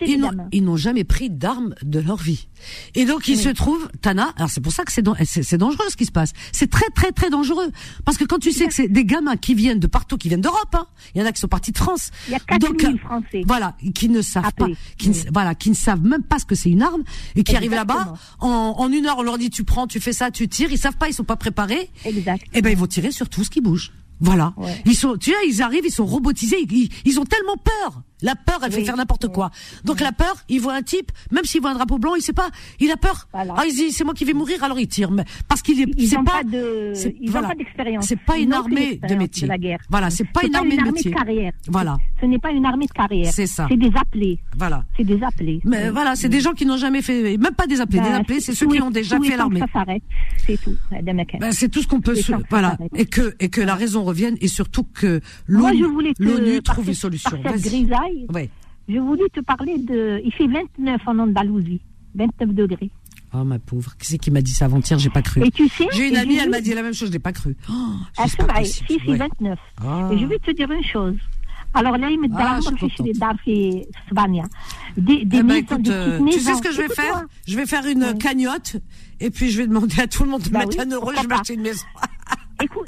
ils 0.52 0.64
n'ont 0.64 0.76
jamais 0.78 1.04
pris 1.04 1.30
d'armes 1.30 1.76
de 1.84 2.00
leur 2.00 2.18
vie. 2.18 2.48
Et 2.96 3.06
donc 3.06 3.28
ils 3.28 3.38
Oui. 3.38 3.44
se 3.44 3.50
trouvent 3.50 3.90
Tana. 4.02 4.34
Alors 4.38 4.50
c'est 4.50 4.62
pour 4.62 4.72
ça 4.72 4.84
que 4.84 4.92
c'est 4.92 5.02
dan- 5.02 5.16
c'est 5.26 5.44
c'est 5.44 5.58
dangereux 5.58 5.86
ce 5.90 5.96
qui 5.98 6.06
se 6.06 6.12
passe. 6.12 6.34
C'est 6.52 6.70
très 6.70 6.90
très 6.96 7.12
très 7.12 7.30
dangereux 7.30 7.72
parce 8.06 8.18
que 8.18 8.26
quand 8.26 8.40
tu 8.40 8.52
sais 8.52 8.68
que 8.68 8.74
c'est 8.74 8.88
des 8.88 9.06
gamins 9.06 9.38
qui 9.38 9.54
viennent 9.56 9.80
de 9.80 9.88
partout, 9.88 10.18
qui 10.18 10.28
viennent 10.28 10.42
d'Europe, 10.42 10.74
hein. 10.74 10.86
il 11.16 11.22
y 11.22 11.24
en 11.24 11.28
a 11.28 11.32
qui 11.32 11.40
sont 11.40 11.48
partis 11.48 11.72
de 11.72 11.78
France. 11.78 12.12
Il 12.28 12.32
y 12.32 12.36
a 12.36 12.40
4000 12.40 12.70
Donc, 12.70 12.84
euh, 12.84 12.98
Français. 13.00 13.42
Voilà, 13.48 13.76
qui 13.94 14.10
ne 14.10 14.22
savent 14.22 14.54
pas, 14.54 14.68
qui 14.98 15.10
ne, 15.10 15.16
voilà, 15.34 15.56
qui 15.56 15.70
ne 15.70 15.76
savent 15.76 16.04
même 16.04 16.24
pas 16.24 16.40
ce 16.40 16.46
que 16.46 16.56
c'est 16.56 16.70
une 16.70 16.82
arme 16.82 17.04
et 17.36 17.44
qui 17.44 17.56
arrivent 17.56 17.72
là-bas 17.74 18.14
en, 18.40 18.48
en 18.78 18.92
une 18.92 19.06
heure 19.06 19.18
on 19.20 19.24
leur 19.24 19.38
dit 19.38 19.50
tu 19.50 19.64
prends, 19.64 19.88
tu 19.88 20.00
fais 20.00 20.14
ça, 20.14 20.32
tu 20.32 20.48
tires, 20.48 20.72
ils 20.72 20.78
savent 20.78 20.98
pas, 20.98 21.08
ils 21.10 21.14
sont 21.14 21.24
pas 21.24 21.36
préparés. 21.38 21.90
Exact. 22.06 22.44
Et 22.54 22.62
ben 22.62 22.70
ils 22.70 22.78
vont 22.78 22.88
tirer 22.88 23.12
sur 23.12 23.30
tout 23.30 23.44
ce 23.44 23.50
qui 23.50 23.62
bouge. 23.62 23.92
Voilà. 24.20 24.54
Ouais. 24.58 24.82
Ils 24.86 24.96
sont, 24.96 25.18
tu 25.18 25.32
vois, 25.32 25.40
ils 25.48 25.62
arrivent, 25.62 25.86
ils 25.86 25.92
sont 25.92 26.06
robotisés, 26.06 26.66
ils, 26.70 26.90
ils 27.06 27.20
ont 27.20 27.26
tellement 27.26 27.58
peur. 27.58 28.02
La 28.22 28.36
peur, 28.36 28.60
elle 28.64 28.72
fait 28.72 28.84
faire 28.84 28.98
n'importe 28.98 29.28
quoi. 29.30 29.50
Donc 29.86 30.00
la 30.02 30.12
peur, 30.12 30.36
il 30.50 30.60
voit 30.60 30.74
un 30.74 30.82
type, 30.82 31.12
même 31.32 31.46
s'il 31.46 31.62
voit 31.62 31.72
un 31.72 31.76
drapeau 31.76 31.98
blanc, 32.00 32.16
il 32.16 32.22
sait 32.22 32.34
pas, 32.34 32.50
il 32.80 32.92
a 32.92 32.98
peur. 32.98 33.28
Voilà. 33.34 33.54
Ah, 33.58 33.64
il 33.68 33.74
dit 33.74 33.92
c'est 33.92 34.04
moi 34.04 34.14
qui 34.14 34.26
vais 34.26 34.34
mourir, 34.34 34.64
alors 34.64 34.80
il 34.80 34.88
tire. 34.88 35.12
Mais- 35.12 35.26
Parce 35.48 35.62
qu'il 35.62 35.80
est, 35.82 35.86
Ils 35.98 36.14
n'ont 36.14 36.24
pas, 36.24 36.32
pas 36.40 36.44
de, 36.44 36.94
ils 37.22 37.30
ont 37.30 37.32
voilà. 37.32 37.48
pas 37.50 37.56
d'expérience. 37.56 38.06
C'est 38.08 38.20
pas 38.20 38.38
une 38.38 38.54
armée 38.54 39.00
de 39.08 39.16
métier. 39.16 39.44
De 39.44 39.50
la 39.50 39.58
guerre. 39.58 39.80
Voilà, 39.90 40.10
c'est 40.10 40.26
pas 40.32 40.46
une 40.46 40.56
armée 40.56 40.78
de 40.78 40.84
métier. 40.84 41.12
carrière. 41.12 41.52
Voilà. 41.68 41.98
Ce 42.22 42.26
n'est 42.26 42.40
pas 42.40 42.52
une 42.52 42.66
armée 42.66 42.86
de 42.88 42.92
carrière. 42.92 43.32
C'est 43.34 43.48
ça. 43.48 43.68
C'est 43.70 43.78
des 43.78 43.92
appelés. 43.96 44.40
Voilà. 44.58 44.84
C'est 44.98 45.04
des 45.04 45.22
appelés. 45.24 45.62
Mais 45.64 45.90
voilà, 45.90 46.16
c'est 46.16 46.30
des 46.30 46.42
gens 46.42 46.54
qui 46.54 46.66
n'ont 46.66 46.78
jamais 46.78 47.02
fait, 47.02 47.38
même 47.38 47.56
pas 47.56 47.68
des 47.68 47.80
appelés, 47.82 48.00
des 48.00 48.10
Ben, 48.10 48.16
appelés, 48.16 48.40
c'est 48.42 48.54
ceux 48.54 48.68
qui 48.68 48.82
ont 48.82 48.92
déjà 48.92 49.20
fait 49.20 49.38
l'armée. 49.38 49.60
Ça 49.62 49.68
s'arrête. 49.72 50.04
C'est 50.46 50.62
tout. 50.62 50.76
Ben, 51.40 51.52
c'est 51.52 51.70
tout 51.70 51.82
ce 51.82 51.88
qu'on 51.88 52.02
peut 52.02 52.16
se, 52.16 52.32
voilà, 52.50 52.78
et 52.96 53.06
que 53.06 53.36
et 53.40 53.50
que 53.50 53.62
la 53.62 53.76
raison 53.76 54.04
revienne 54.04 54.36
et 54.42 54.48
surtout 54.48 54.84
que 54.84 55.22
l'ONU 55.48 56.62
trouve 56.64 56.88
une 56.88 56.94
solution 56.94 57.40
soleil. 58.10 58.28
Oui. 58.34 58.50
Je 58.88 59.00
voulais 59.00 59.30
te 59.30 59.40
parler 59.40 59.78
de. 59.78 60.22
Il 60.24 60.34
fait 60.34 60.48
29 60.48 61.02
en 61.08 61.20
Andalousie, 61.20 61.82
29 62.16 62.54
degrés. 62.54 62.90
Oh 63.32 63.44
ma 63.44 63.60
pauvre, 63.60 63.96
qui 63.98 64.08
c'est 64.08 64.18
qui 64.18 64.32
m'a 64.32 64.42
dit 64.42 64.52
ça 64.52 64.66
avant-hier? 64.66 64.98
J'ai 64.98 65.12
pas 65.12 65.22
cru. 65.22 65.46
Et 65.46 65.52
tu 65.52 65.68
sais, 65.70 65.88
j'ai 65.92 66.08
une 66.08 66.16
amie, 66.16 66.38
elle 66.38 66.50
m'a 66.50 66.62
dit 66.62 66.74
la 66.74 66.82
même 66.82 66.96
chose, 66.96 67.12
je 67.14 67.18
pas 67.20 67.32
cru. 67.32 67.56
Oh, 67.70 67.74
ah, 68.18 68.26
c'est 68.28 68.38
pas 68.38 68.54
possible. 68.54 68.88
Si, 68.90 69.00
si, 69.00 69.10
ouais. 69.12 69.18
29. 69.18 69.60
Ah. 69.86 70.10
Et 70.12 70.18
je 70.18 70.26
vais 70.26 70.40
te 70.40 70.50
dire 70.50 70.72
une 70.72 70.84
chose. 70.84 71.16
Alors 71.76 71.98
là, 72.00 72.10
il 72.10 72.20
me 72.20 72.28
ah, 72.36 72.60
dit 72.60 73.14
Des, 74.98 75.26
des, 75.26 75.38
eh 75.38 75.44
ben, 75.44 75.52
écoute, 75.52 75.84
des 75.84 75.92
euh, 75.92 76.20
tu 76.32 76.40
sais 76.40 76.56
ce 76.56 76.62
que 76.64 76.72
je 76.72 76.82
vais 76.82 76.90
faire? 76.90 77.26
Je 77.48 77.56
vais 77.56 77.68
faire 77.68 77.86
une 77.86 78.04
oui. 78.04 78.18
cagnotte 78.18 78.78
et 79.20 79.30
puis 79.30 79.52
je 79.52 79.60
vais 79.60 79.68
demander 79.68 80.02
à 80.02 80.08
tout 80.08 80.24
le 80.24 80.32
monde 80.32 80.42
de 80.42 80.50
bah 80.50 80.60
mettre 80.60 80.78
oui, 80.78 80.84
un 80.84 80.90
euro, 80.90 81.12
je 81.14 81.28
vais 81.28 81.34
acheter 81.36 81.54
une 81.54 81.62
maison. 81.62 81.86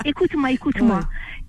écoute-moi, 0.06 0.52
écoute 0.52 0.76
écoute-moi. 0.76 0.98
Ouais. 0.98 1.04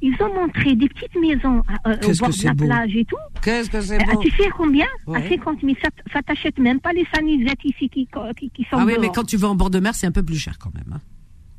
Ils 0.05 0.15
ont 0.21 0.35
montré 0.35 0.75
des 0.75 0.89
petites 0.89 1.15
maisons 1.15 1.63
euh, 1.87 1.95
au 1.95 1.97
Qu'est-ce 1.99 2.19
bord 2.21 2.31
de 2.31 2.45
la 2.45 2.55
beau. 2.55 2.65
plage 2.67 2.97
et 2.97 3.05
tout. 3.05 3.17
Qu'est-ce 3.41 3.71
que 3.71 3.81
c'est 3.81 4.03
Euh, 4.03 4.13
beau 4.15 4.21
tu 4.21 4.31
sais 4.31 4.51
combien? 4.57 4.87
Ouais. 5.07 5.25
À 5.25 5.29
50 5.29 5.61
000. 5.63 5.75
Ça, 6.13 6.21
t'achète 6.23 6.59
même 6.59 6.81
pas 6.81 6.93
les 6.93 7.07
sanisettes 7.15 7.65
ici 7.65 7.89
qui, 7.89 8.09
qui, 8.37 8.51
qui 8.51 8.63
sont 8.65 8.79
Ah 8.79 8.85
oui, 8.85 8.95
mais 9.01 9.11
quand 9.15 9.23
tu 9.25 9.37
vas 9.37 9.49
en 9.49 9.55
bord 9.55 9.71
de 9.71 9.79
mer, 9.79 9.95
c'est 9.95 10.07
un 10.09 10.13
peu 10.13 10.23
plus 10.25 10.37
cher 10.39 10.59
quand 10.59 10.75
même. 10.75 10.93
hein. 10.93 11.01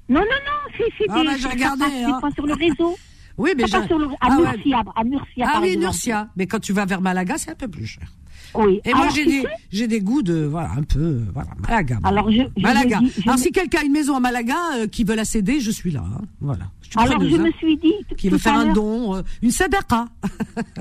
Non, 0.09 0.19
non, 0.19 0.25
non, 0.25 0.73
c'est 0.77 0.83
c'est 0.97 1.05
Ah 1.09 1.21
des... 1.21 1.25
bah, 1.27 1.31
j'ai 1.39 1.47
regardé, 1.47 1.85
passe, 1.85 2.23
hein. 2.23 2.29
sur 2.35 2.45
le 2.45 2.53
réseau. 2.53 2.95
Oui, 3.35 3.49
mais 3.57 3.65
ça 3.65 3.79
passe 3.79 3.87
sur 3.87 3.97
le, 3.97 4.05
à 4.05 4.09
Ah 4.21 4.37
ouais. 4.37 4.41
Murcia, 4.43 4.83
à 4.95 5.03
Murcia, 5.03 5.45
Ah 5.47 5.51
par 5.53 5.61
oui, 5.63 5.69
exemple. 5.69 5.85
Nurcia. 5.85 6.27
Mais 6.37 6.45
quand 6.45 6.59
tu 6.59 6.71
vas 6.71 6.85
vers 6.85 7.01
Malaga, 7.01 7.35
c'est 7.39 7.49
un 7.49 7.55
peu 7.55 7.67
plus 7.67 7.87
cher. 7.87 8.07
Oui. 8.55 8.81
Et 8.85 8.93
moi, 8.93 9.07
j'ai 9.09 9.25
des, 9.25 9.43
j'ai 9.71 9.87
des 9.87 9.99
goûts 10.01 10.21
de, 10.21 10.43
voilà, 10.45 10.71
un 10.77 10.83
peu, 10.83 10.99
euh, 10.99 11.25
voilà, 11.33 11.49
Malaga. 11.67 11.99
Alors, 12.03 12.29
je- 12.31 12.43
je 12.55 12.61
Malaga. 12.61 12.99
je 13.17 13.21
Alors, 13.23 13.35
me- 13.37 13.41
si 13.41 13.51
quelqu'un 13.51 13.79
a 13.81 13.83
une 13.85 13.91
maison 13.91 14.15
à 14.15 14.19
Malaga, 14.19 14.55
euh, 14.77 14.87
qui 14.87 15.03
veut 15.03 15.15
la 15.15 15.25
céder, 15.25 15.59
je 15.59 15.71
suis 15.71 15.91
là, 15.91 16.03
hein. 16.05 16.21
Voilà. 16.41 16.65
Je 16.89 16.99
Alors, 16.99 17.21
je 17.23 17.37
me 17.37 17.51
suis 17.53 17.77
dit. 17.77 17.93
Qui 18.17 18.29
veut 18.29 18.37
faire 18.37 18.53
un 18.55 18.71
don, 18.73 19.15
euh, 19.15 19.21
une 19.41 19.49
sadaqa. 19.51 20.05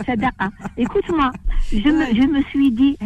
Sadaqa. 0.07 0.51
Écoute-moi, 0.77 1.33
je, 1.73 1.77
me, 1.89 2.07
je 2.15 2.27
me 2.27 2.43
suis 2.45 2.71
dit, 2.71 2.97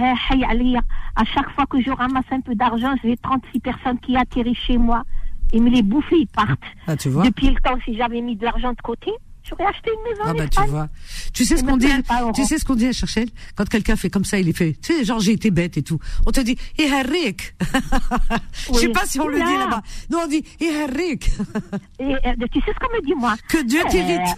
alia, 0.49 0.81
à 1.15 1.25
chaque 1.25 1.51
fois 1.55 1.67
que 1.67 1.81
je 1.81 1.91
ramasse 1.91 2.25
un 2.31 2.41
peu 2.41 2.55
d'argent, 2.55 2.95
j'ai 3.05 3.17
36 3.17 3.61
personnes 3.61 3.99
qui 4.01 4.17
atterrissent 4.17 4.59
chez 4.59 4.79
moi 4.79 5.05
et 5.53 5.61
me 5.61 5.71
les 5.71 5.83
bouffent, 5.83 6.11
ils 6.13 6.27
partent. 6.27 6.59
Ah, 6.89 6.97
tu 6.97 7.09
vois. 7.09 7.23
Depuis 7.25 7.49
le 7.49 7.57
temps, 7.63 7.79
si 7.85 7.97
j'avais 7.97 8.21
mis 8.21 8.35
de 8.37 8.45
l'argent 8.45 8.71
de 8.73 8.83
côté, 8.83 9.11
j'aurais 9.49 9.67
acheté 9.67 9.91
une 9.93 10.11
maison 10.11 10.23
Ah 10.27 10.35
bah 10.35 10.49
tu 10.49 10.71
vois. 10.71 10.89
Tu 11.33 11.45
sais 11.45 11.57
ce 11.57 11.65
qu'on 11.65 11.77
dit, 11.77 11.87
même 11.87 12.03
pas 12.03 12.23
euros. 12.23 12.33
tu 12.35 12.45
sais 12.45 12.59
ce 12.59 12.65
qu'on 12.65 12.75
dit 12.75 12.87
à 12.87 12.93
Cherchel 12.93 13.29
quand 13.55 13.69
quelqu'un 13.69 13.97
fait 13.97 14.11
comme 14.11 14.25
ça, 14.25 14.39
il 14.39 14.49
est 14.49 14.57
fait. 14.57 14.77
Tu 14.83 14.93
sais, 14.95 15.05
genre 15.05 15.21
j'ai 15.21 15.33
été 15.33 15.51
bête 15.51 15.77
et 15.77 15.83
tout. 15.83 15.99
On 16.27 16.31
te 16.33 16.41
dit 16.41 16.57
Iharrik. 16.79 17.55
Je 18.73 18.79
sais 18.79 18.89
pas 18.89 19.05
si 19.07 19.21
on 19.21 19.29
le 19.29 19.37
dit 19.39 19.45
Là. 19.45 19.59
là-bas. 19.59 19.83
Non, 20.11 20.21
on 20.25 20.29
dit 20.29 20.45
Iharrik. 20.61 21.31
Et 21.99 22.05
euh, 22.15 22.35
tu 22.53 22.61
sais 22.61 22.73
ce 22.73 22.79
qu'on 22.79 22.95
me 22.95 23.05
dit, 23.05 23.15
moi 23.15 23.37
Que 23.49 23.63
Dieu 23.65 23.81
t'irrite. 23.89 24.37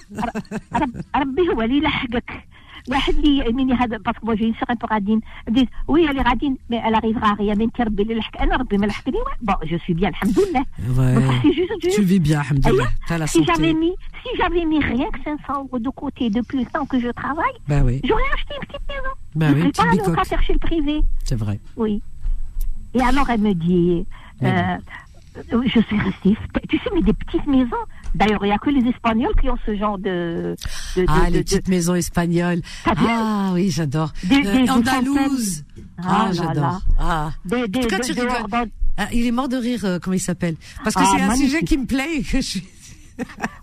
رب- 2.89 2.93
ربي 2.93 3.13
هو 3.13 3.13
اللي 3.13 3.13
يلحقك 3.13 3.13
واحد 3.13 3.13
اللي 3.15 3.51
مني 3.53 3.73
هذا 3.73 3.97
باسكو 3.97 4.27
moi 4.27 4.35
j'ai 4.37 4.43
une 4.43 4.55
sœur 4.59 4.69
un 4.69 4.75
peu 4.75 4.87
radine 4.93 5.21
elle 5.47 5.53
me 5.53 5.57
dit 5.59 5.69
oui 5.87 6.05
elle 6.09 6.17
est 6.17 6.27
radine 6.31 6.55
mais 6.71 6.79
elle 6.85 6.95
arrivera 6.95 7.27
à 7.31 7.35
rien 7.41 7.55
من 7.57 7.69
ربي 7.79 8.03
اللي 8.03 8.13
لحق 8.15 8.41
انا 8.41 8.55
ربي 8.55 8.77
ما 8.77 8.85
لحقني 8.85 9.17
bon 9.49 9.55
je 9.71 9.75
suis 9.85 9.95
bien 10.01 10.09
alhamdoulilah 10.13 10.63
Ouais. 10.97 11.13
Donc, 11.15 11.33
c'est 11.43 11.53
juste, 11.59 11.73
juste- 11.83 11.95
Tu 11.97 12.03
vis 12.11 12.19
bien, 12.27 12.39
alhamdoulilah. 12.43 12.83
Aïe, 12.83 13.07
T'as 13.07 13.17
la 13.23 13.27
si 13.27 13.39
j'avais 13.49 13.71
santé. 13.73 13.81
mis 13.83 13.95
si 14.23 14.29
j'avais 14.39 14.65
mis 14.71 14.81
rien 14.93 15.07
que 15.13 15.19
500 15.23 15.53
euros 15.63 15.79
de 15.87 15.91
côté 16.03 16.23
depuis 16.39 16.59
le 16.63 16.67
temps 16.73 16.85
que 16.91 16.97
je 17.05 17.09
travaille 17.21 17.57
Bah 17.71 17.81
oui, 17.87 17.95
j'aurais 18.07 18.29
acheté 18.35 18.51
une 18.59 18.65
petite 18.67 18.87
maison 18.93 19.13
Bah 19.39 19.47
je 19.49 19.53
oui, 19.55 19.61
ne 19.61 19.65
une 19.67 19.73
serais 19.73 19.85
pas 19.85 19.91
petite 19.91 20.01
allée 20.01 20.01
au 20.01 20.11
bicoque. 20.15 20.29
chercher 20.33 20.53
le 20.59 20.63
privé 20.69 20.95
c'est 21.27 21.39
vrai. 21.43 21.55
oui. 21.83 21.93
Et 22.97 23.01
alors 23.09 23.27
elle 23.33 23.43
me 23.49 23.53
dit, 23.67 24.05
euh, 24.43 24.47
euh, 25.53 25.61
je 25.73 25.79
suis 25.87 25.99
restée, 26.07 26.35
tu 26.69 26.77
sais, 26.81 26.89
mais 26.95 27.01
des 27.09 27.13
petites 27.21 27.47
maisons. 27.55 27.85
D'ailleurs, 28.14 28.40
il 28.42 28.46
n'y 28.48 28.52
a 28.52 28.58
que 28.58 28.70
les 28.70 28.88
Espagnols 28.88 29.34
qui 29.40 29.48
ont 29.50 29.56
ce 29.66 29.76
genre 29.76 29.98
de... 29.98 30.56
de, 30.96 31.04
Ah, 31.08 31.26
de- 31.26 31.32
les 31.32 31.38
de- 31.38 31.42
petites 31.44 31.68
maisons 31.68 31.94
espagnoles. 31.94 32.60
Ah 32.86 33.50
oui, 33.54 33.70
j'adore. 33.70 34.12
Euh, 34.30 34.66
Andalouse. 34.68 35.64
Ah, 35.98 36.26
Ah 36.28 36.32
j'adore. 36.32 36.80
Ah. 36.98 37.30
Des- 37.44 37.68
des- 37.68 37.78
En 37.80 37.82
tout 37.82 37.88
cas, 37.88 37.98
de- 37.98 38.04
tu 38.04 38.12
rigoles. 38.12 38.70
Ah, 38.96 39.06
il 39.12 39.26
est 39.26 39.30
mort 39.30 39.48
de 39.48 39.56
rire, 39.56 39.84
euh, 39.84 39.98
comment 40.02 40.14
il 40.16 40.20
s'appelle? 40.20 40.56
Parce 40.82 40.96
que 40.96 41.02
Ah, 41.04 41.08
c'est 41.14 41.22
un 41.22 41.26
magnifique. 41.28 41.50
sujet 41.50 41.62
qui 41.64 41.78
me 41.78 41.86
plaît 41.86 42.16
et 42.16 42.22
que 42.22 42.38
je 42.38 42.46
suis... 42.46 42.64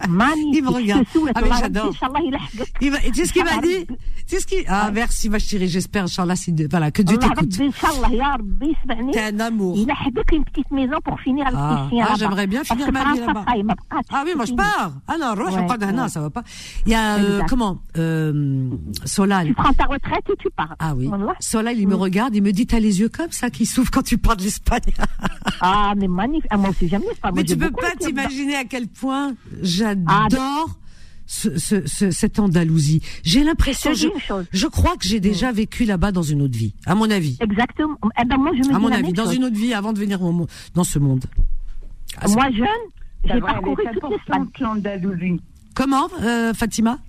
Il 0.07 0.63
me 0.63 0.69
regarde. 0.69 1.05
Ah, 1.33 1.41
mais 1.41 1.49
j'adore. 1.59 1.93
C'est 1.93 2.05
ce 3.25 3.33
qu'il 3.33 3.43
m'a 3.43 3.57
dit? 3.61 3.87
C'est 4.27 4.39
ce 4.39 4.47
qui. 4.47 4.55
Ah, 4.67 4.91
merci, 4.93 5.29
ma 5.29 5.39
chérie. 5.39 5.67
J'espère, 5.67 6.03
Inch'Allah, 6.03 6.35
voilà, 6.69 6.91
que 6.91 7.01
Dieu 7.01 7.17
t'écoute. 7.17 7.57
T'es 9.11 9.21
un 9.21 9.39
amour. 9.39 9.77
une 9.77 10.43
petite 10.45 10.71
maison 10.71 10.97
pour 11.03 11.19
finir 11.19 11.47
avec 11.47 11.59
ah, 11.59 11.89
ah 12.01 12.13
j'aimerais 12.17 12.47
bien 12.47 12.63
finir 12.63 12.91
ma 12.91 13.13
vie. 13.13 13.21
Ah 14.11 14.23
oui, 14.25 14.33
moi 14.35 14.45
je 14.45 14.53
pars. 14.53 14.93
Ah 15.07 15.15
non, 15.19 15.35
Roche, 15.35 15.53
ouais, 15.53 15.85
ouais. 15.85 15.91
non, 15.91 16.07
ça 16.07 16.21
va 16.21 16.29
pas. 16.29 16.43
Il 16.85 16.91
y 16.91 16.95
a, 16.95 17.15
euh, 17.17 17.41
comment, 17.47 17.79
euh, 17.97 18.69
Solal. 19.05 19.47
Tu 19.47 19.53
prends 19.53 19.73
ta 19.73 19.85
retraite 19.85 20.23
et 20.31 20.35
tu 20.37 20.49
pars. 20.55 20.75
Ah 20.79 20.93
oui. 20.95 21.09
Solal, 21.39 21.77
il 21.79 21.87
me 21.87 21.95
mm. 21.95 21.99
regarde, 21.99 22.35
il 22.35 22.43
me 22.43 22.51
dit, 22.51 22.65
t'as 22.67 22.79
les 22.79 22.99
yeux 22.99 23.09
comme 23.09 23.31
ça 23.31 23.49
qui 23.49 23.65
s'ouvrent 23.65 23.91
quand 23.91 24.03
tu 24.03 24.17
parles 24.17 24.37
de 24.39 24.43
l'Espagne. 24.43 24.81
ah, 25.61 25.93
mais 25.97 26.07
magnifique. 26.07 26.47
Ah, 26.49 26.57
moi 26.57 26.69
aussi, 26.69 26.87
j'aime 26.87 27.03
l'Espagne. 27.07 27.33
Mais 27.35 27.43
tu 27.43 27.57
peux 27.57 27.71
pas 27.71 27.91
t'imaginer 27.99 28.55
à 28.55 28.65
quel 28.65 28.87
point 28.87 29.33
ah, 29.51 29.57
j'adore 29.61 30.79
ce, 31.27 31.57
ce, 31.57 31.85
ce- 31.87 32.11
cette 32.11 32.39
Andalousie. 32.39 33.01
J'ai 33.23 33.43
l'impression, 33.43 33.93
Je 33.93 34.07
je, 34.51 34.67
crois 34.67 34.95
que 34.97 35.07
j'ai 35.07 35.19
déjà 35.19 35.51
vécu 35.51 35.85
là-bas 35.85 36.11
dans 36.11 36.21
une 36.21 36.41
autre 36.43 36.57
vie, 36.57 36.73
à 36.85 36.93
mon 36.95 37.09
avis. 37.09 37.37
Exactement. 37.41 37.97
Eh 38.21 38.25
ben, 38.25 38.37
moi, 38.37 38.51
je 38.53 38.69
me 38.69 38.75
À 38.75 38.79
mon 38.79 38.91
avis, 38.91 39.11
dans 39.13 39.23
chose. 39.25 39.35
une 39.35 39.45
autre 39.45 39.55
vie 39.57 39.73
avant 39.73 39.91
de 39.93 39.99
venir 39.99 40.19
dans 40.73 40.83
ce 40.83 40.99
monde. 40.99 41.25
Ah, 42.21 42.27
Moi, 42.29 42.51
jeune, 42.51 42.67
j'ai 43.25 43.41
parcouru 43.41 43.83
toute 43.99 44.59
l'Andalousie. 44.59 45.41
Comment, 45.73 46.07
euh, 46.21 46.53
Fatima? 46.53 46.99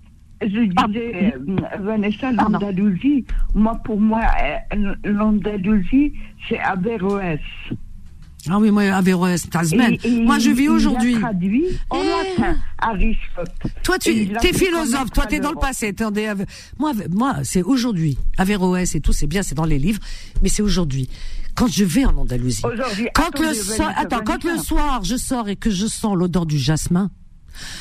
Je 0.43 0.49
disais, 0.49 1.35
euh, 1.35 1.79
Vanessa, 1.81 2.33
l'Andalousie, 2.33 3.25
moi, 3.55 3.75
pour 3.85 4.01
moi, 4.01 4.21
euh, 4.75 4.95
l'Andalousie, 5.05 6.13
c'est 6.49 6.59
Averroès. 6.59 7.41
Ah 8.49 8.59
oui, 8.59 8.71
moi, 8.71 8.83
Moi, 10.25 10.39
je 10.39 10.51
vis 10.51 10.69
aujourd'hui. 10.69 11.19
Traduit 11.19 11.65
en 11.91 12.03
Eh. 12.03 12.41
latin 12.41 12.57
Aristote. 12.79 13.73
Toi, 13.83 13.99
tu 13.99 14.11
es 14.11 14.53
philosophe, 14.53 15.11
toi, 15.13 15.25
à 15.25 15.27
t'es 15.27 15.41
dans 15.41 15.51
le 15.53 15.59
passé. 15.59 15.93
des- 16.11 16.33
Moi, 16.79 16.93
moi, 17.11 17.37
c'est 17.43 17.63
aujourd'hui. 17.63 18.19
Averroès 18.39 18.95
et 18.95 19.01
tout, 19.01 19.13
c'est 19.13 19.27
bien, 19.27 19.43
c'est 19.43 19.55
dans 19.55 19.65
les 19.65 19.79
livres, 19.79 20.01
mais 20.43 20.49
c'est 20.49 20.63
aujourd'hui. 20.63 21.09
Quand 21.55 21.69
je 21.69 21.85
vais 21.85 22.05
en 22.05 22.17
Andalousie, 22.19 22.63
quand 23.15 23.29
attendez, 23.29 23.49
le 23.49 23.55
so- 23.55 23.83
attends, 23.97 24.21
quand 24.25 24.45
le 24.45 24.59
soir 24.59 25.03
je 25.05 25.17
sors 25.17 25.49
et 25.49 25.57
que 25.57 25.71
je 25.71 25.87
sens 25.87 26.15
l'odeur 26.15 26.45
du 26.45 26.59
jasmin, 26.59 27.11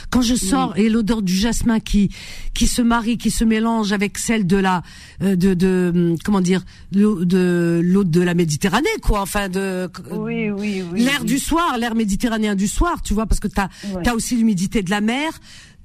quand 0.10 0.22
je 0.22 0.36
sors 0.36 0.78
et 0.78 0.90
l'odeur 0.90 1.22
du 1.22 1.34
jasmin 1.36 1.80
qui 1.80 2.10
qui 2.54 2.68
se 2.68 2.82
marie, 2.82 3.18
qui 3.18 3.32
se 3.32 3.44
mélange 3.44 3.92
avec 3.94 4.18
celle 4.18 4.46
de 4.48 4.58
la 4.58 4.82
euh, 5.22 5.36
de 5.36 5.54
de 5.54 5.92
hum, 5.94 6.18
comment 6.24 6.42
dire 6.42 6.64
l'eau 6.94 7.24
de 7.26 7.82
l'eau 7.84 8.04
de 8.04 8.22
la 8.22 8.34
Méditerranée 8.34 8.88
quoi, 9.02 9.22
enfin 9.22 9.50
de 9.50 9.90
Oui, 10.12 10.50
oui, 10.52 10.84
oui. 10.92 11.02
l'air 11.04 11.24
du 11.24 11.40
soir, 11.40 11.78
l'air 11.78 11.96
méditerranéen 11.96 12.56
du 12.56 12.68
soir, 12.68 13.02
tu 13.02 13.14
vois, 13.14 13.26
parce 13.26 13.40
que 13.40 13.48
t'as 13.48 13.70
as 14.06 14.14
aussi 14.16 14.36
l'humidité 14.36 14.82
de 14.84 14.90
la 14.90 15.02
mer, 15.02 15.32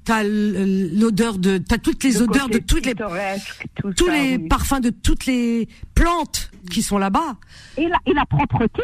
t'as 0.05 0.23
l'odeur 0.25 1.39
de, 1.39 1.59
t'as 1.59 1.79
toutes 1.79 2.03
les 2.05 2.13
Le 2.13 2.23
odeurs 2.23 2.49
de 2.49 2.59
toutes 2.59 2.87
les 2.87 2.95
tout 2.95 3.93
tous 3.97 4.07
ça, 4.07 4.13
les 4.13 4.37
oui. 4.37 4.49
parfums 4.49 4.81
de 4.81 4.91
toutes 4.91 5.27
les 5.27 5.69
plantes 5.95 6.51
qui 6.71 6.83
sont 6.83 6.99
là-bas. 6.99 7.37
Et 7.77 7.87
la, 7.89 7.97
et 8.07 8.15
la 8.15 8.25
propreté. 8.27 8.83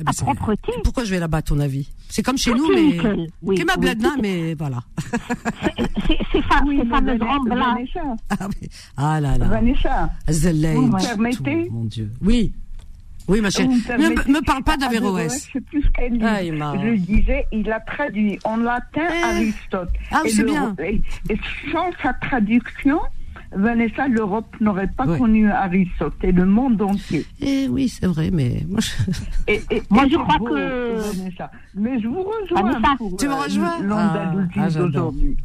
Eh 0.00 0.04
ben, 0.04 0.12
propreté. 0.12 0.72
Pourquoi 0.82 1.04
je 1.04 1.10
vais 1.10 1.18
là-bas, 1.20 1.38
à 1.38 1.42
ton 1.42 1.60
avis? 1.60 1.90
C'est 2.08 2.22
comme 2.22 2.38
chez 2.38 2.52
nous, 2.54 2.68
mais. 2.68 2.98
Oui, 3.42 3.62
ma 3.64 3.74
oui, 3.74 3.80
bladna, 3.80 4.10
mais 4.20 4.54
voilà. 4.54 4.82
C'est 6.06 6.18
ces 6.32 6.42
femmes, 6.42 6.64
Oui, 6.66 6.80
mais 6.84 7.12
robes 7.12 7.48
là. 7.48 7.74
Vanessa, 7.74 8.00
Ah, 8.30 8.48
oui. 8.48 8.68
ah 8.96 9.20
là 9.20 9.38
là. 9.38 9.46
Vanessa, 9.46 10.10
vous 10.26 10.86
me 10.86 10.90
tout, 10.90 11.06
permettez? 11.42 11.70
Mon 11.70 11.84
Dieu. 11.84 12.10
Oui. 12.22 12.52
Oui, 13.28 13.40
ma 13.40 13.50
chérie. 13.50 13.68
Ne 13.68 14.08
me, 14.32 14.44
parle 14.44 14.64
pas 14.64 14.72
Averroès, 14.74 14.90
d'Averroès. 15.00 15.48
C'est 15.52 15.60
plus. 15.60 15.84
Ah, 16.24 16.40
Je 16.42 16.96
disais, 16.96 17.46
il 17.52 17.70
a 17.70 17.78
traduit 17.80 18.38
en 18.44 18.56
latin 18.56 19.06
Eh. 19.08 19.22
Aristote. 19.22 19.90
Ah, 20.10 20.22
c'est 20.26 20.42
bien. 20.42 20.74
Et 20.80 21.00
sans 21.70 21.90
sa 22.02 22.12
traduction, 22.14 22.98
Vanessa, 23.52 24.06
l'Europe 24.06 24.46
n'aurait 24.60 24.90
pas 24.96 25.06
Ouais. 25.06 25.18
connu 25.18 25.50
Aristote 25.50 26.14
et 26.22 26.30
le 26.30 26.46
monde 26.46 26.80
entier. 26.82 27.26
Eh 27.40 27.66
oui, 27.68 27.88
c'est 27.88 28.06
vrai, 28.06 28.30
mais 28.32 28.64
moi, 28.68 28.78
je- 28.80 28.92
Et, 29.48 29.60
et- 29.70 29.82
Moi, 29.90 30.04
je 30.08 30.16
crois 30.16 30.38
que- 30.38 31.16
Vanessa. 31.18 31.50
Mais 31.74 32.00
je 32.00 32.06
vous 32.06 32.22
rejoins 32.22 32.62
Vanessa, 32.62 32.94
pour 32.96 33.16
tu 33.16 33.26
me 33.26 33.32
euh, 33.32 33.36
rejoins 33.36 33.74
Ah, 33.90 34.32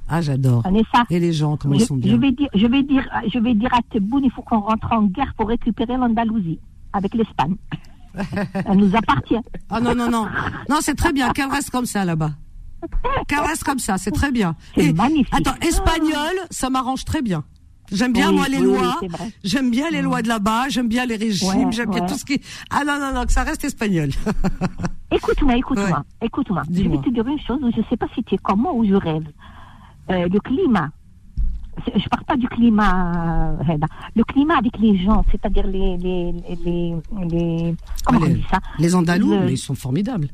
ah, 0.07 0.22
j'adore. 0.22 0.64
Ah, 0.94 1.03
Et 1.10 1.19
les 1.19 1.34
gens, 1.34 1.57
comment 1.57 1.73
je, 1.76 1.80
ils 1.84 1.86
sont 1.86 1.95
je 1.95 2.02
bien. 2.02 2.18
vais 2.18 2.32
dire, 2.32 2.49
je 2.53 2.68
vais 2.68 2.84
dire, 2.84 3.10
je 3.34 3.40
vais 3.40 3.56
dire 3.56 3.73
à 3.73 3.80
Tebboune, 3.91 4.23
il 4.26 4.32
faut 4.32 4.44
qu'on 4.44 4.60
rentre 4.60 4.91
en 4.94 5.03
guerre 5.03 5.34
pour 5.36 5.48
récupérer 5.48 5.98
l'Andalousie 5.98 6.60
avec 6.94 7.14
l'Espagne. 7.15 7.56
Elle 8.53 8.77
nous 8.77 8.95
appartient. 8.95 9.36
Ah 9.69 9.82
non, 9.82 9.95
non, 9.95 10.10
non. 10.10 10.27
Non, 10.69 10.77
c'est 10.82 10.95
très 10.95 11.11
bien. 11.11 11.30
Qu'elle 11.32 11.49
reste 11.52 11.69
comme 11.72 11.86
ça 11.86 12.06
là-bas. 12.06 12.32
Qu'elle 13.27 13.40
reste 13.40 13.64
comme 13.64 13.80
ça, 13.80 13.98
c'est 13.98 14.11
très 14.11 14.32
bien. 14.32 14.56
C'est 14.76 14.86
Et- 14.86 14.94
magnifique. 14.94 15.34
Attends, 15.34 15.56
espagnol, 15.68 16.36
ça 16.52 16.69
m'arrange 16.69 17.03
très 17.03 17.22
bien. 17.23 17.44
J'aime 17.91 18.14
bien, 18.14 18.30
Oui, 18.30 18.36
moi, 18.36 18.48
les 18.48 18.57
oui, 18.60 18.66
lois. 18.66 18.99
j'aime 19.44 19.70
bien 19.72 19.90
les 19.91 20.02
lois 20.02 20.22
de 20.22 20.28
là-bas. 20.28 20.70
J'aime 20.70 20.88
bien 20.88 21.06
les 21.06 21.16
régimes. 21.16 21.49
Ouais, 21.49 21.72
j'aime 21.72 21.90
bien 21.91 22.06
tout 22.06 22.16
ce 22.16 22.26
qui. 22.26 22.41
Ah 22.70 22.84
non, 22.86 22.99
non, 22.99 23.14
non, 23.14 23.26
que 23.26 23.32
ça 23.32 23.44
reste 23.44 23.64
espagnol. 23.64 24.10
Écoute-moi, 25.12 25.56
écoute-moi, 25.57 25.88
Ouais. 25.90 26.26
écoute-moi. 26.28 26.64
Je 26.72 26.90
vais 26.90 26.98
te 26.98 27.10
dire 27.10 27.26
une 27.28 27.40
chose, 27.40 27.60
je 27.62 27.80
ne 27.80 27.86
sais 27.90 27.95
pas 27.98 28.07
si 28.16 28.24
tu 28.24 28.36
es 28.36 28.38
comme 28.40 28.62
moi 28.62 28.74
ou 28.74 28.84
je 28.86 28.95
rêve. 28.95 29.24
Euh, 30.10 30.28
le 30.28 30.40
climat. 30.40 30.90
Je 31.95 32.07
parle 32.10 32.24
pas 32.26 32.38
du 32.38 32.48
climat, 32.48 33.57
euh, 33.62 33.78
le 34.16 34.24
climat 34.24 34.57
avec 34.57 34.78
les 34.80 34.98
gens, 35.03 35.24
c'est-à-dire 35.32 35.68
les, 35.68 35.98
les, 35.98 36.32
les, 36.64 36.95
les- 37.30 37.76
comment 38.06 38.20
Ah, 38.24 38.26
on 38.26 38.34
dit 38.34 38.45
ça? 38.49 38.60
Les 38.80 38.95
Andalous, 38.95 39.32
Le- 39.32 39.45
mais 39.45 39.53
ils 39.53 39.57
sont 39.57 39.76
formidables. 39.76 40.30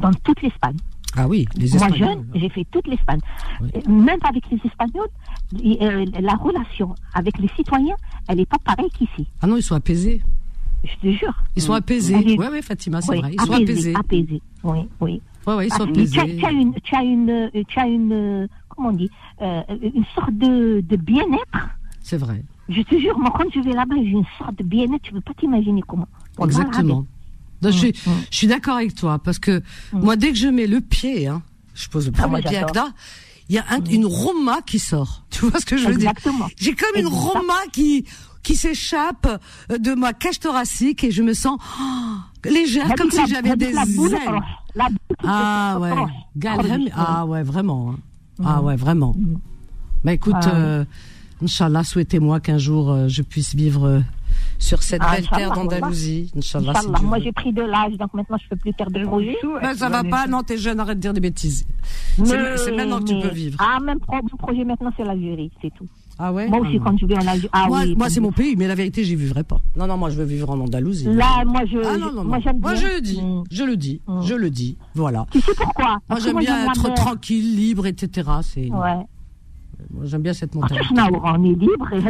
Dans 0.00 0.12
toute 0.24 0.42
l'Espagne. 0.42 0.76
Ah 1.16 1.26
oui, 1.26 1.44
les 1.56 1.66
Moi 1.66 1.74
Espagnols. 1.76 1.98
jeune, 1.98 2.26
j'ai 2.34 2.48
fait 2.50 2.64
toute 2.70 2.86
l'Espagne. 2.86 3.20
Oui. 3.60 3.68
Euh, 3.74 3.90
Même 3.90 4.20
avec 4.22 4.44
les 4.50 4.60
Espagnols, 4.64 5.08
euh, 5.54 6.04
la 6.20 6.34
relation 6.34 6.94
avec 7.14 7.38
les 7.38 7.48
citoyens, 7.56 7.96
elle 8.28 8.36
n'est 8.36 8.46
pas 8.46 8.58
pareille 8.64 8.90
qu'ici. 8.90 9.26
Ah 9.42 9.46
non, 9.46 9.56
ils 9.56 9.62
sont 9.62 9.74
apaisés. 9.74 10.22
Je 10.84 10.94
te 11.02 11.12
jure. 11.12 11.34
Ils 11.56 11.62
sont 11.62 11.72
apaisés. 11.74 12.14
Elle 12.14 12.30
est- 12.30 12.38
Ouais, 12.38 12.62
Fatima, 12.62 13.00
c'est 13.02 13.12
Oui, 13.12 13.18
vrai. 13.18 13.32
Ils 13.34 13.40
sont 13.40 13.52
apaisés. 13.52 13.94
apaisés. 13.94 14.42
Oui, 14.62 14.78
oui. 15.00 15.22
Ouais, 15.46 15.54
ouais, 15.56 15.66
ils 15.66 15.72
sont 15.72 15.86
mais 15.86 15.92
tu 16.06 16.18
as- 16.18 16.22
apaisés. 16.22 16.36
Tu 16.38 16.46
as 16.46 16.50
une, 16.52 16.74
tu 16.74 16.94
as 16.94 17.02
une, 17.02 17.30
euh, 17.30 17.50
tu 17.66 17.78
as 17.78 17.86
une, 17.86 18.48
comment 18.68 18.88
on 18.88 18.92
dit, 18.92 19.10
euh, 19.42 19.62
une 19.82 20.04
sorte 20.14 20.32
de, 20.34 20.80
de 20.88 20.96
bien-être. 20.96 21.68
C'est 22.02 22.16
vrai. 22.18 22.42
Je 22.68 22.82
te 22.82 22.96
jure, 22.98 23.18
moi, 23.18 23.32
quand 23.36 23.44
je 23.52 23.60
vais 23.60 23.72
là-bas, 23.72 23.96
j'ai 23.96 24.10
une 24.10 24.24
sorte 24.38 24.56
de 24.56 24.62
bien-être, 24.64 25.02
tu 25.02 25.12
ne 25.12 25.18
peux 25.18 25.32
pas 25.34 25.40
t'imaginer 25.40 25.82
comment. 25.86 26.06
Exactement. 26.42 27.04
Donc, 27.62 27.72
je 27.72 27.78
suis, 27.78 27.88
Mm, 28.06 28.10
mm. 28.10 28.14
je 28.30 28.36
suis 28.36 28.46
d'accord 28.46 28.76
avec 28.76 28.94
toi 28.94 29.18
parce 29.22 29.38
que 29.38 29.62
moi, 29.92 30.16
dès 30.16 30.30
que 30.32 30.38
je 30.38 30.48
mets 30.48 30.66
le 30.66 30.80
pied, 30.80 31.26
hein, 31.26 31.42
je 31.74 31.88
pose 31.88 32.06
le 32.06 32.12
Ah, 32.16 32.22
premier 32.22 32.40
moi, 32.42 32.50
pied 32.50 32.58
à 32.58 32.66
il 33.48 33.56
y 33.56 33.58
a 33.58 33.64
un- 33.70 33.82
une 33.90 34.06
Roma 34.06 34.60
qui 34.64 34.78
sort. 34.78 35.24
Tu 35.30 35.46
vois 35.46 35.58
ce 35.60 35.66
que 35.66 35.76
je 35.76 35.86
veux 35.86 35.94
Exactement. 35.94 36.46
dire 36.46 36.56
J'ai 36.58 36.74
comme 36.74 36.96
une. 36.96 37.06
Roma 37.08 37.54
qui 37.72 38.04
qui 38.42 38.56
s'échappe 38.56 39.40
de 39.68 39.92
ma 39.94 40.12
cage 40.14 40.38
thoracique 40.40 41.04
et 41.04 41.10
je 41.10 41.22
me 41.22 41.34
sens 41.34 41.58
oh, 41.78 42.48
légère 42.48 42.94
comme 42.96 43.10
si 43.10 43.20
j'avais 43.28 43.54
des 43.56 43.70
la 43.72 43.84
boule, 43.84 44.14
ailes. 44.14 44.40
la 44.74 44.88
boule 44.88 44.96
Ah 45.24 45.76
ouais. 45.78 45.92
Galhem, 46.36 46.82
Proche. 46.88 46.92
ah 46.96 47.26
ouais, 47.26 47.42
vraiment. 47.42 47.90
hein. 47.92 47.98
Ah 48.42 48.62
ouais, 48.62 48.76
vraiment. 48.76 49.14
Bah 50.04 50.14
écoute, 50.14 50.32
Ah 50.40 50.54
euh, 50.54 50.84
Inch'Allah, 51.42 51.84
souhaitez-moi 51.84 52.40
qu'un 52.40 52.56
jour 52.56 52.90
euh, 52.90 53.08
je 53.08 53.20
puisse 53.20 53.54
vivre 53.54 53.84
euh, 53.86 54.00
sur 54.58 54.82
cette 54.82 55.00
Ah, 55.04 55.16
belle 55.16 55.28
terre 55.28 55.52
d'Andalousie. 55.52 56.30
Inch'Allah, 56.36 56.70
Inch'Allah. 56.70 57.00
Moi, 57.02 57.18
j'ai 57.20 57.32
pris 57.32 57.52
de 57.52 57.62
l'âge, 57.62 57.92
donc 57.98 58.12
maintenant, 58.14 58.36
je 58.38 58.44
ne 58.44 58.48
peux 58.50 58.56
plus 58.56 58.72
faire 58.76 58.90
de 58.90 59.04
projets. 59.06 59.36
Ben, 59.62 59.74
ça 59.74 59.88
va 59.88 60.04
pas, 60.04 60.26
non, 60.26 60.42
t'es 60.42 60.58
jeune, 60.58 60.80
arrête 60.80 60.98
de 60.98 61.02
dire 61.02 61.12
des 61.14 61.20
bêtises. 61.20 61.66
C'est 62.16 62.22
Mais- 62.36 62.56
c'est 62.56 62.72
maintenant 62.72 62.98
que 63.00 63.04
tu 63.04 63.14
mais- 63.14 63.22
peux 63.22 63.28
vivre. 63.34 63.56
Ah, 63.60 63.78
même 63.80 63.98
mon 64.10 64.36
projet 64.38 64.64
maintenant, 64.64 64.92
c'est 64.96 65.04
l'Algérie, 65.04 65.50
c'est 65.62 65.72
tout. 65.74 65.86
Ah 66.22 66.34
ouais? 66.34 66.48
Moi 66.48 66.58
Ah 66.62 66.66
aussi, 66.68 66.78
non. 66.78 66.84
quand 66.84 66.98
je 66.98 67.06
vais 67.06 67.14
en 67.16 67.26
Algérie. 67.26 67.48
Ah 67.52 67.64
moi, 67.66 67.80
oui, 67.82 67.94
moi 67.96 68.10
c'est 68.10 68.20
mon 68.20 68.30
pays, 68.30 68.54
mais 68.54 68.68
la 68.68 68.74
vérité, 68.74 69.04
j'y 69.04 69.16
vivrai 69.16 69.42
pas. 69.42 69.58
Non, 69.74 69.86
non, 69.86 69.96
moi, 69.96 70.10
je 70.10 70.16
veux 70.16 70.24
vivre 70.24 70.50
en 70.50 70.60
Andalousie. 70.60 71.06
Là, 71.06 71.42
moi, 71.46 71.62
je. 71.64 71.78
Ah 71.78 71.96
non, 71.96 72.12
non, 72.12 72.24
moi, 72.24 72.38
non. 72.44 72.52
Moi, 72.60 72.72
bien. 72.72 72.74
je 72.74 72.86
le 72.94 73.00
dis, 73.00 73.22
Mm. 73.22 73.42
je 73.50 73.64
le 73.64 73.76
dis, 73.78 74.00
je 74.22 74.34
le 74.34 74.50
dis. 74.50 74.76
Voilà. 74.94 75.24
Tu 75.30 75.40
sais 75.40 75.52
pourquoi? 75.56 75.86
Moi, 75.86 75.98
Parce 76.08 76.20
que 76.20 76.26
j'aime 76.28 76.38
bien 76.40 76.66
être 76.70 76.92
tranquille, 76.94 77.56
libre, 77.56 77.86
etc. 77.86 78.28
C'est. 78.42 78.68
Ouais. 78.70 78.98
J'aime 80.02 80.22
bien 80.22 80.32
cette 80.32 80.54
mentalité. 80.54 80.86
Ah, 80.96 81.08
on 81.22 81.44
est 81.44 81.54
libre 81.54 81.92
et 81.92 82.00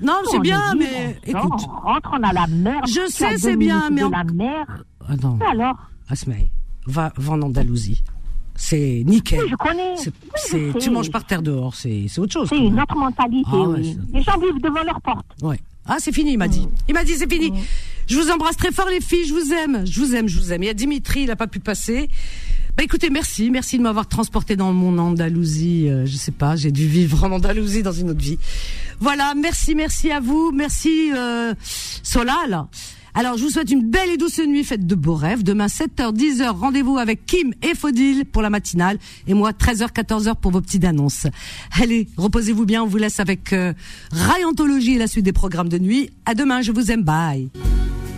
Non, 0.00 0.14
c'est 0.30 0.40
bien, 0.40 0.74
mais 0.76 1.18
écoute. 1.24 1.52
On 1.66 1.88
rentre, 1.88 2.10
on 2.12 2.22
a 2.22 2.32
la 2.32 2.46
mer. 2.46 2.80
Je 2.86 3.08
sais, 3.10 3.36
c'est 3.38 3.56
bien, 3.56 3.90
mais. 3.90 4.02
La 4.02 4.24
mer. 4.24 4.84
Ah 5.08 5.16
non. 5.22 5.38
Alors 5.50 5.76
Asmaï, 6.08 6.50
va, 6.86 7.12
va 7.16 7.32
en 7.32 7.42
Andalousie. 7.42 8.02
C'est 8.54 9.04
nickel. 9.06 9.40
Oui, 9.40 9.48
je 9.50 9.56
connais. 9.56 9.94
Oui, 9.96 10.72
je 10.74 10.78
tu 10.78 10.90
manges 10.90 11.10
par 11.10 11.24
terre 11.24 11.42
dehors, 11.42 11.74
c'est 11.74 12.06
autre 12.18 12.32
chose. 12.32 12.48
C'est 12.48 12.58
une 12.58 12.80
autre 12.80 12.96
mentalité. 12.96 13.48
Ah, 13.52 13.68
oui. 13.68 13.96
Les 14.12 14.22
gens 14.22 14.38
vivent 14.38 14.60
devant 14.60 14.82
leur 14.82 15.00
porte. 15.00 15.26
Ouais. 15.42 15.60
Ah, 15.86 15.96
c'est 16.00 16.12
fini, 16.12 16.32
il 16.32 16.38
m'a 16.38 16.48
dit. 16.48 16.66
Mm. 16.66 16.70
Il 16.88 16.94
m'a 16.94 17.04
dit, 17.04 17.12
c'est 17.12 17.32
fini. 17.32 17.52
Mm. 17.52 17.56
Je 18.08 18.18
vous 18.18 18.30
embrasse 18.30 18.56
très 18.56 18.72
fort, 18.72 18.88
les 18.88 19.00
filles. 19.00 19.26
Je 19.26 19.32
vous 19.32 19.52
aime. 19.52 19.86
Je 19.86 20.00
vous 20.00 20.14
aime, 20.14 20.28
je 20.28 20.38
vous 20.38 20.52
aime. 20.52 20.62
Il 20.62 20.66
y 20.66 20.70
a 20.70 20.74
Dimitri, 20.74 21.20
il 21.20 21.26
n'a 21.26 21.36
pas 21.36 21.46
pu 21.46 21.60
passer. 21.60 22.08
Bah, 22.78 22.84
écoutez, 22.84 23.10
merci. 23.10 23.50
Merci 23.50 23.76
de 23.76 23.82
m'avoir 23.82 24.06
transporté 24.06 24.54
dans 24.54 24.72
mon 24.72 24.98
Andalousie. 24.98 25.88
Euh, 25.88 26.06
je 26.06 26.14
sais 26.16 26.30
pas, 26.30 26.54
j'ai 26.54 26.70
dû 26.70 26.86
vivre 26.86 27.24
en 27.24 27.32
Andalousie 27.32 27.82
dans 27.82 27.90
une 27.90 28.10
autre 28.10 28.20
vie. 28.20 28.38
Voilà. 29.00 29.34
Merci, 29.34 29.74
merci 29.74 30.12
à 30.12 30.20
vous. 30.20 30.52
Merci, 30.54 31.10
euh, 31.12 31.54
Solal. 32.04 32.66
Alors, 33.14 33.36
je 33.36 33.42
vous 33.42 33.50
souhaite 33.50 33.72
une 33.72 33.90
belle 33.90 34.10
et 34.10 34.16
douce 34.16 34.38
nuit, 34.38 34.62
faites 34.62 34.86
de 34.86 34.94
beaux 34.94 35.16
rêves. 35.16 35.42
Demain, 35.42 35.66
7h, 35.66 36.14
10h, 36.14 36.50
rendez-vous 36.50 36.98
avec 36.98 37.26
Kim 37.26 37.52
et 37.62 37.74
Faudil 37.74 38.24
pour 38.26 38.42
la 38.42 38.50
matinale. 38.50 38.98
Et 39.26 39.34
moi, 39.34 39.50
13h, 39.50 39.92
14h 39.92 40.36
pour 40.36 40.52
vos 40.52 40.60
petites 40.60 40.84
annonces. 40.84 41.26
Allez, 41.82 42.06
reposez-vous 42.16 42.64
bien. 42.64 42.84
On 42.84 42.86
vous 42.86 42.98
laisse 42.98 43.18
avec 43.18 43.52
euh, 43.52 43.72
et 44.12 44.98
la 44.98 45.08
suite 45.08 45.24
des 45.24 45.32
programmes 45.32 45.68
de 45.68 45.80
nuit. 45.80 46.10
À 46.26 46.34
demain, 46.34 46.62
je 46.62 46.70
vous 46.70 46.92
aime. 46.92 47.02
Bye. 47.02 47.50